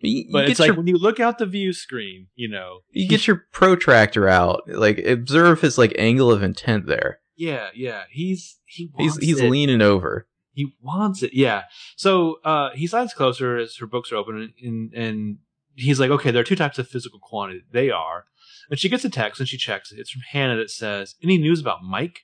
You, 0.01 0.11
you 0.25 0.29
But 0.33 0.43
get 0.43 0.51
it's 0.51 0.61
like 0.61 0.69
your, 0.69 0.77
when 0.77 0.87
you 0.87 0.97
look 0.99 1.21
out 1.21 1.39
the 1.39 1.47
view 1.47 1.73
screen, 1.73 2.29
you 2.35 2.49
know. 2.49 2.81
you 2.91 3.09
get 3.09 3.27
your 3.27 3.47
protractor 3.53 4.29
out, 4.29 4.63
like 4.69 4.99
observe 4.99 5.61
his 5.61 5.79
like 5.79 5.95
angle 5.99 6.31
of 6.31 6.43
intent 6.43 6.87
there. 6.87 7.21
Yeah, 7.37 7.69
yeah. 7.75 8.05
He's 8.11 8.59
he 8.65 8.91
He's 8.99 9.13
wants 9.13 9.25
he's 9.25 9.41
it. 9.41 9.51
leaning 9.51 9.83
over. 9.83 10.27
He 10.53 10.75
wants 10.83 11.23
it. 11.23 11.35
Yeah. 11.35 11.65
So 11.97 12.39
uh 12.45 12.71
he 12.75 12.87
slides 12.87 13.15
closer 13.15 13.57
as 13.57 13.77
her 13.77 13.87
books 13.87 14.11
are 14.13 14.17
open 14.17 14.53
and 14.63 14.93
and 14.95 15.39
he's 15.75 16.01
like, 16.01 16.11
okay, 16.11 16.31
there 16.33 16.41
are 16.43 16.45
two 16.45 16.57
types 16.57 16.79
of 16.79 16.89
physical 16.89 17.21
quantity. 17.21 17.63
They 17.73 17.91
are. 17.91 18.25
And 18.71 18.79
she 18.79 18.89
gets 18.89 19.05
a 19.05 19.11
text 19.11 19.41
and 19.41 19.49
she 19.49 19.57
checks 19.57 19.93
it. 19.93 19.99
It's 19.99 20.11
from 20.11 20.23
Hannah 20.31 20.57
that 20.57 20.71
says, 20.71 21.15
Any 21.23 21.39
news 21.39 21.61
about 21.61 21.83
Mike? 21.83 22.21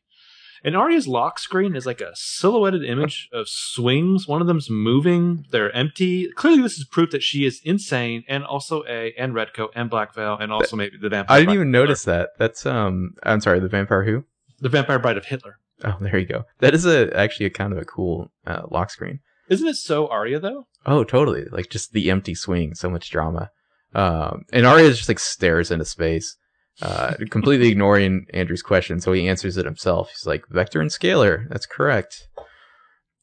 And 0.65 0.75
Aria's 0.75 1.07
lock 1.07 1.39
screen 1.39 1.77
is 1.77 1.85
like 1.85 2.01
a 2.01 2.13
silhouetted 2.15 2.85
image 2.85 3.29
of 3.33 3.49
swings. 3.49 4.27
One 4.27 4.41
of 4.41 4.47
them's 4.47 4.71
moving. 4.71 5.45
They're 5.51 5.71
empty. 5.77 6.31
Clearly, 6.33 6.63
this 6.63 6.79
is 6.79 6.87
proof 6.87 7.11
that 7.11 7.23
she 7.23 7.45
is 7.45 7.61
insane, 7.65 8.25
and 8.27 8.45
also 8.45 8.83
a 8.89 9.13
and 9.19 9.35
Redcoat 9.35 9.73
and 9.75 9.91
Black 9.91 10.15
Veil, 10.15 10.39
and 10.41 10.51
also 10.51 10.75
maybe 10.75 10.97
the 11.01 11.11
vampire. 11.11 11.37
I 11.37 11.41
didn't 11.41 11.55
even 11.55 11.71
notice 11.71 12.05
that. 12.05 12.31
That's 12.39 12.65
um. 12.65 13.11
I'm 13.23 13.43
sorry. 13.43 13.61
The 13.61 13.69
vampire 13.69 14.05
who? 14.05 14.25
the 14.61 14.69
Vampire 14.69 14.99
Bride 14.99 15.17
of 15.17 15.27
Hitler. 15.27 15.59
Oh, 15.85 15.97
there 16.01 16.19
you 16.19 16.27
go. 16.27 16.45
That 16.61 16.75
is 16.75 16.87
a 16.87 17.15
actually 17.17 17.47
a 17.47 17.51
kind 17.51 17.73
of 17.73 17.79
a 17.79 17.85
cool 17.85 18.31
uh, 18.47 18.63
lock 18.71 18.91
screen. 18.91 19.21
Isn't 19.49 19.69
it 19.69 19.77
so 19.77 20.09
Aria 20.09 20.41
though? 20.41 20.67
Oh, 20.87 21.05
totally. 21.05 21.45
Like 21.51 21.69
just 21.69 21.93
the 21.93 22.11
empty 22.11 22.35
swing. 22.35 22.75
So 22.75 22.89
much 22.89 23.11
drama. 23.11 23.51
Um, 23.95 24.45
and 24.53 24.67
Aria 24.67 24.91
just 24.91 25.09
like 25.09 25.19
stares 25.19 25.71
into 25.71 25.85
space, 25.85 26.37
uh, 26.83 27.15
completely 27.31 27.69
ignoring 27.69 28.27
Andrew's 28.35 28.63
question. 28.63 29.01
So 29.01 29.13
he 29.13 29.29
answers 29.29 29.57
it 29.57 29.65
himself. 29.65 30.11
He's 30.11 30.27
like, 30.27 30.45
"Vector 30.49 30.81
and 30.81 30.91
scalar. 30.91 31.49
That's 31.49 31.67
correct." 31.67 32.29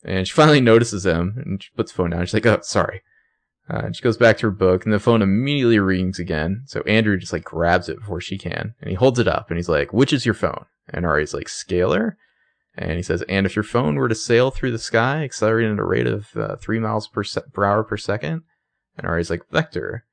And 0.04 0.28
she 0.28 0.34
finally 0.34 0.62
notices 0.62 1.06
him 1.06 1.36
and 1.38 1.62
she 1.62 1.70
puts 1.76 1.92
the 1.92 1.98
phone 1.98 2.12
down. 2.12 2.26
She's 2.26 2.34
like, 2.34 2.46
"Oh, 2.46 2.60
sorry." 2.62 3.02
Uh, 3.70 3.84
and 3.86 3.96
she 3.96 4.02
goes 4.02 4.18
back 4.18 4.38
to 4.38 4.48
her 4.48 4.52
book, 4.52 4.84
and 4.84 4.94
the 4.94 5.00
phone 5.00 5.22
immediately 5.22 5.80
rings 5.80 6.20
again. 6.20 6.64
So 6.66 6.82
Andrew 6.82 7.18
just 7.18 7.32
like 7.32 7.44
grabs 7.44 7.88
it 7.88 8.00
before 8.00 8.20
she 8.20 8.38
can, 8.38 8.74
and 8.82 8.90
he 8.90 8.96
holds 8.96 9.20
it 9.20 9.28
up, 9.28 9.50
and 9.50 9.58
he's 9.58 9.70
like, 9.70 9.94
"Which 9.94 10.12
is 10.12 10.26
your 10.26 10.34
phone?" 10.36 10.66
And 10.90 11.06
Aria's 11.06 11.34
like, 11.34 11.48
"Scalar." 11.48 12.16
And 12.76 12.94
he 12.94 13.04
says, 13.04 13.22
"And 13.30 13.46
if 13.46 13.56
your 13.56 13.64
phone 13.64 13.96
were 13.96 14.10
to 14.10 14.16
sail 14.16 14.50
through 14.50 14.72
the 14.72 14.80
sky, 14.80 15.24
accelerating 15.24 15.74
at 15.74 15.80
a 15.80 15.86
rate 15.86 16.08
of 16.08 16.36
uh, 16.36 16.56
three 16.58 16.80
miles 16.80 17.08
per, 17.08 17.24
se- 17.24 17.44
per 17.54 17.64
hour 17.64 17.84
per 17.84 17.98
second, 17.98 18.44
and 18.98 19.08
Ari's 19.08 19.30
like, 19.30 19.44
"Vector." 19.52 20.06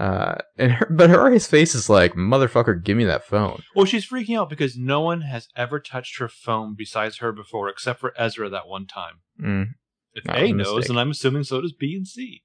Uh, 0.00 0.38
and 0.56 0.72
her, 0.72 0.86
but 0.88 1.10
Ari's 1.10 1.46
face 1.46 1.74
is 1.74 1.90
like, 1.90 2.14
"Motherfucker, 2.14 2.82
give 2.82 2.96
me 2.96 3.04
that 3.04 3.26
phone." 3.26 3.62
Well, 3.76 3.84
she's 3.84 4.08
freaking 4.08 4.38
out 4.38 4.48
because 4.48 4.74
no 4.74 5.02
one 5.02 5.20
has 5.20 5.48
ever 5.54 5.78
touched 5.78 6.18
her 6.18 6.28
phone 6.28 6.74
besides 6.74 7.18
her 7.18 7.32
before, 7.32 7.68
except 7.68 8.00
for 8.00 8.14
Ezra 8.16 8.48
that 8.48 8.66
one 8.66 8.86
time. 8.86 9.20
Mm. 9.38 9.66
If 10.14 10.24
That 10.24 10.38
A 10.38 10.52
knows, 10.54 10.88
and 10.88 10.98
I'm 10.98 11.10
assuming 11.10 11.44
so 11.44 11.60
does 11.60 11.74
B 11.74 11.94
and 11.94 12.08
C. 12.08 12.42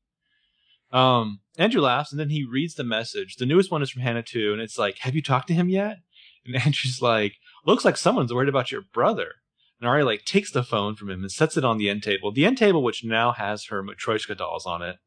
Um, 0.91 1.39
Andrew 1.57 1.79
laughs, 1.79 2.11
and 2.11 2.19
then 2.19 2.29
he 2.29 2.43
reads 2.43 2.75
the 2.75 2.83
message. 2.83 3.37
The 3.37 3.45
newest 3.45 3.71
one 3.71 3.81
is 3.81 3.89
from 3.89 4.01
Hannah 4.01 4.21
too, 4.21 4.51
and 4.51 4.61
it's 4.61 4.77
like, 4.77 4.97
"Have 4.99 5.15
you 5.15 5.21
talked 5.21 5.47
to 5.47 5.53
him 5.53 5.69
yet?" 5.69 5.99
And 6.45 6.55
Andrew's 6.65 7.01
like, 7.01 7.35
"Looks 7.65 7.85
like 7.85 7.95
someone's 7.95 8.33
worried 8.33 8.49
about 8.49 8.69
your 8.69 8.81
brother." 8.81 9.35
And 9.79 9.87
Ari 9.87 10.03
like 10.03 10.25
takes 10.25 10.51
the 10.51 10.61
phone 10.61 10.95
from 10.95 11.09
him 11.09 11.21
and 11.21 11.31
sets 11.31 11.55
it 11.55 11.63
on 11.63 11.77
the 11.77 11.89
end 11.89 12.03
table. 12.03 12.33
The 12.33 12.45
end 12.45 12.57
table, 12.57 12.83
which 12.83 13.05
now 13.05 13.31
has 13.31 13.67
her 13.67 13.81
Matryoshka 13.81 14.35
dolls 14.37 14.65
on 14.65 14.81
it. 14.81 14.97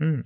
Mm. 0.00 0.22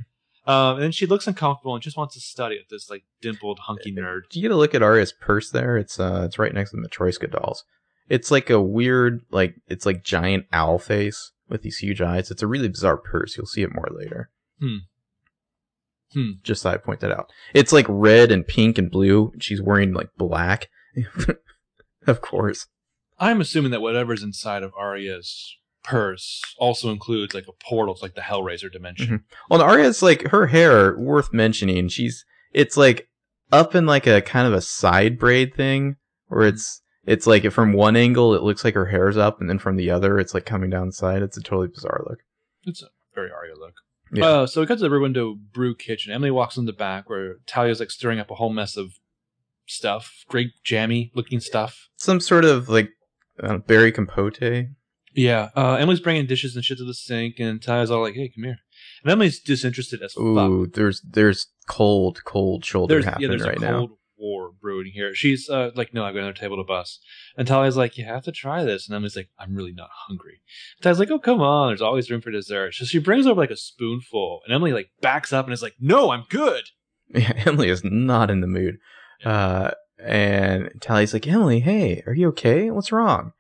Um, 0.50 0.82
and 0.82 0.92
she 0.92 1.06
looks 1.06 1.28
uncomfortable 1.28 1.74
and 1.74 1.82
just 1.82 1.96
wants 1.96 2.14
to 2.14 2.20
study 2.20 2.56
at 2.56 2.68
this 2.68 2.90
like 2.90 3.04
dimpled, 3.20 3.60
hunky 3.60 3.92
nerd. 3.92 4.22
Do 4.30 4.40
you 4.40 4.42
get 4.42 4.54
a 4.54 4.58
look 4.58 4.74
at 4.74 4.82
Aria's 4.82 5.12
purse 5.12 5.50
there? 5.50 5.76
It's 5.76 6.00
uh, 6.00 6.22
it's 6.24 6.40
right 6.40 6.52
next 6.52 6.70
to 6.70 6.76
the 6.76 6.88
Matryoshka 6.88 7.30
dolls. 7.30 7.62
It's 8.08 8.32
like 8.32 8.50
a 8.50 8.60
weird, 8.60 9.20
like 9.30 9.54
it's 9.68 9.86
like 9.86 10.02
giant 10.02 10.46
owl 10.52 10.80
face 10.80 11.30
with 11.48 11.62
these 11.62 11.78
huge 11.78 12.00
eyes. 12.00 12.32
It's 12.32 12.42
a 12.42 12.48
really 12.48 12.66
bizarre 12.66 12.96
purse. 12.96 13.36
You'll 13.36 13.46
see 13.46 13.62
it 13.62 13.72
more 13.72 13.88
later. 13.92 14.30
Hmm. 14.58 14.76
Hmm. 16.12 16.30
Just 16.42 16.64
thought 16.64 16.74
I'd 16.74 16.82
point 16.82 16.98
that 17.00 17.12
out. 17.12 17.30
It's 17.54 17.72
like 17.72 17.86
red 17.88 18.32
and 18.32 18.44
pink 18.44 18.76
and 18.76 18.90
blue. 18.90 19.32
She's 19.38 19.62
wearing 19.62 19.92
like 19.92 20.10
black. 20.16 20.68
of 22.08 22.20
course. 22.20 22.66
I'm 23.20 23.40
assuming 23.40 23.70
that 23.70 23.82
whatever's 23.82 24.24
inside 24.24 24.64
of 24.64 24.72
Aria's 24.76 25.56
purse 25.82 26.40
also 26.58 26.90
includes 26.90 27.34
like 27.34 27.46
a 27.48 27.52
portal 27.64 27.94
to 27.94 28.02
like 28.04 28.14
the 28.14 28.20
Hellraiser 28.20 28.70
dimension. 28.70 29.08
Mhm. 29.08 29.22
Well, 29.48 29.62
Aria's 29.62 30.02
like 30.02 30.28
her 30.28 30.46
hair 30.48 30.96
worth 30.98 31.32
mentioning. 31.32 31.88
She's 31.88 32.24
it's 32.52 32.76
like 32.76 33.08
up 33.52 33.74
in 33.74 33.86
like 33.86 34.06
a 34.06 34.20
kind 34.22 34.46
of 34.46 34.52
a 34.52 34.60
side 34.60 35.18
braid 35.18 35.54
thing 35.54 35.96
where 36.28 36.46
it's 36.46 36.82
it's 37.06 37.26
like 37.26 37.50
from 37.50 37.72
one 37.72 37.96
angle 37.96 38.34
it 38.34 38.42
looks 38.42 38.64
like 38.64 38.74
her 38.74 38.86
hair's 38.86 39.16
up, 39.16 39.40
and 39.40 39.48
then 39.48 39.58
from 39.58 39.76
the 39.76 39.90
other 39.90 40.18
it's 40.18 40.34
like 40.34 40.44
coming 40.44 40.70
down 40.70 40.86
the 40.88 40.92
side. 40.92 41.22
It's 41.22 41.36
a 41.36 41.42
totally 41.42 41.68
bizarre 41.68 42.02
look. 42.08 42.18
It's 42.64 42.82
a 42.82 42.88
very 43.14 43.30
Aria 43.32 43.54
look. 43.56 43.74
Yeah. 44.12 44.26
Uh, 44.26 44.46
so 44.46 44.60
we 44.60 44.66
cut 44.66 44.78
to 44.78 44.82
the 44.82 44.90
rear 44.90 45.00
window 45.00 45.34
brew 45.34 45.74
kitchen. 45.74 46.12
Emily 46.12 46.30
walks 46.30 46.56
in 46.56 46.66
the 46.66 46.72
back 46.72 47.08
where 47.08 47.36
Talia's 47.46 47.80
like 47.80 47.90
stirring 47.90 48.18
up 48.18 48.30
a 48.30 48.34
whole 48.34 48.50
mess 48.52 48.76
of 48.76 48.94
stuff, 49.66 50.24
great 50.28 50.50
jammy 50.64 51.10
looking 51.14 51.40
stuff. 51.40 51.88
Some 51.96 52.20
sort 52.20 52.44
of 52.44 52.68
like 52.68 52.90
uh, 53.42 53.58
berry 53.58 53.92
compote. 53.92 54.40
Yeah, 55.12 55.50
uh, 55.56 55.74
Emily's 55.74 56.00
bringing 56.00 56.26
dishes 56.26 56.54
and 56.54 56.64
shit 56.64 56.78
to 56.78 56.84
the 56.84 56.94
sink, 56.94 57.40
and 57.40 57.60
Talia's 57.60 57.90
all 57.90 58.02
like, 58.02 58.14
"Hey, 58.14 58.32
come 58.34 58.44
here." 58.44 58.58
And 59.02 59.10
Emily's 59.10 59.40
disinterested 59.40 60.02
as 60.02 60.12
fuck. 60.12 60.22
Ooh, 60.22 60.66
there's 60.66 61.00
there's 61.02 61.48
cold 61.66 62.22
cold 62.24 62.64
shoulder 62.64 62.94
there's 62.94 63.04
yeah, 63.04 63.10
happening 63.10 63.30
there's 63.30 63.42
right 63.42 63.56
a 63.56 63.60
now. 63.60 63.78
cold 63.78 63.90
war 64.20 64.52
brewing 64.60 64.92
here. 64.92 65.14
She's 65.14 65.48
uh, 65.48 65.70
like, 65.74 65.94
no, 65.94 66.04
I've 66.04 66.14
got 66.14 66.20
another 66.20 66.34
table 66.34 66.58
to 66.58 66.64
bus. 66.64 67.00
And 67.36 67.48
Talia's 67.48 67.76
like, 67.76 67.96
you 67.96 68.04
have 68.04 68.22
to 68.24 68.32
try 68.32 68.62
this. 68.64 68.86
And 68.86 68.94
Emily's 68.94 69.16
like, 69.16 69.30
I'm 69.38 69.54
really 69.54 69.72
not 69.72 69.88
hungry. 70.06 70.42
And 70.76 70.82
Talia's 70.82 70.98
like, 70.98 71.10
oh 71.10 71.18
come 71.18 71.40
on, 71.40 71.68
there's 71.68 71.80
always 71.82 72.10
room 72.10 72.20
for 72.20 72.30
dessert. 72.30 72.74
So 72.74 72.84
she 72.84 72.98
brings 72.98 73.26
over 73.26 73.40
like 73.40 73.50
a 73.50 73.56
spoonful, 73.56 74.40
and 74.44 74.54
Emily 74.54 74.72
like 74.72 74.90
backs 75.00 75.32
up 75.32 75.46
and 75.46 75.54
is 75.54 75.62
like, 75.62 75.76
no, 75.80 76.10
I'm 76.10 76.24
good. 76.28 76.64
Yeah, 77.12 77.32
Emily 77.44 77.70
is 77.70 77.82
not 77.82 78.30
in 78.30 78.40
the 78.40 78.46
mood. 78.46 78.78
Uh, 79.24 79.72
and 80.00 80.70
Tally's 80.80 81.12
like, 81.12 81.26
Emily, 81.26 81.58
hey, 81.58 82.04
are 82.06 82.14
you 82.14 82.28
okay? 82.28 82.70
What's 82.70 82.92
wrong? 82.92 83.32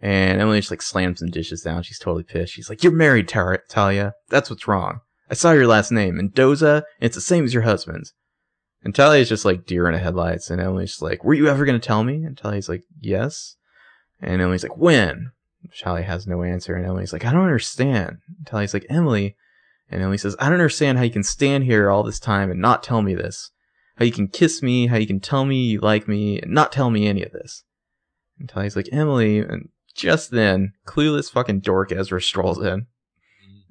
And 0.00 0.40
Emily 0.40 0.60
just 0.60 0.70
like 0.70 0.82
slams 0.82 1.18
some 1.20 1.30
dishes 1.30 1.62
down. 1.62 1.82
She's 1.82 1.98
totally 1.98 2.22
pissed. 2.22 2.52
She's 2.52 2.68
like, 2.68 2.82
You're 2.82 2.92
married, 2.92 3.28
Tar- 3.28 3.64
Talia. 3.68 4.14
That's 4.28 4.50
what's 4.50 4.68
wrong. 4.68 5.00
I 5.30 5.34
saw 5.34 5.52
your 5.52 5.66
last 5.66 5.90
name, 5.90 6.16
Mendoza, 6.16 6.84
and 7.00 7.06
it's 7.06 7.16
the 7.16 7.20
same 7.20 7.44
as 7.44 7.52
your 7.52 7.64
husband's. 7.64 8.14
And 8.82 8.94
Talia's 8.94 9.28
just 9.28 9.44
like 9.44 9.66
deer 9.66 9.86
in 9.88 9.92
the 9.92 9.98
headlights. 9.98 10.50
And 10.50 10.60
Emily's 10.60 10.90
just 10.90 11.02
like, 11.02 11.24
Were 11.24 11.34
you 11.34 11.48
ever 11.48 11.66
to 11.66 11.78
tell 11.78 12.04
me? 12.04 12.24
And 12.24 12.36
Talia's 12.36 12.68
like, 12.68 12.84
Yes. 13.00 13.56
And 14.20 14.40
Emily's 14.40 14.62
like, 14.62 14.76
When? 14.76 15.32
Talia 15.80 16.04
has 16.04 16.26
no 16.26 16.42
answer. 16.42 16.74
And 16.74 16.86
Emily's 16.86 17.12
like, 17.12 17.24
I 17.24 17.32
don't 17.32 17.42
understand. 17.42 18.18
And 18.38 18.46
Talia's 18.46 18.74
like, 18.74 18.86
Emily. 18.88 19.36
And 19.90 20.02
Emily 20.02 20.18
says, 20.18 20.36
I 20.38 20.44
don't 20.44 20.54
understand 20.54 20.98
how 20.98 21.04
you 21.04 21.10
can 21.10 21.22
stand 21.22 21.64
here 21.64 21.90
all 21.90 22.02
this 22.02 22.20
time 22.20 22.50
and 22.50 22.60
not 22.60 22.82
tell 22.82 23.02
me 23.02 23.14
this. 23.14 23.50
How 23.96 24.04
you 24.04 24.12
can 24.12 24.28
kiss 24.28 24.62
me, 24.62 24.86
how 24.86 24.96
you 24.96 25.06
can 25.06 25.18
tell 25.18 25.44
me 25.44 25.64
you 25.64 25.80
like 25.80 26.06
me 26.06 26.40
and 26.40 26.52
not 26.52 26.72
tell 26.72 26.90
me 26.90 27.06
any 27.06 27.22
of 27.22 27.32
this. 27.32 27.64
And 28.38 28.48
Talia's 28.48 28.76
like, 28.76 28.88
Emily, 28.92 29.38
and 29.40 29.70
just 29.98 30.30
then, 30.30 30.72
clueless 30.86 31.30
fucking 31.30 31.60
dork 31.60 31.92
Ezra 31.92 32.22
strolls 32.22 32.62
in, 32.62 32.86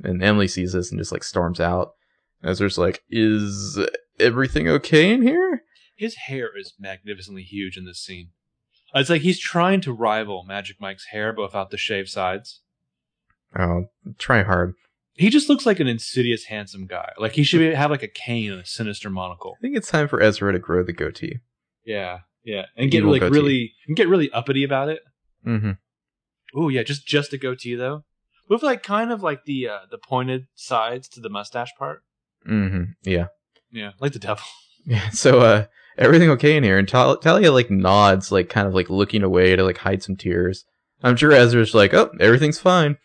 and 0.03 0.23
Emily 0.23 0.47
sees 0.47 0.73
this 0.73 0.91
and 0.91 0.99
just 0.99 1.11
like 1.11 1.23
storms 1.23 1.59
out. 1.59 1.93
Ezra's 2.43 2.77
like, 2.77 3.01
"Is 3.09 3.79
everything 4.19 4.67
okay 4.67 5.11
in 5.11 5.23
here?" 5.23 5.63
His 5.95 6.15
hair 6.15 6.55
is 6.55 6.73
magnificently 6.79 7.41
huge 7.41 7.77
in 7.77 7.85
this 7.85 7.99
scene. 7.99 8.29
It's 8.93 9.09
like 9.09 9.21
he's 9.23 9.39
trying 9.39 9.81
to 9.81 9.93
rival 9.93 10.43
Magic 10.43 10.79
Mike's 10.79 11.07
hair, 11.07 11.33
but 11.33 11.41
without 11.41 11.71
the 11.71 11.77
shaved 11.77 12.09
sides. 12.09 12.61
Oh, 13.57 13.85
try 14.17 14.43
hard. 14.43 14.73
He 15.13 15.29
just 15.29 15.49
looks 15.49 15.65
like 15.65 15.79
an 15.79 15.87
insidious, 15.87 16.45
handsome 16.45 16.85
guy. 16.85 17.11
Like 17.17 17.31
he 17.33 17.43
should 17.43 17.59
be, 17.59 17.73
have 17.73 17.89
like 17.89 18.03
a 18.03 18.07
cane 18.07 18.51
and 18.51 18.61
a 18.61 18.65
sinister 18.65 19.09
monocle. 19.09 19.55
I 19.57 19.61
think 19.61 19.75
it's 19.75 19.89
time 19.89 20.07
for 20.07 20.21
Ezra 20.21 20.53
to 20.53 20.59
grow 20.59 20.83
the 20.83 20.93
goatee. 20.93 21.39
Yeah, 21.83 22.19
yeah, 22.43 22.65
and 22.75 22.91
get 22.91 22.99
Evil 22.99 23.11
like 23.11 23.21
goatee. 23.21 23.33
really 23.33 23.73
and 23.87 23.97
get 23.97 24.07
really 24.07 24.31
uppity 24.31 24.63
about 24.63 24.89
it. 24.89 25.01
Mm-hmm. 25.45 25.71
Oh 26.55 26.69
yeah, 26.69 26.83
just 26.83 27.05
just 27.07 27.33
a 27.33 27.37
goatee 27.37 27.75
though, 27.75 28.03
with 28.49 28.63
like 28.63 28.83
kind 28.83 29.11
of 29.11 29.21
like 29.23 29.45
the 29.45 29.67
uh, 29.67 29.79
the 29.91 29.97
pointed 29.97 30.47
sides 30.55 31.07
to 31.09 31.19
the 31.19 31.29
mustache 31.29 31.71
part. 31.77 32.01
Mm-hmm. 32.47 32.83
Yeah. 33.03 33.27
Yeah, 33.71 33.91
like 33.99 34.13
the 34.13 34.19
devil. 34.19 34.43
Yeah. 34.89 35.09
So, 35.09 35.39
uh, 35.41 35.65
everything 35.97 36.29
okay 36.29 36.55
in 36.55 36.63
here? 36.63 36.77
And 36.77 36.87
Tal- 36.87 37.17
Talia 37.17 37.51
like 37.51 37.69
nods, 37.69 38.31
like 38.31 38.47
kind 38.47 38.65
of 38.69 38.73
like 38.73 38.89
looking 38.89 39.21
away 39.21 39.53
to 39.53 39.63
like 39.65 39.79
hide 39.79 40.01
some 40.01 40.15
tears. 40.15 40.63
I'm 41.03 41.17
sure 41.17 41.33
Ezra's 41.33 41.73
like, 41.75 41.93
"Oh, 41.93 42.09
everything's 42.21 42.59
fine." 42.59 42.95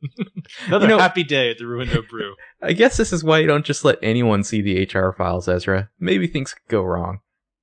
Another 0.66 0.84
You 0.86 0.90
know- 0.90 0.98
happy 1.00 1.24
day 1.24 1.50
at 1.50 1.58
the 1.58 1.64
Ruindo 1.64 2.08
Brew. 2.08 2.34
I 2.62 2.72
guess 2.72 2.96
this 2.96 3.12
is 3.12 3.24
why 3.24 3.40
you 3.40 3.48
don't 3.48 3.64
just 3.66 3.84
let 3.84 3.98
anyone 4.00 4.44
see 4.44 4.60
the 4.62 4.84
HR 4.86 5.12
files, 5.12 5.48
Ezra. 5.48 5.90
Maybe 5.98 6.28
things 6.28 6.54
could 6.54 6.68
go 6.70 6.82
wrong. 6.82 7.18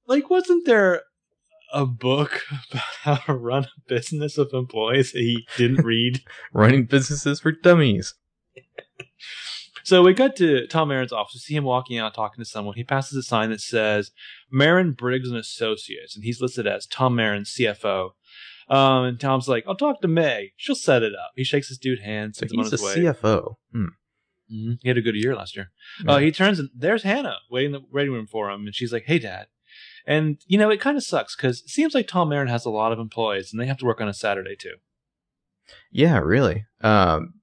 like, 0.06 0.30
wasn't 0.30 0.66
there 0.66 1.04
a 1.74 1.86
book 1.86 2.42
about 2.72 2.84
how 3.02 3.16
to 3.16 3.34
run 3.34 3.64
a 3.66 3.70
business 3.88 4.38
with 4.38 4.54
employees 4.54 5.12
that 5.14 5.20
he 5.20 5.48
didn't 5.58 5.84
read? 5.86 6.22
Running 6.54 6.86
businesses 6.86 7.40
for 7.40 7.52
dummies. 7.52 8.14
So 9.84 10.04
we 10.04 10.14
cut 10.14 10.36
to 10.38 10.68
Tom 10.68 10.90
Marin's 10.90 11.12
office. 11.12 11.34
We 11.36 11.40
see 11.40 11.56
him 11.56 11.64
walking 11.64 11.98
out 11.98 12.14
talking 12.14 12.44
to 12.44 12.50
someone. 12.50 12.76
He 12.76 12.84
passes 12.84 13.18
a 13.18 13.24
sign 13.24 13.50
that 13.50 13.62
says 13.62 14.12
Marin 14.52 14.92
Briggs 14.92 15.28
and 15.30 15.38
Associates, 15.38 16.16
and 16.16 16.24
he's 16.24 16.40
listed 16.40 16.68
as 16.68 16.86
Tom 16.86 17.16
Marin, 17.16 17.44
CFO. 17.44 18.12
Um, 18.70 19.04
and 19.06 19.20
Tom's 19.20 19.48
like, 19.50 19.66
"I'll 19.68 19.76
talk 19.76 20.00
to 20.02 20.08
May. 20.08 20.54
She'll 20.56 20.76
set 20.76 21.02
it 21.04 21.14
up." 21.14 21.32
He 21.36 21.44
shakes 21.44 21.68
his 21.68 21.78
dude 21.80 22.00
hand, 22.00 22.36
So 22.36 22.42
sends 22.42 22.54
him 22.54 22.60
on 22.60 22.66
he's 22.66 22.80
a 22.82 22.86
way. 22.86 22.96
CFO. 22.96 23.56
Hmm. 23.74 23.86
Mhm. 24.54 24.78
He 24.82 24.88
had 24.88 24.98
a 24.98 25.02
good 25.02 25.16
year 25.16 25.36
last 25.36 25.56
year. 25.56 25.72
Yeah. 26.06 26.12
Uh, 26.12 26.18
he 26.20 26.32
turns 26.32 26.60
and 26.60 26.70
there's 26.76 27.04
Hannah 27.04 27.38
waiting 27.50 27.74
in 27.74 27.82
the 27.82 27.88
waiting 27.92 28.14
room 28.14 28.28
for 28.28 28.52
him, 28.52 28.66
and 28.68 28.76
she's 28.76 28.94
like, 28.94 29.06
"Hey, 29.08 29.18
Dad." 29.20 29.48
And 30.06 30.38
you 30.48 30.58
know, 30.58 30.70
it 30.70 30.82
kind 30.82 30.98
of 30.98 31.04
sucks 31.04 31.36
because 31.36 31.62
it 31.62 31.70
seems 31.70 31.94
like 31.94 32.08
Tom 32.08 32.30
Marin 32.30 32.48
has 32.48 32.66
a 32.66 32.70
lot 32.70 32.92
of 32.92 33.00
employees, 33.00 33.52
and 33.52 33.62
they 33.62 33.68
have 33.68 33.78
to 33.78 33.86
work 33.86 34.02
on 34.02 34.08
a 34.08 34.14
Saturday 34.14 34.56
too. 34.56 34.76
Yeah, 35.92 36.20
really. 36.20 36.66
Um, 36.82 37.36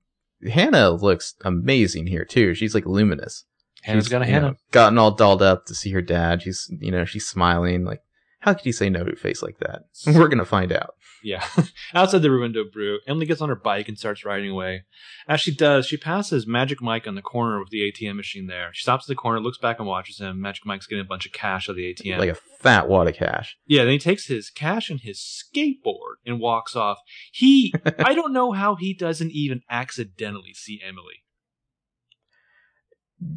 Hannah 0.49 0.91
looks 0.91 1.35
amazing 1.45 2.07
here 2.07 2.25
too. 2.25 2.55
She's 2.55 2.75
like 2.75 2.87
luminous. 2.87 3.45
Hannah's 3.83 4.05
She's, 4.05 4.11
got 4.11 4.23
a 4.23 4.27
Hannah. 4.27 4.49
know, 4.49 4.57
gotten 4.73 4.99
all 4.99 5.13
dolled 5.13 5.43
up 5.43 5.67
to 5.67 5.75
see 5.75 5.91
her 5.93 6.03
dad. 6.03 6.43
She's, 6.43 6.71
you 6.81 6.91
know, 6.91 7.05
she's 7.05 7.27
smiling. 7.27 7.85
Like, 7.85 8.03
how 8.41 8.55
could 8.55 8.67
you 8.67 8.73
say 8.73 8.89
no 8.89 9.05
to 9.05 9.13
a 9.13 9.17
face 9.17 9.43
like 9.43 9.59
that? 9.59 9.83
We're 10.07 10.29
gonna 10.29 10.45
find 10.45 10.73
out. 10.73 10.95
Yeah. 11.23 11.45
Outside 11.95 12.23
the 12.23 12.31
window 12.31 12.65
brew, 12.71 13.01
Emily 13.07 13.27
gets 13.27 13.41
on 13.41 13.49
her 13.49 13.57
bike 13.57 13.89
and 13.89 13.99
starts 13.99 14.25
riding 14.25 14.51
away. 14.51 14.85
As 15.27 15.41
she 15.41 15.53
does, 15.53 15.87
she 15.87 15.97
passes 15.97 16.47
Magic 16.47 16.81
Mike 16.81 17.09
on 17.09 17.17
the 17.17 17.23
corner 17.23 17.59
with 17.59 17.71
the 17.71 17.91
ATM 17.91 18.15
machine 18.17 18.47
there. 18.47 18.71
She 18.73 18.83
stops 18.83 19.05
at 19.05 19.09
the 19.09 19.17
corner, 19.17 19.41
looks 19.41 19.59
back 19.59 19.81
and 19.81 19.89
watches 19.89 20.19
him. 20.19 20.41
Magic 20.41 20.65
Mike's 20.65 20.87
getting 20.87 21.05
a 21.05 21.09
bunch 21.09 21.27
of 21.27 21.33
cash 21.33 21.69
out 21.69 21.73
of 21.73 21.77
the 21.77 21.95
ATM. 21.95 22.19
Like 22.19 22.31
a 22.31 22.35
fat 22.61 22.89
wad 22.89 23.09
of 23.09 23.15
cash. 23.15 23.57
yeah, 23.67 23.83
then 23.83 23.93
he 23.93 23.99
takes 23.99 24.27
his 24.27 24.51
cash 24.51 24.91
and 24.91 25.01
his 25.01 25.19
skateboard 25.19 26.17
and 26.25 26.39
walks 26.39 26.77
off. 26.77 26.99
He, 27.33 27.75
I 27.99 28.15
don't 28.15 28.33
know 28.33 28.53
how 28.53 28.77
he 28.77 28.95
doesn't 28.95 29.33
even 29.33 29.63
accidentally 29.69 30.55
see 30.55 30.81
Emily. 30.87 31.25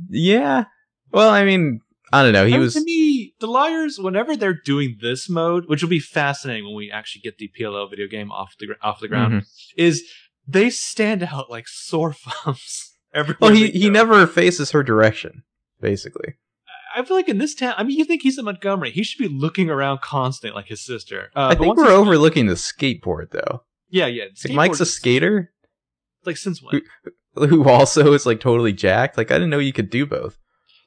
Yeah. 0.10 0.66
Well, 1.12 1.30
I 1.32 1.44
mean, 1.44 1.82
I 2.14 2.24
don't 2.24 2.34
know. 2.34 2.46
He 2.46 2.58
was. 2.58 2.74
to 2.74 2.84
me, 2.84 3.34
the 3.40 3.48
liars, 3.48 3.98
whenever 4.00 4.36
they're 4.36 4.60
doing 4.66 4.98
this 5.02 5.30
mode, 5.30 5.66
which 5.68 5.82
will 5.82 5.90
be 5.90 6.00
fascinating 6.00 6.66
when 6.66 6.76
we 6.76 6.92
actually 6.92 7.22
get 7.22 7.38
the 7.38 7.50
PLL 7.58 7.90
video 7.90 8.08
game 8.08 8.32
off 8.32 8.56
the 8.60 8.68
off 8.82 9.00
the 9.00 9.08
ground, 9.08 9.34
Mhm. 9.34 9.46
is 9.78 10.04
they 10.48 10.70
stand 10.70 11.24
out 11.24 11.50
like 11.50 11.68
sore 11.68 12.14
thumbs. 12.14 12.96
Everywhere 13.14 13.38
Well, 13.42 13.52
he 13.52 13.70
he 13.72 13.90
never 13.90 14.26
faces 14.28 14.72
her 14.72 14.84
direction. 14.84 15.44
Basically. 15.80 16.36
I 16.94 17.04
feel 17.06 17.16
like 17.16 17.30
in 17.30 17.38
this 17.38 17.56
town, 17.56 17.74
I 17.78 17.84
mean, 17.84 17.98
you 17.98 18.04
think 18.04 18.22
he's 18.22 18.38
in 18.38 18.44
Montgomery? 18.44 18.92
He 18.92 19.04
should 19.04 19.18
be 19.22 19.30
looking 19.34 19.70
around 19.70 20.02
constant 20.02 20.56
like 20.56 20.68
his 20.68 20.82
sister. 20.86 21.30
Uh, 21.36 21.40
I 21.48 21.56
but 21.56 21.60
think 21.60 21.78
we're 21.78 21.88
overlooking 21.88 22.48
the 22.48 22.54
skateboard 22.56 23.32
though. 23.32 23.64
Yeah, 23.90 24.08
yeah. 24.08 24.26
Like, 24.46 24.54
Mike's 24.54 24.80
a 24.82 24.86
skater 24.86 25.54
Like 26.26 26.36
since 26.38 26.62
when? 26.62 26.82
who 27.36 27.64
also 27.68 28.12
is 28.14 28.26
like 28.26 28.42
totally 28.42 28.74
jacked. 28.74 29.18
Like 29.18 29.32
I 29.32 29.36
didn't 29.36 29.50
know 29.52 29.60
you 29.60 29.72
could 29.74 29.90
do 29.90 30.06
both. 30.06 30.38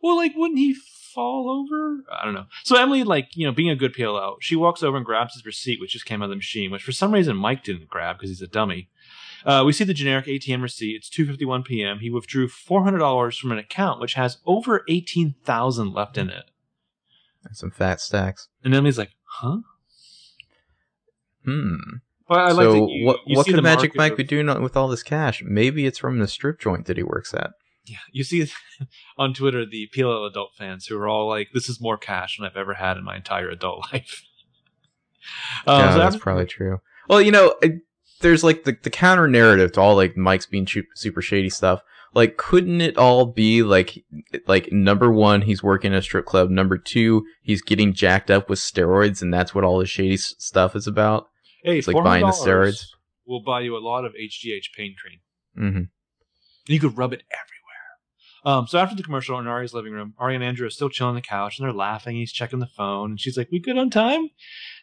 Well, 0.02 0.16
like 0.16 0.32
wouldn't 0.36 0.58
he 0.58 0.76
fall 1.14 1.48
over? 1.48 2.04
I 2.12 2.24
don't 2.24 2.34
know. 2.34 2.46
So 2.64 2.76
Emily, 2.76 3.04
like 3.04 3.36
you 3.36 3.46
know, 3.46 3.52
being 3.52 3.70
a 3.70 3.76
good 3.76 3.94
PLO, 3.94 4.36
she 4.40 4.56
walks 4.56 4.82
over 4.82 4.96
and 4.96 5.06
grabs 5.06 5.34
his 5.34 5.44
receipt, 5.46 5.80
which 5.80 5.92
just 5.92 6.06
came 6.06 6.22
out 6.22 6.26
of 6.26 6.30
the 6.30 6.36
machine, 6.36 6.70
which 6.70 6.82
for 6.82 6.92
some 6.92 7.12
reason 7.12 7.36
Mike 7.36 7.64
didn't 7.64 7.88
grab 7.88 8.16
because 8.16 8.30
he's 8.30 8.42
a 8.42 8.46
dummy. 8.46 8.88
Uh, 9.44 9.62
we 9.64 9.72
see 9.72 9.84
the 9.84 9.94
generic 9.94 10.26
ATM 10.26 10.62
receipt. 10.62 10.96
It's 10.96 11.10
2:51 11.10 11.64
p.m. 11.64 11.98
He 11.98 12.10
withdrew 12.10 12.48
$400 12.48 13.38
from 13.38 13.52
an 13.52 13.58
account 13.58 14.00
which 14.00 14.14
has 14.14 14.38
over 14.46 14.84
18,000 14.88 15.92
left 15.92 16.16
in 16.16 16.30
it. 16.30 16.50
And 17.44 17.56
some 17.56 17.70
fat 17.70 18.00
stacks. 18.00 18.48
And 18.64 18.74
Emily's 18.74 18.98
like, 18.98 19.10
"Huh?" 19.24 19.58
Hmm. 21.44 21.76
Well, 22.28 22.40
I 22.40 22.50
so 22.50 22.56
like 22.56 22.90
you, 22.90 23.06
what 23.06 23.18
you 23.26 23.36
what 23.36 23.46
could 23.46 23.62
Magic 23.62 23.94
Mike 23.94 24.12
of- 24.12 24.18
be 24.18 24.24
doing 24.24 24.46
with 24.62 24.76
all 24.76 24.88
this 24.88 25.02
cash? 25.02 25.42
Maybe 25.44 25.84
it's 25.86 25.98
from 25.98 26.18
the 26.18 26.28
strip 26.28 26.58
joint 26.58 26.86
that 26.86 26.96
he 26.96 27.02
works 27.02 27.34
at. 27.34 27.50
Yeah, 27.86 27.98
you 28.12 28.24
see 28.24 28.46
on 29.18 29.34
Twitter 29.34 29.66
the 29.66 29.88
PLL 29.94 30.26
adult 30.28 30.50
fans 30.56 30.86
who 30.86 30.96
are 30.98 31.06
all 31.08 31.28
like, 31.28 31.48
"This 31.52 31.68
is 31.68 31.80
more 31.80 31.98
cash 31.98 32.36
than 32.38 32.46
I've 32.46 32.56
ever 32.56 32.74
had 32.74 32.96
in 32.96 33.04
my 33.04 33.16
entire 33.16 33.50
adult 33.50 33.86
life." 33.92 34.22
Um, 35.66 35.80
yeah, 35.80 35.92
so 35.92 35.98
that's 35.98 36.14
after- 36.14 36.22
probably 36.22 36.46
true. 36.46 36.80
Well, 37.08 37.20
you 37.20 37.30
know, 37.32 37.54
it, 37.62 37.82
there's 38.20 38.42
like 38.44 38.64
the, 38.64 38.76
the 38.82 38.90
counter 38.90 39.28
narrative 39.28 39.72
to 39.72 39.80
all 39.80 39.96
like 39.96 40.16
Mike's 40.16 40.46
being 40.46 40.66
super 40.94 41.20
shady 41.22 41.50
stuff. 41.50 41.82
Like, 42.14 42.36
couldn't 42.36 42.80
it 42.80 42.96
all 42.96 43.26
be 43.26 43.62
like, 43.64 44.04
like 44.46 44.70
number 44.70 45.10
one, 45.10 45.42
he's 45.42 45.62
working 45.64 45.92
at 45.92 45.98
a 45.98 46.02
strip 46.02 46.24
club. 46.26 46.48
Number 46.48 46.78
two, 46.78 47.24
he's 47.42 47.60
getting 47.60 47.92
jacked 47.92 48.30
up 48.30 48.48
with 48.48 48.60
steroids, 48.60 49.20
and 49.20 49.34
that's 49.34 49.52
what 49.54 49.64
all 49.64 49.78
this 49.80 49.88
shady 49.90 50.14
s- 50.14 50.32
stuff 50.38 50.76
is 50.76 50.86
about. 50.86 51.26
Hey, 51.64 51.78
It's 51.78 51.88
like 51.88 52.02
buying 52.04 52.24
the 52.24 52.30
$400 52.30 52.46
steroids. 52.46 52.86
will 53.26 53.42
buy 53.42 53.60
you 53.62 53.76
a 53.76 53.80
lot 53.82 54.04
of 54.04 54.12
HGH 54.12 54.72
pain 54.76 54.94
cream. 54.96 55.20
hmm 55.72 56.72
You 56.72 56.78
could 56.78 56.96
rub 56.96 57.12
it 57.12 57.22
everywhere. 57.32 57.53
Um, 58.44 58.66
so 58.66 58.78
after 58.78 58.94
the 58.94 59.02
commercial 59.02 59.38
in 59.38 59.46
Ari's 59.46 59.72
living 59.74 59.92
room, 59.92 60.14
Ari 60.18 60.34
and 60.34 60.44
Andrew 60.44 60.66
are 60.66 60.70
still 60.70 60.90
chilling 60.90 61.10
on 61.10 61.14
the 61.14 61.22
couch 61.22 61.58
and 61.58 61.64
they're 61.66 61.72
laughing. 61.72 62.16
He's 62.16 62.32
checking 62.32 62.58
the 62.58 62.66
phone 62.66 63.12
and 63.12 63.20
she's 63.20 63.36
like, 63.38 63.48
"We 63.50 63.58
good 63.58 63.78
on 63.78 63.90
time?" 63.90 64.28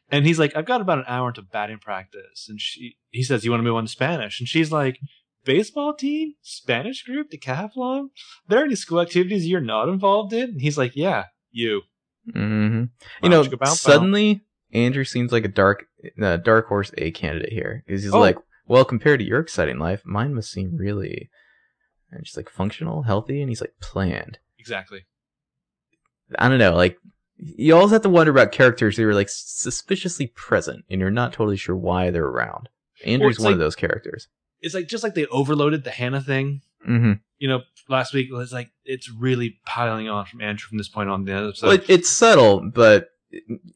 And 0.09 0.25
he's 0.25 0.39
like, 0.39 0.55
"I've 0.57 0.65
got 0.65 0.81
about 0.81 0.97
an 0.99 1.05
hour 1.07 1.27
into 1.29 1.41
batting 1.43 1.77
practice." 1.79 2.47
And 2.49 2.59
she, 2.59 2.97
he 3.11 3.23
says, 3.23 3.45
"You 3.45 3.51
want 3.51 3.59
to 3.61 3.63
move 3.65 3.75
on 3.75 3.85
to 3.85 3.91
Spanish?" 3.91 4.39
And 4.39 4.47
she's 4.49 4.71
like, 4.71 4.97
"Baseball 5.45 5.93
team, 5.93 6.33
Spanish 6.41 7.03
group, 7.03 7.29
decathlon. 7.31 8.07
There 8.47 8.61
are 8.61 8.65
any 8.65 8.75
school 8.75 8.99
activities 8.99 9.45
you're 9.47 9.61
not 9.61 9.89
involved 9.89 10.33
in?" 10.33 10.49
And 10.51 10.61
he's 10.61 10.77
like, 10.77 10.95
"Yeah, 10.95 11.25
you." 11.51 11.81
hmm 12.33 12.83
You 13.23 13.29
know, 13.29 13.43
Bow, 13.43 13.49
chicka, 13.49 13.51
bow, 13.51 13.65
bow. 13.65 13.73
suddenly 13.73 14.41
Andrew 14.73 15.03
seems 15.03 15.31
like 15.31 15.45
a 15.45 15.49
dark, 15.49 15.85
uh, 16.21 16.37
dark 16.37 16.67
horse 16.67 16.91
A 16.97 17.11
candidate 17.11 17.51
here 17.53 17.83
because 17.85 18.03
he's 18.03 18.13
Oh. 18.13 18.19
like, 18.19 18.37
well, 18.67 18.85
compared 18.85 19.19
to 19.19 19.25
your 19.25 19.39
exciting 19.39 19.79
life, 19.79 20.01
mine 20.05 20.33
must 20.33 20.51
seem 20.51 20.75
really, 20.77 21.29
and 22.11 22.27
she's 22.27 22.37
like 22.37 22.49
functional, 22.49 23.03
healthy, 23.03 23.41
and 23.41 23.49
he's 23.49 23.61
like 23.61 23.73
planned. 23.81 24.39
exactly. 24.59 25.05
I 26.39 26.47
don't 26.49 26.59
know, 26.59 26.75
like 26.75 26.97
you 27.37 27.75
always 27.75 27.91
have 27.91 28.03
to 28.03 28.09
wonder 28.09 28.31
about 28.31 28.51
characters 28.51 28.97
who 28.97 29.07
are 29.07 29.13
like 29.13 29.29
suspiciously 29.29 30.27
present, 30.27 30.85
and 30.89 31.01
you're 31.01 31.09
not 31.11 31.33
totally 31.33 31.57
sure 31.57 31.75
why 31.75 32.09
they're 32.09 32.23
around. 32.25 32.69
Andrew's 33.05 33.39
one 33.39 33.53
of 33.53 33.59
those 33.59 33.75
characters. 33.75 34.27
It's 34.61 34.75
like 34.75 34.87
just 34.87 35.03
like 35.03 35.15
they 35.15 35.25
overloaded 35.27 35.83
the 35.83 35.89
Hannah 35.91 36.21
thing. 36.21 36.61
hmm 36.85 37.13
You 37.39 37.47
know, 37.47 37.61
last 37.89 38.13
week 38.13 38.31
was 38.31 38.53
like 38.53 38.69
it's 38.85 39.09
really 39.09 39.59
piling 39.65 40.07
on 40.07 40.25
from 40.25 40.41
Andrew 40.41 40.67
from 40.69 40.77
this 40.77 40.87
point 40.89 41.09
on. 41.09 41.25
The 41.25 41.33
episode. 41.33 41.65
well, 41.67 41.75
it, 41.75 41.89
it's 41.89 42.09
subtle, 42.09 42.69
but 42.69 43.09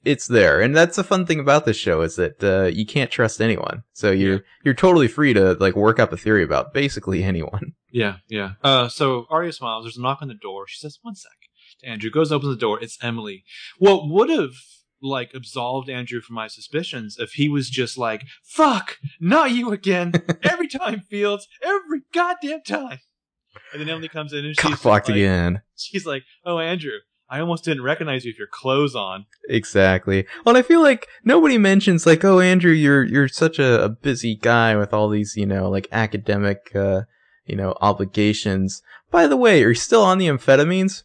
it's 0.04 0.28
there, 0.28 0.62
and 0.62 0.76
that's 0.76 0.96
the 0.98 1.04
fun 1.04 1.26
thing 1.26 1.40
about 1.40 1.66
this 1.66 1.78
show 1.78 2.02
is 2.02 2.16
that 2.18 2.44
uh, 2.44 2.66
you 2.66 2.86
can't 2.86 3.10
trust 3.12 3.42
anyone. 3.42 3.84
So 3.94 4.12
you're 4.12 4.34
Yeah. 4.34 4.40
you're 4.64 4.74
totally 4.74 5.08
free 5.08 5.34
to 5.34 5.54
like 5.54 5.76
work 5.76 6.00
up 6.00 6.12
a 6.14 6.18
theory 6.18 6.44
about 6.44 6.74
basically 6.74 7.24
anyone. 7.24 7.74
Yeah, 7.92 8.18
yeah. 8.28 8.56
Uh, 8.62 8.90
so 8.90 9.26
Aria 9.30 9.54
smiles. 9.54 9.86
There's 9.86 9.96
a 9.96 10.02
knock 10.02 10.18
on 10.22 10.28
the 10.28 10.34
door. 10.34 10.66
She 10.68 10.78
says, 10.80 11.00
"One 11.02 11.16
sec." 11.16 11.32
Andrew 11.82 12.10
goes, 12.12 12.30
opens 12.30 12.54
the 12.54 12.60
door. 12.60 12.78
It's 12.84 12.98
Emily. 13.02 13.46
What 13.78 14.10
would 14.10 14.30
have 14.30 14.52
like 15.02 15.32
absolved 15.34 15.90
Andrew 15.90 16.20
from 16.20 16.36
my 16.36 16.48
suspicions 16.48 17.16
if 17.18 17.34
he 17.34 17.48
was 17.48 17.70
just 17.70 17.98
like, 17.98 18.24
"Fuck, 18.44 18.98
not 19.22 19.52
you 19.52 19.72
again." 19.72 20.12
Every 20.44 20.68
time, 20.68 21.00
Fields. 21.10 21.48
Every 21.64 22.02
goddamn 22.14 22.64
time. 22.64 23.00
And 23.72 23.80
then 23.82 23.88
Emily 23.88 24.10
comes 24.10 24.34
in 24.34 24.44
and 24.44 24.60
she's 24.60 24.84
like, 24.84 25.08
again. 25.08 25.62
she's 25.78 26.06
like, 26.06 26.24
"Oh, 26.44 26.60
Andrew, 26.60 26.98
I 27.30 27.40
almost 27.40 27.64
didn't 27.64 27.84
recognize 27.84 28.24
you 28.24 28.30
with 28.30 28.38
your 28.38 28.48
clothes 28.48 28.96
on. 28.96 29.26
Exactly. 29.50 30.26
Well, 30.46 30.56
I 30.56 30.62
feel 30.62 30.82
like 30.82 31.08
nobody 31.24 31.58
mentions 31.58 32.06
like, 32.06 32.24
oh, 32.24 32.40
Andrew, 32.40 32.72
you're 32.72 33.04
you're 33.04 33.28
such 33.28 33.58
a, 33.58 33.84
a 33.84 33.90
busy 33.90 34.36
guy 34.36 34.76
with 34.76 34.94
all 34.94 35.10
these, 35.10 35.36
you 35.36 35.46
know, 35.46 35.70
like 35.70 35.88
academic, 35.92 36.72
uh, 36.76 37.02
you 37.46 37.56
know, 37.56 37.76
obligations. 37.82 38.82
By 39.10 39.28
the 39.28 39.38
way, 39.38 39.64
are 39.64 39.70
you 39.70 39.76
still 39.76 40.04
on 40.04 40.18
the 40.18 40.28
amphetamines? 40.28 41.04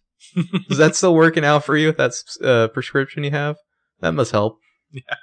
Is 0.71 0.79
that 0.79 0.95
still 0.95 1.15
working 1.15 1.45
out 1.45 1.65
for 1.65 1.77
you? 1.77 1.93
That's 1.93 2.39
uh, 2.41 2.69
prescription 2.69 3.25
you 3.25 3.31
have. 3.31 3.57
That 4.01 4.13
must 4.13 4.33
help. 4.33 4.59
Yeah. 4.91 5.03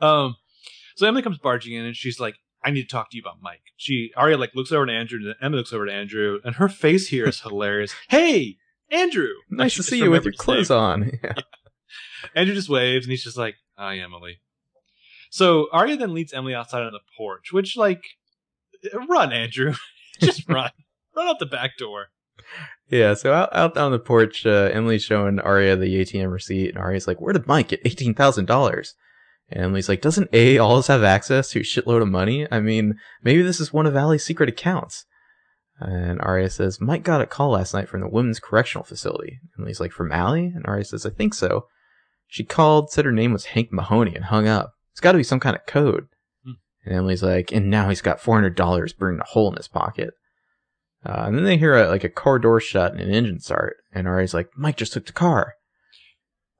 Um, 0.00 0.36
so 0.96 1.06
Emily 1.06 1.22
comes 1.22 1.38
barging 1.38 1.72
in 1.72 1.84
and 1.84 1.96
she's 1.96 2.20
like, 2.20 2.34
I 2.62 2.70
need 2.70 2.82
to 2.82 2.88
talk 2.88 3.10
to 3.10 3.16
you 3.16 3.22
about 3.22 3.38
Mike. 3.40 3.62
She 3.76 4.10
Aria 4.16 4.36
like 4.36 4.54
looks 4.54 4.72
over 4.72 4.86
to 4.86 4.92
Andrew, 4.92 5.18
and 5.18 5.34
Emily 5.40 5.58
looks 5.58 5.72
over 5.72 5.86
to 5.86 5.92
Andrew, 5.92 6.40
and 6.44 6.56
her 6.56 6.68
face 6.68 7.08
here 7.08 7.26
is 7.26 7.40
hilarious. 7.40 7.94
Hey, 8.08 8.56
Andrew! 8.90 9.28
Nice 9.50 9.74
to 9.76 9.82
see 9.82 9.98
you 9.98 10.10
with 10.10 10.24
your 10.24 10.32
his 10.32 10.40
name. 10.40 10.44
clothes 10.44 10.70
on. 10.70 11.12
Yeah. 11.22 11.34
Andrew 12.34 12.54
just 12.54 12.68
waves 12.68 13.04
and 13.06 13.10
he's 13.10 13.22
just 13.24 13.36
like, 13.36 13.56
Hi, 13.76 13.98
Emily. 13.98 14.40
So 15.30 15.68
Aria 15.72 15.96
then 15.96 16.14
leads 16.14 16.32
Emily 16.32 16.54
outside 16.54 16.82
on 16.82 16.92
the 16.92 17.00
porch, 17.18 17.52
which, 17.52 17.76
like, 17.76 18.02
run, 19.08 19.32
Andrew. 19.32 19.74
just 20.20 20.48
run. 20.48 20.70
Run 21.16 21.28
out 21.28 21.38
the 21.38 21.46
back 21.46 21.76
door. 21.76 22.06
Yeah, 22.88 23.14
so 23.14 23.32
out, 23.32 23.54
out 23.54 23.76
on 23.76 23.92
the 23.92 23.98
porch, 23.98 24.46
uh, 24.46 24.70
Emily's 24.72 25.02
showing 25.02 25.40
Aria 25.40 25.76
the 25.76 26.00
ATM 26.00 26.32
receipt, 26.32 26.68
and 26.70 26.78
Aria's 26.78 27.06
like, 27.08 27.20
Where 27.20 27.32
did 27.32 27.46
Mike 27.46 27.68
get 27.68 27.84
$18,000? 27.84 28.88
And 29.50 29.64
Emily's 29.64 29.88
like, 29.88 30.00
Doesn't 30.00 30.30
A 30.32 30.58
always 30.58 30.86
have 30.88 31.02
access 31.02 31.50
to 31.50 31.60
a 31.60 31.62
shitload 31.62 32.02
of 32.02 32.08
money? 32.08 32.46
I 32.50 32.60
mean, 32.60 32.94
maybe 33.22 33.42
this 33.42 33.60
is 33.60 33.72
one 33.72 33.86
of 33.86 33.96
Allie's 33.96 34.24
secret 34.24 34.48
accounts. 34.48 35.04
And 35.80 36.20
Aria 36.20 36.48
says, 36.50 36.80
Mike 36.80 37.02
got 37.02 37.20
a 37.20 37.26
call 37.26 37.50
last 37.50 37.74
night 37.74 37.88
from 37.88 38.00
the 38.00 38.08
women's 38.08 38.38
correctional 38.40 38.84
facility. 38.84 39.40
Emily's 39.58 39.80
like, 39.80 39.92
From 39.92 40.12
Allie? 40.12 40.52
And 40.54 40.64
Aria 40.66 40.84
says, 40.84 41.04
I 41.04 41.10
think 41.10 41.34
so. 41.34 41.66
She 42.28 42.44
called, 42.44 42.90
said 42.90 43.04
her 43.04 43.12
name 43.12 43.32
was 43.32 43.46
Hank 43.46 43.72
Mahoney, 43.72 44.14
and 44.14 44.24
hung 44.26 44.46
up. 44.46 44.74
It's 44.92 45.00
got 45.00 45.12
to 45.12 45.18
be 45.18 45.24
some 45.24 45.40
kind 45.40 45.56
of 45.56 45.66
code. 45.66 46.06
Hmm. 46.44 46.52
And 46.84 46.94
Emily's 46.94 47.22
like, 47.22 47.52
and 47.52 47.70
now 47.70 47.88
he's 47.88 48.00
got 48.02 48.20
$400 48.20 48.96
burning 48.98 49.20
a 49.20 49.24
hole 49.24 49.50
in 49.50 49.56
his 49.56 49.68
pocket. 49.68 50.14
Uh, 51.04 51.24
and 51.26 51.36
then 51.36 51.44
they 51.44 51.58
hear 51.58 51.76
a, 51.76 51.88
like 51.88 52.04
a 52.04 52.08
car 52.08 52.38
door 52.38 52.60
shut 52.60 52.92
and 52.92 53.00
an 53.00 53.10
engine 53.10 53.40
start. 53.40 53.76
And 53.92 54.06
Aria's 54.08 54.32
like, 54.32 54.48
Mike 54.56 54.76
just 54.76 54.92
took 54.92 55.06
the 55.06 55.12
car. 55.12 55.54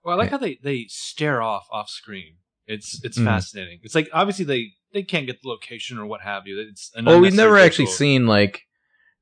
Well, 0.04 0.14
I 0.14 0.18
like 0.18 0.30
how 0.30 0.36
they, 0.38 0.58
they 0.62 0.84
stare 0.88 1.40
off 1.40 1.66
off 1.72 1.88
screen. 1.88 2.34
It's 2.66 3.02
it's 3.04 3.18
Mhm. 3.18 3.24
fascinating. 3.24 3.80
It's 3.82 3.94
like 3.94 4.08
obviously 4.12 4.44
they 4.44 4.72
they 4.92 5.02
can't 5.02 5.26
get 5.26 5.40
the 5.42 5.48
location 5.48 5.98
or 5.98 6.04
what 6.04 6.20
have 6.22 6.46
you. 6.46 6.60
It's 6.60 6.90
Well, 7.02 7.20
we've 7.20 7.32
never 7.34 7.56
actually 7.58 7.86
seen 7.86 8.26
like 8.26 8.62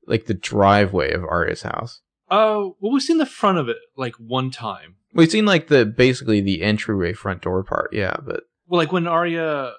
like 0.07 0.25
the 0.25 0.33
driveway 0.33 1.13
of 1.13 1.23
Aria's 1.23 1.63
house. 1.63 2.01
Oh, 2.29 2.75
well, 2.79 2.91
we've 2.91 3.03
seen 3.03 3.17
the 3.17 3.25
front 3.25 3.57
of 3.57 3.69
it 3.69 3.77
like 3.95 4.15
one 4.15 4.49
time. 4.51 4.95
We've 5.13 5.29
seen 5.29 5.45
like 5.45 5.67
the 5.67 5.85
basically 5.85 6.41
the 6.41 6.63
entryway 6.63 7.13
front 7.13 7.41
door 7.41 7.63
part, 7.63 7.93
yeah, 7.93 8.15
but 8.25 8.43
Well, 8.67 8.79
like 8.79 8.91
when 8.91 9.07
Aria, 9.07 9.73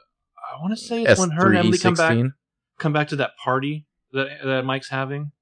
I 0.55 0.61
want 0.61 0.73
to 0.73 0.77
say 0.77 1.03
it's 1.03 1.13
S 1.13 1.19
when 1.19 1.31
her 1.31 1.49
and 1.49 1.59
Emily 1.59 1.79
come 1.79 1.95
back 1.95 2.17
come 2.79 2.93
back 2.93 3.09
to 3.09 3.17
that 3.17 3.33
party 3.43 3.87
that 4.13 4.29
that 4.45 4.65
Mike's 4.65 4.91
having. 4.91 5.33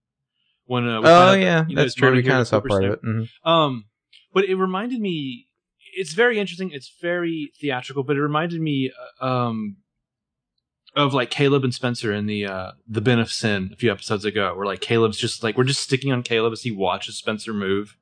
When 0.64 0.88
uh, 0.88 1.00
Oh 1.04 1.32
yeah, 1.34 1.62
that, 1.62 1.68
know, 1.68 1.74
that's 1.74 1.86
it's 1.88 1.94
true. 1.94 2.12
We 2.12 2.22
kind 2.22 2.40
of 2.40 2.48
saw 2.48 2.60
part 2.60 2.84
of 2.84 2.92
it. 2.92 3.02
Mhm. 3.04 3.28
Um, 3.44 3.86
but 4.32 4.44
it 4.44 4.54
reminded 4.54 5.00
me. 5.00 5.48
It's 5.94 6.14
very 6.14 6.38
interesting. 6.38 6.70
It's 6.72 6.90
very 7.02 7.52
theatrical, 7.60 8.02
but 8.04 8.16
it 8.16 8.22
reminded 8.22 8.60
me 8.62 8.90
uh, 9.20 9.26
um 9.26 9.76
of 10.94 11.14
like 11.14 11.30
Caleb 11.30 11.64
and 11.64 11.72
Spencer 11.74 12.12
in 12.12 12.26
the 12.26 12.46
uh 12.46 12.72
the 12.88 13.00
bin 13.00 13.18
of 13.18 13.30
sin 13.32 13.70
a 13.72 13.76
few 13.76 13.90
episodes 13.90 14.24
ago, 14.24 14.54
where 14.54 14.66
like 14.66 14.80
Caleb's 14.80 15.18
just 15.18 15.42
like 15.42 15.56
we're 15.56 15.64
just 15.64 15.82
sticking 15.82 16.12
on 16.12 16.22
Caleb 16.22 16.52
as 16.52 16.62
he 16.62 16.70
watches 16.70 17.16
Spencer 17.16 17.52
move. 17.54 17.96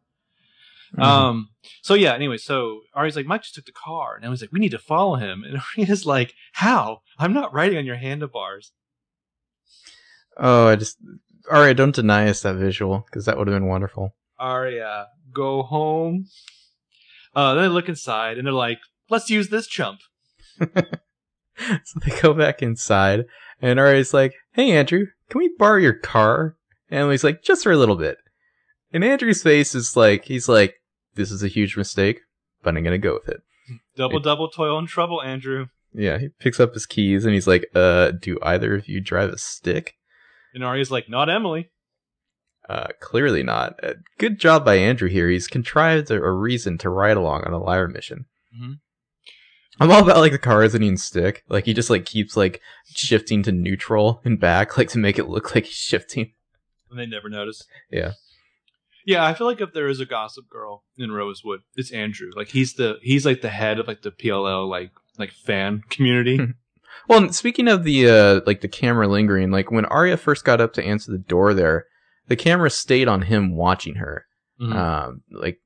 Mhm. 0.97 1.03
Um. 1.05 1.49
So 1.83 1.95
yeah. 1.95 2.15
Anyway, 2.15 2.37
so 2.37 2.81
Ari's 2.95 3.15
like, 3.15 3.27
Mike 3.27 3.43
just 3.43 3.55
took 3.55 3.67
the 3.67 3.73
car, 3.73 4.17
and 4.17 4.25
Emily's 4.25 4.41
like, 4.41 4.53
we 4.53 4.59
need 4.59 4.73
to 4.73 4.79
follow 4.79 5.15
him, 5.17 5.45
and 5.45 5.61
Ari's 5.79 6.05
like, 6.05 6.35
how? 6.53 7.03
I'm 7.19 7.33
not 7.33 7.55
riding 7.55 7.79
on 7.79 7.87
your 7.87 7.97
handlebars. 7.97 8.73
oh, 10.37 10.67
I 10.69 10.77
just 10.77 10.99
Aria, 11.51 11.75
don't 11.75 11.95
deny 11.95 12.29
us 12.29 12.43
that 12.43 12.57
visual 12.57 13.05
because 13.07 13.25
that 13.27 13.39
would 13.39 13.47
have 13.49 13.55
been 13.55 13.69
wonderful. 13.69 14.15
Aria, 14.39 15.07
go 15.33 15.63
home. 15.63 16.27
Uh, 17.37 17.55
then 17.55 17.65
they 17.65 17.69
look 17.69 17.89
inside, 17.89 18.37
and 18.39 18.47
they're 18.47 18.53
like, 18.53 18.79
let's 19.09 19.31
use 19.31 19.49
this 19.49 19.67
chump. 19.69 20.01
so 21.85 22.01
they 22.05 22.21
go 22.21 22.33
back 22.35 22.63
inside, 22.63 23.25
and 23.61 23.79
Aria's 23.79 24.15
like, 24.15 24.35
"Hey, 24.53 24.71
Andrew, 24.73 25.07
can 25.29 25.39
we 25.39 25.51
borrow 25.59 25.79
your 25.79 25.95
car?" 25.95 26.57
And 26.91 27.01
Emily's 27.01 27.25
like, 27.25 27.43
"Just 27.43 27.63
for 27.63 27.73
a 27.73 27.77
little 27.77 27.97
bit." 27.97 28.19
And 28.93 29.05
Andrew's 29.05 29.43
face 29.43 29.75
is 29.75 29.97
like, 29.97 30.25
he's 30.25 30.49
like, 30.49 30.75
"This 31.15 31.31
is 31.31 31.43
a 31.43 31.49
huge 31.49 31.77
mistake, 31.77 32.21
but 32.63 32.77
I'm 32.77 32.83
gonna 32.85 32.99
go 32.99 33.15
with 33.15 33.29
it." 33.29 33.41
Double, 33.97 34.17
It- 34.19 34.25
double 34.25 34.49
toil 34.49 34.79
and 34.79 34.89
trouble, 34.89 35.23
Andrew. 35.23 35.67
Yeah, 35.93 36.19
he 36.19 36.29
picks 36.41 36.61
up 36.61 36.75
his 36.75 36.87
keys 36.87 37.25
and 37.25 37.35
he's 37.35 37.47
like, 37.49 37.67
"Uh, 37.75 38.13
do 38.13 38.39
either 38.43 38.75
of 38.75 38.89
you 38.89 39.01
drive 39.01 39.31
a 39.31 39.39
stick?" 39.39 39.95
And 40.55 40.65
Aria's 40.65 40.91
like, 40.91 41.09
not 41.09 41.29
Emily. 41.31 41.71
Uh, 42.69 42.89
clearly 43.01 43.43
not. 43.43 43.75
Uh, 43.83 43.95
good 44.19 44.39
job 44.39 44.65
by 44.65 44.77
Andrew 44.77 45.09
here. 45.09 45.29
He's 45.29 45.49
contrived 45.49 46.11
a, 46.11 46.15
a 46.23 46.31
reason 46.33 46.79
to 46.79 46.89
ride 46.91 47.17
along 47.17 47.43
on 47.45 47.53
a 47.53 47.59
Lyra 47.59 47.89
mission. 47.89 48.27
Mhm. 48.57 48.79
I'm 49.81 49.91
all 49.91 50.03
about 50.03 50.19
like 50.19 50.33
the 50.33 50.39
car 50.39 50.63
isn't 50.63 50.83
even 50.83 50.97
stick. 50.99 51.43
Like 51.49 51.65
he 51.65 51.73
just 51.75 51.91
like 51.91 52.05
keeps 52.05 52.37
like 52.37 52.61
shifting 52.95 53.43
to 53.45 53.53
neutral 53.53 54.21
and 54.25 54.39
back, 54.39 54.77
like 54.79 54.89
to 54.91 54.99
make 54.99 55.19
it 55.19 55.29
look 55.29 55.55
like 55.55 55.65
he's 55.65 55.75
shifting. 55.75 56.33
And 56.91 56.99
they 56.99 57.07
never 57.07 57.29
notice. 57.29 57.65
Yeah. 57.91 58.13
Yeah, 59.07 59.25
I 59.25 59.33
feel 59.33 59.47
like 59.47 59.63
if 59.63 59.73
there 59.73 59.89
is 59.89 59.99
a 59.99 60.05
gossip 60.07 60.49
girl 60.51 60.85
in 60.99 61.11
Rosewood, 61.11 61.61
it's 61.75 61.91
Andrew. 61.91 62.31
Like 62.37 62.49
he's 62.49 62.75
the 62.75 62.99
he's 63.03 63.25
like 63.25 63.41
the 63.41 63.49
head 63.49 63.79
of 63.79 63.89
like 63.89 64.03
the 64.03 64.11
PLL 64.11 64.69
like 64.69 64.91
like 65.19 65.33
fan 65.33 65.83
community. 65.91 66.39
Well, 67.09 67.33
speaking 67.33 67.67
of 67.67 67.85
the 67.85 68.09
uh 68.09 68.41
like 68.47 68.61
the 68.61 68.69
camera 68.69 69.09
lingering, 69.09 69.51
like 69.51 69.71
when 69.71 69.85
Aria 69.87 70.17
first 70.17 70.45
got 70.45 70.61
up 70.61 70.73
to 70.75 70.85
answer 70.85 71.11
the 71.11 71.19
door 71.19 71.55
there, 71.55 71.87
the 72.29 72.37
camera 72.37 72.69
stayed 72.69 73.09
on 73.09 73.23
him 73.23 73.57
watching 73.57 73.95
her. 73.97 74.27
Mhm. 74.61 74.75
Um 74.75 75.23
like 75.33 75.59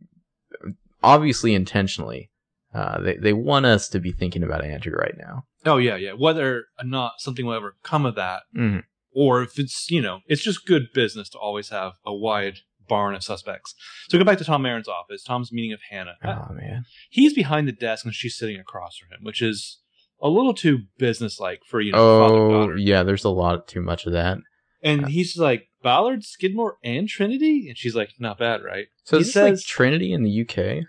obviously 1.02 1.54
intentionally. 1.54 2.30
Uh 2.74 3.00
they 3.00 3.16
they 3.16 3.32
want 3.32 3.66
us 3.66 3.88
to 3.90 4.00
be 4.00 4.12
thinking 4.12 4.42
about 4.42 4.64
Andrew 4.64 4.92
right 4.94 5.14
now. 5.16 5.44
oh 5.66 5.76
yeah, 5.78 5.96
yeah. 5.96 6.12
Whether 6.12 6.64
or 6.78 6.84
not 6.84 7.12
something 7.18 7.46
will 7.46 7.54
ever 7.54 7.76
come 7.82 8.04
of 8.04 8.14
that, 8.16 8.42
Mhm. 8.56 8.82
or 9.12 9.42
if 9.42 9.58
it's 9.58 9.90
you 9.90 10.02
know 10.02 10.20
it's 10.26 10.42
just 10.42 10.66
good 10.66 10.88
business 10.92 11.28
to 11.30 11.38
always 11.38 11.68
have 11.70 11.92
a 12.04 12.12
wide 12.14 12.58
barn 12.88 13.14
of 13.14 13.22
suspects. 13.24 13.74
So 14.08 14.18
go 14.18 14.24
back 14.24 14.36
to 14.38 14.44
Tom 14.44 14.60
Marin's 14.62 14.88
office. 14.88 15.22
Tom's 15.22 15.50
meeting 15.52 15.72
of 15.72 15.80
Hannah. 15.88 16.16
Oh 16.24 16.52
man. 16.52 16.84
He's 17.08 17.32
behind 17.32 17.66
the 17.68 17.72
desk 17.72 18.04
and 18.04 18.12
she's 18.14 18.36
sitting 18.36 18.58
across 18.60 18.98
from 18.98 19.08
him, 19.10 19.24
which 19.24 19.40
is 19.40 19.78
a 20.20 20.28
little 20.28 20.52
too 20.54 20.80
businesslike 20.98 21.60
for 21.66 21.80
you 21.80 21.92
know 21.92 21.98
Oh 21.98 22.74
yeah, 22.76 23.02
there's 23.02 23.24
a 23.24 23.30
lot 23.30 23.68
too 23.68 23.80
much 23.82 24.04
of 24.06 24.12
that. 24.12 24.38
And 24.82 25.08
he's 25.08 25.38
like 25.38 25.68
Ballard, 25.82 26.24
Skidmore, 26.24 26.76
and 26.84 27.08
Trinity, 27.08 27.68
and 27.68 27.76
she's 27.78 27.94
like, 27.94 28.10
not 28.18 28.38
bad, 28.38 28.62
right? 28.62 28.86
So 29.04 29.16
He 29.18 29.24
this 29.24 29.34
like 29.36 29.52
says- 29.54 29.64
Trinity 29.64 30.12
in 30.12 30.22
the 30.22 30.40
UK? 30.42 30.84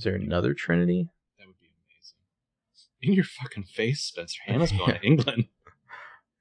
Is 0.00 0.04
there 0.04 0.14
another 0.14 0.54
Trinity? 0.54 1.10
That 1.38 1.46
would 1.46 1.58
be 1.60 1.66
amazing. 1.66 2.16
In 3.02 3.12
your 3.12 3.24
fucking 3.24 3.64
face, 3.64 4.00
Spencer. 4.00 4.38
Hannah's 4.46 4.72
going 4.78 4.94
to 4.94 5.02
England. 5.06 5.44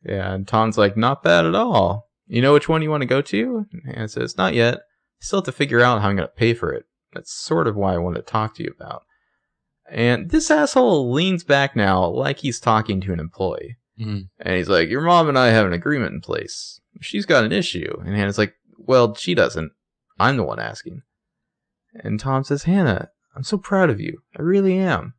Yeah, 0.06 0.34
and 0.34 0.48
Tom's 0.48 0.78
like, 0.78 0.96
not 0.96 1.24
bad 1.24 1.46
at 1.46 1.56
all. 1.56 2.10
You 2.26 2.42
know 2.42 2.54
which 2.54 2.70
one 2.70 2.82
you 2.82 2.90
want 2.90 3.02
to 3.02 3.06
go 3.08 3.22
to? 3.22 3.66
And 3.74 3.82
Hannah 3.86 4.08
says, 4.08 4.38
not 4.38 4.54
yet. 4.54 4.80
Still 5.20 5.40
have 5.40 5.46
to 5.48 5.52
figure 5.52 5.82
out 5.82 6.02
how 6.02 6.08
I'm 6.08 6.16
going 6.16 6.26
to 6.30 6.34
pay 6.34 6.54
for 6.54 6.72
it. 6.72 6.86
That's 7.14 7.34
sort 7.34 7.68
of 7.68 7.76
why 7.76 7.96
I 7.96 7.98
wanted 7.98 8.20
to 8.26 8.32
talk 8.32 8.56
to 8.56 8.64
you 8.64 8.72
about. 8.74 9.04
And 9.92 10.30
this 10.30 10.50
asshole 10.50 11.12
leans 11.12 11.44
back 11.44 11.76
now 11.76 12.06
like 12.08 12.38
he's 12.38 12.62
talking 12.62 13.02
to 13.02 13.12
an 13.12 13.20
employee. 13.20 13.76
Mhm. 14.00 14.30
And 14.40 14.56
he's 14.56 14.70
like, 14.70 14.88
Your 14.88 15.02
mom 15.02 15.28
and 15.28 15.38
I 15.38 15.48
have 15.48 15.66
an 15.66 15.74
agreement 15.74 16.14
in 16.14 16.22
place. 16.22 16.80
She's 17.02 17.26
got 17.26 17.44
an 17.44 17.52
issue. 17.52 18.00
And 18.06 18.16
Hannah's 18.16 18.38
like, 18.38 18.54
Well, 18.78 19.14
she 19.16 19.36
doesn't. 19.36 19.74
I'm 20.18 20.38
the 20.38 20.44
one 20.46 20.60
asking. 20.62 21.02
And 21.94 22.20
Tom 22.22 22.46
says, 22.46 22.64
Hannah, 22.64 23.10
I'm 23.40 23.44
so 23.46 23.58
proud 23.58 23.90
of 23.90 24.02
you. 24.02 24.22
I 24.38 24.42
really 24.42 24.78
am. 24.78 25.14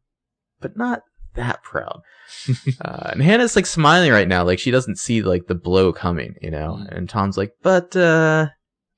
But 0.61 0.77
not 0.77 1.05
that 1.37 1.63
proud. 1.63 2.03
uh, 2.83 3.11
and 3.13 3.23
Hannah's 3.23 3.57
like 3.57 3.65
smiling 3.65 4.13
right 4.13 4.29
now, 4.29 4.45
like 4.45 4.59
she 4.59 4.71
doesn't 4.71 4.99
see 4.99 5.23
like 5.23 5.47
the 5.47 5.55
blow 5.55 5.91
coming, 5.91 6.35
you 6.43 6.51
know? 6.51 6.81
Mhm. 6.83 6.95
And 6.95 7.09
Tom's 7.09 7.39
like, 7.39 7.55
But, 7.63 7.97
uh, 7.97 8.49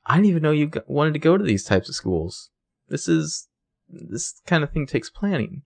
I 0.06 0.16
didn't 0.16 0.26
even 0.26 0.42
know 0.42 0.50
you 0.50 0.72
wanted 0.88 1.12
to 1.12 1.20
go 1.20 1.38
to 1.38 1.44
these 1.44 1.62
types 1.62 1.88
of 1.88 1.94
schools. 1.94 2.50
This 2.88 3.06
is, 3.06 3.46
this 3.88 4.40
kind 4.44 4.64
of 4.64 4.72
thing 4.72 4.88
takes 4.88 5.08
planning. 5.08 5.62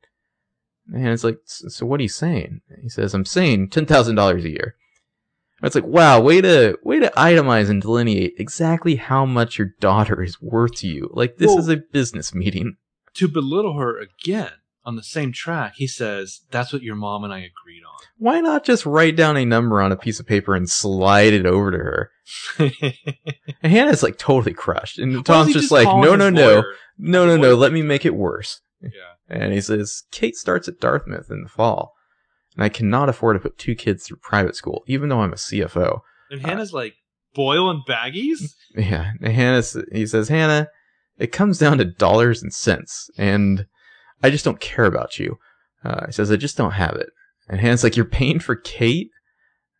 And 0.93 1.01
Hannah's 1.03 1.24
like, 1.24 1.39
So 1.47 1.87
what 1.87 1.99
are 1.99 2.03
you 2.03 2.11
saying? 2.11 2.61
And 2.69 2.83
he 2.83 2.91
says, 2.91 3.15
I'm 3.15 3.24
saying 3.24 3.70
$10,000 3.70 4.45
a 4.45 4.51
year. 4.51 4.74
And 5.62 5.66
It's 5.66 5.74
like, 5.74 5.87
wow, 5.87 6.20
way 6.20 6.43
to 6.43 6.78
way 6.83 7.01
to 7.01 7.11
itemize 7.16 7.70
and 7.70 7.81
delineate 7.81 8.35
exactly 8.39 8.97
how 8.97 9.24
much 9.24 9.57
your 9.57 9.69
daughter 9.81 10.23
is 10.23 10.43
worth 10.43 10.74
to 10.81 10.87
you. 10.87 11.09
Like 11.15 11.39
this 11.39 11.49
Well- 11.49 11.59
is 11.61 11.70
a 11.70 11.78
business 11.78 12.35
meeting. 12.35 12.77
To 13.16 13.28
belittle 13.28 13.78
her 13.78 13.98
again 13.98 14.52
on 14.84 14.97
the 14.97 15.02
same 15.02 15.32
track, 15.32 15.74
he 15.76 15.86
says, 15.86 16.43
That's 16.51 16.72
what 16.72 16.82
your 16.82 16.94
mom 16.94 17.24
and 17.24 17.32
I 17.32 17.38
agreed 17.38 17.82
on. 17.86 17.97
Why 18.18 18.40
not 18.40 18.64
just 18.64 18.86
write 18.86 19.16
down 19.16 19.36
a 19.36 19.44
number 19.44 19.82
on 19.82 19.93
a 19.93 19.97
piece 19.97 20.20
of 20.20 20.26
paper 20.26 20.55
and 20.55 20.70
slide 20.70 21.32
it 21.32 21.44
over 21.44 21.70
to 21.72 21.78
her? 21.78 22.10
And 23.62 23.72
Hannah's 23.72 24.02
like 24.02 24.18
totally 24.18 24.52
crushed. 24.52 24.98
And 24.98 25.24
Tom's 25.24 25.48
he 25.48 25.55
just, 25.55 25.72
like, 25.72 25.86
no, 25.86 26.14
no, 26.14 26.30
no, 26.30 26.62
no, 26.98 27.26
no, 27.26 27.36
no, 27.36 27.55
let 27.55 27.72
me 27.72 27.82
make 27.82 28.05
it 28.05 28.14
worse. 28.14 28.60
Yeah. 28.80 28.90
And 29.28 29.52
he 29.52 29.60
says, 29.60 30.05
Kate 30.12 30.36
starts 30.36 30.68
at 30.68 30.78
Dartmouth 30.78 31.30
in 31.30 31.43
the 31.43 31.48
fall, 31.48 31.94
and 32.55 32.62
I 32.62 32.68
cannot 32.68 33.09
afford 33.09 33.36
to 33.36 33.40
put 33.40 33.59
two 33.59 33.74
kids 33.74 34.05
through 34.05 34.18
private 34.18 34.55
school, 34.55 34.84
even 34.86 35.09
though 35.09 35.20
I'm 35.20 35.32
a 35.32 35.36
CFO. 35.36 36.01
And 36.30 36.43
Hannah's 36.43 36.72
like, 36.72 36.94
Boyle 37.34 37.70
and 37.70 37.82
baggies? 37.86 38.52
Yeah, 38.76 39.12
and 39.22 39.32
Hannah, 39.32 39.62
he 39.90 40.06
says, 40.06 40.28
Hannah, 40.28 40.68
it 41.18 41.32
comes 41.32 41.59
down 41.59 41.78
to 41.78 41.84
dollars 41.84 42.43
and 42.43 42.52
cents, 42.52 43.10
and 43.16 43.66
I 44.22 44.30
just 44.30 44.44
don't 44.44 44.60
care 44.60 44.84
about 44.84 45.18
you. 45.18 45.38
Uh, 45.84 46.06
he 46.06 46.12
says, 46.12 46.30
I 46.30 46.36
just 46.36 46.56
don't 46.56 46.72
have 46.72 46.94
it. 46.97 47.10
And 47.48 47.60
Hannah's 47.60 47.84
like, 47.84 47.97
You're 47.97 48.05
paying 48.05 48.40
for 48.40 48.56
Kate? 48.56 49.10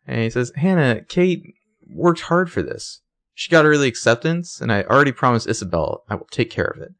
And 0.05 0.21
he 0.21 0.29
says, 0.29 0.51
Hannah, 0.55 1.01
Kate 1.03 1.43
worked 1.89 2.21
hard 2.21 2.51
for 2.51 2.61
this. 2.61 3.01
She 3.33 3.51
got 3.51 3.65
early 3.65 3.87
acceptance, 3.87 4.61
and 4.61 4.71
I 4.71 4.83
already 4.83 5.11
promised 5.11 5.47
Isabel 5.47 6.03
I 6.09 6.15
will 6.15 6.27
take 6.31 6.49
care 6.49 6.65
of 6.75 6.81
it. 6.81 6.93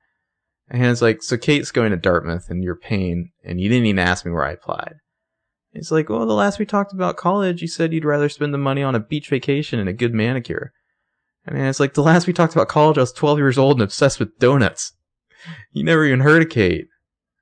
And 0.70 0.82
Hannah's 0.82 1.02
like, 1.02 1.24
So 1.24 1.38
Kate's 1.38 1.72
going 1.72 1.92
to 1.92 1.98
Dartmouth, 1.98 2.50
and 2.50 2.64
you're 2.64 2.76
paying, 2.76 3.32
and 3.44 3.60
you 3.60 3.70
didn't 3.70 3.86
even 3.86 4.00
ask 4.00 4.26
me 4.26 4.32
where 4.32 4.46
I 4.46 4.52
applied. 4.52 4.96
He's 5.72 5.92
like, 5.92 6.10
Well, 6.10 6.26
the 6.26 6.34
last 6.34 6.60
we 6.60 6.66
talked 6.66 6.94
about 6.94 7.18
college, 7.18 7.62
you 7.62 7.68
said 7.68 7.94
you'd 7.94 8.06
rather 8.06 8.30
spend 8.30 8.54
the 8.54 8.60
money 8.60 8.84
on 8.84 8.96
a 8.96 9.00
beach 9.00 9.30
vacation 9.30 9.80
and 9.80 9.90
a 9.90 9.94
good 9.94 10.14
manicure. 10.14 10.74
And 11.48 11.58
it's 11.58 11.80
like, 11.80 11.94
The 11.94 12.04
last 12.04 12.28
we 12.28 12.34
talked 12.34 12.54
about 12.54 12.68
college, 12.68 12.98
I 12.98 13.02
was 13.02 13.14
12 13.14 13.38
years 13.38 13.58
old 13.58 13.78
and 13.78 13.84
obsessed 13.84 14.20
with 14.20 14.38
donuts. 14.40 14.94
You 15.72 15.84
never 15.84 16.06
even 16.06 16.20
heard 16.20 16.42
of 16.42 16.50
Kate. 16.50 16.88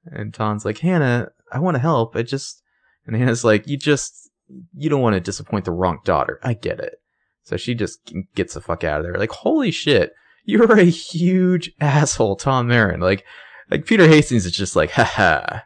And 0.05 0.33
Tom's 0.33 0.65
like, 0.65 0.79
Hannah, 0.79 1.29
I 1.51 1.59
want 1.59 1.75
to 1.75 1.81
help. 1.81 2.15
I 2.15 2.21
just. 2.21 2.61
And 3.05 3.15
Hannah's 3.15 3.43
like, 3.43 3.67
You 3.67 3.77
just. 3.77 4.29
You 4.75 4.89
don't 4.89 5.01
want 5.01 5.15
to 5.15 5.19
disappoint 5.19 5.65
the 5.65 5.71
wrong 5.71 5.99
daughter. 6.05 6.39
I 6.43 6.53
get 6.53 6.79
it. 6.79 7.01
So 7.43 7.57
she 7.57 7.73
just 7.73 7.99
gets 8.35 8.53
the 8.53 8.61
fuck 8.61 8.83
out 8.83 8.99
of 8.99 9.05
there. 9.05 9.15
Like, 9.15 9.31
holy 9.31 9.71
shit. 9.71 10.13
You're 10.43 10.77
a 10.77 10.83
huge 10.83 11.71
asshole, 11.81 12.35
Tom 12.35 12.67
Marin. 12.67 12.99
Like, 12.99 13.25
like 13.71 13.87
Peter 13.87 14.07
Hastings 14.07 14.45
is 14.45 14.51
just 14.51 14.75
like, 14.75 14.91
haha. 14.91 15.61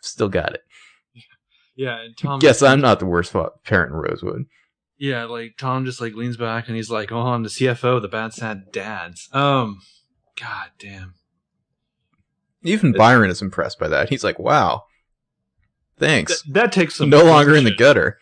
Still 0.00 0.28
got 0.28 0.54
it. 0.54 0.62
Yeah, 1.76 2.00
and 2.00 2.16
Tom. 2.16 2.40
Guess 2.40 2.62
I'm 2.62 2.80
not 2.80 2.98
the 2.98 3.06
worst 3.06 3.32
parent 3.32 3.92
in 3.92 3.96
Rosewood. 3.96 4.46
Yeah, 4.98 5.24
like 5.24 5.56
Tom 5.56 5.84
just 5.84 6.00
like 6.00 6.14
leans 6.14 6.36
back 6.36 6.66
and 6.66 6.76
he's 6.76 6.90
like, 6.90 7.12
"Oh, 7.12 7.20
I'm 7.28 7.44
the 7.44 7.48
CFO, 7.48 8.02
the 8.02 8.08
bad 8.08 8.34
sad 8.34 8.72
dads." 8.72 9.28
Um, 9.32 9.80
god 10.36 10.70
damn. 10.78 11.14
Even 12.62 12.92
Byron 12.92 13.30
is 13.30 13.40
impressed 13.42 13.78
by 13.78 13.88
that. 13.88 14.08
He's 14.08 14.24
like, 14.24 14.38
wow. 14.38 14.84
Thanks. 15.98 16.42
That, 16.42 16.54
that 16.54 16.72
takes 16.72 16.96
some 16.96 17.10
no 17.10 17.24
longer 17.24 17.54
in 17.54 17.64
the 17.64 17.74
gutter. 17.74 18.18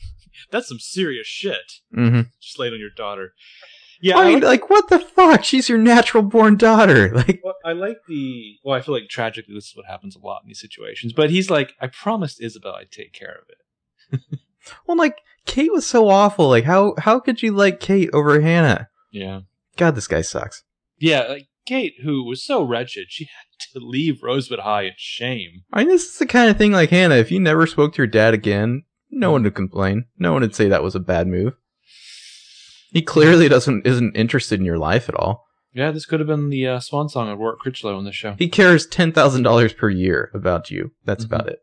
That's 0.50 0.68
some 0.68 0.78
serious 0.78 1.26
shit. 1.26 1.80
Mm-hmm. 1.94 2.22
Just 2.40 2.58
laid 2.58 2.72
on 2.72 2.80
your 2.80 2.90
daughter. 2.90 3.34
Yeah, 4.00 4.16
I 4.16 4.22
I 4.22 4.24
mean, 4.26 4.34
like, 4.34 4.62
like, 4.62 4.70
what 4.70 4.88
the 4.88 5.00
fuck? 5.00 5.42
She's 5.42 5.68
your 5.68 5.78
natural 5.78 6.22
born 6.22 6.56
daughter. 6.56 7.12
Like, 7.14 7.40
well, 7.42 7.56
I 7.64 7.72
like 7.72 7.98
the. 8.06 8.56
Well, 8.62 8.76
I 8.76 8.80
feel 8.80 8.94
like 8.94 9.08
tragically 9.08 9.54
this 9.54 9.66
is 9.66 9.76
what 9.76 9.86
happens 9.86 10.14
a 10.14 10.20
lot 10.20 10.42
in 10.42 10.48
these 10.48 10.60
situations. 10.60 11.12
But 11.12 11.30
he's 11.30 11.50
like, 11.50 11.74
"I 11.80 11.88
promised 11.88 12.40
Isabel 12.40 12.74
I'd 12.74 12.92
take 12.92 13.12
care 13.12 13.40
of 13.42 13.48
it." 14.20 14.38
well, 14.86 14.96
like, 14.96 15.16
Kate 15.48 15.72
was 15.72 15.86
so 15.86 16.08
awful. 16.08 16.48
Like, 16.48 16.64
how 16.64 16.94
how 16.98 17.18
could 17.18 17.42
you 17.42 17.50
like 17.52 17.80
Kate 17.80 18.10
over 18.12 18.40
Hannah? 18.40 18.88
Yeah. 19.10 19.40
God, 19.76 19.96
this 19.96 20.06
guy 20.06 20.20
sucks. 20.20 20.62
Yeah, 20.98 21.22
like 21.22 21.48
Kate, 21.66 21.94
who 22.04 22.22
was 22.24 22.44
so 22.44 22.62
wretched, 22.62 23.06
she 23.08 23.24
had 23.24 23.70
to 23.72 23.84
leave 23.84 24.22
Rosewood 24.22 24.60
High 24.60 24.82
in 24.84 24.92
shame. 24.96 25.62
I 25.72 25.80
mean, 25.80 25.88
this 25.88 26.04
is 26.04 26.18
the 26.18 26.26
kind 26.26 26.50
of 26.50 26.56
thing 26.58 26.70
like 26.72 26.90
Hannah. 26.90 27.16
If 27.16 27.30
you 27.32 27.40
never 27.40 27.66
spoke 27.66 27.94
to 27.94 27.98
your 27.98 28.06
dad 28.06 28.34
again, 28.34 28.84
no 29.10 29.32
one 29.32 29.42
would 29.42 29.54
complain. 29.54 30.04
No 30.18 30.32
one 30.32 30.42
would 30.42 30.54
say 30.54 30.68
that 30.68 30.82
was 30.84 30.94
a 30.94 31.00
bad 31.00 31.26
move. 31.26 31.54
He 32.92 33.02
clearly 33.02 33.48
doesn't 33.48 33.86
isn't 33.86 34.16
interested 34.16 34.60
in 34.60 34.66
your 34.66 34.78
life 34.78 35.08
at 35.08 35.14
all. 35.14 35.46
Yeah, 35.74 35.90
this 35.90 36.06
could 36.06 36.20
have 36.20 36.26
been 36.26 36.48
the 36.48 36.66
uh, 36.66 36.80
swan 36.80 37.08
song 37.08 37.28
of 37.30 37.38
Roark 37.38 37.58
Critchlow 37.58 37.96
on 37.96 38.04
this 38.04 38.14
show. 38.14 38.34
He 38.38 38.48
cares 38.48 38.86
ten 38.86 39.12
thousand 39.12 39.42
dollars 39.42 39.72
per 39.74 39.88
year 39.90 40.30
about 40.34 40.70
you. 40.70 40.92
That's 41.04 41.24
Mhm. 41.24 41.26
about 41.26 41.48
it. 41.48 41.58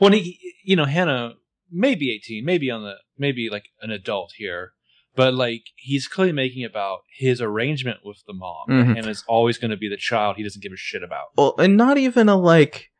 Well, 0.00 0.12
he, 0.12 0.38
you 0.64 0.76
know, 0.76 0.84
Hannah 0.84 1.34
may 1.70 1.94
be 1.94 2.10
18, 2.12 2.44
maybe 2.44 2.70
on 2.70 2.82
the, 2.82 2.94
maybe 3.18 3.48
like 3.50 3.64
an 3.82 3.90
adult 3.90 4.32
here, 4.36 4.72
but 5.14 5.34
like 5.34 5.62
he's 5.76 6.06
clearly 6.08 6.32
making 6.32 6.64
about 6.64 7.00
his 7.18 7.40
arrangement 7.40 7.98
with 8.04 8.22
the 8.26 8.34
mom, 8.34 8.66
Mhm. 8.68 8.98
and 8.98 9.06
is 9.06 9.24
always 9.26 9.58
going 9.58 9.70
to 9.70 9.76
be 9.76 9.88
the 9.88 9.96
child 9.96 10.36
he 10.36 10.42
doesn't 10.42 10.62
give 10.62 10.72
a 10.72 10.76
shit 10.76 11.02
about. 11.02 11.26
Well, 11.36 11.54
and 11.58 11.76
not 11.76 11.98
even 11.98 12.28
a 12.28 12.36
like, 12.36 12.90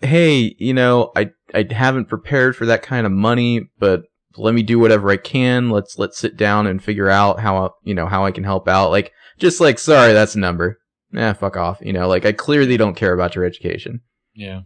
hey, 0.00 0.54
you 0.58 0.74
know, 0.74 1.12
I 1.16 1.30
I 1.54 1.66
haven't 1.70 2.06
prepared 2.06 2.56
for 2.56 2.66
that 2.66 2.82
kind 2.82 3.06
of 3.06 3.12
money, 3.12 3.68
but 3.78 4.02
let 4.36 4.54
me 4.54 4.62
do 4.62 4.78
whatever 4.78 5.10
I 5.10 5.16
can. 5.16 5.70
Let's 5.70 5.98
let's 5.98 6.16
sit 6.18 6.36
down 6.36 6.66
and 6.66 6.82
figure 6.82 7.10
out 7.10 7.40
how 7.40 7.56
I, 7.64 7.68
you 7.84 7.94
know 7.94 8.06
how 8.06 8.24
I 8.24 8.30
can 8.30 8.44
help 8.44 8.68
out. 8.68 8.90
Like 8.90 9.12
just 9.38 9.60
like, 9.60 9.78
sorry, 9.78 10.12
that's 10.12 10.34
a 10.34 10.38
number. 10.38 10.78
Yeah, 11.12 11.32
fuck 11.32 11.56
off. 11.56 11.78
You 11.82 11.92
know, 11.92 12.06
like 12.08 12.24
I 12.24 12.32
clearly 12.32 12.76
don't 12.76 12.94
care 12.96 13.12
about 13.12 13.34
your 13.34 13.44
education. 13.44 14.00
Yeah. 14.34 14.60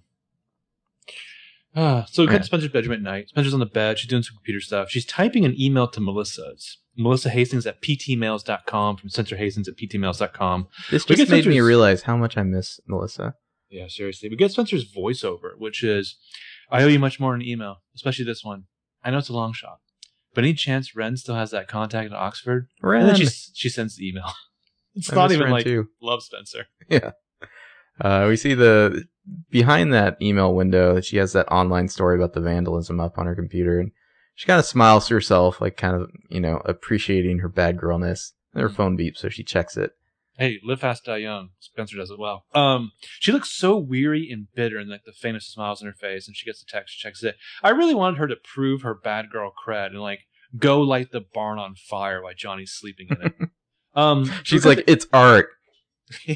Ah, 1.77 2.07
so 2.11 2.23
we 2.23 2.29
cut 2.29 2.39
to 2.39 2.45
Spencer's 2.45 2.71
bedroom 2.71 2.95
at 2.95 3.03
night. 3.03 3.29
Spencer's 3.31 3.55
on 3.55 3.61
the 3.61 3.67
bed. 3.67 3.99
She's 3.99 4.09
doing 4.09 4.23
some 4.23 4.37
computer 4.37 4.61
stuff. 4.61 4.91
She's 4.91 5.05
typing 5.05 5.45
an 5.45 5.61
email 5.61 5.89
to 5.89 6.01
Melissa. 6.01 6.51
It's 6.53 6.79
Melissa 6.97 7.31
Hastings 7.31 7.67
at 7.67 7.83
ptmails.com 7.83 8.97
from 8.97 9.09
Spencer 9.09 9.37
Hastings 9.37 9.69
at 9.69 9.77
ptmails.com. 9.77 10.69
This 10.91 11.05
just 11.05 11.31
made 11.31 11.47
me 11.47 11.61
realize 11.61 12.03
how 12.03 12.17
much 12.17 12.37
I 12.37 12.43
miss 12.45 12.79
Melissa. 12.87 13.35
Yeah, 13.71 13.87
seriously. 13.89 14.29
We 14.29 14.37
get 14.37 14.53
Spencer's 14.53 14.91
voiceover, 14.93 15.59
which 15.59 15.83
is, 15.83 16.17
I 16.71 16.83
owe 16.85 16.87
you 16.87 17.01
much 17.01 17.19
more 17.19 17.35
in 17.35 17.43
email, 17.43 17.79
especially 17.97 18.25
this 18.25 18.45
one. 18.45 18.65
I 19.03 19.11
know 19.11 19.19
it's 19.19 19.29
a 19.29 19.33
long 19.35 19.53
shot, 19.53 19.79
but 20.33 20.45
any 20.45 20.55
chance 20.55 20.95
Wren 20.95 21.17
still 21.17 21.35
has 21.35 21.51
that 21.51 21.67
contact 21.67 22.13
at 22.13 22.17
Oxford? 22.17 22.69
Wren, 22.81 23.01
And 23.01 23.09
then 23.11 23.17
she, 23.17 23.27
she 23.53 23.69
sends 23.69 23.97
the 23.97 24.09
email. 24.09 24.31
It's 24.97 25.13
I 25.13 25.17
not 25.17 25.33
even 25.33 25.47
Wren 25.47 25.51
like, 25.53 25.65
too. 25.65 25.89
love 26.01 26.23
Spencer. 26.23 26.67
Yeah. 26.89 27.11
Uh, 28.01 28.27
we 28.29 28.37
see 28.37 28.55
the 28.55 29.05
behind 29.51 29.93
that 29.93 30.21
email 30.21 30.55
window 30.55 31.01
she 31.01 31.17
has 31.19 31.33
that 31.33 31.51
online 31.51 31.89
story 31.89 32.17
about 32.17 32.33
the 32.35 32.41
vandalism 32.41 33.01
up 33.01 33.19
on 33.19 33.27
her 33.27 33.35
computer, 33.35 33.79
and 33.81 33.93
she 34.35 34.47
kind 34.47 34.59
of 34.59 34.67
smiles 34.67 35.09
to 35.09 35.15
herself, 35.15 35.61
like 35.61 35.77
kind 35.77 35.95
of 35.97 36.11
you 36.29 36.41
know 36.41 36.61
appreciating 36.65 37.39
her 37.41 37.49
bad 37.49 37.79
girlness. 37.79 38.33
And 38.53 38.63
her 38.63 38.69
Mhm. 38.69 38.75
phone 38.77 38.97
beeps, 38.97 39.17
so 39.19 39.29
she 39.29 39.43
checks 39.43 39.77
it. 39.77 39.93
Hey, 40.39 40.61
live 40.63 40.81
fast, 40.81 41.05
die 41.05 41.17
young. 41.19 41.51
Spencer 41.59 41.97
does 41.97 42.11
it 42.11 42.19
well. 42.21 42.45
Um, 42.55 42.93
she 43.21 43.33
looks 43.33 43.51
so 43.51 43.77
weary 43.77 44.31
and 44.31 44.47
bitter, 44.55 44.79
and 44.79 44.89
like 44.89 45.05
the 45.05 45.13
faintest 45.13 45.53
smiles 45.53 45.81
on 45.83 45.87
her 45.87 45.93
face. 45.95 46.27
And 46.29 46.37
she 46.37 46.47
gets 46.47 46.61
the 46.61 46.67
text, 46.71 46.95
she 46.95 47.03
checks 47.03 47.23
it. 47.25 47.37
I 47.65 47.71
really 47.71 47.95
wanted 47.97 48.19
her 48.19 48.29
to 48.29 48.37
prove 48.37 48.83
her 48.83 48.95
bad 48.95 49.31
girl 49.31 49.53
cred 49.67 49.87
and 49.89 50.01
like 50.01 50.21
go 50.57 50.81
light 50.81 51.11
the 51.11 51.21
barn 51.21 51.59
on 51.59 51.75
fire 51.75 52.23
while 52.23 52.35
Johnny's 52.35 52.71
sleeping 52.73 53.09
in 53.11 53.23
it. 53.23 53.35
um, 53.97 54.31
She's 54.45 54.65
like, 54.67 54.85
"It's 54.87 55.07
art." 55.13 55.49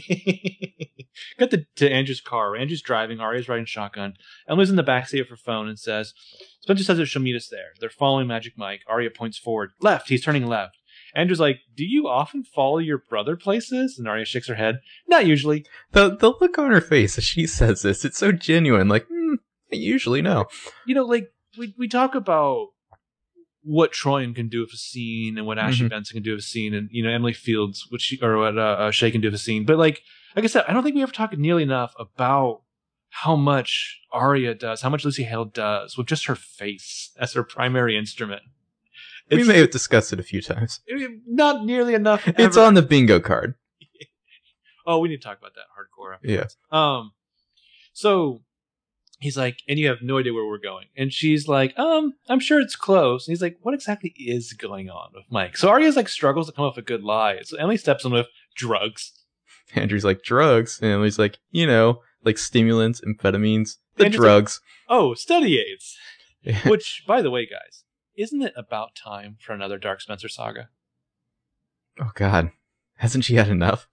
Got 1.38 1.50
the, 1.50 1.66
to 1.76 1.90
Andrew's 1.90 2.20
car. 2.20 2.56
Andrew's 2.56 2.82
driving. 2.82 3.20
Aria's 3.20 3.48
riding 3.48 3.66
shotgun. 3.66 4.14
Emily's 4.48 4.70
in 4.70 4.76
the 4.76 4.84
backseat 4.84 5.20
of 5.20 5.28
her 5.28 5.36
phone 5.36 5.68
and 5.68 5.78
says, 5.78 6.14
Spencer 6.60 6.84
says 6.84 6.98
that 6.98 7.06
she'll 7.06 7.22
meet 7.22 7.36
us 7.36 7.48
there. 7.48 7.72
They're 7.80 7.90
following 7.90 8.26
Magic 8.26 8.54
Mike. 8.56 8.82
Aria 8.88 9.10
points 9.10 9.38
forward. 9.38 9.70
Left. 9.80 10.08
He's 10.08 10.24
turning 10.24 10.46
left. 10.46 10.76
Andrew's 11.14 11.40
like, 11.40 11.60
Do 11.74 11.84
you 11.84 12.08
often 12.08 12.44
follow 12.44 12.78
your 12.78 12.98
brother 12.98 13.36
places? 13.36 13.98
And 13.98 14.08
Aria 14.08 14.24
shakes 14.24 14.48
her 14.48 14.54
head. 14.54 14.80
Not 15.06 15.26
usually. 15.26 15.64
The 15.92 16.16
the 16.16 16.32
look 16.40 16.58
on 16.58 16.70
her 16.70 16.80
face 16.80 17.18
as 17.18 17.24
she 17.24 17.46
says 17.46 17.82
this, 17.82 18.04
it's 18.04 18.18
so 18.18 18.32
genuine. 18.32 18.88
Like, 18.88 19.08
mm, 19.08 19.36
usually 19.70 20.22
know. 20.22 20.46
You 20.86 20.94
know, 20.94 21.04
like, 21.04 21.28
we, 21.56 21.74
we 21.78 21.88
talk 21.88 22.14
about 22.14 22.68
what 23.62 23.92
Troian 23.92 24.34
can 24.34 24.48
do 24.48 24.60
with 24.60 24.70
a 24.72 24.76
scene 24.76 25.36
and 25.36 25.46
what 25.46 25.58
Ashley 25.58 25.86
Mhm. 25.86 25.90
Benson 25.90 26.14
can 26.14 26.22
do 26.22 26.30
with 26.32 26.40
a 26.40 26.42
scene 26.46 26.74
and, 26.74 26.88
you 26.92 27.02
know, 27.02 27.10
Emily 27.10 27.32
Fields, 27.32 27.86
what 27.90 28.00
she, 28.00 28.18
or 28.22 28.38
what 28.38 28.56
uh, 28.56 28.60
uh, 28.60 28.90
Shay 28.90 29.10
can 29.10 29.20
do 29.20 29.28
with 29.28 29.34
a 29.34 29.38
scene. 29.38 29.64
But, 29.64 29.78
like, 29.78 30.02
like 30.36 30.44
I 30.44 30.48
said, 30.48 30.64
I 30.68 30.72
don't 30.72 30.82
think 30.82 30.94
we 30.96 31.02
ever 31.02 31.12
talk 31.12 31.36
nearly 31.36 31.62
enough 31.64 31.94
about 31.98 32.62
how 33.10 33.34
much 33.36 34.00
Aria 34.12 34.54
does, 34.54 34.82
how 34.82 34.90
much 34.90 35.04
Lucy 35.04 35.24
Hale 35.24 35.44
does 35.46 35.96
with 35.98 36.06
just 36.06 36.26
her 36.26 36.34
face 36.36 37.10
as 37.18 37.32
her 37.32 37.42
primary 37.42 37.96
instrument. 37.96 38.42
we 39.30 39.42
may 39.44 39.58
have 39.58 39.70
discussed 39.70 40.12
it 40.12 40.20
a 40.20 40.22
few 40.22 40.40
times. 40.40 40.80
not 41.26 41.64
nearly 41.64 41.94
enough. 41.94 42.22
It's 42.26 42.56
on 42.56 42.74
the 42.74 42.82
bingo 42.82 43.20
card. 43.20 43.54
Oh, 44.86 45.00
we 45.00 45.10
need 45.10 45.18
to 45.20 45.22
talk 45.28 45.36
about 45.38 45.52
that 45.54 45.66
hardcore. 45.76 46.16
Yeah. 46.22 46.46
Um, 46.70 47.12
so 47.92 48.40
he's 49.18 49.36
like, 49.36 49.62
and 49.68 49.78
you 49.78 49.88
have 49.88 50.02
no 50.02 50.18
idea 50.18 50.32
where 50.32 50.46
we're 50.46 50.58
going. 50.58 50.86
And 50.96 51.12
she's 51.12 51.46
like, 51.48 51.78
um, 51.78 52.14
I'm 52.28 52.40
sure 52.40 52.60
it's 52.60 52.76
close. 52.76 53.26
And 53.26 53.32
he's 53.32 53.42
like, 53.42 53.58
what 53.62 53.74
exactly 53.74 54.14
is 54.16 54.52
going 54.52 54.88
on 54.90 55.10
with 55.14 55.24
Mike? 55.30 55.56
So 55.56 55.68
Aria's 55.68 55.96
like 55.96 56.08
struggles 56.08 56.46
to 56.46 56.52
come 56.52 56.64
up 56.64 56.76
with 56.76 56.84
a 56.84 56.86
good 56.86 57.02
lie. 57.02 57.38
So 57.42 57.56
Emily 57.56 57.76
steps 57.76 58.04
in 58.04 58.12
with 58.12 58.26
drugs. 58.54 59.12
Andrew's 59.74 60.04
like 60.04 60.22
drugs, 60.22 60.78
and 60.80 60.90
Emily's 60.90 61.18
like, 61.18 61.38
you 61.50 61.66
know, 61.66 62.00
like 62.24 62.38
stimulants, 62.38 63.02
amphetamines, 63.02 63.76
the 63.96 64.06
Andrew's 64.06 64.20
like- 64.20 64.28
drugs. 64.28 64.60
Oh, 64.88 65.12
study 65.14 65.58
aids. 65.58 65.96
Which, 66.66 67.04
by 67.06 67.20
the 67.20 67.30
way, 67.30 67.44
guys, 67.44 67.84
isn't 68.16 68.40
it 68.40 68.54
about 68.56 68.94
time 68.94 69.36
for 69.40 69.52
another 69.52 69.76
Dark 69.78 70.00
Spencer 70.00 70.28
saga? 70.28 70.70
oh 72.00 72.12
God, 72.14 72.52
hasn't 72.98 73.24
she 73.24 73.34
had 73.34 73.48
enough? 73.48 73.88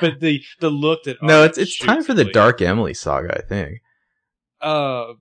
But 0.00 0.20
the 0.20 0.42
the 0.60 0.70
look 0.70 1.04
that 1.04 1.22
No, 1.22 1.44
it's 1.44 1.58
it's 1.58 1.78
time 1.78 2.02
for 2.02 2.14
the 2.14 2.22
Emily- 2.22 2.32
Dark 2.32 2.62
Emily 2.62 2.94
saga. 2.94 3.36
I 3.38 3.42
think. 3.42 3.78
Uh, 4.60 5.14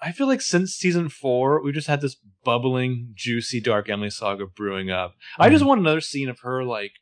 I 0.00 0.12
feel 0.12 0.26
like 0.28 0.40
since 0.40 0.72
season 0.74 1.08
four, 1.08 1.62
we 1.62 1.72
just 1.72 1.88
had 1.88 2.00
this 2.00 2.16
bubbling, 2.44 3.10
juicy 3.14 3.60
Dark 3.60 3.88
Emily 3.90 4.10
saga 4.10 4.46
brewing 4.46 4.90
up. 4.90 5.14
I 5.38 5.50
just 5.50 5.64
Mhm. 5.64 5.68
want 5.68 5.80
another 5.80 6.00
scene 6.00 6.28
of 6.28 6.40
her 6.40 6.64
like 6.64 6.92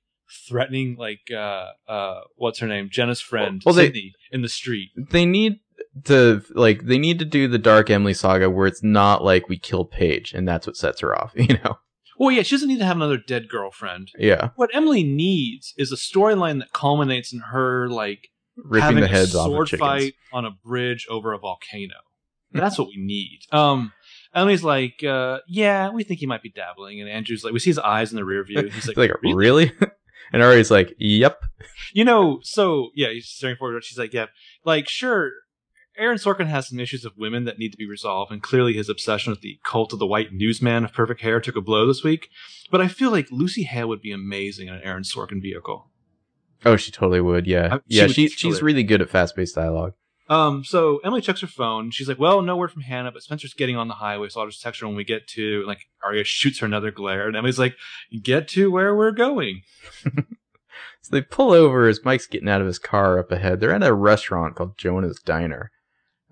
threatening, 0.48 0.96
like 0.98 1.20
uh, 1.32 1.68
uh, 1.88 2.20
what's 2.36 2.58
her 2.58 2.66
name, 2.66 2.88
Jenna's 2.90 3.20
friend, 3.20 3.62
Well, 3.64 3.74
they- 3.74 3.86
Sydney, 3.86 4.12
in 4.32 4.42
the 4.42 4.48
street. 4.48 4.90
They 5.10 5.26
need 5.26 5.60
to 6.04 6.42
like 6.54 6.86
they 6.86 6.98
need 6.98 7.18
to 7.20 7.24
do 7.24 7.46
the 7.48 7.58
Dark 7.58 7.90
Emily 7.90 8.14
saga 8.14 8.50
where 8.50 8.66
it's 8.66 8.82
not 8.82 9.22
like 9.22 9.48
we 9.48 9.58
kill 9.58 9.84
Paige 9.84 10.32
and 10.34 10.48
that's 10.48 10.66
what 10.66 10.76
sets 10.76 11.00
her 11.00 11.16
off. 11.16 11.32
You 11.36 11.58
know? 11.62 11.78
Well, 12.18 12.30
yeah, 12.30 12.42
she 12.42 12.54
doesn't 12.56 12.68
need 12.68 12.78
to 12.78 12.84
have 12.84 12.96
another 12.96 13.18
dead 13.18 13.48
girlfriend. 13.48 14.10
Yeah, 14.18 14.50
What 14.56 14.70
Emily 14.74 15.02
needs 15.02 15.74
is 15.76 15.92
a 15.92 15.96
storyline 15.96 16.58
that 16.60 16.72
culminates 16.72 17.32
in 17.32 17.40
her 17.40 17.88
like 17.88 18.28
ripping 18.56 18.82
having 18.82 19.00
the 19.02 19.08
heads 19.08 19.34
a 19.34 19.38
off 19.38 19.46
sword 19.46 19.62
of 19.62 19.68
chickens. 19.68 19.86
fight 19.88 20.14
on 20.32 20.44
a 20.44 20.50
bridge 20.50 21.06
over 21.10 21.32
a 21.32 21.38
volcano. 21.38 21.94
That's 22.52 22.78
what 22.78 22.88
we 22.88 22.96
need. 22.96 23.40
Um, 23.52 23.92
Emily's 24.34 24.64
like, 24.64 25.02
uh, 25.04 25.40
yeah, 25.48 25.90
we 25.90 26.04
think 26.04 26.20
he 26.20 26.26
might 26.26 26.42
be 26.42 26.50
dabbling, 26.50 27.00
and 27.00 27.10
Andrew's 27.10 27.44
like, 27.44 27.52
we 27.52 27.58
see 27.58 27.70
his 27.70 27.78
eyes 27.78 28.12
in 28.12 28.16
the 28.16 28.24
rear 28.24 28.44
view. 28.44 28.68
He's 28.68 28.86
like, 28.96 28.96
like, 28.96 29.22
really? 29.22 29.34
really? 29.34 29.72
and 30.32 30.42
Ari's 30.42 30.70
like, 30.70 30.94
yep. 30.98 31.40
You 31.92 32.04
know, 32.04 32.40
so 32.42 32.90
yeah, 32.94 33.08
he's 33.10 33.28
staring 33.28 33.56
forward. 33.56 33.84
She's 33.84 33.98
like, 33.98 34.12
yeah, 34.12 34.26
like 34.64 34.88
sure. 34.88 35.32
Aaron 35.98 36.18
Sorkin 36.18 36.46
has 36.46 36.68
some 36.68 36.80
issues 36.80 37.04
of 37.04 37.16
women 37.16 37.44
that 37.44 37.58
need 37.58 37.72
to 37.72 37.78
be 37.78 37.88
resolved, 37.88 38.32
and 38.32 38.42
clearly 38.42 38.74
his 38.74 38.88
obsession 38.88 39.30
with 39.30 39.40
the 39.40 39.58
cult 39.64 39.92
of 39.92 39.98
the 39.98 40.06
white 40.06 40.32
newsman 40.32 40.84
of 40.84 40.92
perfect 40.92 41.20
hair 41.22 41.40
took 41.40 41.56
a 41.56 41.60
blow 41.60 41.86
this 41.86 42.04
week. 42.04 42.28
But 42.70 42.80
I 42.80 42.88
feel 42.88 43.10
like 43.10 43.28
Lucy 43.30 43.62
Hale 43.62 43.88
would 43.88 44.02
be 44.02 44.12
amazing 44.12 44.68
in 44.68 44.74
an 44.74 44.82
Aaron 44.82 45.02
Sorkin 45.02 45.40
vehicle. 45.40 45.90
Oh, 46.64 46.76
she 46.76 46.90
totally 46.90 47.20
would. 47.20 47.46
Yeah, 47.46 47.78
she 47.88 47.98
yeah. 47.98 48.06
She 48.06 48.28
kill 48.28 48.52
she's 48.52 48.62
really 48.62 48.82
good 48.82 49.00
at 49.00 49.10
fast 49.10 49.36
paced 49.36 49.54
dialogue. 49.54 49.94
Um, 50.28 50.64
so 50.64 50.98
Emily 51.04 51.20
checks 51.20 51.40
her 51.42 51.46
phone. 51.46 51.90
She's 51.92 52.08
like, 52.08 52.18
"Well, 52.18 52.42
no 52.42 52.56
word 52.56 52.72
from 52.72 52.82
Hannah, 52.82 53.12
but 53.12 53.22
Spencer's 53.22 53.54
getting 53.54 53.76
on 53.76 53.86
the 53.86 53.94
highway, 53.94 54.28
so 54.28 54.40
I'll 54.40 54.48
just 54.48 54.62
text 54.62 54.80
her 54.80 54.86
when 54.86 54.96
we 54.96 55.04
get 55.04 55.28
to." 55.28 55.64
Like, 55.66 55.86
Aria 56.02 56.24
shoots 56.24 56.58
her 56.58 56.66
another 56.66 56.90
glare, 56.90 57.28
and 57.28 57.36
Emily's 57.36 57.58
like, 57.58 57.76
"Get 58.22 58.48
to 58.48 58.70
where 58.70 58.94
we're 58.94 59.12
going." 59.12 59.62
So 61.06 61.14
they 61.14 61.22
pull 61.22 61.52
over 61.52 61.86
as 61.86 62.04
Mike's 62.04 62.26
getting 62.26 62.48
out 62.48 62.60
of 62.60 62.66
his 62.66 62.80
car 62.80 63.20
up 63.20 63.30
ahead. 63.30 63.60
They're 63.60 63.72
at 63.72 63.84
a 63.84 63.94
restaurant 63.94 64.56
called 64.56 64.76
Jonah's 64.76 65.20
Diner. 65.24 65.70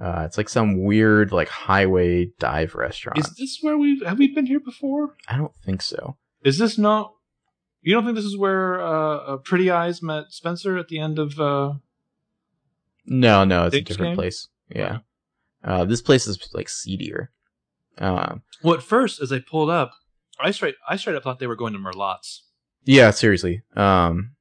Uh, 0.05 0.23
it's 0.27 0.37
like 0.37 0.51
some 0.51 0.85
weird 0.85 1.33
like 1.33 1.49
highway 1.49 2.27
dive 2.39 2.75
restaurant. 2.75 3.19
Is 3.19 3.35
this 3.39 3.59
where 3.63 3.79
we've 3.79 4.05
have 4.05 4.19
we 4.19 4.35
been 4.35 4.45
here 4.45 4.61
before? 4.61 5.17
I 5.29 5.39
don't 5.39 5.55
think 5.65 5.81
so. 5.81 6.19
Is 6.45 6.59
this 6.59 6.77
not? 6.77 7.15
You 7.81 7.95
don't 7.95 8.05
think 8.05 8.15
this 8.15 8.27
is 8.27 8.37
where 8.37 8.83
uh, 8.83 9.17
uh, 9.17 9.37
Pretty 9.39 9.71
Eyes 9.71 10.03
met 10.03 10.25
Spencer 10.29 10.77
at 10.77 10.89
the 10.89 10.99
end 10.99 11.19
of? 11.19 11.41
Uh... 11.41 11.75
No, 13.07 13.45
no, 13.45 13.65
it's 13.65 13.77
a 13.77 13.81
different 13.81 14.11
game? 14.11 14.17
place. 14.17 14.49
Yeah. 14.69 14.99
Uh, 15.63 15.87
this 15.87 16.03
place 16.03 16.27
is 16.27 16.51
like 16.53 16.69
seedier. 16.69 17.31
Um, 17.97 18.43
Well, 18.63 18.75
at 18.75 18.83
first, 18.83 19.23
as 19.23 19.33
I 19.33 19.39
pulled 19.39 19.71
up, 19.71 19.93
I 20.39 20.51
straight 20.51 20.75
I 20.87 20.97
straight 20.97 21.17
up 21.17 21.23
thought 21.23 21.39
they 21.39 21.47
were 21.47 21.57
going 21.57 21.73
to 21.73 21.79
Merlotte's. 21.79 22.43
yeah, 22.85 23.11
seriously. 23.11 23.63
Um, 23.75 24.35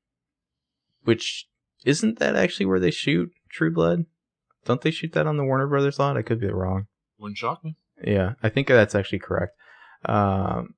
which 1.06 1.48
isn't 1.85 2.19
that 2.19 2.35
actually 2.35 2.65
where 2.65 2.81
they 2.81 2.91
shoot 2.91 3.31
True 3.49 3.72
Blood? 3.72 4.07
Don't 4.65 4.81
they 4.81 4.91
shoot 4.91 5.14
that 5.14 5.27
on 5.27 5.38
the 5.38 5.44
Warner 5.44 5.68
Brothers 5.68 5.99
lot? 5.99 6.18
I 6.18 6.22
could 6.22 6.40
be 6.40 6.48
wrong. 6.48 6.88
Wouldn't 7.19 7.38
shock 7.38 7.64
me. 7.64 7.76
Yeah, 8.03 8.34
I 8.41 8.49
think 8.49 8.68
that's 8.68 8.95
actually 8.95 9.19
correct. 9.19 9.53
Um, 10.06 10.76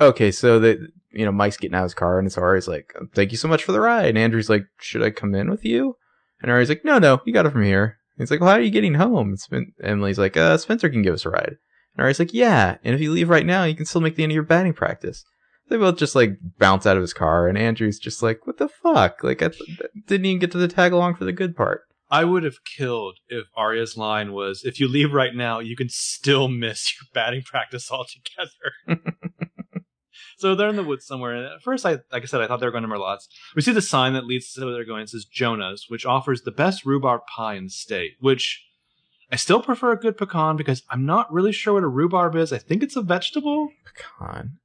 okay, 0.00 0.30
so 0.30 0.58
the 0.58 0.88
you 1.12 1.24
know 1.24 1.32
Mike's 1.32 1.56
getting 1.56 1.74
out 1.74 1.82
of 1.82 1.86
his 1.86 1.94
car 1.94 2.18
and 2.18 2.26
it's 2.26 2.38
Ari's 2.38 2.68
like, 2.68 2.94
"Thank 3.14 3.32
you 3.32 3.38
so 3.38 3.48
much 3.48 3.64
for 3.64 3.72
the 3.72 3.80
ride." 3.80 4.08
And 4.10 4.18
Andrew's 4.18 4.50
like, 4.50 4.66
"Should 4.78 5.02
I 5.02 5.10
come 5.10 5.34
in 5.34 5.50
with 5.50 5.64
you?" 5.64 5.96
And 6.42 6.50
Ari's 6.50 6.68
like, 6.68 6.84
"No, 6.84 6.98
no, 6.98 7.20
you 7.24 7.32
got 7.32 7.46
it 7.46 7.52
from 7.52 7.64
here." 7.64 7.98
He's 8.18 8.30
like, 8.30 8.40
"Well, 8.40 8.50
how 8.50 8.56
are 8.56 8.60
you 8.62 8.70
getting 8.70 8.94
home?" 8.94 9.28
And 9.30 9.40
Spen- 9.40 9.72
Emily's 9.82 10.18
like, 10.18 10.36
"Uh, 10.36 10.56
Spencer 10.56 10.88
can 10.88 11.02
give 11.02 11.14
us 11.14 11.24
a 11.24 11.30
ride." 11.30 11.56
And 11.96 12.04
Ari's 12.04 12.18
like, 12.18 12.34
"Yeah, 12.34 12.76
and 12.84 12.94
if 12.94 13.00
you 13.00 13.10
leave 13.10 13.28
right 13.28 13.46
now, 13.46 13.64
you 13.64 13.74
can 13.74 13.86
still 13.86 14.00
make 14.00 14.16
the 14.16 14.22
end 14.22 14.32
of 14.32 14.34
your 14.34 14.44
batting 14.44 14.74
practice." 14.74 15.24
They 15.68 15.78
both 15.78 15.96
just 15.96 16.14
like 16.14 16.36
bounce 16.58 16.84
out 16.84 16.96
of 16.96 17.00
his 17.00 17.14
car, 17.14 17.48
and 17.48 17.56
Andrew's 17.56 17.98
just 17.98 18.22
like, 18.22 18.46
"What 18.46 18.58
the 18.58 18.68
fuck?" 18.68 19.24
Like, 19.24 19.42
I 19.42 19.48
th- 19.48 19.62
didn't 20.06 20.26
even 20.26 20.38
get 20.38 20.52
to 20.52 20.58
the 20.58 20.68
tag 20.68 20.92
along 20.92 21.14
for 21.14 21.24
the 21.24 21.32
good 21.32 21.56
part. 21.56 21.82
I 22.20 22.24
would 22.24 22.44
have 22.44 22.64
killed 22.64 23.18
if 23.28 23.46
Aria's 23.56 23.96
line 23.96 24.32
was, 24.32 24.62
"If 24.64 24.78
you 24.80 24.86
leave 24.88 25.12
right 25.12 25.34
now, 25.34 25.58
you 25.58 25.76
can 25.76 25.88
still 25.88 26.48
miss 26.48 26.92
your 26.96 27.08
batting 27.12 27.42
practice 27.42 27.90
altogether." 27.90 29.02
so 30.38 30.54
they're 30.54 30.68
in 30.68 30.76
the 30.76 30.84
woods 30.84 31.06
somewhere, 31.06 31.34
and 31.34 31.44
at 31.46 31.62
first, 31.62 31.84
I 31.84 31.98
like 32.12 32.22
I 32.22 32.26
said, 32.26 32.40
I 32.40 32.46
thought 32.46 32.60
they 32.60 32.66
were 32.66 32.72
going 32.72 32.82
to 32.82 32.88
Merlotte's. 32.88 33.28
We 33.56 33.62
see 33.62 33.72
the 33.72 33.82
sign 33.82 34.12
that 34.14 34.26
leads 34.26 34.52
to 34.52 34.64
where 34.64 34.74
they're 34.74 34.84
going. 34.84 35.02
It 35.02 35.08
says 35.10 35.24
Jonah's, 35.24 35.86
which 35.88 36.06
offers 36.06 36.42
the 36.42 36.52
best 36.52 36.84
rhubarb 36.84 37.22
pie 37.34 37.54
in 37.54 37.64
the 37.64 37.70
state. 37.70 38.12
Which 38.20 38.64
I 39.32 39.36
still 39.36 39.62
prefer 39.62 39.92
a 39.92 39.98
good 39.98 40.16
pecan 40.16 40.56
because 40.56 40.82
I'm 40.90 41.06
not 41.06 41.32
really 41.32 41.52
sure 41.52 41.74
what 41.74 41.82
a 41.82 41.88
rhubarb 41.88 42.36
is. 42.36 42.52
I 42.52 42.58
think 42.58 42.82
it's 42.82 42.96
a 42.96 43.02
vegetable. 43.02 43.70
Pecan. 43.84 44.58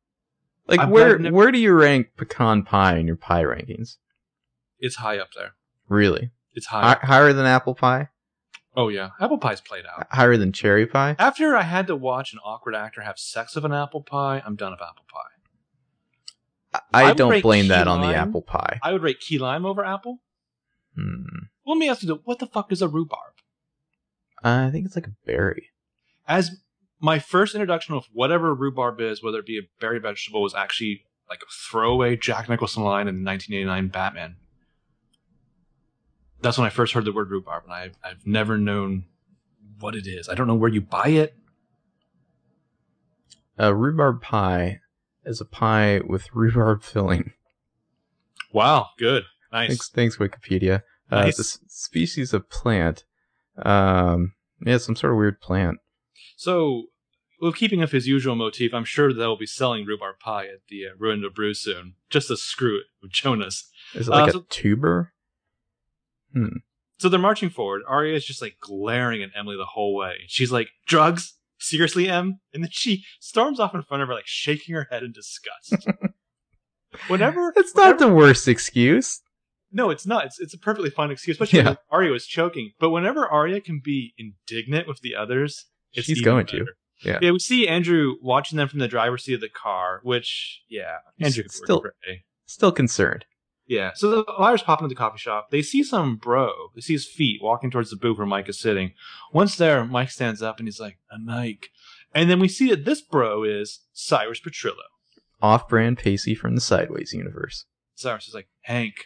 Like, 0.68 0.82
I've- 0.82 0.92
where 0.92 1.18
never- 1.18 1.36
where 1.36 1.52
do 1.52 1.58
you 1.58 1.74
rank 1.74 2.10
pecan 2.16 2.62
pie 2.64 2.98
in 2.98 3.08
your 3.08 3.16
pie 3.16 3.44
rankings? 3.44 3.98
It's 4.78 4.98
high 4.98 5.18
up 5.18 5.30
there. 5.36 5.56
Really? 5.88 6.30
It's 6.60 6.68
high. 6.68 6.98
Hi- 7.02 7.06
higher 7.06 7.32
than 7.32 7.46
apple 7.46 7.74
pie? 7.74 8.10
oh 8.76 8.90
yeah, 8.90 9.12
apple 9.20 9.38
pie's 9.38 9.62
played 9.62 9.86
out. 9.86 10.08
Higher 10.12 10.36
than 10.36 10.52
cherry 10.52 10.86
pie? 10.86 11.16
After 11.18 11.56
I 11.56 11.64
had 11.64 11.88
to 11.88 11.96
watch 11.96 12.34
an 12.34 12.40
awkward 12.44 12.76
actor 12.76 13.02
have 13.02 13.18
sex 13.18 13.56
with 13.56 13.64
an 13.64 13.72
apple 13.74 14.02
pie, 14.02 14.44
I'm 14.46 14.56
done 14.58 14.72
with 14.72 14.82
apple 14.82 15.06
pie. 15.08 16.82
I, 16.94 17.06
I 17.06 17.14
don't 17.14 17.42
blame 17.42 17.70
that 17.70 17.88
on 17.88 18.02
the 18.02 18.14
apple 18.14 18.42
pie. 18.42 18.80
I 18.84 18.92
would 18.92 19.02
rate 19.02 19.22
key 19.22 19.40
lime 19.40 19.66
over 19.66 19.86
apple. 19.86 20.20
Hmm. 20.96 21.46
Let 21.66 21.78
me 21.78 21.90
ask 21.90 22.04
you, 22.04 22.20
what 22.26 22.40
the 22.40 22.48
fuck 22.48 22.72
is 22.74 22.82
a 22.82 22.88
rhubarb? 22.90 23.34
I 24.44 24.70
think 24.70 24.86
it's 24.86 24.96
like 24.96 25.08
a 25.08 25.16
berry. 25.26 25.70
As 26.28 26.52
my 27.00 27.20
first 27.20 27.56
introduction 27.56 27.96
of 27.96 28.06
whatever 28.12 28.54
rhubarb 28.54 29.00
is, 29.00 29.24
whether 29.24 29.40
it 29.40 29.46
be 29.46 29.58
a 29.58 29.68
berry 29.80 30.00
vegetable, 30.00 30.42
was 30.42 30.54
actually 30.54 31.06
like 31.30 31.40
a 31.42 31.52
throwaway 31.70 32.16
Jack 32.16 32.50
Nicholson 32.50 32.84
line 32.84 33.08
in 33.08 33.24
the 33.24 33.30
1989 33.30 33.88
Batman. 33.88 34.36
That's 36.42 36.58
when 36.58 36.68
I 36.68 36.70
first 36.70 36.94
heard 36.94 37.06
the 37.06 37.12
word 37.12 37.30
rhubarb, 37.30 37.64
and 37.66 37.74
I've, 37.74 37.98
I've 38.04 38.26
never 38.26 38.58
known 38.58 39.06
what 39.80 39.96
it 39.96 40.08
is. 40.08 40.30
I 40.30 40.36
don't 40.36 40.48
know 40.48 40.56
where 40.56 40.70
you 40.70 40.82
buy 40.82 41.08
it. 41.10 41.36
A 43.58 43.74
rhubarb 43.76 44.22
pie 44.22 44.80
is 45.26 45.42
a 45.42 45.46
pie 45.46 46.00
with 46.08 46.34
rhubarb 46.34 46.82
filling. 46.84 47.34
Wow, 48.54 48.88
good, 48.98 49.24
nice. 49.52 49.68
Thanks, 49.70 49.90
thanks 49.90 50.18
Wikipedia. 50.18 50.84
Uh, 51.12 51.24
Nice. 51.24 51.38
This 51.38 51.60
species 51.68 52.34
of 52.34 52.50
plant. 52.50 53.04
Um, 53.58 54.34
yeah, 54.66 54.78
some 54.78 54.96
sort 54.96 55.12
of 55.14 55.18
weird 55.18 55.42
plant. 55.42 55.80
So, 56.36 56.84
well, 57.42 57.52
keeping 57.52 57.82
up 57.84 57.90
his 57.92 58.08
usual 58.08 58.36
motif, 58.36 58.74
I'm 58.74 58.86
sure 58.86 59.14
they'll 59.14 59.38
be 59.38 59.46
selling 59.46 59.86
rhubarb 59.86 60.20
pie 60.20 60.46
at 60.46 60.62
the 60.70 60.86
uh, 60.86 60.90
Ruin 60.98 61.22
de 61.22 61.30
Brew 61.30 61.54
soon, 61.54 61.96
just 62.10 62.28
to 62.30 62.38
screw 62.38 62.78
it 62.78 62.86
with 63.02 63.12
Jonas. 63.12 63.70
Is 63.94 64.08
it 64.08 64.12
like 64.12 64.34
Uh, 64.36 64.40
a 64.40 64.44
tuber? 64.50 65.14
Hmm. 66.34 66.58
So 67.00 67.08
they're 67.10 67.20
marching 67.20 67.50
forward. 67.50 67.82
Aria 67.88 68.16
is 68.16 68.26
just 68.26 68.42
like 68.42 68.58
glaring 68.60 69.24
at 69.24 69.30
Emily 69.36 69.56
the 69.58 69.66
whole 69.66 69.96
way. 69.96 70.18
She's 70.28 70.52
like, 70.52 70.70
"Drugs? 70.86 71.34
Seriously, 71.60 72.10
Em?" 72.10 72.40
And 72.54 72.64
then 72.64 72.70
she 72.72 73.04
storms 73.20 73.60
off 73.60 73.74
in 73.74 73.82
front 73.84 74.04
of 74.04 74.10
her, 74.10 74.14
like 74.16 74.28
shaking 74.28 74.76
her 74.76 74.88
head 74.92 75.04
in 75.04 75.12
disgust. 75.14 75.88
whenever 77.08 77.54
It's 77.56 77.76
not 77.76 78.00
the 78.00 78.08
worst 78.10 78.48
excuse. 78.48 79.22
no, 79.72 79.90
it's 79.90 80.06
not. 80.06 80.26
It's 80.26 80.40
it's 80.40 80.54
a 80.54 80.58
perfectly 80.58 80.90
fine 80.90 81.12
excuse, 81.12 81.36
especially 81.36 81.60
Yeah. 81.60 81.76
Aria 81.90 82.12
was 82.12 82.26
choking. 82.26 82.72
But 82.80 82.90
whenever 82.90 83.28
Aria 83.28 83.62
can 83.62 83.82
be 83.84 84.14
indignant 84.18 84.88
with 84.88 85.00
the 85.02 85.16
others, 85.16 85.66
it's 85.94 86.08
She's 86.08 86.22
going 86.22 86.48
to. 86.48 86.66
Yeah. 87.04 87.20
Yeah, 87.22 87.32
we 87.32 87.40
see 87.40 87.66
Andrew 87.68 88.16
watching 88.22 88.58
them 88.58 88.68
from 88.68 88.80
the 88.80 88.88
driver's 88.90 89.24
seat 89.24 89.36
of 89.36 89.42
the 89.42 89.48
car, 89.50 90.02
which 90.04 90.62
yeah, 90.70 90.98
Andrew 91.22 91.46
Still- 91.48 91.84
Still 92.46 92.72
concerned. 92.72 93.26
Yeah. 93.70 93.92
So 93.94 94.10
the 94.10 94.34
liars 94.40 94.64
pop 94.64 94.80
into 94.80 94.90
the 94.90 94.96
coffee 94.96 95.20
shop. 95.20 95.52
They 95.52 95.62
see 95.62 95.84
some 95.84 96.16
bro. 96.18 96.52
They 96.74 96.82
see 96.82 96.94
his 96.94 97.06
feet 97.06 97.40
walking 97.42 97.70
towards 97.70 97.92
the 97.92 97.98
booth 97.98 98.18
where 98.18 98.26
Mike 98.26 98.50
is 98.50 98.60
sitting. 98.60 98.94
Once 99.32 99.56
there, 99.56 99.86
Mike 99.86 100.10
stands 100.10 100.42
up 100.42 100.58
and 100.58 100.68
he's 100.68 100.80
like, 100.80 100.98
"I'm 101.12 101.26
Mike." 101.26 101.70
And 102.14 102.32
then 102.32 102.40
we 102.40 102.48
see 102.48 102.72
that 102.72 102.84
this 102.84 103.00
bro 103.00 103.44
is 103.44 103.82
Cyrus 103.94 104.42
Petrillo. 104.42 104.74
Off-brand 105.40 106.00
Pacey 106.00 106.34
from 106.34 106.56
the 106.56 106.62
Sideways 106.62 107.14
universe. 107.14 107.66
Cyrus 107.94 108.28
is 108.28 108.34
like, 108.34 108.50
Hank. 108.62 109.06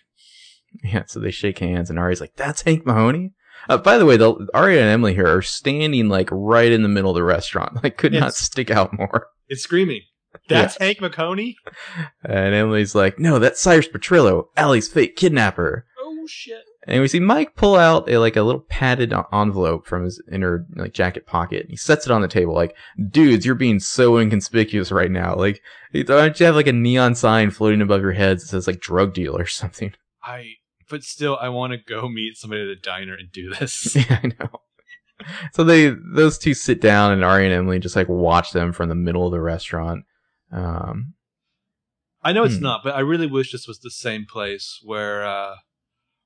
Yeah, 0.82 1.04
so 1.08 1.20
they 1.20 1.30
shake 1.30 1.60
hands, 1.60 1.90
and 1.90 2.00
Ari's 2.00 2.22
like, 2.22 2.36
"That's 2.38 2.62
Hank 2.62 2.86
Mahoney." 2.86 3.34
Uh, 3.68 3.78
by 3.78 3.98
the 3.98 4.06
way, 4.06 4.16
the 4.16 4.48
Aria 4.54 4.82
and 4.82 4.90
Emily 4.90 5.14
here 5.14 5.28
are 5.28 5.42
standing 5.42 6.08
like 6.08 6.30
right 6.32 6.72
in 6.72 6.84
the 6.84 6.90
middle 6.90 7.12
of 7.12 7.16
the 7.16 7.24
restaurant. 7.24 7.78
Like, 7.84 7.98
could 7.98 8.14
not 8.14 8.34
stick 8.34 8.72
out 8.72 8.98
more. 8.98 9.28
It's 9.50 9.62
screaming. 9.62 10.02
That's 10.48 10.78
Hank 10.78 11.02
Mahoney. 11.02 11.58
And 12.24 12.54
Emily's 12.54 12.96
like, 12.96 13.20
"No, 13.20 13.40
that's 13.40 13.62
Cyrus 13.62 13.88
Petrillo, 13.88 14.48
Allie's 14.58 14.88
fake 14.88 15.16
kidnapper." 15.16 15.86
Oh 16.00 16.26
shit. 16.28 16.64
And 16.86 17.02
we 17.02 17.08
see 17.08 17.20
Mike 17.20 17.56
pull 17.56 17.76
out 17.76 18.10
a 18.10 18.18
like 18.18 18.36
a 18.36 18.44
little 18.44 18.62
padded 18.62 19.14
envelope 19.32 19.86
from 19.88 20.04
his 20.04 20.22
inner 20.32 20.66
like 20.76 20.94
jacket 20.94 21.26
pocket. 21.26 21.62
And 21.62 21.70
he 21.70 21.78
sets 21.78 22.06
it 22.06 22.12
on 22.12 22.22
the 22.22 22.28
table, 22.28 22.54
like, 22.54 22.76
"Dudes, 23.10 23.46
you're 23.46 23.56
being 23.56 23.80
so 23.80 24.18
inconspicuous 24.18 24.92
right 24.92 25.12
now. 25.12 25.36
Like, 25.36 25.62
why 25.94 26.04
don't 26.04 26.40
you 26.40 26.46
have 26.46 26.56
like 26.56 26.68
a 26.68 26.74
neon 26.74 27.16
sign 27.16 27.52
floating 27.52 27.82
above 27.82 28.02
your 28.02 28.12
heads 28.12 28.44
that 28.44 28.50
says 28.50 28.68
like 28.68 28.82
drug 28.82 29.14
dealer 29.14 29.44
or 29.44 29.48
something?" 29.48 29.94
I. 30.24 30.56
But 30.90 31.04
still, 31.04 31.38
I 31.40 31.50
want 31.50 31.72
to 31.72 31.78
go 31.78 32.10
meet 32.10 32.38
somebody 32.38 32.62
at 32.62 32.68
a 32.68 32.76
diner 32.76 33.16
and 33.16 33.32
do 33.32 33.50
this. 33.50 33.96
yeah, 33.96 34.20
I 34.22 34.28
know. 34.28 34.50
so 35.54 35.64
they 35.64 35.90
those 35.90 36.38
two 36.38 36.54
sit 36.54 36.82
down 36.82 37.14
and 37.14 37.24
Ari 37.24 37.46
and 37.46 37.54
Emily 37.54 37.80
just 37.80 37.96
like 37.96 38.10
watch 38.10 38.52
them 38.52 38.74
from 38.74 38.90
the 38.90 38.96
middle 38.96 39.26
of 39.26 39.32
the 39.32 39.40
restaurant. 39.40 40.04
Um, 40.54 41.14
I 42.22 42.32
know 42.32 42.44
it's 42.44 42.56
Hmm. 42.58 42.64
not, 42.64 42.82
but 42.84 42.96
I 42.96 43.00
really 43.00 43.28
wish 43.28 43.52
this 43.52 43.68
was 43.68 43.80
the 43.80 43.92
same 43.92 44.26
place 44.26 44.80
where 44.84 45.26
uh, 45.26 45.56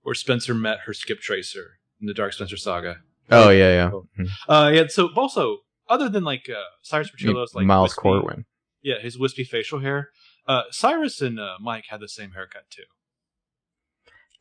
where 0.02 0.14
Spencer 0.16 0.54
met 0.54 0.80
her 0.86 0.94
skip 0.94 1.20
tracer 1.22 1.80
in 2.02 2.08
the 2.08 2.14
Dark 2.14 2.34
Spencer 2.34 2.58
saga. 2.58 2.98
oh 3.32 3.50
yeah, 3.50 3.72
yeah. 3.72 3.90
Oh. 3.94 4.08
Mhm. 4.20 4.28
Uh, 4.48 4.72
yeah. 4.74 4.88
So 4.90 5.10
also, 5.16 5.60
other 5.90 6.10
than 6.10 6.24
like 6.24 6.50
uh, 6.50 6.62
Cyrus 6.84 7.10
Petrillo's 7.10 7.56
like 7.56 7.66
Miles 7.66 7.92
wispy- 7.92 8.02
Corwin. 8.02 8.46
yeah, 8.82 9.00
his 9.00 9.18
wispy 9.18 9.44
facial 9.44 9.80
hair. 9.80 10.10
Uh, 10.48 10.64
Cyrus 10.72 11.20
and 11.22 11.40
uh, 11.40 11.56
Mike 11.60 11.86
had 11.90 12.00
the 12.00 12.08
same 12.10 12.32
haircut 12.32 12.70
too. 12.70 12.84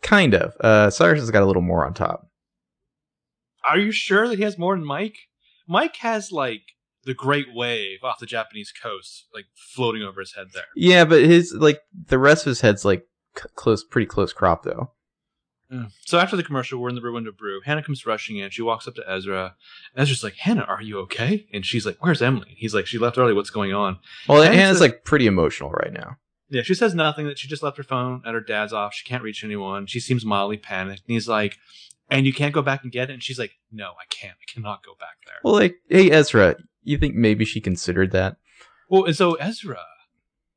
Kind 0.02 0.34
of. 0.34 0.52
Uh, 0.60 0.90
Cyrus 0.90 1.20
has 1.20 1.30
got 1.30 1.42
a 1.42 1.46
little 1.46 1.62
more 1.62 1.86
on 1.86 1.94
top. 1.94 2.28
Are 3.68 3.78
you 3.78 3.90
sure 3.92 4.28
that 4.28 4.36
he 4.38 4.44
has 4.44 4.58
more 4.58 4.76
than 4.76 4.84
Mike? 4.84 5.16
Mike 5.66 5.96
has 5.96 6.30
like 6.30 6.62
the 7.06 7.14
Great 7.14 7.54
Wave 7.54 8.00
off 8.02 8.18
the 8.18 8.26
Japanese 8.26 8.70
coast, 8.72 9.26
like 9.32 9.46
floating 9.54 10.02
over 10.02 10.20
his 10.20 10.34
head 10.34 10.48
there. 10.52 10.64
Yeah, 10.76 11.04
but 11.06 11.22
his 11.22 11.54
like 11.54 11.80
the 12.08 12.18
rest 12.18 12.44
of 12.44 12.50
his 12.50 12.60
head's 12.60 12.84
like 12.84 13.06
c- 13.38 13.48
close, 13.54 13.82
pretty 13.84 14.06
close 14.06 14.32
crop 14.34 14.62
though. 14.64 14.90
So 16.04 16.18
after 16.20 16.36
the 16.36 16.44
commercial, 16.44 16.78
we're 16.80 16.90
in 16.90 16.94
the 16.94 17.00
Brew 17.00 17.12
Window 17.14 17.32
Brew. 17.32 17.60
Hannah 17.64 17.82
comes 17.82 18.06
rushing 18.06 18.36
in. 18.38 18.50
She 18.50 18.62
walks 18.62 18.86
up 18.86 18.94
to 18.94 19.10
Ezra. 19.10 19.56
Ezra's 19.96 20.22
like, 20.22 20.36
Hannah, 20.36 20.62
are 20.62 20.80
you 20.80 21.00
okay? 21.00 21.48
And 21.52 21.66
she's 21.66 21.84
like, 21.84 21.96
Where's 21.98 22.22
Emily? 22.22 22.54
He's 22.56 22.72
like, 22.72 22.86
She 22.86 22.98
left 22.98 23.18
early. 23.18 23.32
What's 23.32 23.50
going 23.50 23.72
on? 23.74 23.98
Well, 24.28 24.42
Hannah 24.42 24.54
Hannah's 24.54 24.76
says- 24.76 24.80
like 24.82 25.02
pretty 25.04 25.26
emotional 25.26 25.70
right 25.70 25.92
now. 25.92 26.18
Yeah, 26.48 26.62
she 26.62 26.74
says 26.74 26.94
nothing. 26.94 27.26
That 27.26 27.38
she 27.40 27.48
just 27.48 27.64
left 27.64 27.76
her 27.78 27.82
phone 27.82 28.22
at 28.24 28.32
her 28.32 28.40
dad's 28.40 28.72
off. 28.72 28.94
She 28.94 29.04
can't 29.04 29.24
reach 29.24 29.42
anyone. 29.42 29.86
She 29.86 29.98
seems 29.98 30.24
mildly 30.24 30.56
panicked. 30.56 31.02
And 31.08 31.14
he's 31.14 31.26
like, 31.28 31.56
And 32.08 32.26
you 32.26 32.32
can't 32.32 32.54
go 32.54 32.62
back 32.62 32.82
and 32.82 32.92
get 32.92 33.10
it? 33.10 33.14
And 33.14 33.22
she's 33.22 33.38
like, 33.38 33.52
No, 33.72 33.90
I 33.90 34.04
can't. 34.10 34.34
I 34.34 34.52
cannot 34.52 34.84
go 34.84 34.92
back 34.98 35.16
there. 35.26 35.36
Well, 35.42 35.54
like, 35.54 35.76
hey 35.88 36.10
Ezra, 36.10 36.56
you 36.82 36.98
think 36.98 37.14
maybe 37.14 37.44
she 37.44 37.60
considered 37.60 38.12
that? 38.12 38.36
Well, 38.88 39.04
and 39.04 39.16
so 39.16 39.34
Ezra 39.34 39.80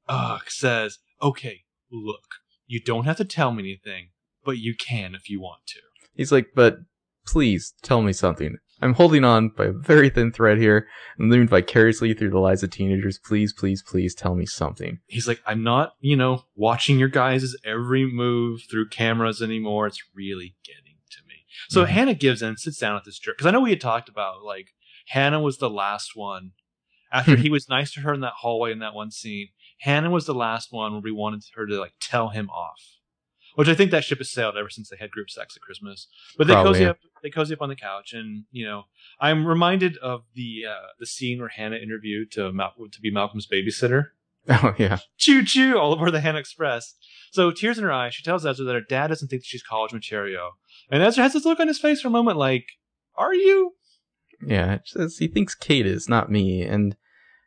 uh, 0.07 0.39
says, 0.47 0.99
Okay, 1.21 1.63
look, 1.91 2.35
you 2.67 2.80
don't 2.81 3.05
have 3.05 3.17
to 3.17 3.26
tell 3.26 3.51
me 3.51 3.63
anything, 3.63 4.09
but 4.45 4.57
you 4.57 4.76
can 4.76 5.15
if 5.15 5.30
you 5.30 5.41
want 5.41 5.65
to. 5.67 5.80
He's 6.15 6.31
like, 6.31 6.47
but 6.55 6.77
please 7.26 7.73
tell 7.81 8.01
me 8.01 8.13
something. 8.13 8.57
I'm 8.81 8.93
holding 8.93 9.26
on 9.26 9.49
by 9.49 9.65
a 9.65 9.71
very 9.71 10.09
thin 10.09 10.31
thread 10.31 10.57
here 10.57 10.88
and 11.17 11.30
living 11.30 11.47
vicariously 11.47 12.13
through 12.13 12.30
the 12.30 12.39
lives 12.39 12.63
of 12.63 12.69
teenagers. 12.69 13.19
Please, 13.19 13.51
please, 13.51 13.84
please 13.84 14.15
tell 14.15 14.35
me 14.35 14.45
something. 14.45 14.99
he's 15.07 15.27
like, 15.27 15.41
I'm 15.45 15.63
not, 15.63 15.93
you 15.99 16.15
know, 16.15 16.43
watching 16.55 16.97
your 16.97 17.09
guys' 17.09 17.55
every 17.65 18.05
move 18.05 18.61
through 18.69 18.89
cameras 18.89 19.41
anymore. 19.41 19.88
It's 19.88 20.01
really 20.15 20.55
getting. 20.65 20.89
So 21.69 21.85
Mhm. 21.85 21.89
Hannah 21.89 22.13
gives 22.15 22.41
in, 22.41 22.57
sits 22.57 22.77
down 22.79 22.95
at 22.97 23.05
this 23.05 23.19
jerk. 23.19 23.37
Because 23.37 23.47
I 23.47 23.51
know 23.51 23.61
we 23.61 23.69
had 23.69 23.79
talked 23.81 24.09
about, 24.09 24.43
like, 24.43 24.71
Hannah 25.07 25.39
was 25.39 25.57
the 25.57 25.69
last 25.69 26.15
one. 26.15 26.51
After 27.11 27.35
he 27.47 27.49
was 27.49 27.69
nice 27.69 27.91
to 27.93 28.01
her 28.01 28.13
in 28.13 28.21
that 28.21 28.33
hallway 28.41 28.71
in 28.71 28.79
that 28.79 28.93
one 28.93 29.11
scene, 29.11 29.49
Hannah 29.79 30.09
was 30.09 30.25
the 30.25 30.33
last 30.33 30.71
one 30.71 30.91
where 30.93 31.01
we 31.01 31.11
wanted 31.11 31.43
her 31.55 31.65
to, 31.67 31.79
like, 31.79 31.93
tell 32.01 32.29
him 32.29 32.49
off. 32.49 32.97
Which 33.55 33.67
I 33.67 33.75
think 33.75 33.91
that 33.91 34.03
ship 34.03 34.19
has 34.19 34.31
sailed 34.31 34.55
ever 34.57 34.69
since 34.69 34.89
they 34.89 34.97
had 34.97 35.11
group 35.11 35.29
sex 35.29 35.55
at 35.55 35.61
Christmas. 35.61 36.07
But 36.37 36.47
they 36.47 36.53
Probably, 36.53 36.71
cozy 36.73 36.85
up. 36.85 36.97
They 37.21 37.29
cozy 37.29 37.53
up 37.53 37.61
on 37.61 37.69
the 37.69 37.75
couch, 37.75 38.13
and 38.13 38.45
you 38.51 38.65
know, 38.65 38.83
I'm 39.19 39.45
reminded 39.45 39.97
of 39.97 40.23
the 40.33 40.65
uh, 40.69 40.87
the 40.99 41.05
scene 41.05 41.39
where 41.39 41.49
Hannah 41.49 41.75
interviewed 41.75 42.31
to 42.33 42.53
Mal- 42.53 42.73
to 42.89 43.01
be 43.01 43.11
Malcolm's 43.11 43.47
babysitter 43.47 44.11
Oh, 44.49 44.74
yeah. 44.80 44.99
choo 45.18 45.44
choo 45.44 45.78
all 45.78 45.94
aboard 45.94 46.14
the 46.14 46.22
Hannah 46.22 46.40
Express. 46.40 46.95
So 47.32 47.52
tears 47.52 47.78
in 47.78 47.84
her 47.84 47.91
eyes, 47.91 48.16
she 48.16 48.24
tells 48.24 48.45
Ezra 48.45 48.66
that 48.66 48.74
her 48.74 48.82
dad 48.82 49.07
doesn't 49.07 49.28
think 49.28 49.44
that 49.44 49.48
she's 49.48 49.61
college 49.61 49.94
material, 49.94 50.52
and 50.90 51.03
Ezra 51.03 51.24
has 51.24 51.34
this 51.34 51.45
look 51.45 51.60
on 51.60 51.68
his 51.68 51.78
face 51.78 52.02
for 52.02 52.07
a 52.07 52.11
moment, 52.11 52.38
like, 52.38 52.66
"Are 53.16 53.34
you?" 53.36 53.76
Yeah. 54.45 54.80
Says 54.86 55.18
he 55.18 55.28
thinks 55.28 55.56
Kate 55.56 55.86
is, 55.86 56.10
not 56.10 56.32
me. 56.32 56.64
And 56.64 56.95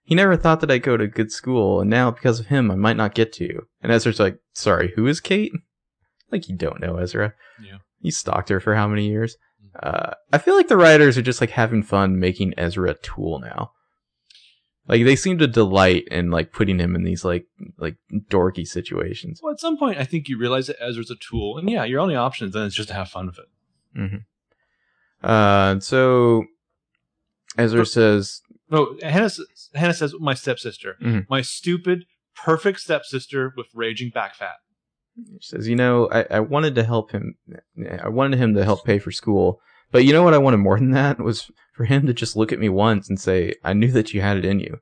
he 0.05 0.15
never 0.15 0.37
thought 0.37 0.61
that 0.61 0.71
I'd 0.71 0.83
go 0.83 0.97
to 0.97 1.07
good 1.07 1.33
school. 1.33 1.81
And 1.81 1.91
now, 1.91 2.11
because 2.11 2.41
of 2.41 2.47
him, 2.47 2.71
I 2.71 2.75
might 2.75 2.97
not 2.97 3.15
get 3.15 3.33
to. 3.35 3.63
And 3.83 3.93
Ezra's 3.93 4.21
like, 4.21 4.39
sorry, 4.53 4.93
who 4.95 5.07
is 5.07 5.21
Kate? 5.21 5.53
Like, 6.31 6.49
you 6.49 6.57
don't 6.57 6.81
know 6.81 6.97
Ezra. 6.97 7.35
Yeah. 7.63 7.79
You 8.01 8.11
stalked 8.11 8.49
her 8.49 8.61
for 8.61 8.75
how 8.75 8.89
many 8.89 9.07
years? 9.07 9.37
Uh, 9.81 10.13
I 10.33 10.39
feel 10.39 10.55
like 10.57 10.69
the 10.69 10.77
writers 10.77 11.17
are 11.17 11.23
just 11.23 11.41
like 11.41 11.51
having 11.51 11.83
fun 11.83 12.19
making 12.19 12.55
Ezra 12.59 12.91
a 12.91 12.95
tool 12.95 13.39
now. 13.39 13.73
Like 14.93 15.05
they 15.05 15.17
seem 15.17 15.39
to 15.39 15.47
delight 15.47 16.07
in 16.11 16.31
like 16.31 16.53
putting 16.53 16.79
him 16.79 16.95
in 16.95 17.03
these 17.03 17.25
like 17.25 17.47
like 17.79 17.97
dorky 18.31 18.67
situations. 18.67 19.41
Well, 19.43 19.53
at 19.53 19.59
some 19.61 19.79
point, 19.79 19.99
I 19.99 20.05
think 20.05 20.29
you 20.29 20.39
realize 20.39 20.67
that 20.69 20.77
Ezra's 20.83 21.11
a 21.11 21.17
tool, 21.17 21.57
and 21.59 21.69
yeah, 21.71 21.85
your 21.85 21.99
only 22.01 22.15
option 22.15 22.51
then 22.51 22.67
is 22.67 22.75
just 22.75 22.89
to 22.91 22.95
have 22.95 23.09
fun 23.09 23.27
with 23.27 23.39
it. 23.39 23.99
Mm-hmm. 23.99 24.17
Uh, 25.23 25.81
so 25.81 26.45
Ezra 27.59 27.81
But- 27.81 27.89
says, 27.89 28.43
No, 28.71 28.97
Hannah, 29.03 29.27
s- 29.27 29.71
Hannah 29.75 29.93
says, 29.95 30.15
"My 30.19 30.35
stepsister, 30.35 30.97
Mhm. 31.03 31.27
my 31.29 31.43
stupid, 31.43 32.05
perfect 32.35 32.81
stepsister 32.81 33.53
with 33.57 33.67
raging 33.75 34.11
back 34.11 34.35
fat." 34.35 34.57
she 35.41 35.47
says, 35.57 35.69
you 35.69 35.77
know, 35.77 36.09
I, 36.11 36.25
I 36.31 36.41
wanted 36.41 36.75
to 36.77 36.85
help 36.85 37.11
him. 37.13 37.35
I 38.01 38.09
wanted 38.09 38.39
him 38.39 38.55
to 38.55 38.65
help 38.65 38.85
pay 38.87 38.99
for 38.99 39.11
school, 39.11 39.61
but 39.91 40.07
you 40.07 40.13
know 40.15 40.23
what 40.23 40.33
I 40.33 40.39
wanted 40.39 40.57
more 40.59 40.79
than 40.79 40.93
that 40.93 41.19
was 41.21 41.51
for 41.73 41.85
him 41.85 42.07
to 42.07 42.15
just 42.15 42.37
look 42.37 42.53
at 42.53 42.59
me 42.59 42.69
once 42.69 43.09
and 43.09 43.19
say, 43.21 43.55
"I 43.65 43.73
knew 43.73 43.91
that 43.93 44.13
you 44.15 44.21
had 44.21 44.37
it 44.37 44.45
in 44.45 44.61
you." 44.61 44.81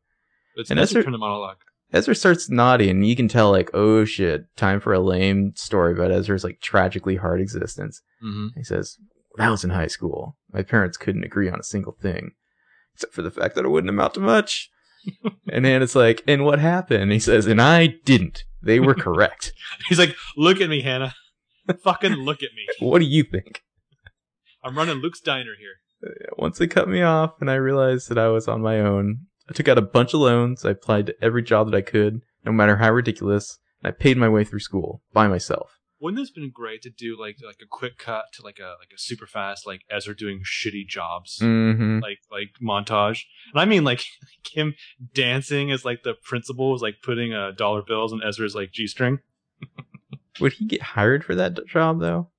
It's 0.57 0.71
And 0.71 0.79
Ezra 0.79 1.03
the 1.03 1.11
monologue. 1.17 1.59
Ezra 1.93 2.15
starts 2.15 2.49
nodding, 2.49 2.91
and 2.91 3.07
you 3.07 3.17
can 3.17 3.27
tell, 3.29 3.51
like, 3.51 3.71
oh 3.75 4.05
shit, 4.05 4.45
time 4.57 4.81
for 4.81 4.93
a 4.93 5.01
lame 5.01 5.53
story 5.57 5.93
about 5.93 6.13
Ezra's 6.13 6.45
like 6.45 6.61
tragically 6.61 7.17
hard 7.17 7.41
existence. 7.41 8.03
hmm 8.21 8.49
He 8.55 8.63
says, 8.63 8.97
When 9.33 9.47
I 9.47 9.51
was 9.51 9.65
in 9.65 9.71
high 9.71 9.89
school, 9.89 10.37
my 10.53 10.63
parents 10.63 10.97
couldn't 10.97 11.25
agree 11.25 11.49
on 11.49 11.59
a 11.59 11.65
single 11.65 11.97
thing, 12.01 12.33
except 12.95 13.13
for 13.13 13.23
the 13.23 13.31
fact 13.31 13.55
that 13.57 13.65
it 13.65 13.71
wouldn't 13.71 13.91
amount 13.91 14.15
to 14.15 14.21
much. 14.21 14.71
and 15.49 15.65
Hannah's 15.65 15.97
like, 15.97 16.23
And 16.29 16.45
what 16.45 16.59
happened? 16.61 17.03
And 17.03 17.13
he 17.13 17.19
says, 17.19 17.47
And 17.47 17.61
I 17.61 17.89
didn't. 18.05 18.45
They 18.63 18.79
were 18.79 18.95
correct. 18.95 19.53
He's 19.89 19.99
like, 19.99 20.15
"Look 20.37 20.61
at 20.61 20.69
me, 20.69 20.83
Hannah. 20.83 21.15
Fucking 21.83 22.13
look 22.13 22.43
at 22.43 22.51
me. 22.55 22.67
what 22.87 22.99
do 22.99 23.07
you 23.07 23.25
think? 23.25 23.63
I'm 24.63 24.77
running 24.77 24.97
Luke's 24.97 25.21
diner 25.21 25.55
here." 25.59 25.77
Once 26.37 26.59
they 26.59 26.67
cut 26.67 26.89
me 26.89 27.03
off 27.03 27.35
and 27.41 27.51
I 27.51 27.55
realized 27.55 28.09
that 28.09 28.19
I 28.19 28.29
was 28.29 28.49
on 28.49 28.63
my 28.63 28.81
own, 28.81 29.27
I 29.49 29.53
took 29.53 29.69
out 29.69 29.79
a 29.79 29.83
bunch 29.83 30.15
of 30.15 30.21
loans. 30.21 30.65
I 30.65 30.71
applied 30.71 31.07
to 31.07 31.15
every 31.23 31.43
job 31.43 31.71
that 31.71 31.77
I 31.77 31.83
could, 31.83 32.23
no 32.45 32.53
matter 32.53 32.77
how 32.77 32.91
ridiculous, 32.93 33.59
and 33.83 33.93
I 33.93 33.97
paid 33.97 34.17
my 34.17 34.29
way 34.29 34.45
through 34.45 34.61
school 34.61 35.03
by 35.13 35.29
myself. 35.29 35.77
Wouldn't 36.01 36.19
this 36.19 36.31
been 36.31 36.51
great 36.51 36.81
to 36.83 36.91
do 36.91 37.15
like 37.21 37.37
like 37.45 37.59
a 37.63 37.67
quick 37.69 37.99
cut 37.99 38.25
to 38.35 38.43
like 38.43 38.59
a 38.59 38.77
like 38.79 38.89
a 38.95 38.99
super 38.99 39.27
fast 39.27 39.67
like 39.67 39.83
Ezra 39.91 40.17
doing 40.17 40.41
shitty 40.43 40.87
jobs 40.89 41.39
Mm-hmm. 41.43 41.99
like 41.99 42.21
like 42.33 42.53
montage? 42.63 43.25
And 43.53 43.61
I 43.61 43.67
mean 43.67 43.85
like 43.85 44.03
him 44.51 44.75
dancing 45.13 45.71
as 45.71 45.85
like 45.85 46.03
the 46.03 46.15
principal 46.23 46.73
was 46.73 46.81
like 46.81 47.03
putting 47.03 47.35
uh, 47.35 47.51
dollar 47.51 47.83
bills 47.83 48.15
on 48.15 48.23
Ezra's 48.27 48.55
like 48.55 48.73
g 48.73 48.87
string. 48.87 49.19
Would 50.41 50.55
he 50.55 50.65
get 50.65 50.81
hired 50.81 51.23
for 51.23 51.35
that 51.35 51.59
job, 51.67 52.01
though? 52.01 52.31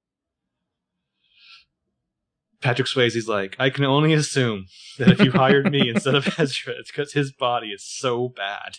Patrick 2.61 2.87
Swayze's 2.87 3.27
like, 3.27 3.55
I 3.59 3.69
can 3.69 3.85
only 3.85 4.13
assume 4.13 4.67
that 4.99 5.09
if 5.09 5.19
you 5.19 5.31
hired 5.31 5.71
me 5.71 5.89
instead 5.93 6.15
of 6.15 6.27
Ezra, 6.39 6.73
it's 6.79 6.91
because 6.91 7.13
his 7.13 7.31
body 7.31 7.69
is 7.69 7.83
so 7.85 8.29
bad. 8.29 8.77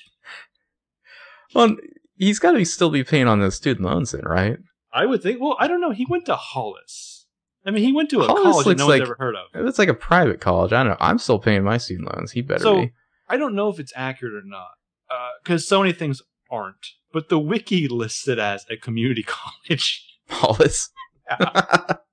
Well, 1.54 1.76
he's 2.16 2.38
got 2.38 2.52
to 2.52 2.64
still 2.64 2.90
be 2.90 3.04
paying 3.04 3.28
on 3.28 3.40
those 3.40 3.56
student 3.56 3.84
loans, 3.86 4.12
then, 4.12 4.22
right? 4.24 4.56
I 4.92 5.06
would 5.06 5.22
think. 5.22 5.40
Well, 5.40 5.56
I 5.58 5.66
don't 5.68 5.80
know. 5.80 5.90
He 5.90 6.06
went 6.08 6.26
to 6.26 6.36
Hollis. 6.36 7.26
I 7.64 7.70
mean, 7.70 7.84
he 7.84 7.92
went 7.92 8.10
to 8.10 8.20
a 8.20 8.26
Hollis 8.26 8.42
college 8.42 8.66
that 8.66 8.78
no 8.78 8.86
one's 8.86 9.00
like- 9.00 9.02
ever 9.02 9.16
heard 9.18 9.36
of. 9.36 9.46
It's 9.68 9.78
like 9.78 9.88
a 9.88 9.94
private 9.94 10.40
college. 10.40 10.72
I 10.72 10.82
don't 10.82 10.92
know. 10.92 10.96
I'm 11.00 11.18
still 11.18 11.38
paying 11.38 11.62
my 11.64 11.76
student 11.78 12.14
loans. 12.14 12.32
He 12.32 12.40
better 12.42 12.62
So- 12.62 12.80
be. 12.82 12.92
I 13.28 13.36
don't 13.36 13.54
know 13.54 13.68
if 13.68 13.78
it's 13.78 13.92
accurate 13.96 14.34
or 14.34 14.42
not, 14.44 14.72
uh, 15.10 15.30
because 15.42 15.66
so 15.66 15.80
many 15.80 15.92
things 15.92 16.20
aren't. 16.50 16.86
But 17.12 17.28
the 17.30 17.38
wiki 17.38 17.88
lists 17.88 18.28
it 18.28 18.38
as 18.38 18.66
a 18.70 18.76
community 18.76 19.22
college. 19.26 20.04
Hollis. 20.28 20.90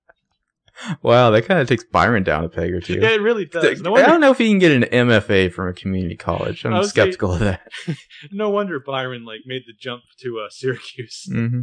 wow, 1.01 1.29
that 1.31 1.45
kind 1.45 1.59
of 1.59 1.67
takes 1.67 1.83
Byron 1.83 2.23
down 2.23 2.43
a 2.43 2.49
peg 2.49 2.73
or 2.73 2.81
two. 2.81 2.99
yeah, 3.01 3.09
it 3.09 3.21
really 3.21 3.45
does. 3.45 3.81
No 3.81 3.89
I 3.89 3.93
wonder, 3.93 4.07
don't 4.07 4.21
know 4.21 4.31
if 4.31 4.37
he 4.37 4.49
can 4.49 4.59
get 4.59 4.71
an 4.71 4.83
MFA 4.83 5.51
from 5.51 5.67
a 5.69 5.73
community 5.73 6.15
college. 6.15 6.65
I'm 6.65 6.83
skeptical 6.83 7.33
of 7.33 7.39
that. 7.39 7.71
no 8.31 8.49
wonder 8.49 8.79
Byron 8.79 9.25
like 9.25 9.41
made 9.45 9.63
the 9.67 9.73
jump 9.79 10.03
to 10.21 10.39
uh, 10.39 10.49
Syracuse. 10.49 11.25
hmm 11.31 11.61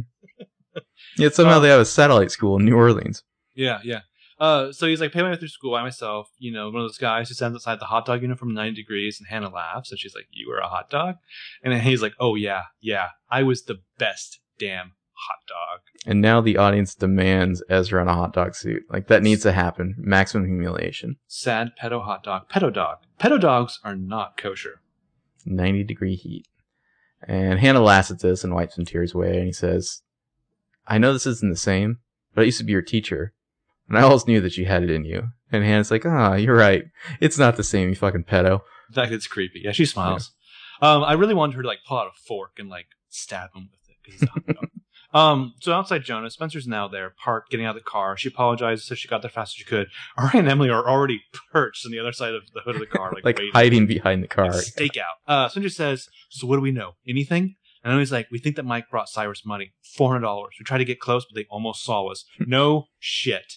Yet 1.17 1.33
somehow 1.33 1.57
Um, 1.57 1.63
they 1.63 1.69
have 1.69 1.79
a 1.79 1.85
satellite 1.85 2.31
school 2.31 2.57
in 2.57 2.65
New 2.65 2.75
Orleans. 2.75 3.23
Yeah, 3.55 3.79
yeah. 3.83 4.01
Uh, 4.39 4.71
so 4.71 4.85
he's 4.85 5.01
like, 5.01 5.11
pay 5.11 5.23
my 5.23 5.31
way 5.31 5.35
through 5.35 5.47
school 5.47 5.71
by 5.71 5.81
myself. 5.81 6.29
You 6.37 6.51
know, 6.51 6.67
one 6.69 6.81
of 6.81 6.83
those 6.83 6.99
guys 6.99 7.27
who 7.27 7.33
stands 7.33 7.55
outside 7.55 7.79
the 7.79 7.85
hot 7.85 8.05
dog 8.05 8.21
unit 8.21 8.37
from 8.37 8.53
90 8.53 8.75
degrees, 8.75 9.17
and 9.19 9.27
Hannah 9.27 9.49
laughs, 9.49 9.89
and 9.89 9.99
she's 9.99 10.13
like, 10.13 10.27
you 10.29 10.47
were 10.47 10.59
a 10.59 10.67
hot 10.67 10.91
dog? 10.91 11.15
And 11.63 11.73
then 11.73 11.81
he's 11.81 12.03
like, 12.03 12.13
oh, 12.19 12.35
yeah, 12.35 12.63
yeah, 12.79 13.07
I 13.31 13.41
was 13.41 13.63
the 13.63 13.77
best 13.97 14.39
damn 14.59 14.91
hot 15.27 15.39
dog. 15.47 15.81
And 16.05 16.21
now 16.21 16.41
the 16.41 16.57
audience 16.57 16.93
demands 16.95 17.63
Ezra 17.69 18.01
in 18.01 18.07
a 18.07 18.13
hot 18.13 18.33
dog 18.33 18.55
suit. 18.55 18.83
Like, 18.89 19.07
that 19.07 19.23
needs 19.23 19.41
to 19.43 19.51
happen. 19.51 19.95
Maximum 19.97 20.45
humiliation. 20.47 21.17
Sad 21.27 21.71
pedo 21.81 22.03
hot 22.03 22.23
dog. 22.23 22.49
Pedo 22.49 22.73
dog. 22.73 22.97
Pedo 23.19 23.39
dogs 23.39 23.79
are 23.83 23.95
not 23.95 24.37
kosher. 24.37 24.81
90 25.45 25.83
degree 25.83 26.15
heat. 26.15 26.47
And 27.27 27.59
Hannah 27.59 27.81
laughs 27.81 28.11
at 28.11 28.19
this 28.19 28.43
and 28.43 28.53
wipes 28.53 28.75
some 28.75 28.85
tears 28.85 29.13
away, 29.15 29.37
and 29.37 29.45
he 29.47 29.51
says, 29.53 30.01
I 30.87 30.97
know 30.97 31.13
this 31.13 31.25
isn't 31.25 31.49
the 31.49 31.57
same, 31.57 31.99
but 32.35 32.41
I 32.41 32.45
used 32.45 32.59
to 32.59 32.63
be 32.63 32.71
your 32.73 32.81
teacher, 32.83 33.33
and 33.89 33.97
I 33.97 34.01
always 34.03 34.27
knew 34.27 34.39
that 34.41 34.55
you 34.57 34.65
had 34.65 34.83
it 34.83 34.91
in 34.91 35.03
you. 35.03 35.29
And 35.51 35.63
Hannah's 35.63 35.89
like, 35.91 36.05
ah, 36.05 36.35
you're 36.35 36.55
right. 36.55 36.83
It's 37.19 37.37
not 37.39 37.55
the 37.55 37.63
same, 37.63 37.89
you 37.89 37.95
fucking 37.95 38.25
pedo. 38.25 38.61
In 38.89 38.93
fact, 38.93 39.11
it's 39.11 39.27
creepy. 39.27 39.61
Yeah, 39.63 39.71
she 39.71 39.85
smiles. 39.85 40.31
Um, 40.81 41.03
I 41.03 41.13
really 41.13 41.33
wanted 41.33 41.55
her 41.55 41.61
to 41.63 41.67
like 41.67 41.79
pull 41.87 41.97
out 41.97 42.07
a 42.07 42.11
fork 42.27 42.51
and 42.59 42.69
like 42.69 42.85
stab 43.09 43.49
him 43.55 43.69
with 43.71 43.89
it 43.89 43.95
'cause 44.05 44.19
he's 44.19 44.29
a 44.29 44.31
hot 44.31 44.45
dog. 44.45 44.69
Um, 45.13 45.53
so 45.61 45.73
outside 45.73 46.03
Jonah, 46.03 46.29
Spencer's 46.29 46.67
now 46.67 46.87
there, 46.87 47.13
parked, 47.23 47.49
getting 47.49 47.65
out 47.65 47.75
of 47.77 47.81
the 47.83 47.89
car. 47.89 48.17
She 48.17 48.27
apologizes, 48.29 48.85
says 48.85 48.99
she 48.99 49.07
got 49.07 49.21
there 49.21 49.31
fast 49.31 49.51
as 49.51 49.55
she 49.55 49.63
could. 49.63 49.87
Ari 50.17 50.39
and 50.39 50.49
Emily 50.49 50.69
are 50.69 50.87
already 50.87 51.21
perched 51.51 51.85
on 51.85 51.91
the 51.91 51.99
other 51.99 52.11
side 52.11 52.33
of 52.33 52.43
the 52.53 52.61
hood 52.61 52.75
of 52.75 52.81
the 52.81 52.87
car, 52.87 53.13
like, 53.13 53.23
Like 53.23 53.39
hiding 53.53 53.87
behind 53.87 54.21
the 54.23 54.27
car. 54.27 54.51
Like 54.51 54.65
stakeout. 54.65 55.15
Uh, 55.27 55.47
Spencer 55.49 55.69
says, 55.69 56.07
"So 56.29 56.45
what 56.47 56.57
do 56.57 56.61
we 56.61 56.71
know? 56.71 56.95
Anything?" 57.07 57.55
And 57.83 57.91
Emily's 57.93 58.11
like, 58.11 58.27
"We 58.31 58.39
think 58.39 58.57
that 58.57 58.65
Mike 58.65 58.89
brought 58.91 59.07
Cyrus 59.07 59.45
money, 59.45 59.71
four 59.95 60.09
hundred 60.11 60.23
dollars. 60.25 60.55
We 60.59 60.65
tried 60.65 60.79
to 60.79 60.85
get 60.85 60.99
close, 60.99 61.25
but 61.25 61.35
they 61.35 61.45
almost 61.49 61.83
saw 61.83 62.07
us. 62.11 62.25
No 62.45 62.87
shit." 62.99 63.53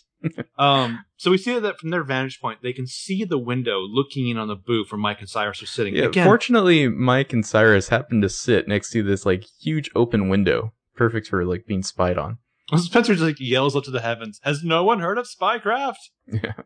um, 0.59 1.05
so 1.17 1.31
we 1.31 1.39
see 1.39 1.59
that 1.59 1.79
from 1.79 1.89
their 1.91 2.05
vantage 2.05 2.41
point, 2.41 2.59
they 2.63 2.75
can 2.75 2.87
see 2.87 3.25
the 3.25 3.39
window 3.39 3.81
looking 3.81 4.29
in 4.29 4.37
on 4.37 4.49
the 4.49 4.55
booth 4.57 4.93
where 4.93 4.99
Mike 4.99 5.21
and 5.21 5.29
Cyrus 5.29 5.63
are 5.63 5.67
sitting. 5.67 5.97
Yeah, 5.97 6.05
Again, 6.05 6.27
fortunately, 6.27 6.89
Mike 6.89 7.33
and 7.33 7.45
Cyrus 7.45 7.89
happen 7.89 8.21
to 8.21 8.29
sit 8.29 8.69
next 8.69 8.91
to 8.91 9.03
this 9.03 9.25
like 9.25 9.45
huge 9.61 9.91
open 9.95 10.29
window, 10.29 10.75
perfect 11.01 11.29
for 11.29 11.47
like 11.47 11.65
being 11.65 11.83
spied 11.83 12.19
on. 12.19 12.37
Spencer 12.77 13.15
just 13.15 13.25
like 13.25 13.41
yells 13.41 13.75
up 13.75 13.85
to 13.85 13.91
the 13.91 14.03
heavens, 14.03 14.39
"Has 14.43 14.63
no 14.63 14.85
one 14.85 15.01
heard 15.01 15.17
of 15.17 15.27
spycraft?" 15.27 15.97
Yeah. 16.27 16.53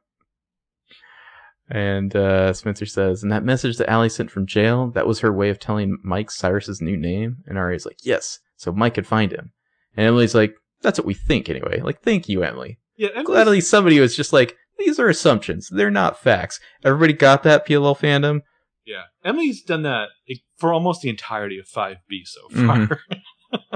And 1.71 2.15
uh, 2.15 2.53
Spencer 2.53 2.85
says, 2.85 3.23
and 3.23 3.33
that 3.33 3.43
message 3.43 3.79
that 3.79 3.91
Ali 3.91 4.11
sent 4.11 4.31
from 4.31 4.47
jail, 4.47 4.89
that 4.91 5.07
was 5.07 5.21
her 5.21 5.33
way 5.33 5.49
of 5.49 5.59
telling 5.59 5.97
Mike 6.05 6.31
Cyrus's 6.31 6.83
new 6.83 6.95
name. 6.95 7.39
And 7.47 7.57
Ari's 7.57 7.87
like, 7.87 7.97
yes, 8.03 8.39
so 8.59 8.71
Mike 8.71 8.93
could 8.93 9.07
find 9.07 9.33
him. 9.33 9.51
And 9.97 10.07
Emily's 10.07 10.35
like, 10.35 10.55
that's 10.83 10.99
what 10.99 11.07
we 11.07 11.15
think 11.15 11.49
anyway. 11.49 11.81
Like, 11.81 12.03
thank 12.03 12.29
you, 12.29 12.43
Emily. 12.45 12.81
Yeah, 12.99 13.23
Glad 13.23 13.49
at 13.49 13.53
least 13.53 13.71
somebody 13.71 13.99
was 13.99 14.15
just 14.15 14.31
like, 14.31 14.59
these 14.79 15.01
are 15.01 15.09
assumptions. 15.09 15.71
They're 15.71 15.91
not 15.91 16.21
facts. 16.21 16.61
Everybody 16.85 17.15
got 17.15 17.45
that 17.45 17.67
PLL 17.67 17.99
fandom? 17.99 18.43
Yeah, 18.85 19.05
Emily's 19.25 19.63
done 19.63 19.85
that 19.85 20.11
for 20.59 20.71
almost 20.71 21.01
the 21.01 21.09
entirety 21.09 21.59
of 21.59 21.67
5B 21.67 22.27
so 22.27 22.49
far. 22.51 22.77
Mhm. 22.77 22.99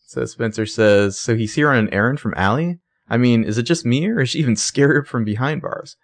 So 0.07 0.25
Spencer 0.25 0.67
says, 0.67 1.19
so 1.19 1.37
he's 1.37 1.55
here 1.55 1.71
on 1.71 1.79
an 1.79 1.95
errand 1.95 2.19
from 2.19 2.35
Ali? 2.37 2.81
I 3.09 3.17
mean, 3.17 3.45
is 3.45 3.59
it 3.59 3.63
just 3.63 3.87
me 3.87 4.09
or 4.09 4.21
is 4.21 4.31
she 4.31 4.41
even 4.41 4.55
scarier 4.55 5.07
from 5.07 5.25
behind 5.25 5.63
bars? 5.63 5.97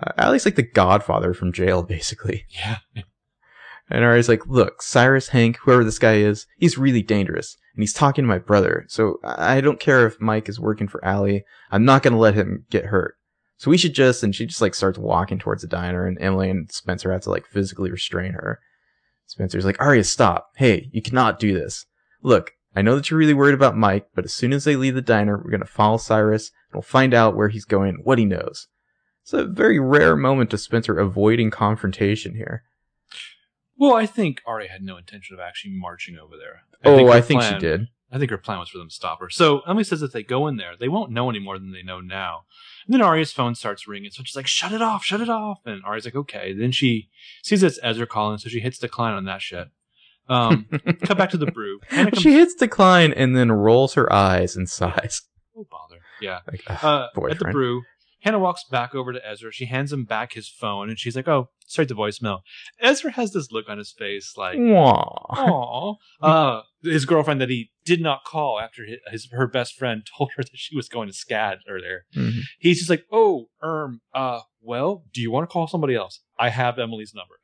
Uh, 0.00 0.12
Ali's 0.18 0.44
like 0.44 0.56
the 0.56 0.62
godfather 0.62 1.34
from 1.34 1.52
jail, 1.52 1.82
basically. 1.96 2.46
yeah, 2.48 2.78
And 3.90 4.04
Ari's 4.04 4.28
like, 4.28 4.46
look, 4.46 4.82
Cyrus, 4.82 5.28
Hank, 5.28 5.58
whoever 5.58 5.84
this 5.84 5.98
guy 5.98 6.14
is, 6.14 6.46
he's 6.58 6.78
really 6.78 7.02
dangerous. 7.02 7.56
And 7.74 7.82
he's 7.82 7.92
talking 7.92 8.24
to 8.24 8.28
my 8.28 8.38
brother. 8.38 8.86
So 8.88 9.18
I 9.24 9.60
don't 9.60 9.80
care 9.80 10.06
if 10.06 10.20
Mike 10.20 10.48
is 10.48 10.60
working 10.60 10.88
for 10.88 11.04
Ali. 11.04 11.44
I'm 11.70 11.84
not 11.84 12.02
going 12.02 12.14
to 12.14 12.18
let 12.18 12.34
him 12.34 12.64
get 12.70 12.86
hurt. 12.86 13.16
So 13.56 13.70
we 13.70 13.78
should 13.78 13.94
just, 13.94 14.22
and 14.22 14.34
she 14.34 14.46
just 14.46 14.60
like 14.60 14.74
starts 14.74 14.98
walking 14.98 15.38
towards 15.38 15.62
the 15.62 15.68
diner 15.68 16.06
and 16.06 16.18
Emily 16.20 16.50
and 16.50 16.70
Spencer 16.70 17.12
have 17.12 17.22
to 17.22 17.30
like 17.30 17.46
physically 17.46 17.90
restrain 17.90 18.32
her. 18.32 18.60
Spencer's 19.26 19.64
like, 19.64 19.80
Aria, 19.80 20.04
stop. 20.04 20.50
Hey, 20.56 20.88
you 20.92 21.02
cannot 21.02 21.38
do 21.38 21.54
this. 21.54 21.86
Look, 22.22 22.52
I 22.76 22.82
know 22.82 22.96
that 22.96 23.10
you're 23.10 23.18
really 23.18 23.34
worried 23.34 23.54
about 23.54 23.76
Mike, 23.76 24.08
but 24.14 24.24
as 24.24 24.34
soon 24.34 24.52
as 24.52 24.64
they 24.64 24.76
leave 24.76 24.94
the 24.94 25.02
diner, 25.02 25.36
we're 25.36 25.50
going 25.50 25.60
to 25.60 25.66
follow 25.66 25.96
Cyrus 25.96 26.50
and 26.70 26.74
we'll 26.74 26.82
find 26.82 27.14
out 27.14 27.36
where 27.36 27.48
he's 27.48 27.64
going, 27.64 28.00
what 28.02 28.18
he 28.18 28.24
knows. 28.24 28.66
It's 29.22 29.32
a 29.32 29.44
very 29.44 29.78
rare 29.78 30.16
moment 30.16 30.52
of 30.52 30.60
Spencer 30.60 30.98
avoiding 30.98 31.50
confrontation 31.50 32.34
here. 32.34 32.64
Well, 33.76 33.94
I 33.94 34.06
think 34.06 34.42
Aria 34.46 34.68
had 34.70 34.82
no 34.82 34.96
intention 34.96 35.34
of 35.34 35.40
actually 35.40 35.72
marching 35.74 36.18
over 36.18 36.36
there. 36.36 36.62
oh, 36.84 37.06
her 37.06 37.12
I 37.12 37.20
think 37.20 37.42
she 37.42 37.58
did. 37.58 37.88
I 38.12 38.18
think 38.18 38.30
her 38.30 38.38
plan 38.38 38.60
was 38.60 38.68
for 38.68 38.78
them 38.78 38.88
to 38.88 38.94
stop 38.94 39.20
her. 39.20 39.28
So 39.28 39.60
Emily 39.62 39.82
says 39.82 40.02
if 40.02 40.12
they 40.12 40.22
go 40.22 40.46
in 40.46 40.56
there, 40.56 40.76
they 40.78 40.88
won't 40.88 41.10
know 41.10 41.28
any 41.30 41.40
more 41.40 41.58
than 41.58 41.72
they 41.72 41.82
know 41.82 42.00
now. 42.00 42.44
And 42.86 42.94
then 42.94 43.02
Aria's 43.02 43.32
phone 43.32 43.56
starts 43.56 43.88
ringing, 43.88 44.10
so 44.10 44.22
she's 44.22 44.36
like, 44.36 44.46
"Shut 44.46 44.72
it 44.72 44.80
off, 44.82 45.04
shut 45.04 45.20
it 45.20 45.28
off." 45.28 45.58
And 45.64 45.82
Aria's 45.84 46.04
like, 46.04 46.14
"Okay." 46.14 46.52
Then 46.52 46.70
she 46.70 47.08
sees 47.42 47.64
it's 47.64 47.80
Ezra 47.82 48.06
calling, 48.06 48.38
so 48.38 48.48
she 48.48 48.60
hits 48.60 48.78
decline 48.78 49.14
on 49.14 49.24
that 49.24 49.42
shit. 49.42 49.68
Um, 50.28 50.66
cut 51.02 51.18
back 51.18 51.30
to 51.30 51.36
the 51.36 51.46
brew. 51.46 51.80
Hannah 51.88 52.10
comes- 52.10 52.22
she 52.22 52.32
hits 52.32 52.54
decline 52.54 53.12
and 53.12 53.36
then 53.36 53.52
rolls 53.52 53.94
her 53.94 54.10
eyes 54.12 54.56
and 54.56 54.68
sighs. 54.68 55.22
Oh 55.56 55.66
bother. 55.70 56.00
Yeah. 56.20 56.40
Like, 56.50 56.62
ugh, 56.66 57.10
Uh, 57.16 57.26
at 57.30 57.38
the 57.38 57.44
brew, 57.46 57.82
Hannah 58.20 58.38
walks 58.38 58.64
back 58.70 58.94
over 58.94 59.12
to 59.12 59.20
Ezra. 59.28 59.52
She 59.52 59.66
hands 59.66 59.92
him 59.92 60.04
back 60.04 60.32
his 60.32 60.48
phone, 60.48 60.88
and 60.88 60.98
she's 60.98 61.14
like, 61.14 61.28
"Oh, 61.28 61.50
straight 61.66 61.88
to 61.88 61.94
voicemail." 61.94 62.40
Ezra 62.80 63.12
has 63.12 63.32
this 63.34 63.52
look 63.52 63.68
on 63.68 63.76
his 63.76 63.92
face, 63.92 64.32
like, 64.36 64.56
Wah. 64.58 65.02
"Aw." 65.28 65.94
Uh, 66.22 66.62
his 66.82 67.04
girlfriend 67.04 67.40
that 67.42 67.50
he 67.50 67.70
did 67.84 68.00
not 68.00 68.24
call 68.24 68.58
after 68.58 68.86
his, 68.86 68.96
his 69.10 69.28
her 69.32 69.46
best 69.46 69.74
friend 69.74 70.06
told 70.16 70.30
her 70.36 70.42
that 70.42 70.50
she 70.54 70.74
was 70.74 70.88
going 70.88 71.08
to 71.08 71.14
SCAD 71.14 71.58
earlier. 71.68 72.06
Mhm. 72.16 72.40
He's 72.58 72.78
just 72.78 72.88
like, 72.88 73.04
"Oh, 73.12 73.48
um, 73.60 74.00
uh, 74.14 74.40
well, 74.62 75.04
do 75.12 75.20
you 75.20 75.30
want 75.30 75.48
to 75.48 75.52
call 75.52 75.66
somebody 75.66 75.94
else? 75.94 76.20
I 76.38 76.48
have 76.48 76.78
Emily's 76.78 77.12
number." 77.14 77.34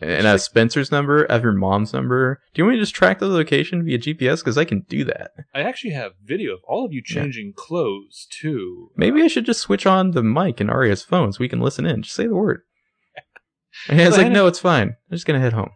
And 0.00 0.26
I 0.26 0.30
have 0.30 0.40
Spencer's 0.42 0.90
number, 0.90 1.26
I 1.30 1.34
have 1.34 1.42
your 1.42 1.52
mom's 1.52 1.92
number. 1.92 2.40
Do 2.54 2.60
you 2.60 2.64
want 2.64 2.74
me 2.74 2.78
to 2.78 2.82
just 2.82 2.94
track 2.94 3.18
the 3.18 3.26
location 3.28 3.84
via 3.84 3.98
GPS? 3.98 4.38
Because 4.38 4.56
I 4.56 4.64
can 4.64 4.80
do 4.88 5.04
that. 5.04 5.32
I 5.54 5.60
actually 5.60 5.90
have 5.92 6.12
video 6.24 6.54
of 6.54 6.60
all 6.66 6.84
of 6.86 6.92
you 6.92 7.02
Yeah. 7.08 7.22
changing 7.22 7.52
clothes 7.54 8.26
too. 8.30 8.90
Maybe 8.96 9.20
I 9.22 9.26
should 9.28 9.44
just 9.46 9.60
switch 9.60 9.86
on 9.86 10.12
the 10.12 10.22
mic 10.22 10.60
in 10.60 10.70
Aria's 10.70 11.02
phone 11.02 11.32
so 11.32 11.38
we 11.40 11.48
can 11.48 11.60
listen 11.60 11.84
in. 11.86 12.02
Just 12.02 12.16
say 12.16 12.26
the 12.26 12.34
word. 12.34 12.62
And 13.88 14.00
it's 14.00 14.16
So 14.16 14.22
like, 14.22 14.32
no, 14.32 14.46
it's 14.46 14.58
fine. 14.58 14.88
I'm 14.88 14.96
just 15.16 15.26
gonna 15.26 15.38
head 15.40 15.52
home. 15.52 15.70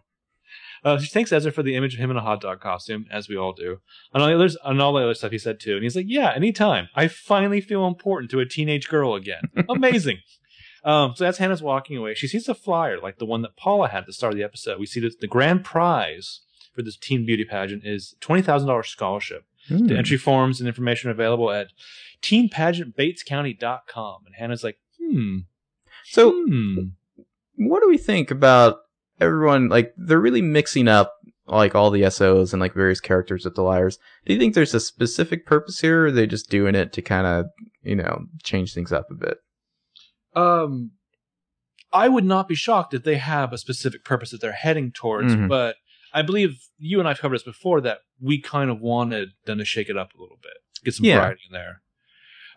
Uh, 0.83 0.99
she 0.99 1.07
thanks 1.07 1.31
Ezra 1.31 1.51
for 1.51 1.63
the 1.63 1.75
image 1.75 1.95
of 1.95 1.99
him 1.99 2.11
in 2.11 2.17
a 2.17 2.21
hot 2.21 2.41
dog 2.41 2.59
costume, 2.61 3.05
as 3.09 3.27
we 3.27 3.35
all 3.35 3.53
do, 3.53 3.77
and 4.13 4.21
all 4.21 4.29
the 4.29 4.35
others, 4.35 4.55
and 4.63 4.79
all 4.81 4.93
the 4.93 5.01
other 5.01 5.15
stuff 5.15 5.31
he 5.31 5.39
said 5.39 5.59
too. 5.59 5.73
And 5.73 5.81
he's 5.83 5.95
like, 5.95 6.05
"Yeah, 6.07 6.31
anytime. 6.35 6.89
I 6.93 7.07
finally 7.07 7.59
feel 7.61 7.87
important 7.87 8.29
to 8.31 8.39
a 8.39 8.45
teenage 8.45 8.87
girl 8.87 9.15
again. 9.15 9.41
Amazing." 9.69 10.17
Um, 10.85 11.13
so 11.15 11.25
as 11.25 11.39
Hannah's 11.39 11.61
walking 11.61 11.97
away, 11.97 12.13
she 12.13 12.27
sees 12.27 12.47
a 12.47 12.55
flyer 12.55 12.99
like 13.01 13.17
the 13.17 13.25
one 13.25 13.41
that 13.41 13.57
Paula 13.57 13.89
had 13.89 14.01
at 14.01 14.05
the 14.05 14.13
start 14.13 14.31
of 14.33 14.37
the 14.37 14.43
episode. 14.45 14.79
We 14.79 14.85
see 14.85 15.01
that 15.01 15.19
the 15.19 15.27
grand 15.27 15.65
prize 15.65 16.41
for 16.73 16.81
this 16.81 16.95
teen 16.97 17.25
beauty 17.25 17.43
pageant 17.43 17.83
is 17.85 18.15
twenty 18.21 18.41
thousand 18.41 18.67
dollars 18.67 18.87
scholarship. 18.87 19.43
Hmm. 19.67 19.87
The 19.87 19.97
entry 19.97 20.17
forms 20.17 20.59
and 20.59 20.67
information 20.67 21.09
are 21.09 21.13
available 21.13 21.51
at 21.51 21.69
teenpageantbatescounty.com. 22.21 24.23
And 24.25 24.35
Hannah's 24.35 24.63
like, 24.63 24.77
"Hmm, 24.99 25.39
So, 26.05 26.31
hmm." 26.31 26.77
what 27.55 27.81
do 27.81 27.89
we 27.89 27.97
think 27.97 28.31
about 28.31 28.77
everyone? 29.19 29.69
Like, 29.69 29.93
they're 29.97 30.19
really 30.19 30.41
mixing 30.41 30.87
up 30.87 31.13
like 31.47 31.75
all 31.75 31.91
the 31.91 32.09
SOs 32.09 32.53
and 32.53 32.59
like 32.59 32.73
various 32.73 32.99
characters 32.99 33.45
with 33.45 33.55
the 33.55 33.61
liars. 33.61 33.99
Do 34.25 34.33
you 34.33 34.39
think 34.39 34.55
there's 34.55 34.73
a 34.73 34.79
specific 34.79 35.45
purpose 35.45 35.79
here, 35.79 36.03
or 36.03 36.05
are 36.07 36.11
they 36.11 36.27
just 36.27 36.49
doing 36.49 36.75
it 36.75 36.91
to 36.93 37.01
kind 37.01 37.27
of, 37.27 37.45
you 37.83 37.95
know, 37.95 38.25
change 38.43 38.73
things 38.73 38.91
up 38.91 39.07
a 39.11 39.15
bit? 39.15 39.37
Um 40.35 40.91
I 41.93 42.09
would 42.09 42.25
not 42.25 42.47
be 42.49 42.55
shocked 42.55 42.93
if 42.93 43.03
they 43.03 43.15
have 43.17 43.53
a 43.53 43.57
specific 43.57 44.03
purpose 44.03 44.31
that 44.31 44.41
they're 44.41 44.51
heading 44.51 44.91
towards, 44.91 45.33
Mhm. 45.33 45.47
but 45.47 45.77
I 46.13 46.21
believe 46.23 46.59
you 46.77 46.99
and 46.99 47.07
I've 47.07 47.19
covered 47.19 47.35
this 47.35 47.43
before 47.43 47.79
that 47.81 47.99
we 48.19 48.39
kind 48.41 48.69
of 48.69 48.79
wanted 48.81 49.29
them 49.45 49.59
to 49.59 49.65
shake 49.65 49.89
it 49.89 49.97
up 49.97 50.13
a 50.13 50.21
little 50.21 50.39
bit, 50.41 50.57
get 50.83 50.93
some 50.93 51.05
Yeah. 51.05 51.17
variety 51.19 51.41
in 51.47 51.53
there. 51.53 51.81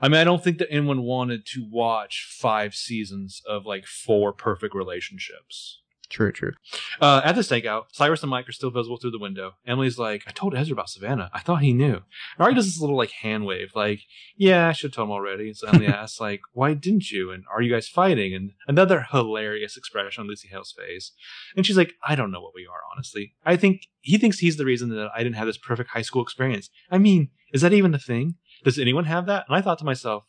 I 0.01 0.09
mean, 0.09 0.21
I 0.21 0.25
don't 0.25 0.43
think 0.43 0.59
that 0.59 0.71
anyone 0.71 1.03
wanted 1.03 1.45
to 1.47 1.65
watch 1.69 2.27
five 2.31 2.75
seasons 2.75 3.43
of 3.47 3.65
like 3.67 3.87
four 3.87 4.33
perfect 4.33 4.75
relationships. 4.75 5.83
True, 6.11 6.33
true. 6.33 6.53
Uh, 7.01 7.21
at 7.23 7.35
the 7.35 7.43
stakeout, 7.43 7.85
Cyrus 7.93 8.23
and 8.23 8.31
Mike 8.31 8.49
are 8.49 8.53
still 8.53 8.71
visible 8.71 8.97
through 8.97 9.11
the 9.11 9.19
window. 9.19 9.53
Emily's 9.67 9.99
like, 9.99 10.25
I 10.27 10.31
told 10.31 10.55
Ezra 10.55 10.73
about 10.73 10.89
Savannah. 10.89 11.31
I 11.35 11.41
thought 11.41 11.61
he 11.63 11.75
knew. 11.75 11.97
And 11.97 12.05
Ari 12.39 12.55
does 12.55 12.65
this 12.65 12.81
little 12.81 12.97
like 12.97 13.11
hand 13.11 13.45
wave, 13.45 13.73
like, 13.75 14.01
yeah, 14.37 14.69
I 14.69 14.73
should 14.73 14.91
have 14.91 14.97
told 14.97 15.09
him 15.09 15.13
already. 15.13 15.49
And 15.49 15.57
so 15.57 15.69
Emily 15.69 15.87
asks, 15.89 16.19
like, 16.19 16.41
why 16.53 16.73
didn't 16.73 17.11
you? 17.11 17.31
And 17.31 17.45
are 17.53 17.61
you 17.61 17.73
guys 17.73 17.89
fighting? 17.89 18.35
And 18.35 18.53
another 18.67 19.07
hilarious 19.11 19.77
expression 19.77 20.23
on 20.23 20.29
Lucy 20.29 20.49
Hale's 20.49 20.73
face. 20.73 21.13
And 21.57 21.67
she's 21.67 21.77
like, 21.77 21.95
I 22.07 22.15
don't 22.15 22.31
know 22.31 22.41
what 22.41 22.55
we 22.55 22.67
are, 22.67 22.81
honestly. 22.95 23.35
I 23.45 23.57
think 23.57 23.89
he 24.01 24.17
thinks 24.17 24.39
he's 24.39 24.57
the 24.57 24.65
reason 24.65 24.89
that 24.91 25.11
I 25.15 25.23
didn't 25.23 25.37
have 25.37 25.47
this 25.47 25.59
perfect 25.59 25.91
high 25.91 26.03
school 26.03 26.23
experience. 26.23 26.71
I 26.91 26.97
mean, 26.97 27.31
is 27.53 27.61
that 27.61 27.75
even 27.75 27.95
a 27.95 27.99
thing? 27.99 28.37
Does 28.65 28.79
anyone 28.79 29.05
have 29.05 29.27
that? 29.27 29.45
And 29.49 29.57
I 29.57 29.61
thought 29.61 29.79
to 29.79 29.85
myself, 29.85 30.25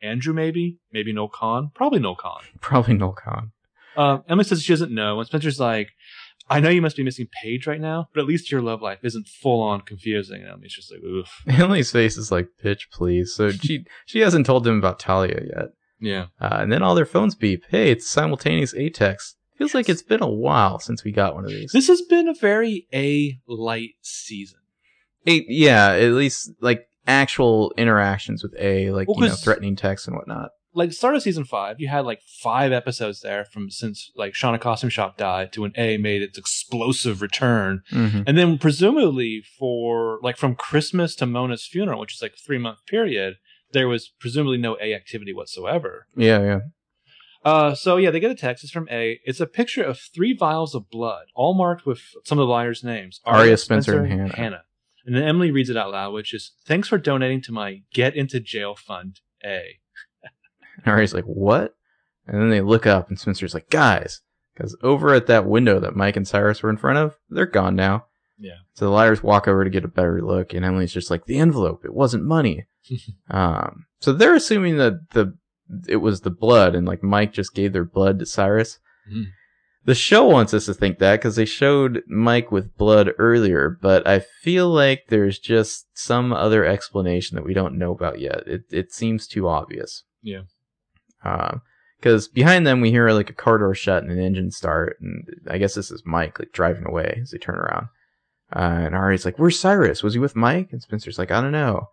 Andrew 0.00 0.32
maybe, 0.32 0.78
maybe 0.92 1.12
Noel 1.12 1.28
Kahn, 1.28 1.70
probably 1.74 1.98
Noel 1.98 2.16
Kahn, 2.16 2.42
Probably 2.60 2.94
Noel 2.94 3.12
Kahn. 3.12 3.52
Uh, 3.98 4.18
Emily 4.28 4.44
says 4.44 4.62
she 4.62 4.72
doesn't 4.72 4.94
know, 4.94 5.18
and 5.18 5.26
Spencer's 5.26 5.58
like, 5.58 5.90
I 6.48 6.60
know 6.60 6.70
you 6.70 6.80
must 6.80 6.96
be 6.96 7.02
missing 7.02 7.28
Paige 7.42 7.66
right 7.66 7.80
now, 7.80 8.08
but 8.14 8.20
at 8.20 8.26
least 8.26 8.50
your 8.50 8.62
love 8.62 8.80
life 8.80 9.00
isn't 9.02 9.28
full 9.28 9.60
on 9.60 9.82
confusing. 9.82 10.42
And 10.42 10.50
Emily's 10.50 10.74
just 10.74 10.90
like, 10.90 11.02
oof. 11.02 11.42
Emily's 11.48 11.90
face 11.90 12.16
is 12.16 12.30
like, 12.30 12.48
pitch, 12.62 12.88
please. 12.90 13.34
So 13.34 13.50
she 13.50 13.84
she 14.06 14.20
hasn't 14.20 14.46
told 14.46 14.64
them 14.64 14.78
about 14.78 14.98
Talia 14.98 15.42
yet. 15.44 15.66
Yeah. 16.00 16.26
Uh, 16.40 16.58
and 16.60 16.72
then 16.72 16.82
all 16.82 16.94
their 16.94 17.04
phones 17.04 17.34
beep. 17.34 17.64
Hey, 17.68 17.90
it's 17.90 18.08
simultaneous 18.08 18.72
A 18.74 18.88
text. 18.88 19.36
Feels 19.56 19.74
like 19.74 19.88
it's 19.88 20.02
been 20.02 20.22
a 20.22 20.28
while 20.28 20.78
since 20.78 21.02
we 21.02 21.10
got 21.10 21.34
one 21.34 21.44
of 21.44 21.50
these. 21.50 21.72
This 21.72 21.88
has 21.88 22.00
been 22.02 22.28
a 22.28 22.34
very 22.34 22.86
A 22.94 23.40
light 23.48 23.96
season. 24.00 24.60
A, 25.26 25.44
yeah, 25.48 25.90
at 25.94 26.12
least 26.12 26.52
like 26.60 26.86
actual 27.08 27.74
interactions 27.76 28.44
with 28.44 28.54
A, 28.58 28.92
like 28.92 29.08
Well, 29.08 29.18
you 29.20 29.28
know, 29.28 29.34
threatening 29.34 29.74
texts 29.74 30.06
and 30.06 30.16
whatnot. 30.16 30.50
Like, 30.74 30.92
start 30.92 31.16
of 31.16 31.22
season 31.22 31.44
five, 31.44 31.80
you 31.80 31.88
had 31.88 32.04
like 32.04 32.20
five 32.22 32.72
episodes 32.72 33.20
there 33.20 33.44
from 33.44 33.70
since 33.70 34.12
like 34.14 34.34
Shana 34.34 34.60
Costume 34.60 34.90
Shop 34.90 35.16
died 35.16 35.52
to 35.52 35.62
when 35.62 35.72
A 35.76 35.96
made 35.96 36.22
its 36.22 36.38
explosive 36.38 37.22
return. 37.22 37.82
Mm-hmm. 37.90 38.22
And 38.26 38.36
then 38.38 38.58
presumably 38.58 39.42
for 39.58 40.18
like 40.22 40.36
from 40.36 40.54
Christmas 40.54 41.14
to 41.16 41.26
Mona's 41.26 41.66
funeral, 41.66 42.00
which 42.00 42.14
is 42.14 42.22
like 42.22 42.34
a 42.34 42.44
three 42.46 42.58
month 42.58 42.84
period, 42.86 43.36
there 43.72 43.88
was 43.88 44.08
presumably 44.20 44.58
no 44.58 44.76
A 44.80 44.94
activity 44.94 45.32
whatsoever. 45.32 46.06
Yeah, 46.16 46.42
yeah. 46.42 46.58
Uh, 47.44 47.74
so 47.74 47.96
yeah, 47.96 48.10
they 48.10 48.20
get 48.20 48.30
a 48.30 48.34
text. 48.34 48.64
It's 48.64 48.72
from 48.72 48.88
A. 48.90 49.20
It's 49.24 49.40
a 49.40 49.46
picture 49.46 49.82
of 49.82 49.98
three 49.98 50.34
vials 50.34 50.74
of 50.74 50.90
blood, 50.90 51.26
all 51.34 51.54
marked 51.54 51.86
with 51.86 52.00
some 52.24 52.38
of 52.38 52.46
the 52.46 52.52
liars' 52.52 52.84
names: 52.84 53.20
Aria, 53.24 53.56
Spencer, 53.56 54.02
and 54.02 54.32
Hannah. 54.32 54.64
And 55.06 55.16
then 55.16 55.22
Emily 55.22 55.50
reads 55.50 55.70
it 55.70 55.76
out 55.76 55.92
loud, 55.92 56.12
which 56.12 56.34
is 56.34 56.52
"Thanks 56.66 56.88
for 56.88 56.98
donating 56.98 57.40
to 57.42 57.52
my 57.52 57.82
Get 57.92 58.14
Into 58.14 58.40
Jail 58.40 58.74
Fund." 58.74 59.20
A. 59.44 59.78
And 60.84 60.92
Aria's 60.94 61.14
like, 61.14 61.24
what? 61.24 61.74
And 62.26 62.40
then 62.40 62.50
they 62.50 62.60
look 62.60 62.86
up, 62.86 63.08
and 63.08 63.18
Spencer's 63.18 63.54
like, 63.54 63.70
guys, 63.70 64.20
because 64.54 64.76
over 64.82 65.14
at 65.14 65.26
that 65.26 65.46
window 65.46 65.80
that 65.80 65.96
Mike 65.96 66.16
and 66.16 66.26
Cyrus 66.28 66.62
were 66.62 66.70
in 66.70 66.76
front 66.76 66.98
of, 66.98 67.16
they're 67.30 67.46
gone 67.46 67.74
now. 67.74 68.04
Yeah. 68.38 68.58
So 68.74 68.84
the 68.84 68.90
liars 68.90 69.22
walk 69.22 69.48
over 69.48 69.64
to 69.64 69.70
get 69.70 69.84
a 69.84 69.88
better 69.88 70.20
look, 70.22 70.52
and 70.54 70.64
Emily's 70.64 70.92
just 70.92 71.10
like, 71.10 71.24
the 71.24 71.38
envelope, 71.38 71.84
it 71.84 71.94
wasn't 71.94 72.24
money. 72.24 72.66
um, 73.30 73.86
so 74.00 74.12
they're 74.12 74.34
assuming 74.34 74.76
that 74.78 75.10
the 75.12 75.36
it 75.86 75.96
was 75.96 76.20
the 76.22 76.30
blood, 76.30 76.74
and 76.74 76.86
like 76.86 77.02
Mike 77.02 77.32
just 77.32 77.54
gave 77.54 77.72
their 77.72 77.84
blood 77.84 78.18
to 78.18 78.26
Cyrus. 78.26 78.78
Mhm. 79.10 79.26
The 79.84 79.94
show 79.94 80.24
wants 80.26 80.52
us 80.52 80.66
to 80.66 80.74
think 80.74 80.98
that 80.98 81.16
because 81.16 81.36
they 81.36 81.44
showed 81.44 82.02
Mike 82.06 82.52
with 82.52 82.76
blood 82.76 83.10
earlier, 83.18 83.70
but 83.80 84.06
I 84.06 84.20
feel 84.20 84.68
like 84.68 85.04
there's 85.08 85.38
just 85.38 85.86
some 85.94 86.32
other 86.32 86.64
explanation 86.64 87.36
that 87.36 87.44
we 87.44 87.54
don't 87.54 87.78
know 87.78 87.92
about 87.92 88.20
yet. 88.20 88.46
It 88.46 88.62
it 88.70 88.92
seems 88.92 89.26
too 89.26 89.48
obvious. 89.48 90.04
Yeah. 90.22 90.42
Because 91.22 92.28
behind 92.28 92.66
them 92.66 92.80
we 92.80 92.90
hear 92.90 93.10
like 93.10 93.30
a 93.30 93.34
car 93.34 93.58
door 93.58 93.74
shut 93.74 94.02
and 94.02 94.12
an 94.12 94.18
engine 94.20 94.50
start, 94.50 94.98
and 95.00 95.24
I 95.48 95.58
guess 95.58 95.74
this 95.74 95.90
is 95.90 96.02
Mike 96.04 96.38
like 96.38 96.52
driving 96.52 96.86
away 96.86 97.18
as 97.22 97.30
they 97.30 97.38
turn 97.38 97.56
around. 97.56 97.88
Uh, 98.54 98.86
and 98.86 98.94
Ari's 98.94 99.24
like, 99.24 99.38
"Where's 99.38 99.58
Cyrus? 99.58 100.02
Was 100.02 100.14
he 100.14 100.20
with 100.20 100.36
Mike?" 100.36 100.68
And 100.72 100.80
Spencer's 100.82 101.18
like, 101.18 101.30
"I 101.30 101.40
don't 101.40 101.52
know." 101.52 101.88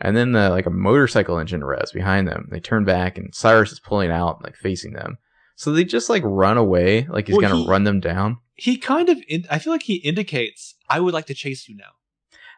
And 0.00 0.16
then 0.16 0.30
the, 0.32 0.48
like 0.50 0.64
a 0.66 0.70
motorcycle 0.70 1.38
engine 1.38 1.64
revs 1.64 1.90
behind 1.92 2.28
them. 2.28 2.46
They 2.50 2.60
turn 2.60 2.84
back 2.84 3.18
and 3.18 3.34
Cyrus 3.34 3.72
is 3.72 3.80
pulling 3.80 4.10
out, 4.12 4.42
like 4.44 4.54
facing 4.56 4.92
them. 4.92 5.18
So 5.56 5.72
they 5.72 5.82
just 5.84 6.08
like 6.08 6.22
run 6.24 6.56
away, 6.56 7.06
like 7.10 7.26
he's 7.26 7.34
Well, 7.36 7.42
gonna 7.42 7.62
he- 7.62 7.68
run 7.68 7.82
them 7.84 7.98
down. 8.00 8.38
He 8.54 8.76
kind 8.76 9.08
of, 9.08 9.18
in, 9.28 9.44
I 9.50 9.58
feel 9.58 9.72
like 9.72 9.82
he 9.82 9.96
indicates, 9.96 10.74
"I 10.88 11.00
would 11.00 11.14
like 11.14 11.26
to 11.26 11.34
chase 11.34 11.68
you 11.68 11.76
now." 11.76 11.90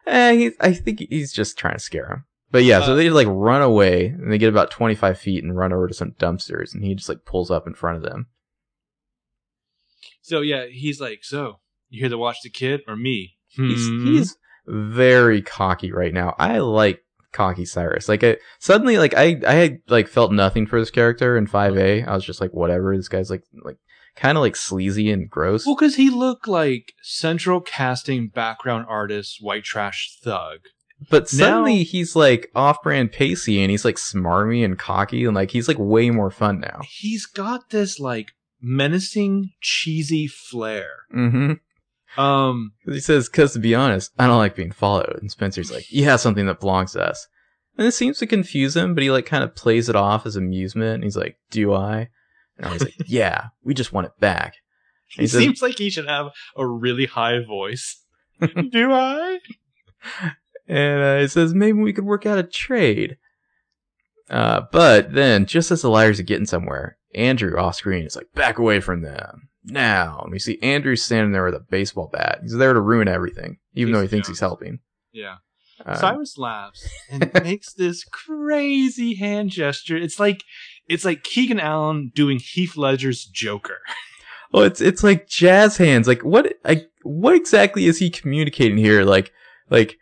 Eh, 0.07 0.33
he, 0.35 0.51
I 0.59 0.71
think 0.73 0.99
he's 1.09 1.33
just 1.33 1.57
trying 1.57 1.73
to 1.75 1.79
scare 1.79 2.07
him. 2.07 2.25
But 2.51 2.63
yeah, 2.65 2.81
so 2.85 2.93
Uh, 2.93 2.95
they 2.95 3.09
like 3.09 3.27
run 3.29 3.61
away 3.61 4.07
and 4.07 4.31
they 4.31 4.37
get 4.37 4.49
about 4.49 4.71
25 4.71 5.17
feet 5.17 5.43
and 5.43 5.55
run 5.55 5.71
over 5.71 5.87
to 5.87 5.93
some 5.93 6.11
dumpsters 6.19 6.73
and 6.73 6.83
he 6.83 6.93
just 6.95 7.07
like 7.09 7.23
pulls 7.25 7.49
up 7.49 7.65
in 7.65 7.73
front 7.73 7.97
of 7.97 8.03
them. 8.03 8.27
So 10.21 10.41
yeah, 10.41 10.65
he's 10.67 11.01
like, 11.01 11.23
"So 11.23 11.59
you 11.89 12.01
here 12.01 12.09
to 12.09 12.17
watch 12.17 12.37
the 12.43 12.49
kid 12.49 12.81
or 12.87 12.95
me?" 12.95 13.37
He's, 13.47 13.87
Hmm. 13.87 14.05
he's 14.05 14.37
very 14.67 15.41
cocky 15.41 15.91
right 15.91 16.13
now. 16.13 16.35
I 16.39 16.59
like 16.59 17.03
cocky 17.33 17.65
Cyrus. 17.65 18.07
Like 18.07 18.23
I 18.23 18.37
suddenly 18.59 18.97
like 18.97 19.13
I 19.15 19.41
I 19.45 19.53
had 19.53 19.79
like 19.87 20.07
felt 20.07 20.31
nothing 20.31 20.67
for 20.67 20.79
this 20.79 20.91
character 20.91 21.37
in 21.37 21.47
5A. 21.47 22.05
I 22.07 22.13
was 22.13 22.25
just 22.25 22.41
like 22.41 22.51
whatever. 22.53 22.95
This 22.95 23.07
guy's 23.07 23.29
like 23.29 23.43
like 23.63 23.77
kind 24.15 24.37
of 24.37 24.41
like 24.41 24.55
sleazy 24.55 25.09
and 25.09 25.29
gross. 25.29 25.65
Well, 25.65 25.75
because 25.75 25.95
he 25.95 26.09
looked 26.09 26.47
like 26.47 26.93
central 27.01 27.59
casting 27.61 28.27
background 28.27 28.85
artist, 28.87 29.37
white 29.41 29.63
trash 29.63 30.17
thug. 30.21 30.59
But 31.09 31.27
suddenly 31.29 31.79
Now- 31.79 31.83
he's 31.85 32.15
like 32.15 32.51
off-brand 32.55 33.11
pacey 33.11 33.61
and 33.61 33.71
he's 33.71 33.83
like 33.85 33.95
smarmy 33.95 34.63
and 34.63 34.77
cocky 34.77 35.25
and 35.25 35.35
like 35.35 35.51
he's 35.51 35.67
like 35.67 35.77
way 35.79 36.09
more 36.11 36.29
fun 36.31 36.59
now. 36.59 36.81
He's 36.87 37.25
got 37.25 37.69
this 37.71 37.99
like 37.99 38.31
menacing, 38.61 39.49
cheesy 39.61 40.27
flair. 40.27 40.89
Mm-hmm. 41.13 42.19
Um, 42.21 42.73
He 42.85 42.99
says, 42.99 43.29
"Cause 43.29 43.53
to 43.53 43.59
be 43.59 43.73
honest, 43.73 44.11
I 44.19 44.27
don't 44.27 44.37
like 44.37 44.55
being 44.55 44.71
followed." 44.71 45.17
And 45.21 45.31
Spencer's 45.31 45.71
like, 45.71 45.89
"You 45.91 46.03
have 46.05 46.19
something 46.19 46.45
that 46.45 46.59
belongs 46.59 46.91
to 46.93 47.01
us." 47.01 47.27
And 47.77 47.87
it 47.87 47.93
seems 47.93 48.19
to 48.19 48.27
confuse 48.27 48.75
him, 48.75 48.93
but 48.93 49.01
he 49.01 49.09
like 49.09 49.25
kind 49.25 49.43
of 49.45 49.55
plays 49.55 49.87
it 49.89 49.95
off 49.95 50.25
as 50.25 50.35
amusement. 50.35 50.95
And 50.95 51.03
he's 51.05 51.15
like, 51.17 51.37
"Do 51.51 51.73
I?" 51.73 52.09
And 52.57 52.67
I 52.67 52.73
was 52.73 52.83
like, 52.83 52.95
"Yeah, 53.07 53.45
we 53.63 53.73
just 53.73 53.93
want 53.93 54.07
it 54.07 54.19
back." 54.19 54.55
he 55.07 55.23
He 55.23 55.27
says- 55.27 55.39
seems 55.39 55.61
like 55.61 55.77
he 55.77 55.89
should 55.89 56.07
have 56.07 56.27
a 56.57 56.67
really 56.67 57.05
high 57.05 57.43
voice. 57.43 58.03
Do 58.71 58.91
I? 58.91 59.39
And 60.71 61.01
uh, 61.01 61.23
it 61.23 61.27
says 61.31 61.53
maybe 61.53 61.79
we 61.79 61.91
could 61.91 62.05
work 62.05 62.25
out 62.25 62.37
a 62.37 62.43
trade. 62.43 63.17
Uh, 64.29 64.61
but 64.71 65.13
then, 65.13 65.45
just 65.45 65.69
as 65.69 65.81
the 65.81 65.89
liars 65.89 66.17
are 66.17 66.23
getting 66.23 66.45
somewhere, 66.45 66.97
Andrew 67.13 67.57
off 67.59 67.75
screen 67.75 68.05
is 68.05 68.15
like, 68.15 68.31
"Back 68.33 68.57
away 68.57 68.79
from 68.79 69.01
them 69.01 69.49
now!" 69.65 70.21
And 70.23 70.31
we 70.31 70.39
see 70.39 70.57
Andrew 70.61 70.95
standing 70.95 71.33
there 71.33 71.43
with 71.43 71.55
a 71.55 71.65
baseball 71.69 72.09
bat. 72.13 72.39
He's 72.41 72.53
there 72.53 72.71
to 72.71 72.79
ruin 72.79 73.09
everything, 73.09 73.57
even 73.73 73.91
though 73.91 74.01
he 74.01 74.07
thinks 74.07 74.29
he's 74.29 74.39
helping. 74.39 74.79
Yeah. 75.11 75.35
Uh, 75.85 75.95
Cyrus 75.95 76.37
laughs 76.37 76.87
and 77.09 77.29
makes 77.43 77.73
this 77.73 78.05
crazy 78.05 79.15
hand 79.15 79.49
gesture. 79.49 79.97
It's 79.97 80.21
like 80.21 80.45
it's 80.87 81.03
like 81.03 81.23
Keegan 81.23 81.59
Allen 81.59 82.13
doing 82.15 82.39
Heath 82.39 82.77
Ledger's 82.77 83.25
Joker. 83.25 83.79
Oh, 84.53 84.61
it's 84.61 84.79
it's 84.79 85.03
like 85.03 85.27
jazz 85.27 85.75
hands. 85.75 86.07
Like 86.07 86.21
what? 86.21 86.53
I 86.63 86.85
what 87.03 87.35
exactly 87.35 87.87
is 87.87 87.99
he 87.99 88.09
communicating 88.09 88.77
here? 88.77 89.03
Like 89.03 89.33
like 89.69 89.97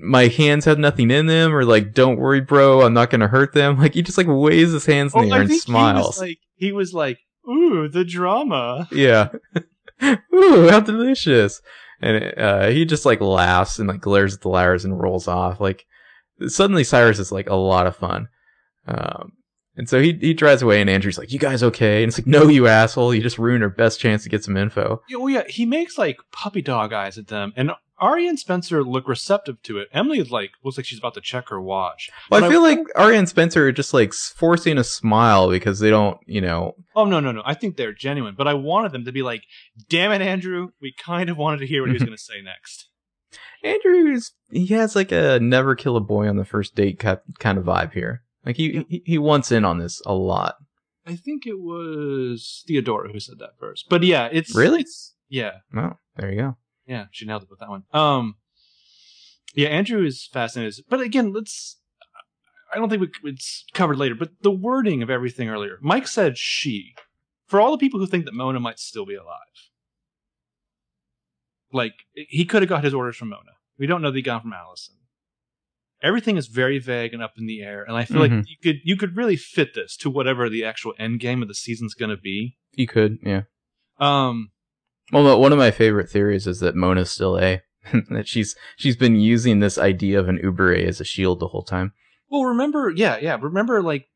my 0.00 0.28
hands 0.28 0.64
have 0.64 0.78
nothing 0.78 1.10
in 1.10 1.26
them, 1.26 1.52
or 1.54 1.64
like 1.64 1.92
don't 1.92 2.18
worry, 2.18 2.40
bro, 2.40 2.82
I'm 2.82 2.94
not 2.94 3.10
gonna 3.10 3.28
hurt 3.28 3.52
them. 3.52 3.76
Like 3.82 3.94
he 3.94 4.02
just 4.02 4.18
like 4.18 4.26
waves 4.28 4.72
his 4.72 4.86
hands 4.86 5.14
in 5.14 5.28
the 5.28 5.34
air 5.34 5.40
and 5.42 5.50
He 5.50 5.56
was 5.56 5.62
smiles. 5.62 6.20
like 6.20 6.38
he 6.54 6.72
was 6.72 6.92
like, 6.94 7.18
"Ooh, 7.48 7.88
the 7.88 8.04
drama." 8.04 8.88
yeah. 8.92 9.28
Ooh, 10.34 10.68
how 10.68 10.80
delicious! 10.80 11.60
And 12.00 12.32
uh, 12.38 12.68
he 12.68 12.84
just 12.84 13.04
like 13.04 13.20
laughs 13.20 13.78
and 13.80 13.88
like 13.88 14.00
glares 14.00 14.34
at 14.34 14.42
the 14.42 14.48
liars 14.48 14.84
and 14.84 15.00
rolls 15.00 15.26
off. 15.26 15.60
Like 15.60 15.84
suddenly, 16.46 16.84
Cyrus 16.84 17.18
is 17.18 17.32
like 17.32 17.48
a 17.48 17.56
lot 17.56 17.86
of 17.88 17.96
fun. 17.96 18.28
Um, 18.86 19.32
and 19.76 19.88
so 19.88 20.00
he 20.00 20.12
he 20.12 20.34
drives 20.34 20.62
away, 20.62 20.80
and 20.80 20.88
Andrew's 20.88 21.18
like, 21.18 21.32
"You 21.32 21.40
guys 21.40 21.62
okay?" 21.64 22.02
And 22.04 22.10
it's 22.10 22.18
like, 22.18 22.26
"No, 22.28 22.46
you 22.48 22.68
asshole! 22.68 23.12
You 23.14 23.22
just 23.22 23.38
ruined 23.38 23.64
our 23.64 23.68
best 23.68 23.98
chance 23.98 24.22
to 24.22 24.28
get 24.28 24.44
some 24.44 24.56
info." 24.56 25.02
Yeah, 25.08 25.16
well, 25.16 25.30
yeah, 25.30 25.44
he 25.48 25.66
makes 25.66 25.98
like 25.98 26.18
puppy 26.30 26.62
dog 26.62 26.92
eyes 26.92 27.18
at 27.18 27.26
them, 27.26 27.52
and 27.56 27.72
Aria 28.00 28.28
and 28.28 28.38
Spencer 28.38 28.82
look 28.84 29.08
receptive 29.08 29.62
to 29.62 29.78
it. 29.78 29.88
Emily 29.92 30.18
is 30.18 30.30
like 30.30 30.52
looks 30.62 30.76
like 30.76 30.86
she's 30.86 30.98
about 30.98 31.14
to 31.14 31.20
check 31.20 31.48
her 31.48 31.60
watch. 31.60 32.10
Well, 32.30 32.40
But 32.40 32.44
I 32.44 32.46
I 32.46 32.50
feel 32.50 32.62
like 32.62 32.78
Aria 32.96 33.18
and 33.18 33.28
Spencer 33.28 33.66
are 33.66 33.72
just 33.72 33.94
like 33.94 34.12
forcing 34.12 34.78
a 34.78 34.84
smile 34.84 35.50
because 35.50 35.80
they 35.80 35.90
don't, 35.90 36.18
you 36.26 36.40
know. 36.40 36.74
Oh 36.94 37.04
no, 37.04 37.20
no, 37.20 37.32
no! 37.32 37.42
I 37.44 37.54
think 37.54 37.76
they're 37.76 37.92
genuine, 37.92 38.34
but 38.36 38.48
I 38.48 38.54
wanted 38.54 38.92
them 38.92 39.04
to 39.04 39.12
be 39.12 39.22
like, 39.22 39.42
"Damn 39.88 40.12
it, 40.12 40.22
Andrew! 40.22 40.70
We 40.80 40.92
kind 40.92 41.30
of 41.30 41.36
wanted 41.36 41.58
to 41.58 41.66
hear 41.66 41.82
what 41.82 41.88
he 41.88 41.94
was 41.94 42.02
mm-hmm. 42.02 42.10
going 42.10 42.16
to 42.16 42.22
say 42.22 42.40
next." 42.42 42.88
Andrew's 43.62 44.32
he 44.50 44.68
has 44.68 44.94
like 44.94 45.12
a 45.12 45.38
never 45.40 45.74
kill 45.74 45.96
a 45.96 46.00
boy 46.00 46.28
on 46.28 46.36
the 46.36 46.44
first 46.44 46.74
date 46.74 46.98
kind 46.98 47.58
of 47.58 47.64
vibe 47.64 47.92
here. 47.92 48.22
Like 48.44 48.56
he 48.56 48.84
he, 48.88 49.02
he 49.04 49.18
wants 49.18 49.52
in 49.52 49.64
on 49.64 49.78
this 49.78 50.00
a 50.06 50.14
lot. 50.14 50.56
I 51.06 51.16
think 51.16 51.46
it 51.46 51.58
was 51.58 52.64
Theodora 52.66 53.10
who 53.10 53.20
said 53.20 53.38
that 53.38 53.58
first, 53.58 53.86
but 53.88 54.02
yeah, 54.02 54.28
it's 54.30 54.54
Really? 54.54 54.80
it's, 54.80 55.14
yeah, 55.28 55.52
Well, 55.72 55.98
there 56.16 56.30
you 56.30 56.40
go. 56.40 56.56
Yeah, 56.88 57.06
she 57.12 57.26
nailed 57.26 57.42
it 57.42 57.50
with 57.50 57.60
that 57.60 57.68
one. 57.68 57.84
Um, 57.92 58.36
yeah, 59.54 59.68
Andrew 59.68 60.04
is 60.04 60.26
fascinated, 60.32 60.84
but 60.88 61.00
again, 61.00 61.32
let's. 61.32 61.76
I 62.72 62.76
don't 62.78 62.88
think 62.90 63.00
we, 63.22 63.30
it's 63.30 63.64
covered 63.72 63.96
later, 63.98 64.14
but 64.14 64.30
the 64.42 64.50
wording 64.50 65.02
of 65.02 65.08
everything 65.10 65.48
earlier. 65.48 65.78
Mike 65.80 66.06
said 66.08 66.36
she. 66.36 66.94
For 67.46 67.60
all 67.60 67.70
the 67.70 67.78
people 67.78 67.98
who 67.98 68.06
think 68.06 68.26
that 68.26 68.34
Mona 68.34 68.60
might 68.60 68.78
still 68.78 69.06
be 69.06 69.14
alive, 69.14 69.70
like 71.72 71.94
he 72.14 72.44
could 72.44 72.62
have 72.62 72.68
got 72.68 72.84
his 72.84 72.92
orders 72.94 73.16
from 73.16 73.30
Mona. 73.30 73.52
We 73.78 73.86
don't 73.86 74.02
know 74.02 74.10
that 74.10 74.16
he 74.16 74.22
got 74.22 74.42
them 74.42 74.50
from 74.50 74.52
Alison. 74.52 74.96
Everything 76.02 76.36
is 76.36 76.46
very 76.46 76.78
vague 76.78 77.12
and 77.14 77.22
up 77.22 77.32
in 77.38 77.46
the 77.46 77.62
air, 77.62 77.82
and 77.84 77.96
I 77.96 78.04
feel 78.04 78.18
Mhm. 78.18 78.38
like 78.38 78.48
you 78.48 78.56
could 78.62 78.80
you 78.84 78.96
could 78.96 79.16
really 79.16 79.36
fit 79.36 79.74
this 79.74 79.96
to 79.98 80.10
whatever 80.10 80.48
the 80.48 80.64
actual 80.64 80.94
end 80.98 81.20
game 81.20 81.42
of 81.42 81.48
the 81.48 81.54
season's 81.54 81.94
going 81.94 82.10
to 82.10 82.16
be. 82.16 82.56
You 82.74 82.86
could, 82.86 83.18
yeah. 83.22 83.42
Um, 83.98 84.50
Well, 85.12 85.24
but 85.24 85.38
one 85.38 85.52
of 85.52 85.58
my 85.58 85.70
favorite 85.70 86.10
theories 86.10 86.46
is 86.46 86.60
that 86.60 86.74
Mona's 86.76 87.10
still 87.10 87.38
A. 87.38 87.62
that 88.10 88.28
she's 88.28 88.54
she's 88.76 88.96
been 88.96 89.16
using 89.16 89.60
this 89.60 89.78
idea 89.78 90.18
of 90.20 90.28
an 90.28 90.38
Uber 90.42 90.74
A 90.74 90.84
as 90.84 91.00
a 91.00 91.04
shield 91.04 91.40
the 91.40 91.48
whole 91.48 91.62
time. 91.62 91.92
Well, 92.30 92.44
remember, 92.44 92.92
yeah, 92.94 93.16
yeah. 93.18 93.38
Remember, 93.40 93.82
like, 93.82 94.06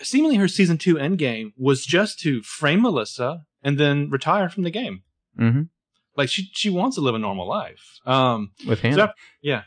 seemingly 0.00 0.36
her 0.36 0.48
season 0.48 0.78
two 0.78 0.98
end 0.98 1.18
game 1.18 1.52
was 1.58 1.84
just 1.84 2.18
to 2.20 2.42
frame 2.42 2.80
Melissa 2.82 3.44
and 3.62 3.78
then 3.78 4.08
retire 4.08 4.48
from 4.48 4.62
the 4.62 4.70
game. 4.70 5.02
Mm-hmm. 5.38 5.62
Like, 6.16 6.30
she 6.30 6.48
she 6.54 6.70
wants 6.70 6.96
to 6.96 7.02
live 7.02 7.14
a 7.14 7.18
normal 7.18 7.46
life. 7.46 7.98
Um, 8.06 8.52
With 8.66 8.80
Hannah. 8.80 8.94
so 8.94 9.04
af- 9.04 9.14
yeah, 9.42 9.62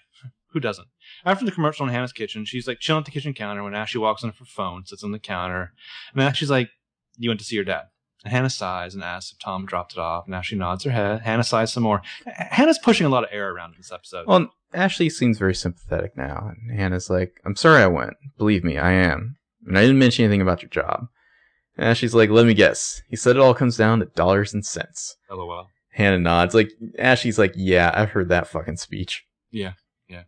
who 0.53 0.59
doesn't? 0.59 0.87
After 1.23 1.45
the 1.45 1.51
commercial 1.51 1.85
in 1.85 1.93
Hannah's 1.93 2.13
kitchen, 2.13 2.45
she's 2.45 2.67
like 2.67 2.79
chilling 2.79 3.01
at 3.01 3.05
the 3.05 3.11
kitchen 3.11 3.33
counter 3.33 3.63
when 3.63 3.75
Ashley 3.75 4.01
walks 4.01 4.23
in 4.23 4.29
with 4.29 4.39
her 4.39 4.45
phone, 4.45 4.85
sits 4.85 5.03
on 5.03 5.11
the 5.11 5.19
counter, 5.19 5.73
and 6.15 6.35
she's 6.35 6.49
like, 6.49 6.69
"You 7.17 7.29
went 7.29 7.39
to 7.41 7.45
see 7.45 7.55
your 7.55 7.65
dad." 7.65 7.83
And 8.27 8.35
Hannah 8.35 8.49
sighs 8.49 8.93
and 8.93 9.05
asks 9.05 9.31
if 9.31 9.39
Tom 9.39 9.65
dropped 9.65 9.93
it 9.93 9.99
off, 9.99 10.25
and 10.25 10.35
Ashley 10.35 10.57
nods 10.57 10.83
her 10.83 10.91
head. 10.91 11.21
Hannah 11.21 11.45
sighs 11.45 11.71
some 11.71 11.83
more. 11.83 12.01
Hannah's 12.25 12.77
pushing 12.77 13.07
a 13.07 13.09
lot 13.09 13.23
of 13.23 13.29
air 13.31 13.53
around 13.53 13.71
in 13.71 13.77
this 13.77 13.91
episode. 13.93 14.27
Well, 14.27 14.51
Ashley 14.73 15.09
seems 15.09 15.39
very 15.39 15.55
sympathetic 15.55 16.17
now, 16.17 16.51
and 16.51 16.77
Hannah's 16.77 17.09
like, 17.09 17.39
"I'm 17.45 17.55
sorry 17.55 17.81
I 17.81 17.87
went. 17.87 18.15
Believe 18.37 18.65
me, 18.65 18.77
I 18.77 18.91
am. 18.91 19.37
And 19.65 19.77
I 19.77 19.81
didn't 19.83 19.99
mention 19.99 20.25
anything 20.25 20.41
about 20.41 20.61
your 20.61 20.67
job." 20.67 21.07
And 21.77 21.87
Ashley's 21.87 22.13
like, 22.13 22.29
"Let 22.29 22.45
me 22.45 22.53
guess. 22.53 23.01
He 23.07 23.15
said 23.15 23.37
it 23.37 23.41
all 23.41 23.53
comes 23.53 23.77
down 23.77 23.99
to 23.99 24.07
dollars 24.07 24.53
and 24.53 24.65
cents." 24.65 25.15
LOL. 25.31 25.69
Hannah 25.93 26.19
nods. 26.19 26.53
Like 26.53 26.71
Ashley's 26.99 27.39
like, 27.39 27.53
"Yeah, 27.55 27.91
I've 27.93 28.09
heard 28.09 28.27
that 28.27 28.47
fucking 28.47 28.75
speech." 28.75 29.23
Yeah, 29.51 29.73
yeah. 30.09 30.23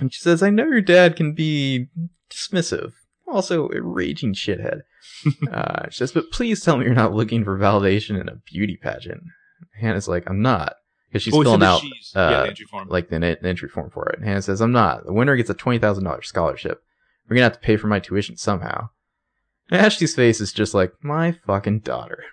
And 0.00 0.14
she 0.14 0.20
says, 0.20 0.40
"I 0.40 0.50
know 0.50 0.66
your 0.66 0.82
dad 0.82 1.16
can 1.16 1.32
be 1.32 1.88
dismissive, 2.30 2.92
also 3.26 3.68
a 3.70 3.82
raging 3.82 4.34
shithead. 4.34 4.82
uh, 5.52 5.88
she 5.90 5.98
says, 5.98 6.12
but 6.12 6.30
please 6.30 6.62
tell 6.62 6.76
me 6.76 6.84
you're 6.84 6.94
not 6.94 7.14
looking 7.14 7.44
for 7.44 7.58
validation 7.58 8.20
in 8.20 8.28
a 8.28 8.36
beauty 8.36 8.76
pageant. 8.76 9.22
Hannah's 9.80 10.08
like, 10.08 10.28
I'm 10.28 10.42
not. 10.42 10.74
Because 11.08 11.22
she's 11.22 11.34
Oh, 11.34 11.42
filling 11.42 11.62
out 11.62 11.80
she's- 11.80 12.12
uh, 12.14 12.28
yeah, 12.30 12.42
the 12.42 12.48
entry 12.48 12.66
form. 12.66 12.88
like 12.88 13.08
the 13.08 13.16
en- 13.16 13.24
entry 13.44 13.68
form 13.68 13.90
for 13.90 14.08
it. 14.10 14.18
And 14.18 14.26
Hannah 14.28 14.42
says, 14.42 14.60
I'm 14.60 14.72
not. 14.72 15.04
The 15.04 15.12
winner 15.12 15.36
gets 15.36 15.50
a 15.50 15.54
$20,000 15.54 16.24
scholarship. 16.24 16.82
We're 17.28 17.34
going 17.36 17.40
to 17.48 17.52
have 17.52 17.60
to 17.60 17.66
pay 17.66 17.76
for 17.76 17.86
my 17.88 17.98
tuition 17.98 18.36
somehow. 18.36 18.90
And 19.70 19.80
Ashley's 19.80 20.14
face 20.14 20.40
is 20.40 20.52
just 20.52 20.72
like, 20.74 20.92
my 21.02 21.32
fucking 21.46 21.80
daughter. 21.80 22.24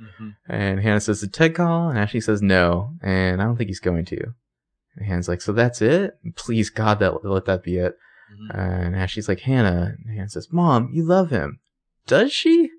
Mhm. 0.00 0.34
And 0.48 0.80
Hannah 0.80 1.00
says, 1.00 1.20
Did 1.20 1.32
Ted 1.32 1.54
call? 1.54 1.88
And 1.90 1.98
Ashley 1.98 2.20
says, 2.20 2.42
No. 2.42 2.94
And 3.02 3.40
I 3.40 3.44
don't 3.44 3.56
think 3.56 3.68
he's 3.68 3.78
going 3.80 4.04
to. 4.06 4.34
And 4.96 5.06
Hannah's 5.06 5.28
like, 5.28 5.40
So 5.40 5.52
that's 5.52 5.80
it? 5.80 6.18
Please, 6.34 6.68
God, 6.70 6.98
that 6.98 7.24
let 7.24 7.44
that 7.44 7.62
be 7.62 7.76
it. 7.76 7.96
Mhm. 8.34 8.58
And 8.58 8.96
Ashley's 8.96 9.28
like, 9.28 9.40
Hannah. 9.40 9.94
And 10.04 10.16
Hannah 10.16 10.28
says, 10.28 10.48
Mom, 10.52 10.90
you 10.92 11.04
love 11.04 11.30
him. 11.30 11.60
Does 12.06 12.32
she? 12.32 12.70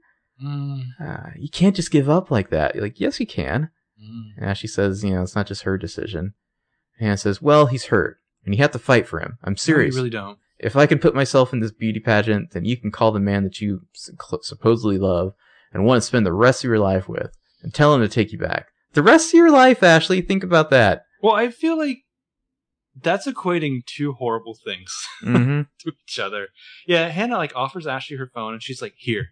Mm, 0.44 0.84
Uh, 1.00 1.30
you 1.38 1.50
can't 1.50 1.76
just 1.76 1.92
give 1.92 2.10
up 2.10 2.30
like 2.30 2.50
that. 2.50 2.76
You're 2.76 2.84
like, 2.84 3.00
Yes, 3.00 3.20
you 3.20 3.26
can. 3.28 3.70
mm. 4.02 4.24
And 4.38 4.46
Ashley 4.46 4.68
says, 4.70 5.04
You 5.04 5.12
know, 5.16 5.24
it's 5.24 5.36
not 5.36 5.48
just 5.48 5.64
her 5.64 5.78
decision. 5.78 6.34
And 7.00 7.08
Hannah 7.08 7.18
says, 7.18 7.42
Well, 7.42 7.68
he's 7.68 7.86
hurt. 7.86 8.18
And 8.46 8.54
you 8.54 8.62
have 8.62 8.72
to 8.72 8.80
fight 8.80 9.08
for 9.08 9.20
him. 9.20 9.38
I'm 9.44 9.54
No, 9.54 9.58
serious. 9.58 9.96
you 9.96 10.02
really 10.02 10.10
don't. 10.12 10.38
if 10.60 10.76
I 10.76 10.86
can 10.86 11.00
put 11.00 11.16
myself 11.16 11.52
in 11.54 11.60
this 11.62 11.72
beauty 11.72 12.00
pageant, 12.00 12.52
then 12.52 12.66
you 12.66 12.78
can 12.78 12.92
call 12.92 13.12
the 13.12 13.20
man 13.20 13.44
that 13.44 13.60
you 13.62 13.82
supposedly 14.42 14.98
love 14.98 15.34
and 15.74 15.86
want 15.86 16.02
to 16.02 16.06
spend 16.08 16.26
the 16.26 16.34
rest 16.34 16.64
of 16.64 16.68
your 16.70 16.80
life 16.80 17.10
with 17.10 17.36
and 17.62 17.74
tell 17.74 17.94
him 17.94 18.02
to 18.02 18.08
take 18.08 18.32
you 18.32 18.38
back. 18.38 18.68
The 18.94 19.04
rest 19.04 19.30
of 19.34 19.38
your 19.38 19.52
life, 19.52 19.84
Ashley, 19.84 20.22
think 20.22 20.44
about 20.44 20.70
that. 20.70 21.06
Well, 21.22 21.34
I 21.36 21.50
feel 21.50 21.78
like 21.78 22.00
that's 23.02 23.28
equating 23.28 23.86
two 23.86 24.14
horrible 24.14 24.56
things 24.56 24.94
hmm 25.22 25.62
to 25.80 25.92
each 26.08 26.20
other. 26.20 26.48
Yeah, 26.88 27.10
Hannah 27.10 27.38
like 27.38 27.54
offers 27.56 27.86
Ashley 27.88 28.18
her 28.18 28.28
phone, 28.34 28.54
and 28.54 28.64
she's 28.64 28.82
like, 28.82 28.94
"Here, 28.98 29.30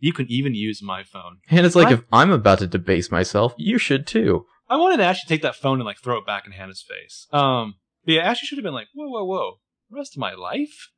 you 0.00 0.12
can 0.12 0.26
even 0.30 0.54
use 0.54 0.82
my 0.82 1.02
phone." 1.04 1.38
It's 1.48 1.76
like, 1.76 1.88
I- 1.88 1.92
if 1.94 2.02
I'm 2.12 2.30
about 2.30 2.58
to 2.60 2.66
debase 2.66 3.10
myself, 3.10 3.54
you 3.56 3.78
should 3.78 4.06
too. 4.06 4.46
I 4.68 4.76
wanted 4.76 5.00
Ashley 5.00 5.22
to 5.22 5.28
take 5.28 5.42
that 5.42 5.56
phone 5.56 5.78
and 5.78 5.84
like 5.86 5.98
throw 5.98 6.18
it 6.18 6.26
back 6.26 6.46
in 6.46 6.52
Hannah's 6.52 6.82
face. 6.82 7.26
Um, 7.32 7.74
but 8.04 8.14
yeah, 8.14 8.22
Ashley 8.22 8.46
should 8.46 8.58
have 8.58 8.64
been 8.64 8.74
like, 8.74 8.88
"Whoa, 8.94 9.08
whoa, 9.08 9.24
whoa! 9.24 9.58
The 9.90 9.96
rest 9.96 10.14
of 10.16 10.20
my 10.20 10.34
life, 10.34 10.90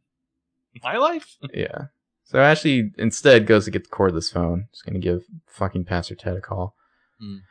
my 0.82 0.96
life." 0.96 1.36
Yeah. 1.54 1.86
So 2.24 2.40
Ashley 2.40 2.90
instead 2.98 3.46
goes 3.46 3.66
to 3.66 3.70
get 3.70 3.84
the 3.84 3.90
cordless 3.90 4.32
phone. 4.32 4.66
She's 4.72 4.82
gonna 4.82 4.98
give 4.98 5.22
fucking 5.46 5.84
Pastor 5.84 6.14
Ted 6.16 6.36
a 6.36 6.40
call. 6.40 6.74
Hmm. 7.20 7.36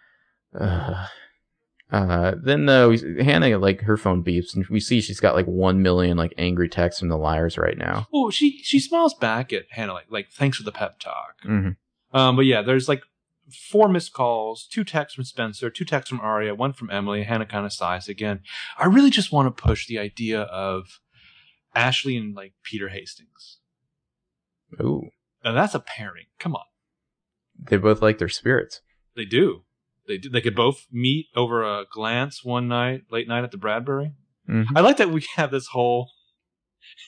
Uh, 0.57 1.07
uh, 1.91 2.33
then 2.41 2.65
we, 2.89 3.23
Hannah 3.23 3.57
like 3.59 3.81
her 3.81 3.95
phone 3.97 4.23
beeps 4.23 4.55
and 4.55 4.65
we 4.67 4.79
see 4.79 5.01
she's 5.01 5.19
got 5.19 5.35
like 5.35 5.45
one 5.45 5.81
million 5.81 6.17
like 6.17 6.33
angry 6.37 6.67
texts 6.67 6.99
from 6.99 7.09
the 7.09 7.17
liars 7.17 7.57
right 7.57 7.77
now. 7.77 8.07
Well, 8.11 8.31
she 8.31 8.59
she 8.63 8.79
smiles 8.79 9.13
back 9.13 9.53
at 9.53 9.65
Hannah 9.69 9.93
like, 9.93 10.07
like 10.09 10.29
"Thanks 10.31 10.57
for 10.57 10.63
the 10.63 10.71
pep 10.71 10.99
talk." 10.99 11.35
hmm 11.43 11.69
Um, 12.11 12.35
but 12.35 12.45
yeah, 12.45 12.61
there's 12.63 12.89
like 12.89 13.03
four 13.69 13.87
missed 13.87 14.13
calls, 14.13 14.65
two 14.69 14.83
texts 14.83 15.15
from 15.15 15.23
Spencer, 15.25 15.69
two 15.69 15.85
texts 15.85 16.09
from 16.09 16.19
Aria, 16.21 16.55
one 16.55 16.73
from 16.73 16.89
Emily. 16.89 17.23
Hannah 17.23 17.45
kind 17.45 17.65
of 17.65 17.71
sighs 17.73 18.09
again. 18.09 18.39
I 18.79 18.85
really 18.87 19.11
just 19.11 19.31
want 19.31 19.55
to 19.55 19.63
push 19.63 19.85
the 19.85 19.99
idea 19.99 20.41
of 20.41 20.99
Ashley 21.75 22.17
and 22.17 22.35
like 22.35 22.53
Peter 22.63 22.89
Hastings. 22.89 23.59
Ooh, 24.81 25.09
Now 25.43 25.51
that's 25.53 25.75
a 25.75 25.79
pairing. 25.79 26.25
Come 26.39 26.55
on, 26.55 26.65
they 27.69 27.77
both 27.77 28.01
like 28.01 28.17
their 28.17 28.27
spirits. 28.29 28.81
they 29.15 29.25
do. 29.25 29.64
They. 30.07 30.17
They 30.17 30.41
could 30.41 30.55
both 30.55 30.85
meet 30.91 31.27
over 31.35 31.63
a 31.63 31.85
glance 31.91 32.43
one 32.43 32.67
night, 32.67 33.03
late 33.11 33.27
night 33.27 33.43
at 33.43 33.51
the 33.51 33.57
Bradbury. 33.57 34.11
Mhm. 34.49 34.65
I 34.75 34.81
like 34.81 34.97
that 34.97 35.09
we 35.09 35.25
have 35.35 35.51
this 35.51 35.67
whole 35.67 36.11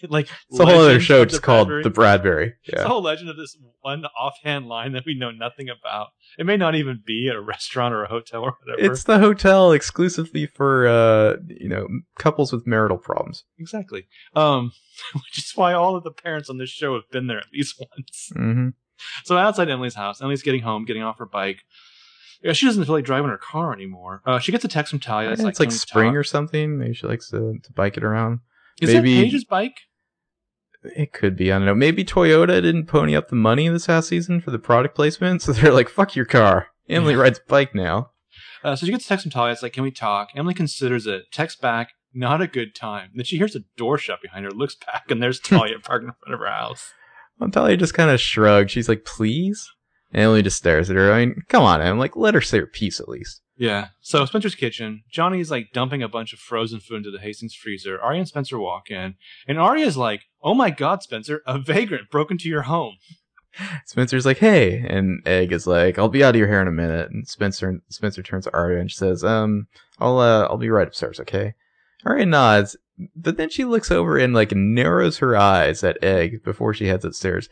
like 0.09 0.27
It's 0.49 0.59
a 0.59 0.65
whole 0.65 0.79
other 0.81 0.99
show 0.99 1.23
just 1.23 1.43
called 1.43 1.67
Bradbury. 1.67 1.83
The 1.83 1.89
Bradbury. 1.91 2.45
It's 2.63 2.73
Yeah. 2.73 2.81
the 2.83 2.87
whole 2.87 3.01
legend 3.03 3.29
of 3.29 3.37
this 3.37 3.55
one 3.81 4.05
offhand 4.19 4.67
line 4.67 4.93
that 4.93 5.05
we 5.05 5.13
know 5.17 5.29
nothing 5.31 5.69
about. 5.69 6.07
It 6.39 6.45
may 6.47 6.57
not 6.57 6.73
even 6.75 7.01
be 7.05 7.29
at 7.29 7.35
a 7.35 7.41
restaurant 7.41 7.93
or 7.93 8.03
a 8.03 8.07
hotel 8.09 8.41
or 8.41 8.57
whatever. 8.63 8.91
It's 8.91 9.03
the 9.03 9.19
hotel 9.19 9.71
exclusively 9.71 10.47
for 10.47 10.87
uh 10.87 11.37
you 11.47 11.69
know 11.69 11.87
couples 12.17 12.51
with 12.51 12.65
marital 12.65 12.97
problems. 12.97 13.43
Exactly. 13.59 14.07
Um, 14.35 14.71
which 15.13 15.37
is 15.37 15.51
why 15.55 15.73
all 15.73 15.95
of 15.95 16.03
the 16.03 16.11
parents 16.11 16.49
on 16.49 16.57
this 16.57 16.69
show 16.71 16.95
have 16.95 17.09
been 17.11 17.27
there 17.27 17.37
at 17.39 17.51
least 17.53 17.79
once. 17.97 18.31
hmm 18.33 18.69
So 19.25 19.37
outside 19.37 19.69
Emily's 19.69 19.93
house, 19.95 20.21
Emily's 20.21 20.41
getting 20.41 20.63
home, 20.63 20.85
getting 20.85 21.03
off 21.03 21.19
her 21.19 21.25
bike. 21.27 21.59
Yeah, 22.43 22.53
she 22.53 22.65
doesn't 22.65 22.85
feel 22.85 22.93
like 22.93 23.05
driving 23.05 23.29
her 23.29 23.37
car 23.37 23.73
anymore. 23.73 24.21
Uh, 24.25 24.39
she 24.39 24.51
gets 24.51 24.63
a 24.63 24.67
text 24.67 24.91
from 24.91 24.99
Talia. 24.99 25.31
It's 25.31 25.41
It's 25.41 25.59
like, 25.59 25.69
like, 25.69 25.71
spring 25.71 26.09
talk?" 26.11 26.15
or 26.17 26.23
something. 26.23 26.77
Maybe 26.77 26.93
she 26.93 27.07
likes 27.07 27.29
to, 27.31 27.57
to 27.61 27.73
bike 27.73 27.97
it 27.97 28.03
around. 28.03 28.39
Is 28.81 28.93
maybe- 28.93 29.15
that 29.15 29.23
Paige's 29.23 29.45
bike? 29.45 29.75
It 30.95 31.11
could 31.11 31.35
be. 31.35 31.51
I 31.51 31.57
don't 31.57 31.65
know. 31.65 31.73
Maybe 31.75 32.05
Toyota 32.05 32.61
didn't 32.61 32.85
pony 32.85 33.15
up 33.15 33.29
the 33.29 33.35
money 33.35 33.67
this 33.67 33.87
past 33.87 34.07
season 34.07 34.39
for 34.39 34.51
the 34.51 34.59
product 34.59 34.95
placement, 34.95 35.41
so 35.43 35.51
they're 35.51 35.73
like, 35.73 35.89
"Fuck 35.89 36.15
your 36.15 36.25
car." 36.25 36.67
Emily 36.87 37.13
Yeah. 37.15 37.21
rides 37.21 37.41
bike 37.47 37.73
now. 37.75 38.11
Uh, 38.63 38.75
so 38.75 38.85
she 38.85 38.91
gets 38.91 39.05
a 39.05 39.07
text 39.09 39.23
from 39.23 39.31
Talia. 39.31 39.51
It's 39.53 39.63
like, 39.63 39.73
"Can 39.73 39.83
we 39.83 39.91
talk?" 39.91 40.29
Emily 40.35 40.53
considers 40.53 41.07
it. 41.07 41.23
Text 41.31 41.59
back, 41.61 41.89
"Not 42.13 42.41
a 42.41 42.47
good 42.47 42.75
time." 42.75 43.09
Then 43.15 43.25
she 43.25 43.37
hears 43.37 43.55
a 43.55 43.61
door 43.75 43.97
shut 43.97 44.21
behind 44.21 44.45
her. 44.45 44.51
Looks 44.51 44.75
back, 44.85 45.09
and 45.09 45.21
there's 45.21 45.39
Talia 45.39 45.79
parked 45.83 46.05
in 46.05 46.11
front 46.21 46.33
of 46.35 46.39
her 46.39 46.45
house. 46.47 46.93
talia 47.51 47.75
just 47.75 47.95
kind 47.95 48.11
of 48.11 48.21
shrugs. 48.21 48.71
She's 48.71 48.87
like, 48.87 49.03
"Please." 49.03 49.67
And 50.13 50.23
Emily 50.23 50.41
just 50.41 50.57
stares 50.57 50.89
at 50.89 50.95
her. 50.95 51.11
I 51.11 51.25
mean, 51.25 51.41
come 51.49 51.63
on, 51.63 51.81
Em. 51.81 51.99
Like, 51.99 52.15
let 52.15 52.33
her 52.33 52.41
say 52.41 52.59
her 52.59 52.67
piece 52.67 52.99
at 52.99 53.09
least. 53.09 53.41
Yeah. 53.57 53.87
So 54.01 54.23
Spencer's 54.25 54.55
kitchen. 54.55 55.03
Johnny's 55.11 55.51
like 55.51 55.73
dumping 55.73 56.03
a 56.03 56.07
bunch 56.07 56.31
of 56.31 56.39
frozen 56.39 56.79
food 56.79 56.97
into 56.97 57.11
the 57.11 57.19
Hastings 57.19 57.55
freezer. 57.55 57.99
Aria 57.99 58.19
and 58.19 58.27
Spencer 58.27 58.59
walk 58.59 58.91
in, 58.91 59.15
and 59.47 59.59
Aria's 59.59 59.97
like, 59.97 60.21
"Oh 60.43 60.53
my 60.53 60.69
God, 60.69 61.01
Spencer! 61.01 61.41
A 61.47 61.57
vagrant 61.57 62.11
broke 62.11 62.29
into 62.29 62.49
your 62.49 62.63
home." 62.63 62.97
Spencer's 63.85 64.25
like, 64.25 64.37
"Hey," 64.37 64.85
and 64.87 65.25
Egg 65.25 65.51
is 65.51 65.65
like, 65.65 65.97
"I'll 65.97 66.07
be 66.07 66.23
out 66.23 66.35
of 66.35 66.39
your 66.39 66.47
hair 66.47 66.61
in 66.61 66.67
a 66.67 66.71
minute." 66.71 67.09
And 67.09 67.27
Spencer 67.27 67.81
Spencer 67.89 68.21
turns 68.21 68.45
to 68.45 68.53
Aria 68.55 68.79
and 68.79 68.91
she 68.91 68.97
says, 68.97 69.23
"Um, 69.23 69.67
I'll 69.99 70.19
uh, 70.19 70.43
I'll 70.43 70.57
be 70.57 70.69
right 70.69 70.87
upstairs, 70.87 71.19
okay?" 71.21 71.55
Aria 72.05 72.27
nods, 72.27 72.77
but 73.15 73.37
then 73.37 73.49
she 73.49 73.65
looks 73.65 73.89
over 73.89 74.17
and 74.17 74.33
like 74.35 74.51
narrows 74.51 75.17
her 75.17 75.35
eyes 75.35 75.83
at 75.83 76.03
Egg 76.03 76.43
before 76.43 76.75
she 76.75 76.85
heads 76.85 77.05
upstairs. 77.05 77.49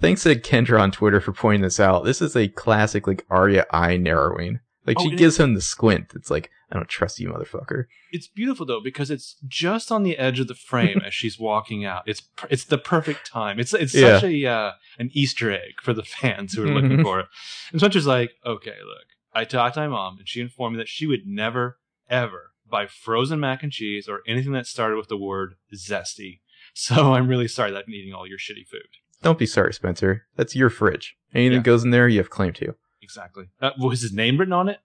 Thanks 0.00 0.22
to 0.22 0.34
Kendra 0.36 0.80
on 0.80 0.90
Twitter 0.90 1.20
for 1.20 1.32
pointing 1.32 1.62
this 1.62 1.80
out. 1.80 2.04
This 2.04 2.22
is 2.22 2.36
a 2.36 2.48
classic 2.48 3.06
like 3.06 3.24
Aria 3.30 3.66
eye 3.70 3.96
narrowing. 3.96 4.60
Like 4.86 4.98
Oh, 5.00 5.02
she 5.08 5.16
gives 5.16 5.38
him 5.38 5.54
the 5.54 5.60
squint. 5.62 6.12
It's 6.14 6.30
like, 6.30 6.50
I 6.70 6.74
don't 6.76 6.88
trust 6.88 7.18
you, 7.18 7.28
motherfucker. 7.30 7.84
It's 8.12 8.26
beautiful 8.28 8.66
though 8.66 8.80
because 8.82 9.10
it's 9.10 9.36
just 9.46 9.90
on 9.90 10.02
the 10.02 10.18
edge 10.18 10.40
of 10.40 10.48
the 10.48 10.54
frame 10.54 11.00
as 11.04 11.14
she's 11.14 11.38
walking 11.38 11.84
out. 11.84 12.02
It's 12.06 12.22
it's 12.50 12.64
the 12.64 12.78
perfect 12.78 13.26
time. 13.30 13.58
It's 13.58 13.72
it's 13.72 13.94
Yeah. 13.94 14.18
such 14.20 14.24
a 14.30 14.46
uh, 14.46 14.72
an 14.98 15.10
Easter 15.14 15.50
egg 15.50 15.80
for 15.82 15.92
the 15.94 16.02
fans 16.02 16.52
who 16.52 16.64
are 16.64 16.66
Mhm. 16.66 16.74
looking 16.82 17.02
for 17.02 17.20
it. 17.20 17.26
And 17.72 17.80
Spencer's 17.80 18.06
like, 18.06 18.32
"Okay, 18.44 18.76
look, 18.84 19.06
I 19.32 19.44
talked 19.44 19.74
to 19.74 19.80
my 19.80 19.88
mom, 19.88 20.18
and 20.18 20.28
she 20.28 20.40
informed 20.40 20.76
me 20.76 20.78
that 20.82 20.88
she 20.88 21.06
would 21.06 21.26
never 21.26 21.78
ever 22.10 22.50
buy 22.70 22.86
frozen 22.86 23.40
mac 23.40 23.62
and 23.62 23.72
cheese 23.72 24.06
or 24.08 24.20
anything 24.26 24.52
that 24.52 24.66
started 24.66 24.96
with 24.96 25.08
the 25.08 25.16
word 25.18 25.54
zesty. 25.74 26.40
So 26.76 27.12
I'm 27.14 27.28
really 27.28 27.46
sorry 27.48 27.70
that 27.70 27.86
been 27.86 27.94
eating 27.94 28.12
all 28.14 28.26
your 28.26 28.38
shitty 28.38 28.66
food." 28.68 28.88
Don't 29.24 29.38
be 29.38 29.46
sorry, 29.46 29.72
Spencer. 29.74 30.26
That's 30.36 30.54
your 30.54 30.70
fridge. 30.70 31.16
Anything 31.34 31.58
Yeah. 31.58 31.62
goes 31.62 31.82
in 31.82 31.90
there, 31.90 32.06
you 32.08 32.18
have 32.18 32.30
claim 32.30 32.52
to. 32.54 32.74
Exactly. 33.02 33.46
Uh, 33.60 33.70
was 33.78 34.02
his 34.02 34.12
name 34.12 34.38
written 34.38 34.52
on 34.52 34.68
it? 34.68 34.78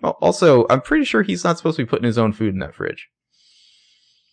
Well, 0.00 0.16
Also, 0.22 0.66
I'm 0.70 0.80
pretty 0.80 1.04
sure 1.04 1.22
he's 1.22 1.44
not 1.44 1.56
supposed 1.58 1.76
to 1.76 1.84
be 1.84 1.88
putting 1.88 2.04
his 2.06 2.18
own 2.18 2.32
food 2.32 2.54
in 2.54 2.60
that 2.60 2.74
fridge. 2.74 3.08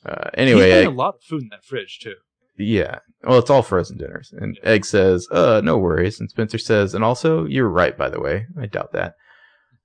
Uh, 0.05 0.29
He's 0.35 0.47
anyway, 0.51 0.83
a 0.85 0.89
lot 0.89 1.15
of 1.15 1.23
food 1.23 1.43
in 1.43 1.49
that 1.49 1.63
fridge 1.63 1.99
too. 1.99 2.15
yeah. 2.57 2.99
Well, 3.23 3.37
it's 3.39 3.49
all 3.51 3.61
frozen 3.61 3.97
dinners. 3.97 4.33
And 4.35 4.59
Egg 4.63 4.85
says, 4.85 5.27
uh, 5.31 5.61
no 5.63 5.77
worries. 5.77 6.19
And 6.19 6.29
Spencer 6.29 6.57
says, 6.57 6.95
and 6.95 7.03
also, 7.03 7.45
you're 7.45 7.69
right, 7.69 7.95
by 7.95 8.09
the 8.09 8.19
way. 8.19 8.47
I 8.59 8.65
doubt 8.65 8.93
that. 8.93 9.13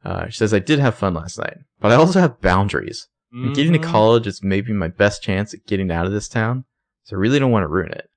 Uh, 0.04 0.26
she 0.28 0.36
says, 0.38 0.54
I 0.54 0.58
did 0.58 0.78
have 0.78 0.94
fun 0.94 1.12
last 1.14 1.38
night, 1.38 1.58
but 1.80 1.92
I 1.92 1.96
also 1.96 2.20
have 2.20 2.40
boundaries. 2.40 3.08
And 3.32 3.54
getting 3.54 3.74
to 3.74 3.78
Mhm. 3.78 3.82
college 3.82 4.26
is 4.26 4.42
maybe 4.42 4.72
my 4.72 4.88
best 4.88 5.22
chance 5.22 5.52
at 5.52 5.66
getting 5.66 5.90
out 5.90 6.06
of 6.06 6.12
this 6.12 6.28
town, 6.28 6.64
so 7.04 7.16
I 7.16 7.18
really 7.18 7.38
don't 7.38 7.50
want 7.50 7.64
to 7.64 7.68
ruin 7.68 7.92
it. 7.92 8.08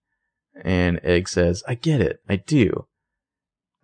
And 0.63 0.99
Egg 1.03 1.27
says, 1.29 1.63
I 1.67 1.75
get 1.75 2.01
it. 2.01 2.21
I 2.29 2.35
do. 2.37 2.85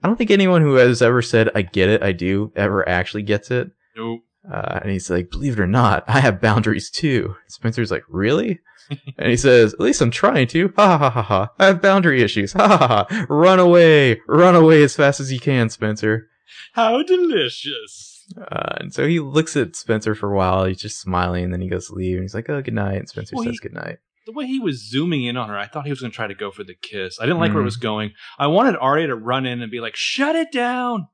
I 0.03 0.07
don't 0.07 0.17
think 0.17 0.31
anyone 0.31 0.61
who 0.61 0.75
has 0.75 1.01
ever 1.01 1.21
said, 1.21 1.49
I 1.55 1.61
get 1.63 1.89
it, 1.89 2.03
I 2.03 2.11
do, 2.11 2.51
ever 2.55 2.87
actually 2.87 3.23
gets 3.23 3.49
it. 3.49 3.71
Nope. 3.95 4.21
Uh, 4.51 4.79
and 4.83 4.91
he's 4.91 5.09
like, 5.09 5.31
believe 5.31 5.53
it 5.53 5.59
or 5.59 5.65
not, 5.67 6.03
I 6.07 6.19
have 6.19 6.39
boundaries 6.41 6.91
too. 6.91 7.35
Spencer's 7.47 7.89
like, 7.89 8.03
really? 8.07 8.59
and 9.17 9.29
he 9.31 9.37
says, 9.37 9.73
at 9.73 9.79
least 9.79 10.01
I'm 10.01 10.11
trying 10.11 10.45
to. 10.49 10.71
Ha 10.75 10.87
ha 10.87 10.97
ha 10.97 11.09
ha 11.09 11.21
ha. 11.23 11.49
I 11.57 11.65
have 11.65 11.81
boundary 11.81 12.21
issues. 12.21 12.53
Ha 12.53 12.67
ha 12.67 12.77
ha 12.77 12.87
ha. 13.09 13.25
Run 13.29 13.57
away. 13.59 14.21
Run 14.27 14.53
away 14.55 14.83
as 14.83 14.95
fast 14.95 15.19
as 15.19 15.31
you 15.33 15.39
can, 15.39 15.69
Spencer. 15.71 16.27
How 16.73 17.01
delicious. 17.01 18.23
Uh, 18.39 18.75
and 18.81 18.93
so 18.93 19.07
he 19.07 19.19
looks 19.19 19.57
at 19.57 19.75
Spencer 19.75 20.13
for 20.13 20.31
a 20.31 20.35
while. 20.35 20.65
He's 20.65 20.81
just 20.81 20.99
smiling. 21.01 21.45
And 21.45 21.53
then 21.53 21.61
he 21.61 21.69
goes 21.69 21.87
to 21.87 21.95
leave. 21.95 22.17
And 22.17 22.23
he's 22.23 22.35
like, 22.35 22.49
oh, 22.49 22.61
good 22.61 22.73
night. 22.75 22.97
And 22.97 23.09
Spencer 23.09 23.35
Well, 23.35 23.45
says 23.45 23.53
he- 23.53 23.67
good 23.69 23.73
night. 23.73 23.97
The 24.25 24.31
way 24.31 24.47
he 24.47 24.59
was 24.59 24.87
zooming 24.89 25.23
in 25.23 25.37
on 25.37 25.49
her, 25.49 25.57
I 25.57 25.67
thought 25.67 25.85
he 25.85 25.91
was 25.91 25.99
going 26.01 26.11
to 26.11 26.15
try 26.15 26.25
to 26.27 26.33
go 26.33 26.49
for 26.51 26.63
the 26.63 26.73
kiss. 26.73 27.19
I 27.19 27.25
didn't 27.25 27.39
like 27.39 27.51
where 27.53 27.59
Mhm. 27.61 27.65
it 27.65 27.65
was 27.65 27.77
going. 27.77 28.11
I 28.39 28.47
wanted 28.47 28.75
Aria 28.77 29.07
to 29.07 29.15
run 29.15 29.45
in 29.45 29.61
and 29.61 29.69
be 29.71 29.79
like, 29.79 29.95
"Shut 29.95 30.35
it 30.35 30.51
down." 30.51 31.07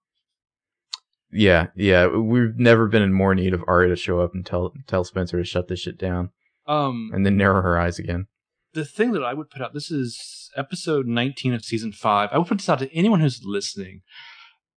Yeah, 1.32 1.68
yeah. 1.76 2.08
We've 2.08 2.58
never 2.58 2.88
been 2.88 3.02
in 3.02 3.14
more 3.14 3.34
need 3.36 3.54
of 3.54 3.64
Aria 3.68 3.90
to 3.90 3.96
show 3.96 4.20
up 4.20 4.34
and 4.34 4.46
tell 4.46 4.74
tell 4.88 5.04
Spencer 5.04 5.38
to 5.38 5.44
shut 5.44 5.68
this 5.68 5.80
shit 5.82 5.98
down, 5.98 6.30
Um, 6.68 7.12
and 7.14 7.26
then 7.26 7.38
narrow 7.38 7.62
her 7.62 7.78
eyes 7.80 8.00
again. 8.00 8.28
the 8.74 8.86
thing 8.86 9.12
that 9.12 9.24
I 9.24 9.34
would 9.34 9.50
put 9.50 9.62
out. 9.62 9.74
This 9.74 9.92
is 9.92 10.50
episode 10.56 11.06
19 11.06 11.54
of 11.54 11.66
season 11.66 11.92
five. 11.92 12.30
I 12.32 12.38
would 12.38 12.48
put 12.48 12.60
this 12.60 12.70
out 12.70 12.80
to 12.80 12.94
anyone 12.94 13.20
who's 13.20 13.42
listening. 13.44 14.02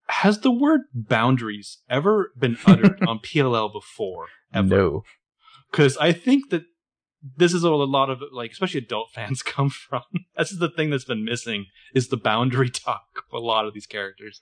Has 0.09 0.39
the 0.39 0.51
word 0.51 0.81
boundaries 0.95 1.77
ever 1.89 2.31
been 2.37 2.57
uttered 2.65 2.99
on 3.07 3.19
PLL 3.19 3.69
before? 3.71 4.27
Ever? 4.51 4.67
No. 4.67 5.03
because 5.71 5.95
I 5.97 6.11
think 6.11 6.49
that 6.51 6.63
this 7.37 7.53
is 7.53 7.63
where 7.63 7.71
a 7.71 7.77
lot 7.77 8.09
of 8.09 8.21
like, 8.31 8.51
especially 8.51 8.79
adult 8.79 9.11
fans 9.15 9.41
come 9.41 9.69
from. 9.69 10.01
this 10.37 10.51
is 10.51 10.59
the 10.59 10.69
thing 10.69 10.89
that's 10.89 11.05
been 11.05 11.23
missing 11.23 11.67
is 11.95 12.09
the 12.09 12.17
boundary 12.17 12.69
talk 12.85 13.23
of 13.31 13.41
a 13.41 13.45
lot 13.45 13.65
of 13.65 13.73
these 13.73 13.85
characters. 13.87 14.41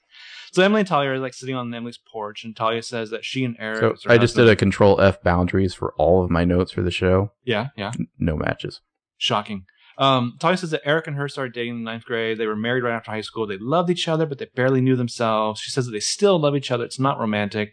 So 0.52 0.64
Emily 0.64 0.82
and 0.82 0.88
Talia 0.88 1.12
are 1.12 1.20
like 1.20 1.34
sitting 1.34 1.56
on 1.56 1.74
Emily's 1.74 2.00
porch, 2.12 2.44
and 2.44 2.56
Talia 2.56 2.82
says 2.84 3.10
that 3.12 3.24
she 3.26 3.46
and 3.46 3.56
Eric. 3.60 4.00
So 4.00 4.10
I 4.10 4.18
just 4.18 4.36
did 4.36 4.50
a 4.50 4.56
control 4.56 5.00
F 5.02 5.22
boundaries 5.22 5.74
for 5.74 5.94
all 5.98 6.24
of 6.24 6.30
my 6.30 6.44
notes 6.44 6.72
for 6.72 6.82
the 6.82 6.92
show. 6.92 7.32
yeah, 7.44 7.68
yeah, 7.76 7.92
No 8.18 8.36
matches. 8.36 8.82
shocking. 9.18 9.66
Um, 10.02 10.36
Talia 10.40 10.58
says 10.58 10.72
that 10.72 10.82
Eric 10.84 11.06
and 11.08 11.16
her 11.16 11.30
started 11.30 11.54
dating 11.54 11.76
in 11.76 11.84
the 11.84 11.92
ninth 11.92 12.06
grade. 12.06 12.38
They 12.40 12.48
were 12.48 12.56
married 12.56 12.84
right 12.84 12.96
after 12.96 13.12
high 13.12 13.22
school. 13.22 13.46
They 13.46 13.58
loved 13.60 13.90
each 13.92 14.08
other, 14.08 14.26
but 14.26 14.40
they 14.40 14.48
barely 14.56 14.82
knew 14.82 14.96
themselves. 14.96 15.62
She 15.62 15.70
says 15.70 15.86
that 15.86 15.92
they 15.92 16.00
still 16.00 16.40
love 16.40 16.56
each 16.56 16.72
other. 16.72 16.84
It's 16.84 17.00
not 17.00 17.20
romantic. 17.20 17.72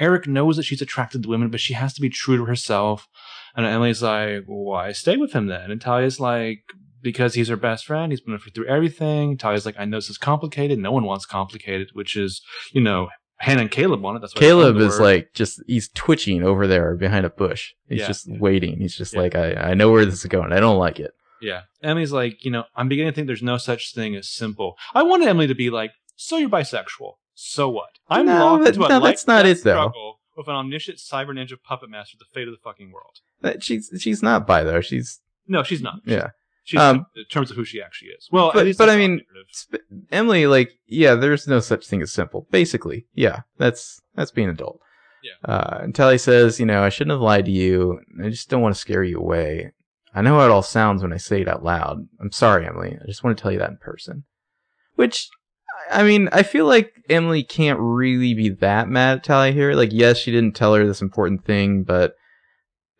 Eric 0.00 0.26
knows 0.26 0.56
that 0.56 0.64
she's 0.64 0.82
attracted 0.82 1.22
to 1.22 1.28
women, 1.28 1.50
but 1.50 1.60
she 1.60 1.74
has 1.74 1.94
to 1.94 2.00
be 2.00 2.10
true 2.10 2.36
to 2.38 2.44
herself. 2.46 3.06
And 3.54 3.64
Emily's 3.64 4.02
like, 4.02 4.42
why 4.46 4.90
stay 4.92 5.16
with 5.16 5.32
him 5.32 5.46
then? 5.46 5.70
And 5.70 5.80
Talia's 5.80 6.18
like, 6.18 6.64
because 7.00 7.34
he's 7.34 7.46
her 7.48 7.56
best 7.56 7.86
friend. 7.86 8.10
He's 8.10 8.20
been 8.20 8.32
with 8.32 8.44
her 8.44 8.50
through 8.50 8.66
everything. 8.66 9.38
Talia's 9.38 9.64
like, 9.64 9.76
I 9.78 9.84
know 9.84 9.98
this 9.98 10.10
is 10.10 10.18
complicated. 10.18 10.80
No 10.80 10.90
one 10.90 11.04
wants 11.04 11.26
complicated, 11.26 11.90
which 11.92 12.16
is, 12.16 12.42
you 12.72 12.80
know, 12.80 13.08
Hannah 13.36 13.60
and 13.62 13.70
Caleb 13.70 14.00
want 14.02 14.16
it. 14.16 14.20
That's 14.20 14.34
why 14.34 14.40
Caleb 14.40 14.78
is 14.78 14.98
word. 14.98 15.04
like 15.04 15.28
just 15.32 15.62
he's 15.68 15.88
twitching 15.94 16.42
over 16.42 16.66
there 16.66 16.96
behind 16.96 17.24
a 17.24 17.30
bush. 17.30 17.72
He's 17.88 18.00
Yeah, 18.00 18.06
just 18.08 18.26
yeah. 18.28 18.36
waiting. 18.40 18.80
He's 18.80 18.96
just 18.96 19.14
Yeah. 19.14 19.20
like 19.20 19.36
I, 19.36 19.52
I 19.54 19.74
know 19.74 19.92
where 19.92 20.04
this 20.04 20.14
is 20.14 20.26
going. 20.26 20.52
I 20.52 20.58
don't 20.58 20.78
like 20.78 20.98
it. 20.98 21.12
Yeah. 21.40 21.62
Emily's 21.82 22.12
like, 22.12 22.44
you 22.44 22.50
know, 22.50 22.64
I'm 22.76 22.88
beginning 22.88 23.12
to 23.12 23.14
think 23.14 23.26
there's 23.26 23.42
no 23.42 23.56
such 23.58 23.94
thing 23.94 24.16
as 24.16 24.28
simple. 24.28 24.76
I 24.94 25.02
wanted 25.02 25.28
Emily 25.28 25.46
to 25.46 25.54
be 25.54 25.70
like, 25.70 25.92
so 26.16 26.36
you're 26.36 26.48
bisexual. 26.50 27.12
So 27.34 27.68
what? 27.68 27.90
I'm 28.08 28.26
No, 28.26 28.38
locked 28.44 28.64
but- 28.64 28.68
into 28.74 28.84
a 28.84 28.88
no, 28.88 29.00
that's 29.00 29.26
not 29.26 29.44
life-death 29.44 29.60
it, 29.60 29.64
though. 29.64 29.72
struggle 29.74 30.20
with 30.36 30.48
an 30.48 30.54
omniscient 30.54 30.98
cyber 30.98 31.28
ninja 31.30 31.60
puppet 31.62 31.90
master, 31.90 32.16
the 32.18 32.24
fate 32.32 32.48
of 32.48 32.54
the 32.54 32.60
fucking 32.62 32.90
world. 32.92 33.16
That 33.40 33.62
she's 33.62 33.90
she's 34.00 34.22
not 34.22 34.46
bi 34.46 34.62
though. 34.64 34.80
She's 34.80 35.20
No, 35.46 35.62
she's 35.62 35.80
not. 35.82 35.96
yeah. 36.04 36.30
She's 36.64 36.78
Um, 36.80 37.06
in 37.16 37.24
terms 37.30 37.50
of 37.50 37.56
who 37.56 37.64
she 37.64 37.80
actually 37.80 38.08
is. 38.10 38.28
Well, 38.30 38.50
But- 38.52 38.60
at 38.60 38.66
least 38.66 38.78
but 38.78 38.90
I 38.90 38.96
mean- 38.96 39.22
Sp- 39.54 39.80
Emily, 40.12 40.46
like, 40.46 40.72
yeah, 40.86 41.14
there's 41.14 41.46
no 41.48 41.60
such 41.60 41.86
thing 41.86 42.02
as 42.02 42.12
simple. 42.12 42.46
Basically, 42.50 43.06
yeah, 43.14 43.40
that's 43.56 44.00
that's 44.16 44.30
being 44.32 44.48
adult. 44.48 44.80
Yeah. 45.22 45.32
Uh, 45.52 45.78
and 45.82 45.94
Tally 45.94 46.18
says, 46.18 46.60
you 46.60 46.66
know, 46.66 46.82
I 46.82 46.90
shouldn't 46.90 47.12
have 47.12 47.20
lied 47.20 47.46
to 47.46 47.50
you. 47.50 48.00
I 48.24 48.28
just 48.28 48.48
don't 48.50 48.60
want 48.62 48.74
to 48.74 48.80
scare 48.80 49.02
you 49.02 49.18
away. 49.18 49.72
I 50.18 50.22
know 50.22 50.38
how 50.38 50.46
it 50.46 50.50
all 50.50 50.62
sounds 50.62 51.00
when 51.02 51.12
I 51.12 51.16
say 51.16 51.42
it 51.42 51.48
out 51.48 51.62
loud. 51.62 52.08
I'm 52.20 52.32
sorry, 52.32 52.66
Emily. 52.66 52.98
I 53.00 53.06
just 53.06 53.22
want 53.22 53.38
to 53.38 53.40
tell 53.42 53.52
you 53.52 53.58
that 53.60 53.70
in 53.70 53.76
person. 53.76 54.24
Which, 54.96 55.28
I 55.92 56.02
mean, 56.02 56.28
I 56.32 56.42
feel 56.42 56.66
like 56.66 56.92
Emily 57.08 57.44
can't 57.44 57.78
really 57.78 58.34
be 58.34 58.48
that 58.48 58.88
mad 58.88 59.18
at 59.18 59.24
Tally 59.24 59.52
here. 59.52 59.74
Like, 59.74 59.92
yes, 59.92 60.18
she 60.18 60.32
didn't 60.32 60.56
tell 60.56 60.74
her 60.74 60.84
this 60.84 61.00
important 61.00 61.44
thing, 61.44 61.84
but 61.84 62.14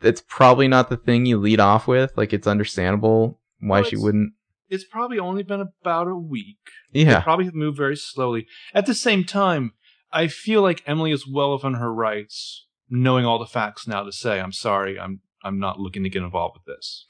it's 0.00 0.22
probably 0.28 0.68
not 0.68 0.90
the 0.90 0.96
thing 0.96 1.26
you 1.26 1.38
lead 1.38 1.58
off 1.58 1.88
with. 1.88 2.12
Like, 2.16 2.32
it's 2.32 2.46
understandable 2.46 3.40
why 3.58 3.80
Well, 3.80 3.90
she 3.90 3.96
wouldn't. 3.96 4.32
it's 4.68 4.84
probably 4.84 5.18
only 5.18 5.42
been 5.42 5.60
about 5.82 6.06
a 6.06 6.14
week. 6.14 6.58
They 6.92 7.00
Yeah. 7.04 7.20
probably 7.20 7.46
have 7.46 7.54
moved 7.54 7.76
very 7.78 7.96
slowly. 7.96 8.46
At 8.72 8.86
the 8.86 8.94
same 8.94 9.24
time, 9.24 9.72
I 10.12 10.28
feel 10.28 10.62
like 10.62 10.84
Emily 10.86 11.10
is 11.10 11.26
well 11.26 11.52
within 11.52 11.74
her 11.74 11.92
rights, 11.92 12.66
knowing 12.88 13.26
all 13.26 13.40
the 13.40 13.44
facts 13.46 13.88
now 13.88 14.04
to 14.04 14.12
say, 14.12 14.40
I'm 14.40 14.52
sorry, 14.52 15.00
I'm 15.00 15.20
I'm 15.44 15.58
not 15.58 15.78
looking 15.80 16.02
to 16.04 16.10
get 16.10 16.22
involved 16.22 16.56
with 16.56 16.64
this. 16.76 17.06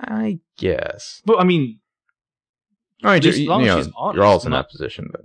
I 0.00 0.40
guess. 0.56 1.22
But 1.24 1.40
I 1.40 1.44
mean, 1.44 1.80
All 3.04 3.10
right, 3.10 3.22
least 3.22 3.38
you, 3.38 3.44
as 3.44 3.48
long 3.48 3.64
you 3.64 3.70
as 3.70 3.86
know, 3.88 3.92
honest, 3.96 4.16
you're 4.16 4.24
always 4.24 4.44
in 4.44 4.50
not- 4.52 4.68
that 4.68 4.70
position, 4.70 5.08
but 5.10 5.22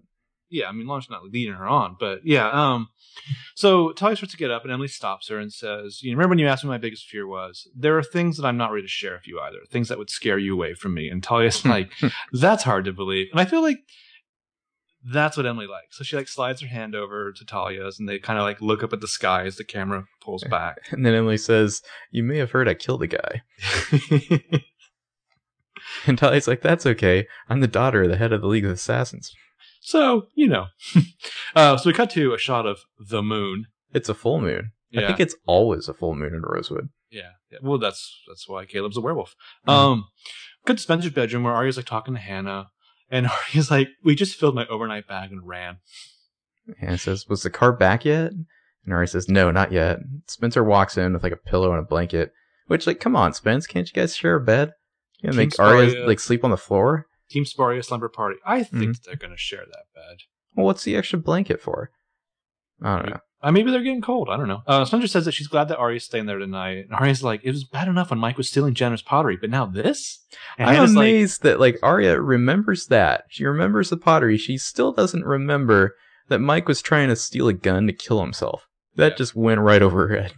yeah, 0.49 0.67
I 0.69 0.71
mean, 0.71 0.85
Lawrence 0.85 1.09
not 1.09 1.23
leading 1.23 1.53
her 1.55 1.65
on, 1.67 1.95
but 1.99 2.19
yeah. 2.23 2.47
Um, 2.49 2.89
so 3.55 3.91
Talia 3.91 4.15
starts 4.15 4.34
to 4.34 4.38
get 4.38 4.51
up, 4.51 4.63
and 4.63 4.71
Emily 4.71 4.88
stops 4.88 5.27
her 5.30 5.39
and 5.39 5.51
says, 5.51 6.03
"You 6.03 6.11
remember 6.11 6.30
when 6.31 6.39
you 6.39 6.47
asked 6.47 6.63
me 6.63 6.67
what 6.67 6.75
my 6.75 6.77
biggest 6.80 7.07
fear 7.07 7.25
was? 7.25 7.67
There 7.75 7.97
are 7.97 8.03
things 8.03 8.38
that 8.38 8.45
I'm 8.45 8.57
not 8.57 8.71
ready 8.71 8.84
to 8.84 8.88
share 8.88 9.13
with 9.13 9.27
you 9.27 9.39
either. 9.39 9.57
Things 9.69 9.88
that 9.89 9.97
would 9.97 10.11
scare 10.11 10.38
you 10.38 10.53
away 10.53 10.75
from 10.75 10.93
me." 10.93 11.09
And 11.09 11.23
Talia's 11.23 11.65
like, 11.65 11.91
"That's 12.31 12.63
hard 12.63 12.85
to 12.85 12.93
believe," 12.93 13.30
and 13.31 13.39
I 13.41 13.45
feel 13.45 13.63
like 13.63 13.80
that's 15.05 15.35
what 15.35 15.45
Emily 15.45 15.67
likes. 15.67 15.97
So 15.97 16.03
she 16.03 16.15
like 16.15 16.27
slides 16.27 16.61
her 16.61 16.67
hand 16.67 16.95
over 16.95 17.31
to 17.31 17.45
Talia's, 17.45 17.99
and 17.99 18.07
they 18.07 18.19
kind 18.19 18.39
of 18.39 18.43
like 18.43 18.61
look 18.61 18.84
up 18.84 18.93
at 18.93 19.01
the 19.01 19.07
sky 19.07 19.45
as 19.45 19.57
the 19.57 19.63
camera 19.63 20.05
pulls 20.21 20.43
back. 20.45 20.77
and 20.91 21.05
then 21.05 21.13
Emily 21.13 21.38
says, 21.38 21.81
"You 22.11 22.23
may 22.23 22.38
have 22.38 22.51
heard 22.51 22.67
I 22.67 22.73
killed 22.73 23.03
a 23.03 23.07
guy," 23.07 23.41
and 26.07 26.17
Talia's 26.17 26.47
like, 26.47 26.61
"That's 26.61 26.85
okay. 26.85 27.27
I'm 27.49 27.59
the 27.59 27.67
daughter 27.67 28.03
of 28.03 28.09
the 28.09 28.17
head 28.17 28.34
of 28.34 28.41
the 28.41 28.47
League 28.47 28.65
of 28.65 28.71
Assassins. 28.71 29.31
so 29.81 30.27
you 30.35 30.47
know, 30.47 30.67
uh, 31.55 31.77
so 31.77 31.89
we 31.89 31.93
cut 31.93 32.09
to 32.11 32.34
a 32.34 32.38
shot 32.38 32.65
of 32.65 32.80
the 32.99 33.21
moon. 33.21 33.65
It's 33.93 34.09
a 34.09 34.13
full 34.13 34.39
moon. 34.41 34.71
I 34.95 35.07
think 35.07 35.19
it's 35.19 35.35
always 35.47 35.88
a 35.88 35.93
full 35.93 36.15
moon 36.15 36.34
in 36.34 36.41
Rosewood." 36.41 36.89
Yeah. 37.09 37.31
yeah. 37.51 37.59
Well, 37.61 37.77
that's 37.77 38.21
that's 38.27 38.47
why 38.47 38.65
Caleb's 38.65 38.97
a 38.97 39.01
werewolf. 39.01 39.35
Mhm. 39.67 39.73
Um, 39.73 40.05
to 40.65 40.77
Spencer's 40.77 41.11
bedroom 41.11 41.43
where 41.43 41.53
Aria's 41.53 41.77
like 41.77 41.85
talking 41.85 42.13
to 42.13 42.19
Hannah, 42.19 42.69
and 43.14 43.27
Aria's 43.53 43.72
like, 43.72 43.88
"We 44.03 44.15
just 44.15 44.38
filled 44.40 44.56
my 44.56 44.65
overnight 44.68 45.07
bag 45.07 45.31
and 45.31 45.48
ran." 45.48 45.77
And 46.81 46.99
says, 46.99 47.27
"Was 47.30 47.44
the 47.44 47.49
car 47.49 47.72
back 47.72 48.03
yet?" 48.06 48.31
And 48.31 48.94
Ari 48.94 49.07
says, 49.07 49.30
"No, 49.30 49.52
not 49.52 49.72
yet." 49.72 49.99
Spencer 50.27 50.64
walks 50.64 50.98
in 50.98 51.14
with 51.14 51.23
like 51.23 51.31
a 51.34 51.38
pillow 51.38 51.72
and 51.72 51.80
a 51.80 51.88
blanket. 51.88 52.31
Which, 52.68 52.88
like, 52.88 52.99
come 52.99 53.15
on, 53.15 53.34
Spence, 53.34 53.68
can't 53.68 53.88
you 53.88 53.94
guys 53.94 54.15
share 54.15 54.35
a 54.35 54.41
bed? 54.41 54.72
You 55.19 55.27
know, 55.27 55.31
Team 55.31 55.38
make 55.38 55.60
Aria 55.60 56.06
like 56.07 56.19
sleep 56.19 56.44
on 56.44 56.52
the 56.52 56.57
floor. 56.57 57.07
Team 57.30 57.44
Sparia 57.45 57.84
slumber 57.84 58.10
party. 58.10 58.38
I 58.45 58.64
think 58.64 58.91
Mhm. 58.98 59.03
they're 59.03 59.15
gonna 59.15 59.38
share 59.38 59.65
that 59.65 59.85
bed. 59.95 60.18
Well, 60.56 60.65
what's 60.65 60.84
the 60.84 60.95
extra 60.95 61.19
blanket 61.19 61.61
for? 61.61 61.91
I 62.81 62.98
don't 62.98 63.10
know. 63.10 63.19
Uh, 63.44 63.52
maybe 63.52 63.70
they're 63.72 63.84
getting 63.84 64.02
cold. 64.02 64.30
I 64.32 64.38
don't 64.38 64.48
know. 64.48 64.64
Uh, 64.65 64.86
Spencer 64.86 65.07
says 65.07 65.26
that 65.26 65.34
she's 65.34 65.48
glad 65.49 65.68
that 65.68 65.78
Aria's 65.78 66.06
staying 66.06 66.28
there 66.28 66.40
tonight. 66.40 66.86
And 66.90 66.94
Aria's 66.94 67.24
like, 67.24 67.41
"It 67.44 67.52
was 67.52 67.65
bad 67.65 67.90
enough 67.90 68.10
when 68.10 68.20
Mike 68.20 68.38
was 68.38 68.48
stealing 68.48 68.74
Jenner's 68.74 69.02
pottery, 69.02 69.36
but 69.36 69.49
now 69.49 69.65
this." 69.65 70.24
And 70.57 70.70
I'm 70.70 70.76
Hannah's 70.76 70.95
like, 70.95 71.03
amazed 71.03 71.44
that 71.44 71.60
like 71.60 71.78
Aria 71.84 72.22
remembers 72.22 72.88
that. 72.88 73.26
She 73.28 73.44
remembers 73.45 73.90
the 73.90 73.98
pottery. 73.98 74.38
She 74.38 74.57
still 74.57 74.94
doesn't 74.94 75.26
remember 75.26 75.95
that 76.30 76.40
Mike 76.40 76.70
was 76.70 76.82
trying 76.82 77.10
to 77.10 77.18
steal 77.18 77.49
a 77.49 77.53
gun 77.53 77.86
to 77.88 77.94
kill 77.94 78.22
himself. 78.22 78.65
That 78.95 79.11
Yeah. 79.14 79.18
just 79.18 79.36
went 79.36 79.60
right 79.60 79.82
over 79.82 80.07
her 80.07 80.15
head. 80.22 80.34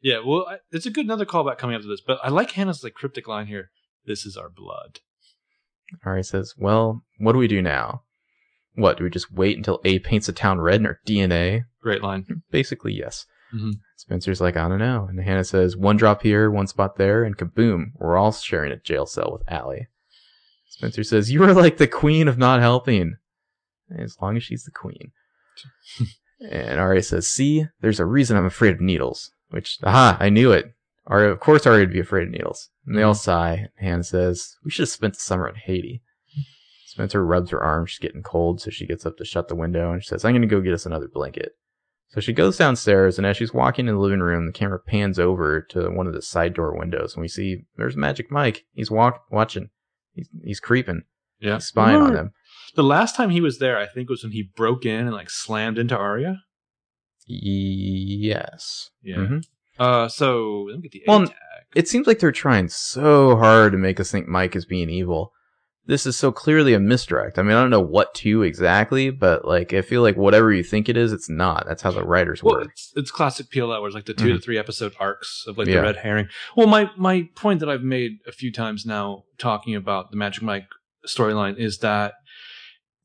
"Yeah, 0.00 0.18
well, 0.26 0.46
I, 0.48 0.56
it's 0.72 0.86
a 0.86 0.90
good 0.90 1.04
another 1.04 1.26
callback 1.26 1.58
coming 1.58 1.76
up 1.76 1.82
to 1.82 1.88
this, 1.88 2.00
but 2.04 2.18
I 2.24 2.28
like 2.28 2.50
Hannah's 2.50 2.82
like 2.82 2.94
cryptic 2.94 3.28
line 3.28 3.46
here. 3.46 3.70
This 4.04 4.26
is 4.26 4.36
our 4.36 4.48
blood." 4.50 4.98
Aria 6.04 6.24
says, 6.24 6.54
"Well, 6.58 7.04
what 7.18 7.32
do 7.32 7.38
we 7.38 7.48
do 7.48 7.62
now? 7.62 8.02
What 8.78 8.96
do 8.96 9.04
we 9.04 9.10
just 9.10 9.32
wait 9.32 9.56
until 9.56 9.80
A 9.84 9.98
paints 9.98 10.26
the 10.26 10.32
town 10.32 10.60
red 10.60 10.80
in 10.80 10.84
her 10.86 11.00
DNA?" 11.06 11.64
Great 11.82 12.02
line. 12.02 12.24
Basically, 12.50 12.92
yes. 12.92 13.26
Mhm. 13.54 13.74
Spencer's 13.96 14.40
like, 14.40 14.56
"I 14.56 14.68
don't 14.68 14.78
know," 14.78 15.06
and 15.08 15.20
Hannah 15.20 15.44
says, 15.44 15.76
"One 15.76 15.96
drop 15.96 16.22
here, 16.22 16.50
one 16.50 16.66
spot 16.66 16.96
there, 16.96 17.24
and 17.24 17.36
kaboom, 17.36 17.92
we're 17.96 18.16
all 18.16 18.32
sharing 18.32 18.72
a 18.72 18.76
jail 18.76 19.06
cell 19.06 19.32
with 19.32 19.42
Ali." 19.50 19.88
Spencer 20.68 21.02
says, 21.02 21.30
"You 21.32 21.42
are 21.44 21.54
like 21.54 21.78
the 21.78 21.86
queen 21.86 22.28
of 22.28 22.38
not 22.38 22.60
helping, 22.60 23.16
as 23.90 24.16
long 24.20 24.36
as 24.36 24.44
she's 24.44 24.64
the 24.64 24.70
queen." 24.70 25.12
And 26.40 26.78
Aria 26.78 27.02
says, 27.02 27.26
"See, 27.26 27.66
there's 27.80 27.98
a 27.98 28.06
reason 28.06 28.36
I'm 28.36 28.44
afraid 28.44 28.72
of 28.72 28.80
needles." 28.80 29.32
Which, 29.48 29.78
aha, 29.82 30.16
I 30.20 30.28
knew 30.28 30.52
it. 30.52 30.72
Aria, 31.04 31.30
of 31.32 31.40
course, 31.40 31.66
Aria 31.66 31.80
would 31.80 31.92
be 31.92 31.98
afraid 31.98 32.28
of 32.28 32.30
needles. 32.30 32.68
And 32.86 32.96
they 32.96 33.02
all 33.02 33.14
sigh. 33.14 33.68
Hannah 33.78 34.04
says, 34.04 34.56
"We 34.64 34.70
should 34.70 34.82
have 34.82 34.90
spent 34.90 35.14
the 35.14 35.20
summer 35.20 35.48
in 35.48 35.56
Haiti." 35.56 36.02
Spencer 36.98 37.24
rubs 37.24 37.50
her 37.50 37.62
arm. 37.62 37.86
She's 37.86 38.00
getting 38.00 38.22
cold, 38.24 38.60
so 38.60 38.70
she 38.70 38.86
gets 38.86 39.06
up 39.06 39.16
to 39.18 39.24
shut 39.24 39.46
the 39.48 39.54
window 39.54 39.92
and 39.92 40.02
she 40.02 40.08
says, 40.08 40.24
"I'm 40.24 40.32
going 40.32 40.42
to 40.42 40.48
go 40.48 40.60
get 40.60 40.74
us 40.74 40.84
another 40.84 41.08
blanket." 41.08 41.52
So 42.08 42.20
she 42.20 42.32
goes 42.32 42.56
downstairs, 42.56 43.18
and 43.18 43.26
as 43.26 43.36
she's 43.36 43.52
walking 43.54 43.86
in 43.86 43.94
the 43.94 44.00
living 44.00 44.20
room, 44.20 44.46
the 44.46 44.52
camera 44.52 44.78
pans 44.80 45.18
over 45.18 45.60
to 45.70 45.90
one 45.90 46.06
of 46.06 46.12
the 46.14 46.22
side 46.22 46.54
door 46.54 46.76
windows, 46.76 47.14
and 47.14 47.20
we 47.20 47.28
see 47.28 47.64
there's 47.76 47.96
Magic 47.96 48.30
Mike. 48.30 48.64
He's 48.72 48.90
walk 48.90 49.22
watching. 49.30 49.70
He's 50.14 50.28
he's 50.42 50.60
creeping. 50.60 51.02
Yeah, 51.38 51.54
He's 51.54 51.66
spying 51.66 52.00
on 52.02 52.14
them. 52.14 52.32
The 52.74 52.82
last 52.82 53.14
time 53.14 53.30
he 53.30 53.40
was 53.40 53.58
there, 53.58 53.78
I 53.78 53.86
think, 53.86 54.08
was 54.10 54.22
when 54.24 54.32
he 54.32 54.50
broke 54.56 54.84
in 54.84 55.06
and 55.06 55.12
like 55.12 55.30
slammed 55.30 55.78
into 55.78 55.96
Aria. 55.96 56.42
Yes. 57.26 58.90
Yeah. 59.02 59.16
Mhm. 59.16 59.44
Uh, 59.78 60.08
so 60.08 60.62
let 60.68 60.76
me 60.76 60.82
get 60.82 60.92
the 60.92 61.02
A 61.06 61.10
Well, 61.10 61.26
tag. 61.26 61.36
It 61.74 61.86
seems 61.88 62.06
like 62.06 62.18
they're 62.18 62.32
trying 62.32 62.68
so 62.68 63.36
hard 63.36 63.72
to 63.72 63.78
make 63.78 64.00
us 64.00 64.10
think 64.10 64.26
Mike 64.26 64.56
is 64.56 64.64
being 64.64 64.88
evil. 64.90 65.32
This 65.88 66.04
is 66.06 66.16
so 66.16 66.30
clearly 66.30 66.74
a 66.74 66.78
misdirect. 66.78 67.38
I 67.38 67.42
mean, 67.42 67.56
I 67.56 67.60
don't 67.62 67.70
know 67.70 67.80
what 67.80 68.14
to 68.16 68.42
exactly, 68.42 69.08
but 69.10 69.44
like, 69.46 69.72
I 69.72 69.80
feel 69.82 70.02
like 70.02 70.16
whatever 70.18 70.52
you 70.52 70.62
think 70.62 70.88
it 70.90 70.96
is, 70.98 71.12
it's 71.14 71.30
not. 71.30 71.64
That's 71.66 71.80
how 71.82 71.90
the 71.90 72.04
writers 72.04 72.42
Well, 72.42 72.56
work. 72.56 72.68
it's, 72.70 72.92
it's 72.94 73.10
classic 73.10 73.46
PLL, 73.50 73.80
where 73.80 73.86
it's 73.88 73.94
like 73.94 74.04
the 74.04 74.12
2 74.14 74.28
to 74.28 74.34
Mhm. 74.38 74.42
three 74.44 74.58
episode 74.58 74.94
arcs 75.00 75.44
of 75.48 75.56
like 75.56 75.66
Yeah. 75.66 75.76
the 75.76 75.82
red 75.82 75.96
herring. 75.96 76.28
Well, 76.56 76.66
my 76.66 76.90
my 76.96 77.28
point 77.34 77.60
that 77.60 77.70
I've 77.70 77.82
made 77.82 78.18
a 78.26 78.32
few 78.32 78.52
times 78.52 78.84
now, 78.84 79.24
talking 79.38 79.74
about 79.74 80.10
the 80.10 80.18
Magic 80.18 80.42
Mike 80.42 80.66
storyline, 81.06 81.56
is 81.58 81.78
that 81.78 82.12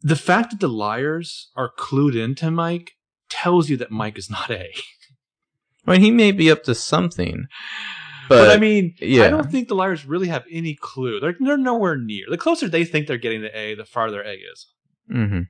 the 0.01 0.17
fact 0.17 0.51
that 0.51 0.59
the 0.59 0.67
liars 0.67 1.49
are 1.55 1.71
clued 1.79 2.15
into 2.21 2.51
Mike 2.51 2.91
tells 3.29 3.69
you 3.69 3.77
that 3.77 3.91
Mike 3.91 4.17
is 4.17 4.29
not 4.29 4.51
A. 4.51 4.73
I 5.87 5.91
mean, 5.93 6.01
he 6.01 6.11
may 6.11 6.33
be 6.33 6.51
up 6.51 6.63
to 6.63 6.75
something. 6.75 7.45
But, 8.29 8.47
But, 8.47 8.49
I 8.51 8.57
mean, 8.59 8.95
yeah. 8.99 9.25
I 9.25 9.29
don't 9.29 9.51
think 9.51 9.67
the 9.67 9.75
liars 9.75 10.05
really 10.05 10.27
have 10.27 10.45
any 10.49 10.75
clue. 10.75 11.19
They're 11.19 11.35
they're 11.39 11.57
nowhere 11.57 11.97
near. 11.97 12.25
The 12.29 12.37
closer 12.37 12.67
they 12.67 12.85
think 12.85 13.07
they're 13.07 13.17
getting 13.17 13.41
to 13.41 13.57
A, 13.57 13.75
the 13.75 13.85
farther 13.85 14.21
A 14.21 14.33
is. 14.33 14.67
hmm 15.09 15.41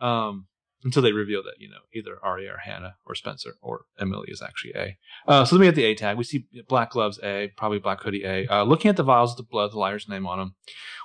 Um, 0.00 0.46
until 0.82 1.02
they 1.02 1.12
reveal 1.12 1.42
that 1.42 1.54
you 1.58 1.68
know 1.68 1.80
either 1.94 2.18
Aria 2.22 2.54
or 2.54 2.58
Hannah 2.58 2.96
or 3.06 3.14
Spencer 3.14 3.54
or 3.60 3.82
Emily 3.98 4.28
is 4.30 4.42
actually 4.42 4.72
A. 4.74 4.96
Uh, 5.26 5.44
so 5.44 5.56
then 5.56 5.60
we 5.60 5.66
get 5.66 5.74
the 5.74 5.84
A 5.84 5.94
tag. 5.94 6.16
We 6.16 6.24
see 6.24 6.46
black 6.68 6.90
gloves 6.90 7.18
A, 7.22 7.52
probably 7.56 7.78
black 7.78 8.02
hoodie 8.02 8.24
A. 8.24 8.46
Uh, 8.46 8.64
looking 8.64 8.88
at 8.88 8.96
the 8.96 9.02
vials 9.02 9.32
of 9.32 9.36
the 9.36 9.42
blood, 9.42 9.72
the 9.72 9.78
liar's 9.78 10.08
name 10.08 10.26
on 10.26 10.38
them, 10.38 10.54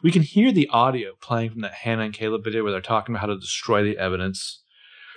we 0.04 0.12
can 0.12 0.22
hear 0.22 0.52
the 0.52 0.68
audio 0.70 1.14
playing 1.22 1.52
from 1.52 1.62
that 1.62 1.74
Hannah 1.74 2.04
and 2.04 2.14
Caleb 2.14 2.44
video 2.44 2.64
where 2.64 2.72
they're 2.72 2.82
talking 2.82 3.14
about 3.14 3.22
how 3.22 3.34
to 3.34 3.40
destroy 3.40 3.84
the 3.84 3.98
evidence. 3.98 4.62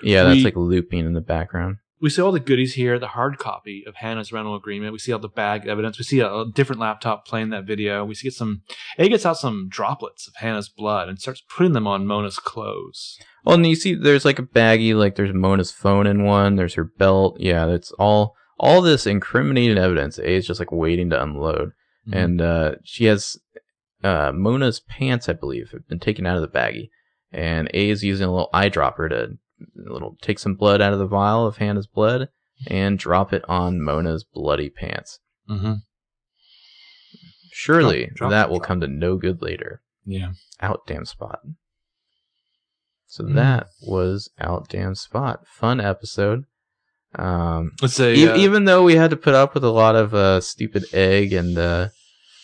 Yeah, 0.02 0.24
that's 0.24 0.44
like 0.44 0.56
looping 0.56 1.04
in 1.06 1.12
the 1.12 1.20
background. 1.20 1.78
We 2.00 2.10
see 2.10 2.22
all 2.22 2.32
the 2.32 2.40
goodies 2.40 2.74
here 2.74 2.98
the 2.98 3.08
hard 3.08 3.38
copy 3.38 3.84
of 3.86 3.96
hannah's 3.96 4.32
rental 4.32 4.54
agreement 4.54 4.92
we 4.92 4.98
see 4.98 5.12
all 5.12 5.18
the 5.18 5.28
bag 5.28 5.66
evidence 5.66 5.98
we 5.98 6.04
see 6.04 6.20
a, 6.20 6.32
a 6.32 6.50
different 6.50 6.80
laptop 6.80 7.26
playing 7.26 7.50
that 7.50 7.64
video 7.64 8.04
we 8.04 8.14
see 8.14 8.30
some 8.30 8.62
a 8.98 9.08
gets 9.08 9.26
out 9.26 9.36
some 9.38 9.68
droplets 9.68 10.26
of 10.28 10.34
hannah's 10.36 10.68
blood 10.68 11.08
and 11.08 11.20
starts 11.20 11.42
putting 11.48 11.72
them 11.72 11.86
on 11.86 12.06
mona's 12.06 12.38
clothes 12.38 13.18
Well, 13.44 13.54
and 13.56 13.66
you 13.66 13.76
see, 13.76 13.94
there's 13.94 14.24
like 14.24 14.38
a 14.38 14.42
baggie, 14.42 14.94
like 14.94 15.14
there's 15.16 15.32
Mona's 15.32 15.70
phone 15.70 16.06
in 16.06 16.24
one. 16.24 16.56
There's 16.56 16.74
her 16.74 16.84
belt. 16.84 17.36
Yeah, 17.40 17.64
that's 17.66 17.92
all. 17.92 18.34
All 18.58 18.82
this 18.82 19.06
incriminating 19.06 19.78
evidence. 19.78 20.18
A 20.18 20.28
is 20.34 20.46
just 20.46 20.60
like 20.60 20.72
waiting 20.72 21.08
to 21.10 21.22
unload, 21.22 21.70
Mm-hmm. 22.06 22.18
and 22.18 22.40
uh, 22.40 22.70
she 22.84 23.04
has 23.06 23.36
uh, 24.02 24.32
Mona's 24.34 24.80
pants, 24.80 25.28
I 25.28 25.32
believe, 25.34 25.70
have 25.72 25.86
been 25.88 25.98
taken 26.00 26.26
out 26.26 26.36
of 26.36 26.42
the 26.42 26.58
baggie, 26.58 26.88
and 27.32 27.68
A 27.74 27.88
is 27.90 28.02
using 28.02 28.26
a 28.26 28.30
little 28.32 28.50
eyedropper 28.52 29.08
to 29.10 29.38
little 29.74 30.16
take 30.22 30.38
some 30.38 30.54
blood 30.54 30.80
out 30.80 30.92
of 30.92 30.98
the 30.98 31.06
vial 31.06 31.46
of 31.46 31.56
Hannah's 31.58 31.86
blood 31.86 32.28
and 32.66 32.98
drop 32.98 33.32
it 33.32 33.42
on 33.48 33.80
Mona's 33.80 34.24
bloody 34.24 34.68
pants. 34.70 35.20
mm-hmm. 35.48 35.74
Surely 37.52 38.06
Drop- 38.06 38.16
drop- 38.16 38.30
that 38.30 38.50
will 38.50 38.58
drop. 38.58 38.68
come 38.68 38.80
to 38.80 38.88
no 38.88 39.16
good 39.16 39.42
later. 39.42 39.82
yeah 40.04 40.32
Out 40.60 40.86
damn 40.86 41.04
spot. 41.04 41.40
So 43.06 43.24
Mm. 43.24 43.34
that 43.34 43.68
was 43.82 44.30
out 44.38 44.68
damn 44.68 44.94
spot. 44.94 45.46
Fun 45.46 45.80
episode. 45.80 46.44
Um, 47.14 47.72
let's 47.80 47.94
say 47.94 48.14
e- 48.16 48.28
uh, 48.28 48.36
even 48.36 48.64
though 48.66 48.82
we 48.84 48.96
had 48.96 49.10
to 49.10 49.16
put 49.16 49.34
up 49.34 49.54
with 49.54 49.64
a 49.64 49.70
lot 49.70 49.96
of 49.96 50.14
uh, 50.14 50.40
stupid 50.42 50.84
egg 50.92 51.32
and 51.32 51.56
uh, 51.56 51.88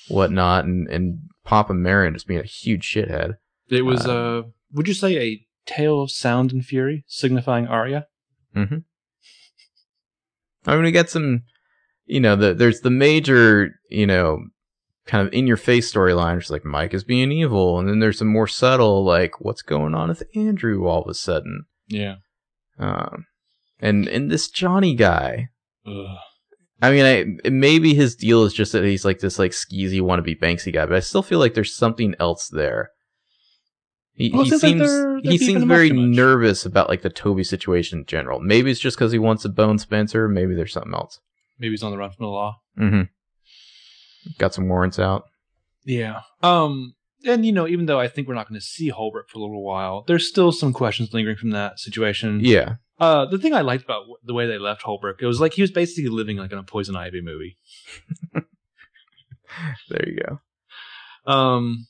whatnot, 0.08 0.64
and, 0.64 0.88
and 0.88 1.18
Papa 1.44 1.74
Marin 1.74 2.14
just 2.14 2.26
being 2.26 2.40
a 2.40 2.44
huge 2.44 2.84
shithead. 2.90 3.34
it 3.68 3.82
was 3.82 4.06
uh, 4.06 4.14
uh 4.14 4.42
would 4.72 4.88
you 4.88 4.94
say 4.94 5.16
a 5.18 5.46
tale 5.66 6.02
of 6.02 6.10
sound 6.10 6.52
and 6.52 6.64
fury 6.64 7.04
signifying 7.06 7.66
Aria 7.66 8.06
I 10.66 10.74
mean, 10.74 10.84
we 10.84 10.92
get 10.92 11.10
some, 11.10 11.42
you 12.06 12.20
know, 12.20 12.36
the, 12.36 12.54
there's 12.54 12.80
the 12.80 12.90
major, 12.90 13.80
you 13.90 14.06
know, 14.06 14.44
kind 15.06 15.26
of 15.26 15.32
in 15.34 15.46
your 15.46 15.56
face 15.56 15.92
storyline, 15.92 16.36
which 16.36 16.46
is 16.46 16.50
like 16.50 16.64
Mike 16.64 16.94
is 16.94 17.04
being 17.04 17.30
evil, 17.30 17.78
and 17.78 17.88
then 17.88 17.98
there's 17.98 18.18
some 18.18 18.28
more 18.28 18.46
subtle, 18.46 19.04
like 19.04 19.40
what's 19.40 19.62
going 19.62 19.94
on 19.94 20.08
with 20.08 20.22
Andrew 20.34 20.86
all 20.86 21.02
of 21.02 21.08
a 21.08 21.14
sudden. 21.14 21.64
yeah 21.88 22.16
Um, 22.78 23.26
and 23.80 24.08
and 24.08 24.30
this 24.30 24.48
Johnny 24.48 24.94
guy, 24.94 25.48
Ugh. 25.86 26.16
I 26.82 26.90
mean, 26.90 27.40
I 27.44 27.48
maybe 27.50 27.94
his 27.94 28.16
deal 28.16 28.44
is 28.44 28.52
just 28.52 28.72
that 28.72 28.84
he's 28.84 29.04
like 29.04 29.20
this 29.20 29.38
like 29.38 29.52
skeezy 29.52 30.00
wannabe 30.00 30.38
Banksy 30.38 30.72
guy, 30.72 30.86
but 30.86 30.96
I 30.96 31.00
still 31.00 31.22
feel 31.22 31.38
like 31.38 31.54
there's 31.54 31.74
something 31.74 32.14
else 32.18 32.48
there. 32.48 32.90
He, 34.16 34.30
Well, 34.30 34.44
he 34.44 34.50
seems 34.50 34.62
like 34.62 34.76
they're, 34.78 35.20
they're 35.22 35.32
he 35.32 35.38
seems 35.38 35.64
very 35.64 35.90
nervous 35.90 36.64
about 36.64 36.88
like 36.88 37.02
the 37.02 37.10
Toby 37.10 37.42
situation 37.44 38.00
in 38.00 38.06
general. 38.06 38.38
Maybe 38.40 38.70
it's 38.70 38.78
just 38.80 38.96
because 38.96 39.10
he 39.12 39.18
wants 39.18 39.42
to 39.42 39.48
bone 39.48 39.78
Spencer. 39.78 40.28
Maybe 40.28 40.54
there's 40.54 40.72
something 40.72 40.94
else. 40.94 41.18
maybe 41.58 41.72
he's 41.72 41.82
on 41.82 41.90
the 41.90 41.98
run 41.98 42.10
from 42.10 42.24
the 42.24 42.30
law 42.30 42.60
Mm-hmm. 42.78 43.02
Got 44.38 44.54
some 44.54 44.68
warrants 44.68 44.98
out. 44.98 45.24
Yeah. 45.84 46.20
Um 46.42 46.94
and 47.26 47.44
you 47.46 47.52
know, 47.52 47.66
even 47.66 47.86
though 47.86 47.98
I 47.98 48.06
think 48.08 48.28
we're 48.28 48.34
not 48.34 48.48
going 48.48 48.60
to 48.60 48.64
see 48.66 48.88
Holbrook 48.90 49.28
for 49.30 49.38
a 49.38 49.40
little 49.42 49.62
while, 49.64 50.04
there's 50.06 50.28
still 50.28 50.52
some 50.52 50.72
questions 50.74 51.12
lingering 51.14 51.36
from 51.36 51.50
that 51.50 51.78
situation. 51.80 52.40
Yeah, 52.42 52.76
Uh 53.00 53.24
the 53.26 53.38
thing 53.38 53.52
I 53.54 53.62
liked 53.62 53.84
about 53.84 54.00
w- 54.02 54.16
the 54.24 54.34
way 54.34 54.46
they 54.46 54.58
left 54.58 54.82
Holbrook, 54.82 55.22
it 55.22 55.26
was 55.26 55.40
like 55.40 55.54
he 55.54 55.62
was 55.62 55.70
basically 55.70 56.10
living 56.10 56.36
like 56.36 56.52
in 56.52 56.58
a 56.58 56.62
Poison 56.62 56.94
Ivy 56.96 57.20
movie. 57.20 57.56
there 59.88 60.08
you 60.08 60.18
go. 60.26 60.40
Um 61.32 61.86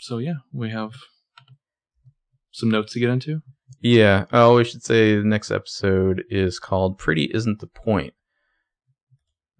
so 0.00 0.18
yeah, 0.18 0.34
we 0.52 0.70
have 0.70 0.92
some 2.50 2.70
notes 2.70 2.92
to 2.94 3.00
get 3.00 3.10
into. 3.10 3.40
Yeah. 3.80 4.26
Oh, 4.32 4.56
we 4.56 4.64
should 4.64 4.82
say 4.82 5.16
the 5.16 5.24
next 5.24 5.50
episode 5.50 6.24
is 6.28 6.58
called 6.58 6.98
"Pretty 6.98 7.30
Isn't 7.32 7.60
the 7.60 7.66
Point." 7.66 8.14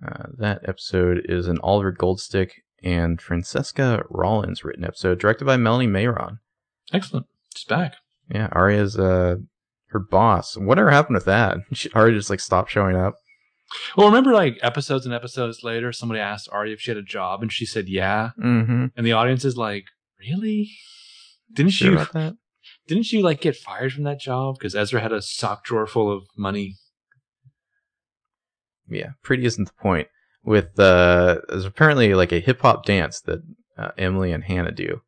Uh, 0.06 0.28
that 0.38 0.62
episode 0.66 1.22
is 1.26 1.46
an 1.46 1.58
Oliver 1.62 1.92
Goldstick 1.92 2.52
and 2.82 3.20
Francesca 3.20 4.02
Rollins 4.08 4.64
written 4.64 4.84
episode, 4.84 5.18
directed 5.18 5.44
by 5.44 5.56
Melanie 5.56 5.86
Mayron. 5.86 6.38
Excellent. 6.92 7.26
She's 7.54 7.64
back. 7.64 7.96
Yeah, 8.32 8.48
Aria's 8.52 8.98
uh 8.98 9.36
her 9.90 9.98
boss. 9.98 10.56
Whatever 10.56 10.90
happened 10.90 11.14
with 11.14 11.24
that? 11.26 11.58
She, 11.72 11.90
Aria 11.94 12.16
just 12.16 12.30
like 12.30 12.40
stopped 12.40 12.70
showing 12.70 12.96
up. 12.96 13.14
Well, 13.96 14.08
remember 14.08 14.32
like 14.32 14.58
episodes 14.62 15.04
and 15.04 15.14
episodes 15.14 15.62
later, 15.62 15.92
somebody 15.92 16.20
asked 16.20 16.48
Aria 16.50 16.74
if 16.74 16.80
she 16.80 16.90
had 16.90 16.98
a 16.98 17.02
job 17.02 17.42
and 17.42 17.52
she 17.52 17.66
said 17.66 17.88
yeah. 17.88 18.30
Mm-hmm. 18.42 18.86
And 18.96 19.06
the 19.06 19.12
audience 19.12 19.44
is 19.44 19.56
like, 19.56 19.84
Really? 20.20 20.70
Didn't 21.52 21.72
Sure 21.72 21.88
you 21.88 21.94
about 21.94 22.12
that? 22.12 22.36
Didn't 22.86 23.12
you 23.12 23.22
like 23.22 23.40
get 23.40 23.56
fired 23.56 23.92
from 23.92 24.04
that 24.04 24.20
job 24.20 24.56
because 24.58 24.74
Ezra 24.74 25.00
had 25.00 25.12
a 25.12 25.22
sock 25.22 25.64
drawer 25.64 25.86
full 25.86 26.10
of 26.10 26.24
money? 26.36 26.76
Yeah, 28.88 29.10
pretty 29.22 29.44
isn't 29.44 29.64
the 29.66 29.82
point. 29.82 30.08
With 30.42 30.78
uh, 30.78 31.40
there's 31.48 31.64
apparently 31.64 32.14
like 32.14 32.32
a 32.32 32.40
hip 32.40 32.60
hop 32.60 32.84
dance 32.84 33.20
that 33.22 33.40
uh, 33.78 33.90
Emily 33.98 34.32
and 34.32 34.44
Hannah 34.44 34.72
do. 34.72 35.02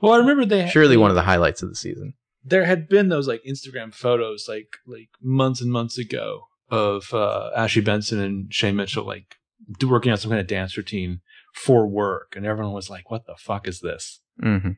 Well, 0.00 0.12
I 0.12 0.18
remember 0.18 0.44
they 0.44 0.68
Surely 0.68 0.96
one 0.96 1.10
of 1.10 1.16
the 1.16 1.22
highlights 1.22 1.62
of 1.62 1.68
the 1.68 1.74
season. 1.76 2.14
there 2.44 2.64
had 2.64 2.88
been 2.88 3.08
those 3.08 3.28
like 3.28 3.42
Instagram 3.44 3.92
photos 3.92 4.46
like 4.48 4.68
like 4.86 5.08
months 5.20 5.60
and 5.60 5.70
months 5.70 5.98
ago 5.98 6.42
of 6.70 7.12
uh, 7.12 7.50
Ashley 7.54 7.82
Benson 7.82 8.20
and 8.20 8.52
Shay 8.52 8.72
Mitchell 8.72 9.04
like 9.04 9.36
working 9.84 10.12
on 10.12 10.18
some 10.18 10.30
kind 10.30 10.40
of 10.40 10.46
dance 10.46 10.76
routine 10.76 11.20
for 11.54 11.86
work, 11.86 12.34
and 12.36 12.46
everyone 12.46 12.72
was 12.72 12.88
like, 12.88 13.10
"What 13.10 13.26
the 13.26 13.36
fuck 13.38 13.66
is 13.66 13.80
this?" 13.80 14.20
Mm-hmm. 14.42 14.72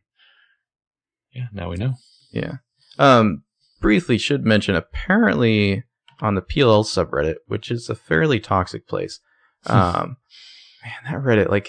Yeah, 1.32 1.47
now 1.52 1.70
we 1.70 1.76
know. 1.76 1.94
Yeah. 2.32 2.56
Um, 2.98 3.44
briefly 3.80 4.18
should 4.18 4.44
mention 4.44 4.74
apparently 4.74 5.85
on 6.20 6.35
the 6.35 6.43
PLL 6.43 6.85
subreddit, 6.85 7.36
which 7.47 7.70
is 7.70 7.89
a 7.89 7.94
fairly 7.94 8.40
toxic 8.40 8.86
place. 8.86 9.20
Um, 9.66 10.18
man, 10.85 11.12
that 11.12 11.22
Reddit, 11.22 11.51
like, 11.51 11.68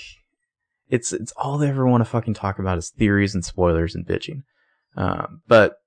it's 0.89 1.11
it's 1.11 1.33
all 1.35 1.57
they 1.57 1.69
ever 1.69 1.87
want 1.87 2.01
to 2.01 2.09
fucking 2.09 2.35
talk 2.35 2.59
about 2.59 2.77
is 2.77 2.91
theories 2.91 3.33
and 3.33 3.43
spoilers 3.43 3.95
and 3.95 4.05
bitching. 4.05 4.43
Um, 4.95 5.41
but 5.47 5.77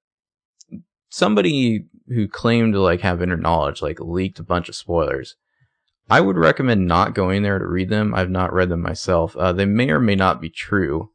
somebody 1.09 1.87
who 2.09 2.27
claimed 2.27 2.75
to 2.75 2.81
like 2.81 3.03
have 3.03 3.23
inner 3.23 3.37
knowledge, 3.37 3.83
like, 3.83 4.01
leaked 4.01 4.41
a 4.41 4.45
bunch 4.45 4.69
of 4.69 4.75
spoilers. 4.75 5.37
I 6.11 6.21
would 6.21 6.37
recommend 6.37 6.89
not 6.89 7.15
going 7.15 7.45
there 7.45 7.61
to 7.61 7.67
read 7.67 7.89
them. 7.89 8.15
I've 8.15 8.29
not 8.29 8.53
read 8.53 8.69
them 8.69 8.83
myself. 8.83 9.37
Uh, 9.37 9.53
they 9.53 9.65
may 9.65 9.91
or 9.91 10.01
may 10.01 10.17
not 10.17 10.41
be 10.41 10.51
true, 10.51 11.12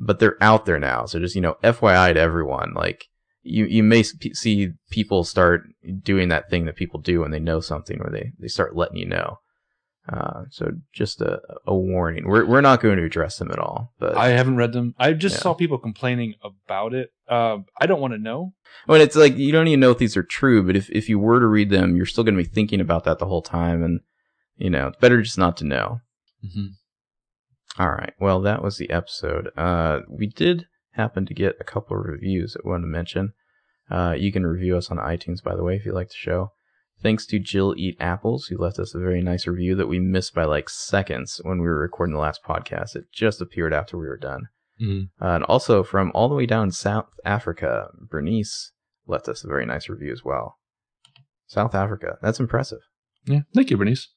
but 0.00 0.18
they're 0.18 0.42
out 0.42 0.64
there 0.66 0.78
now. 0.78 1.04
So 1.06 1.18
just 1.20 1.34
you 1.36 1.40
know, 1.42 1.56
FYI 1.62 2.14
to 2.14 2.20
everyone, 2.20 2.72
like 2.74 3.04
you 3.42 3.66
you 3.66 3.82
may 3.82 4.02
see 4.02 4.70
people 4.90 5.24
start 5.24 5.62
doing 6.02 6.28
that 6.30 6.50
thing 6.50 6.64
that 6.66 6.76
people 6.76 7.00
do 7.00 7.20
when 7.20 7.30
they 7.30 7.38
know 7.40 7.60
something, 7.60 7.98
where 7.98 8.10
they 8.10 8.32
they 8.38 8.48
start 8.48 8.74
letting 8.76 8.96
you 8.96 9.06
know. 9.06 9.38
Uh, 10.08 10.44
so 10.50 10.72
just 10.92 11.20
a, 11.20 11.40
a 11.66 11.74
warning. 11.76 12.26
We're 12.26 12.44
we're 12.46 12.62
not 12.62 12.80
going 12.80 12.96
to 12.96 13.04
address 13.04 13.36
them 13.38 13.50
at 13.52 13.58
all, 13.58 13.92
but 14.00 14.16
I 14.16 14.28
haven't 14.30 14.56
read 14.56 14.72
them. 14.72 14.94
I 14.98 15.12
just 15.12 15.36
Yeah. 15.36 15.42
saw 15.42 15.54
people 15.54 15.78
complaining 15.78 16.34
about 16.42 16.94
it. 16.94 17.10
Um, 17.28 17.66
I 17.80 17.86
don't 17.86 18.00
want 18.00 18.14
to 18.14 18.18
know. 18.18 18.54
when 18.86 19.00
it's 19.02 19.14
like 19.14 19.36
you 19.36 19.52
don't 19.52 19.68
even 19.68 19.78
know 19.80 19.90
if 19.92 19.98
these 19.98 20.16
are 20.16 20.22
true. 20.24 20.62
But 20.64 20.74
if 20.74 20.90
if 20.90 21.08
you 21.08 21.18
were 21.18 21.38
to 21.38 21.46
read 21.46 21.70
them, 21.70 21.94
you're 21.96 22.06
still 22.06 22.24
going 22.24 22.34
to 22.36 22.42
be 22.42 22.48
thinking 22.48 22.80
about 22.80 23.04
that 23.04 23.18
the 23.20 23.26
whole 23.26 23.42
time, 23.42 23.84
and 23.84 24.00
you 24.56 24.70
know 24.70 24.88
it's 24.88 24.98
better 24.98 25.20
just 25.22 25.38
not 25.38 25.56
to 25.58 25.64
know. 25.66 26.00
Mm-hmm. 26.44 26.66
All 27.78 27.90
right. 27.90 28.12
Well, 28.18 28.40
that 28.42 28.62
was 28.62 28.78
the 28.78 28.90
episode. 28.90 29.50
Uh, 29.56 30.00
we 30.08 30.26
did 30.26 30.66
happen 30.92 31.24
to 31.26 31.34
get 31.34 31.56
a 31.60 31.64
couple 31.64 31.96
of 31.96 32.04
reviews 32.04 32.52
that 32.52 32.62
I 32.64 32.68
wanted 32.68 32.82
to 32.82 32.88
mention. 32.88 33.32
Uh, 33.90 34.14
you 34.16 34.32
can 34.32 34.46
review 34.46 34.76
us 34.76 34.90
on 34.90 34.98
iTunes, 34.98 35.42
by 35.42 35.56
the 35.56 35.64
way, 35.64 35.76
if 35.76 35.84
you 35.84 35.92
like 35.92 36.08
the 36.08 36.14
show. 36.14 36.52
Thanks 37.02 37.24
to 37.26 37.38
Jill 37.38 37.74
Eat 37.78 37.96
Apples, 37.98 38.46
who 38.46 38.58
left 38.58 38.78
us 38.78 38.94
a 38.94 38.98
very 38.98 39.22
nice 39.22 39.46
review 39.46 39.74
that 39.76 39.88
we 39.88 39.98
missed 39.98 40.34
by 40.34 40.44
like 40.44 40.68
seconds 40.68 41.40
when 41.44 41.58
we 41.58 41.66
were 41.66 41.80
recording 41.80 42.14
the 42.14 42.20
last 42.20 42.42
podcast. 42.46 42.94
It 42.94 43.04
just 43.12 43.40
appeared 43.40 43.72
after 43.72 43.96
we 43.96 44.06
were 44.06 44.18
done. 44.18 44.48
Mm-hmm. 44.80 45.24
Uh, 45.24 45.34
and 45.36 45.44
also 45.44 45.82
from 45.82 46.12
all 46.14 46.28
the 46.28 46.34
way 46.34 46.46
down 46.46 46.64
in 46.64 46.70
South 46.72 47.08
Africa, 47.24 47.88
Bernice 47.98 48.72
left 49.06 49.28
us 49.28 49.44
a 49.44 49.48
very 49.48 49.64
nice 49.64 49.88
review 49.88 50.12
as 50.12 50.24
well. 50.24 50.56
South 51.46 51.74
Africa. 51.74 52.18
That's 52.22 52.40
impressive. 52.40 52.80
Yeah, 53.26 53.40
thank 53.54 53.70
you, 53.70 53.76
Bernice. 53.76 54.08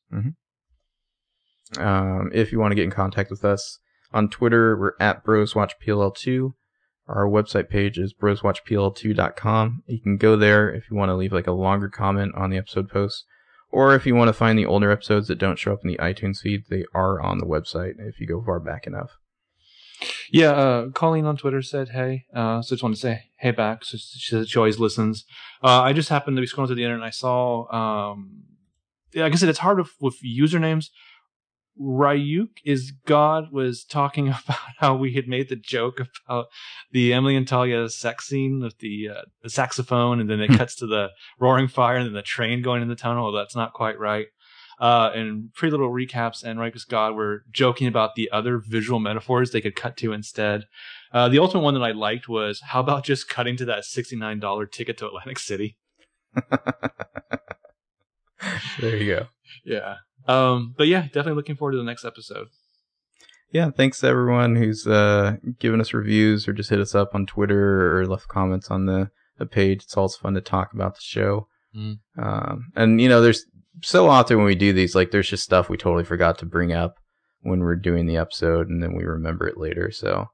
Um, 1.78 2.32
if 2.34 2.52
you 2.52 2.60
want 2.60 2.72
to 2.72 2.76
get 2.76 2.86
in 2.86 2.92
contact 2.92 3.30
with 3.30 3.44
us 3.44 3.80
on 4.12 4.30
Twitter, 4.30 4.78
we're 4.78 4.94
at 5.00 5.24
BrosWatchPLL2. 5.26 6.54
Our 7.08 7.26
website 7.28 7.70
page 7.70 7.98
is 7.98 8.14
broswatchpl2.com. 8.14 9.84
You 9.88 10.00
can 10.00 10.18
go 10.18 10.36
there 10.38 10.74
if 10.74 10.90
you 10.90 10.96
want 10.96 11.10
to 11.10 11.16
leave 11.16 11.34
like 11.34 11.48
a 11.48 11.52
longer 11.52 11.90
comment 11.90 12.34
on 12.36 12.50
the 12.50 12.58
episode 12.58 12.90
post, 12.90 13.26
or 13.70 13.94
if 13.94 14.06
you 14.06 14.16
want 14.16 14.30
to 14.30 14.34
find 14.34 14.58
the 14.58 14.66
older 14.66 14.90
episodes 14.90 15.28
that 15.28 15.38
don't 15.38 15.60
show 15.60 15.74
up 15.74 15.82
in 15.84 15.90
the 15.90 15.98
iTunes 15.98 16.40
feed, 16.40 16.64
they 16.70 16.86
are 16.94 17.22
on 17.22 17.40
the 17.40 17.46
website 17.46 17.96
if 18.00 18.22
you 18.22 18.28
go 18.28 18.42
far 18.42 18.60
back 18.60 18.88
enough. 18.88 19.18
Yeah, 20.32 20.52
uh, 20.52 20.90
Colleen 20.90 21.26
on 21.26 21.38
Twitter 21.38 21.62
said 21.62 21.90
hey. 21.90 22.26
Uh, 22.34 22.62
so 22.62 22.76
just 22.76 22.84
want 22.84 22.96
to 22.96 23.02
say 23.02 23.24
hey 23.38 23.52
back. 23.52 23.86
So 23.86 23.98
she 23.98 24.30
said 24.30 24.50
she 24.50 24.58
always 24.58 24.80
listens. 24.80 25.26
Uh, 25.64 25.82
I 25.82 25.94
just 25.94 26.10
happened 26.10 26.38
to 26.38 26.42
be 26.42 26.48
scrolling 26.48 26.68
through 26.68 26.76
the 26.76 26.84
internet 26.84 27.04
and 27.04 27.06
I 27.06 27.12
saw. 27.12 27.72
Um, 27.72 28.44
yeah, 29.14 29.24
like 29.24 29.34
I 29.34 29.36
said, 29.36 29.50
it's 29.50 29.60
hard 29.60 29.78
with, 29.78 29.92
with 30.02 30.16
usernames. 30.26 30.88
Ryuk 31.80 32.58
is 32.66 32.92
God 33.06 33.52
was 33.52 33.84
talking 33.84 34.28
about 34.30 34.60
how 34.80 34.96
we 34.96 35.14
had 35.14 35.28
made 35.28 35.50
the 35.50 35.56
joke 35.56 36.00
about 36.26 36.48
the 36.92 37.14
Emily 37.14 37.36
and 37.36 37.48
Talia 37.48 37.90
sex 37.90 38.28
scene 38.28 38.62
with 38.62 38.78
the 38.80 39.10
uh, 39.10 39.22
the 39.42 39.50
saxophone, 39.50 40.20
and 40.20 40.30
then 40.30 40.40
it 40.40 40.58
cuts 40.58 40.76
to 40.76 40.88
the 40.88 41.10
roaring 41.40 41.68
fire 41.68 41.98
and 41.98 42.06
then 42.06 42.14
the 42.14 42.22
train 42.22 42.62
going 42.62 42.82
in 42.82 42.90
the 42.90 42.96
tunnel. 42.96 43.32
That's 43.32 43.56
not 43.56 43.74
quite 43.74 44.00
right. 44.00 44.28
Uh, 44.80 45.12
and 45.14 45.54
pretty 45.54 45.72
little 45.72 45.92
recaps 45.92 46.44
and 46.44 46.60
Ryuk 46.60 46.76
is 46.76 46.84
God 46.84 47.16
were 47.16 47.44
joking 47.52 47.88
about 47.88 48.16
the 48.16 48.30
other 48.32 48.58
visual 48.58 49.00
metaphors 49.00 49.52
they 49.52 49.62
could 49.62 49.76
cut 49.76 49.96
to 49.98 50.14
instead. 50.14 50.66
Uh, 51.12 51.30
the 51.30 51.38
ultimate 51.38 51.62
one 51.62 51.76
that 51.76 51.84
I 51.84 51.92
liked 51.92 52.28
was 52.28 52.60
how 52.60 52.80
about 52.80 53.04
just 53.04 53.30
cutting 53.30 53.56
to 53.58 53.66
that 53.66 53.86
sixty 53.86 54.16
nine 54.16 54.40
dollar 54.40 54.66
ticket 54.66 54.98
to 54.98 55.08
Atlantic 55.08 55.40
City? 55.40 55.78
there 58.80 58.98
you 58.98 59.16
go. 59.16 59.28
Yeah. 59.64 59.98
Um, 60.28 60.74
but 60.78 60.88
yeah, 60.88 61.04
definitely 61.04 61.34
looking 61.34 61.56
forward 61.56 61.74
to 61.74 61.78
the 61.78 61.84
next 61.84 62.06
episode. 62.06 62.48
Yeah, 63.52 63.70
thanks 63.70 64.00
to 64.00 64.08
everyone 64.08 64.56
who's 64.56 64.88
uh, 64.88 65.36
given 65.60 65.80
us 65.80 65.94
reviews 65.94 66.48
or 66.48 66.54
just 66.54 66.70
hit 66.72 66.80
us 66.80 66.96
up 66.96 67.14
on 67.14 67.26
Twitter 67.28 67.96
or 68.00 68.06
left 68.08 68.28
comments 68.28 68.72
on 68.72 68.86
the, 68.88 69.12
the 69.38 69.46
page. 69.46 69.84
It's 69.84 69.96
always 69.96 70.16
fun 70.16 70.34
to 70.34 70.42
talk 70.42 70.74
about 70.74 70.96
the 70.96 71.02
show. 71.02 71.48
Mm. 71.76 72.00
Um, 72.18 72.72
and 72.76 73.00
you 73.00 73.08
know, 73.10 73.22
there's 73.22 73.46
so 73.84 74.08
often 74.08 74.38
when 74.38 74.46
we 74.48 74.56
do 74.56 74.74
these, 74.74 74.96
like 74.96 75.12
there's 75.12 75.30
just 75.30 75.44
stuff 75.44 75.70
we 75.70 75.78
totally 75.78 76.04
forgot 76.04 76.40
to 76.40 76.46
bring 76.48 76.72
up 76.74 76.96
when 77.42 77.60
we're 77.60 77.76
doing 77.76 78.06
the 78.08 78.18
episode, 78.18 78.70
and 78.70 78.82
then 78.82 78.96
we 78.96 79.04
remember 79.04 79.46
it 79.48 79.58
later. 79.58 79.92
So, 79.92 80.28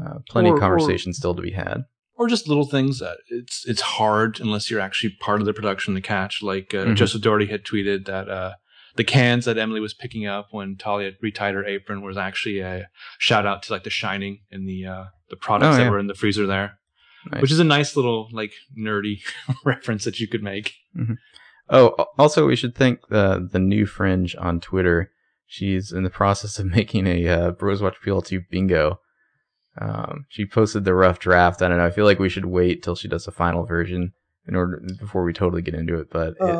uh, 0.00 0.18
plenty 0.30 0.48
Or- 0.50 0.52
of 0.54 0.58
or- 0.58 0.60
conversation 0.60 1.12
still 1.12 1.34
to 1.34 1.42
be 1.42 1.50
had. 1.52 1.82
or 2.16 2.28
just 2.28 2.46
little 2.48 2.64
things 2.66 3.00
that 3.00 3.16
it's 3.28 3.66
it's 3.66 3.80
hard 3.80 4.38
unless 4.40 4.70
you're 4.70 4.80
actually 4.80 5.10
part 5.20 5.40
of 5.40 5.46
the 5.46 5.52
production 5.52 5.94
to 5.96 6.00
catch. 6.00 6.42
Like 6.42 6.72
uh, 6.72 6.84
Mhm. 6.86 6.96
Joseph 6.96 7.20
Doherty 7.22 7.46
had 7.46 7.64
tweeted 7.64 8.06
that 8.06 8.28
uh, 8.28 8.52
the 8.96 9.04
cans 9.04 9.44
that 9.46 9.58
Emily 9.58 9.80
was 9.80 9.94
picking 9.94 10.26
up 10.26 10.48
when 10.52 10.76
Talia 10.76 11.12
retied 11.22 11.54
her 11.54 11.64
apron 11.64 12.02
was 12.02 12.16
actually 12.16 12.60
a 12.60 12.88
shout 13.18 13.46
out 13.46 13.62
to 13.64 13.72
like 13.72 13.84
The 13.84 13.90
Shining 13.90 14.40
and 14.50 14.68
the 14.68 14.86
uh, 14.86 15.04
the 15.30 15.36
products 15.36 15.76
Oh, 15.76 15.78
that 15.78 15.90
were 15.90 15.98
in 15.98 16.06
the 16.06 16.14
freezer 16.14 16.46
there, 16.46 16.78
Nice. 17.30 17.42
which 17.42 17.50
is 17.52 17.58
a 17.58 17.64
nice 17.64 17.96
little 17.96 18.28
like 18.32 18.52
nerdy 18.78 19.20
reference 19.64 20.04
that 20.04 20.20
you 20.20 20.28
could 20.28 20.42
make. 20.42 20.74
Oh, 21.70 22.06
also 22.18 22.46
we 22.46 22.56
should 22.56 22.74
thank 22.74 23.00
the 23.08 23.48
the 23.50 23.58
new 23.58 23.86
fringe 23.86 24.36
on 24.38 24.60
Twitter. 24.60 25.10
She's 25.46 25.92
in 25.92 26.02
the 26.04 26.10
process 26.10 26.58
of 26.58 26.66
making 26.78 27.06
a 27.06 27.26
uh, 27.28 27.50
Bros 27.52 27.82
Watch 27.82 27.96
PL2 28.04 28.48
bingo. 28.50 29.00
Um, 29.80 30.26
she 30.28 30.46
posted 30.46 30.84
the 30.84 30.94
rough 30.94 31.18
draft. 31.18 31.60
I 31.60 31.68
don't 31.68 31.78
know. 31.78 31.84
I 31.86 31.90
feel 31.90 32.04
like 32.04 32.20
we 32.20 32.28
should 32.28 32.44
wait 32.44 32.82
till 32.82 32.94
she 32.94 33.08
does 33.08 33.24
the 33.24 33.32
final 33.32 33.64
version 33.66 34.12
in 34.46 34.54
order 34.54 34.80
before 35.00 35.24
we 35.24 35.32
totally 35.32 35.62
get 35.62 35.74
into 35.74 35.98
it. 35.98 36.08
But 36.10 36.34
it, 36.40 36.54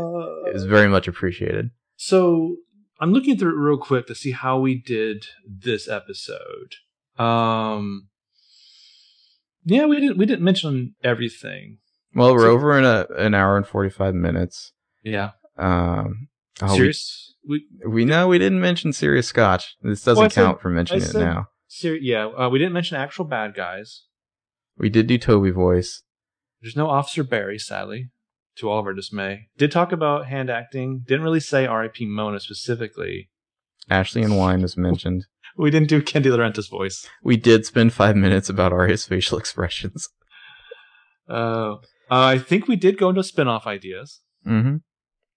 it 0.48 0.52
was 0.54 0.64
very 0.64 0.88
much 0.88 1.06
appreciated. 1.06 1.70
So 2.08 2.56
I'm 3.00 3.14
looking 3.14 3.38
through 3.38 3.52
it 3.52 3.66
real 3.66 3.78
quick 3.78 4.06
to 4.08 4.14
see 4.14 4.32
how 4.32 4.58
we 4.58 4.74
did 4.78 5.24
this 5.48 5.88
episode. 5.88 6.74
Um, 7.18 8.08
yeah, 9.64 9.86
we 9.86 10.00
didn't 10.00 10.18
we 10.18 10.26
didn't 10.26 10.44
mention 10.44 10.96
everything. 11.02 11.78
Well, 12.14 12.34
we're 12.34 12.40
So- 12.42 12.50
over 12.50 12.78
in 12.78 12.84
a 12.84 13.06
an 13.16 13.32
hour 13.32 13.56
and 13.56 13.66
forty 13.66 13.88
five 13.88 14.14
minutes. 14.14 14.72
Yeah, 15.02 15.30
Um, 15.56 16.28
oh, 16.60 16.72
we- 16.72 16.76
serious. 16.76 17.34
We, 17.46 17.66
We, 17.86 18.04
know 18.06 18.28
we 18.28 18.38
didn't 18.38 18.60
mention 18.62 18.94
Serious 18.94 19.26
Scotch. 19.28 19.76
This 19.82 20.02
doesn't 20.02 20.16
Well, 20.18 20.24
I 20.26 20.28
said- 20.28 20.44
count 20.44 20.60
for 20.62 20.70
mentioning 20.70 21.02
I 21.02 21.06
it 21.06 21.14
now. 21.14 21.48
ser- 21.68 21.96
yeah, 21.96 22.26
uh, 22.26 22.48
we 22.50 22.58
didn't 22.58 22.72
mention 22.72 22.96
actual 22.96 23.26
bad 23.26 23.54
guys. 23.54 24.04
We 24.78 24.88
did 24.88 25.06
do 25.06 25.18
Toby 25.18 25.50
voice. 25.50 26.02
There's 26.62 26.74
no 26.76 26.88
Officer 26.88 27.22
Barry, 27.22 27.58
sadly, 27.58 28.08
to 28.56 28.70
all 28.70 28.78
of 28.80 28.86
our 28.86 28.92
dismay. 28.94 29.48
Did 29.58 29.72
talk 29.72 29.92
about 29.92 30.26
hand 30.26 30.50
acting. 30.50 31.02
Didn't 31.06 31.24
really 31.24 31.40
say 31.40 31.66
R.I.P. 31.66 32.06
Mona 32.06 32.40
specifically. 32.40 33.30
Ashley 33.90 34.22
and 34.22 34.36
Wine 34.38 34.62
was 34.62 34.76
mentioned. 34.76 35.26
We 35.56 35.70
didn't 35.70 35.88
do 35.88 36.02
DiLaurentis 36.02 36.68
voice. 36.68 37.08
We 37.22 37.36
did 37.36 37.64
spend 37.64 37.92
five 37.92 38.16
minutes 38.16 38.48
about 38.48 38.72
Aria's 38.72 39.06
facial 39.06 39.38
expressions. 39.38 40.08
Uh, 41.28 41.76
I 42.10 42.38
think 42.38 42.66
we 42.66 42.74
did 42.74 42.98
go 42.98 43.10
into 43.10 43.22
spin-off 43.22 43.64
ideas. 43.64 44.20
Mm-hmm. 44.44 44.78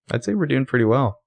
I'd 0.09 0.23
say 0.23 0.33
we're 0.33 0.47
doing 0.47 0.65
pretty 0.65 0.85
well. 0.85 1.19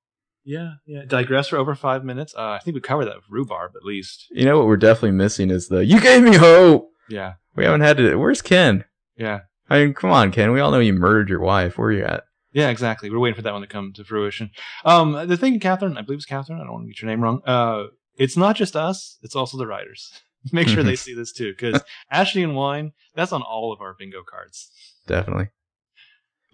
Yeah, 0.45 0.73
yeah. 0.87 1.03
Digress 1.07 1.49
for 1.49 1.57
over 1.59 1.75
five 1.75 2.05
minutes. 2.05 2.35
Uh, 2.37 2.51
I 2.51 2.59
think 2.59 2.75
we 2.75 2.81
covered 2.81 3.05
that 3.05 3.17
with 3.17 3.25
rhubarb 3.31 3.73
at 3.77 3.85
least. 3.85 4.27
You 4.31 4.45
know 4.45 4.59
what 4.59 4.67
we're 4.67 4.77
definitely 4.77 5.13
missing 5.13 5.51
is 5.51 5.69
the 5.69 5.85
"You 5.85 6.01
gave 6.01 6.23
me 6.23 6.35
hope." 6.37 6.89
Yeah, 7.09 7.35
We 7.55 7.65
haven't 7.65 7.83
had 7.83 8.01
it. 8.01 8.17
Where's 8.17 8.43
Ken? 8.43 8.85
yeah, 9.17 9.41
I 9.71 9.85
mean, 9.85 9.95
come 9.95 10.11
on, 10.11 10.33
Ken. 10.33 10.51
We 10.51 10.61
all 10.61 10.73
know 10.73 10.81
you 10.81 10.93
murdered 10.93 11.29
your 11.29 11.41
wife. 11.41 11.79
Where 11.79 11.93
you 11.93 12.05
at? 12.05 12.25
yeah. 12.53 12.69
Exactly. 12.69 13.09
We're 13.09 13.21
waiting 13.21 13.37
for 13.37 13.43
that 13.43 13.53
one 13.53 13.63
to 13.63 13.69
come 13.69 13.93
to 13.95 14.05
fruition. 14.05 14.51
Um, 14.85 15.13
the 15.29 15.37
thing, 15.37 15.61
Catherine, 15.61 15.97
I 15.97 16.03
believe 16.03 16.19
it's 16.19 16.27
Catherine. 16.27 16.59
I 16.61 16.65
don't 16.65 16.73
want 16.73 16.85
to 16.85 16.89
get 16.89 17.01
your 17.01 17.11
name 17.11 17.23
wrong. 17.23 17.41
Uh, 17.47 17.85
it's 18.17 18.37
not 18.37 18.57
just 18.57 18.77
us; 18.77 19.19
it's 19.23 19.37
also 19.37 19.57
the 19.57 19.67
writers. 19.67 20.13
Make 20.53 20.69
sure 20.69 20.83
they 20.83 20.97
see 20.97 21.15
this 21.15 21.33
too, 21.33 21.53
because 21.53 21.83
Ashley 22.11 22.43
and 22.43 22.57
Wine. 22.57 22.93
That's 23.15 23.33
on 23.33 23.43
all 23.43 23.73
of 23.73 23.81
our 23.81 23.95
bingo 23.99 24.23
cards. 24.29 24.71
Definitely. 25.07 25.49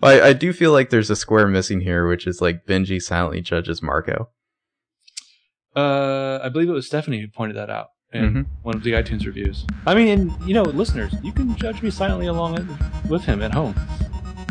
Well, 0.00 0.22
I, 0.22 0.28
I 0.28 0.32
do 0.34 0.52
feel 0.52 0.72
like 0.72 0.90
there's 0.90 1.10
a 1.10 1.16
square 1.16 1.48
missing 1.48 1.80
here, 1.80 2.06
which 2.06 2.26
is 2.26 2.42
like 2.42 2.66
Benji 2.66 3.00
silently 3.00 3.40
judges 3.40 3.82
Marco. 3.82 4.28
Uh, 5.74 6.40
I 6.42 6.48
believe 6.50 6.68
it 6.68 6.72
was 6.72 6.86
Stephanie 6.86 7.20
who 7.20 7.28
pointed 7.28 7.56
that 7.56 7.70
out 7.70 7.88
in 8.16 8.32
Mhm. 8.34 8.46
one 8.62 8.74
of 8.74 8.82
the 8.82 8.92
iTunes 8.92 9.24
reviews. 9.26 9.64
I 9.86 9.94
mean, 9.94 10.08
and 10.08 10.32
you 10.48 10.54
know, 10.54 10.62
listeners, 10.62 11.14
you 11.22 11.32
can 11.32 11.54
judge 11.56 11.82
me 11.82 11.90
silently 11.90 12.26
along 12.26 12.66
with 13.08 13.24
him 13.24 13.42
at 13.42 13.52
home. 13.54 13.74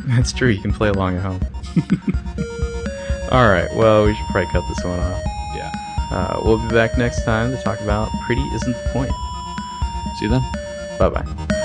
That's 0.08 0.32
true. 0.32 0.50
You 0.50 0.62
can 0.62 0.72
play 0.74 0.90
along 0.90 1.18
at 1.18 1.24
home. 1.24 1.40
all 3.32 3.50
right. 3.50 3.70
Well, 3.76 4.06
we 4.06 4.14
should 4.16 4.26
probably 4.32 4.52
cut 4.52 4.64
this 4.70 4.84
one 4.86 5.00
off. 5.00 5.22
Yeah. 5.56 5.72
Uh, 6.12 6.42
we'll 6.46 6.60
be 6.60 6.74
back 6.76 6.98
next 6.98 7.24
time 7.26 7.52
to 7.56 7.62
talk 7.64 7.80
about 7.82 8.10
Pretty 8.26 8.42
Isn't 8.54 8.74
the 8.74 8.90
Point. 8.94 9.12
See 10.20 10.26
you 10.26 10.32
then. 10.32 10.44
Bye 11.00 11.10
bye. 11.10 11.62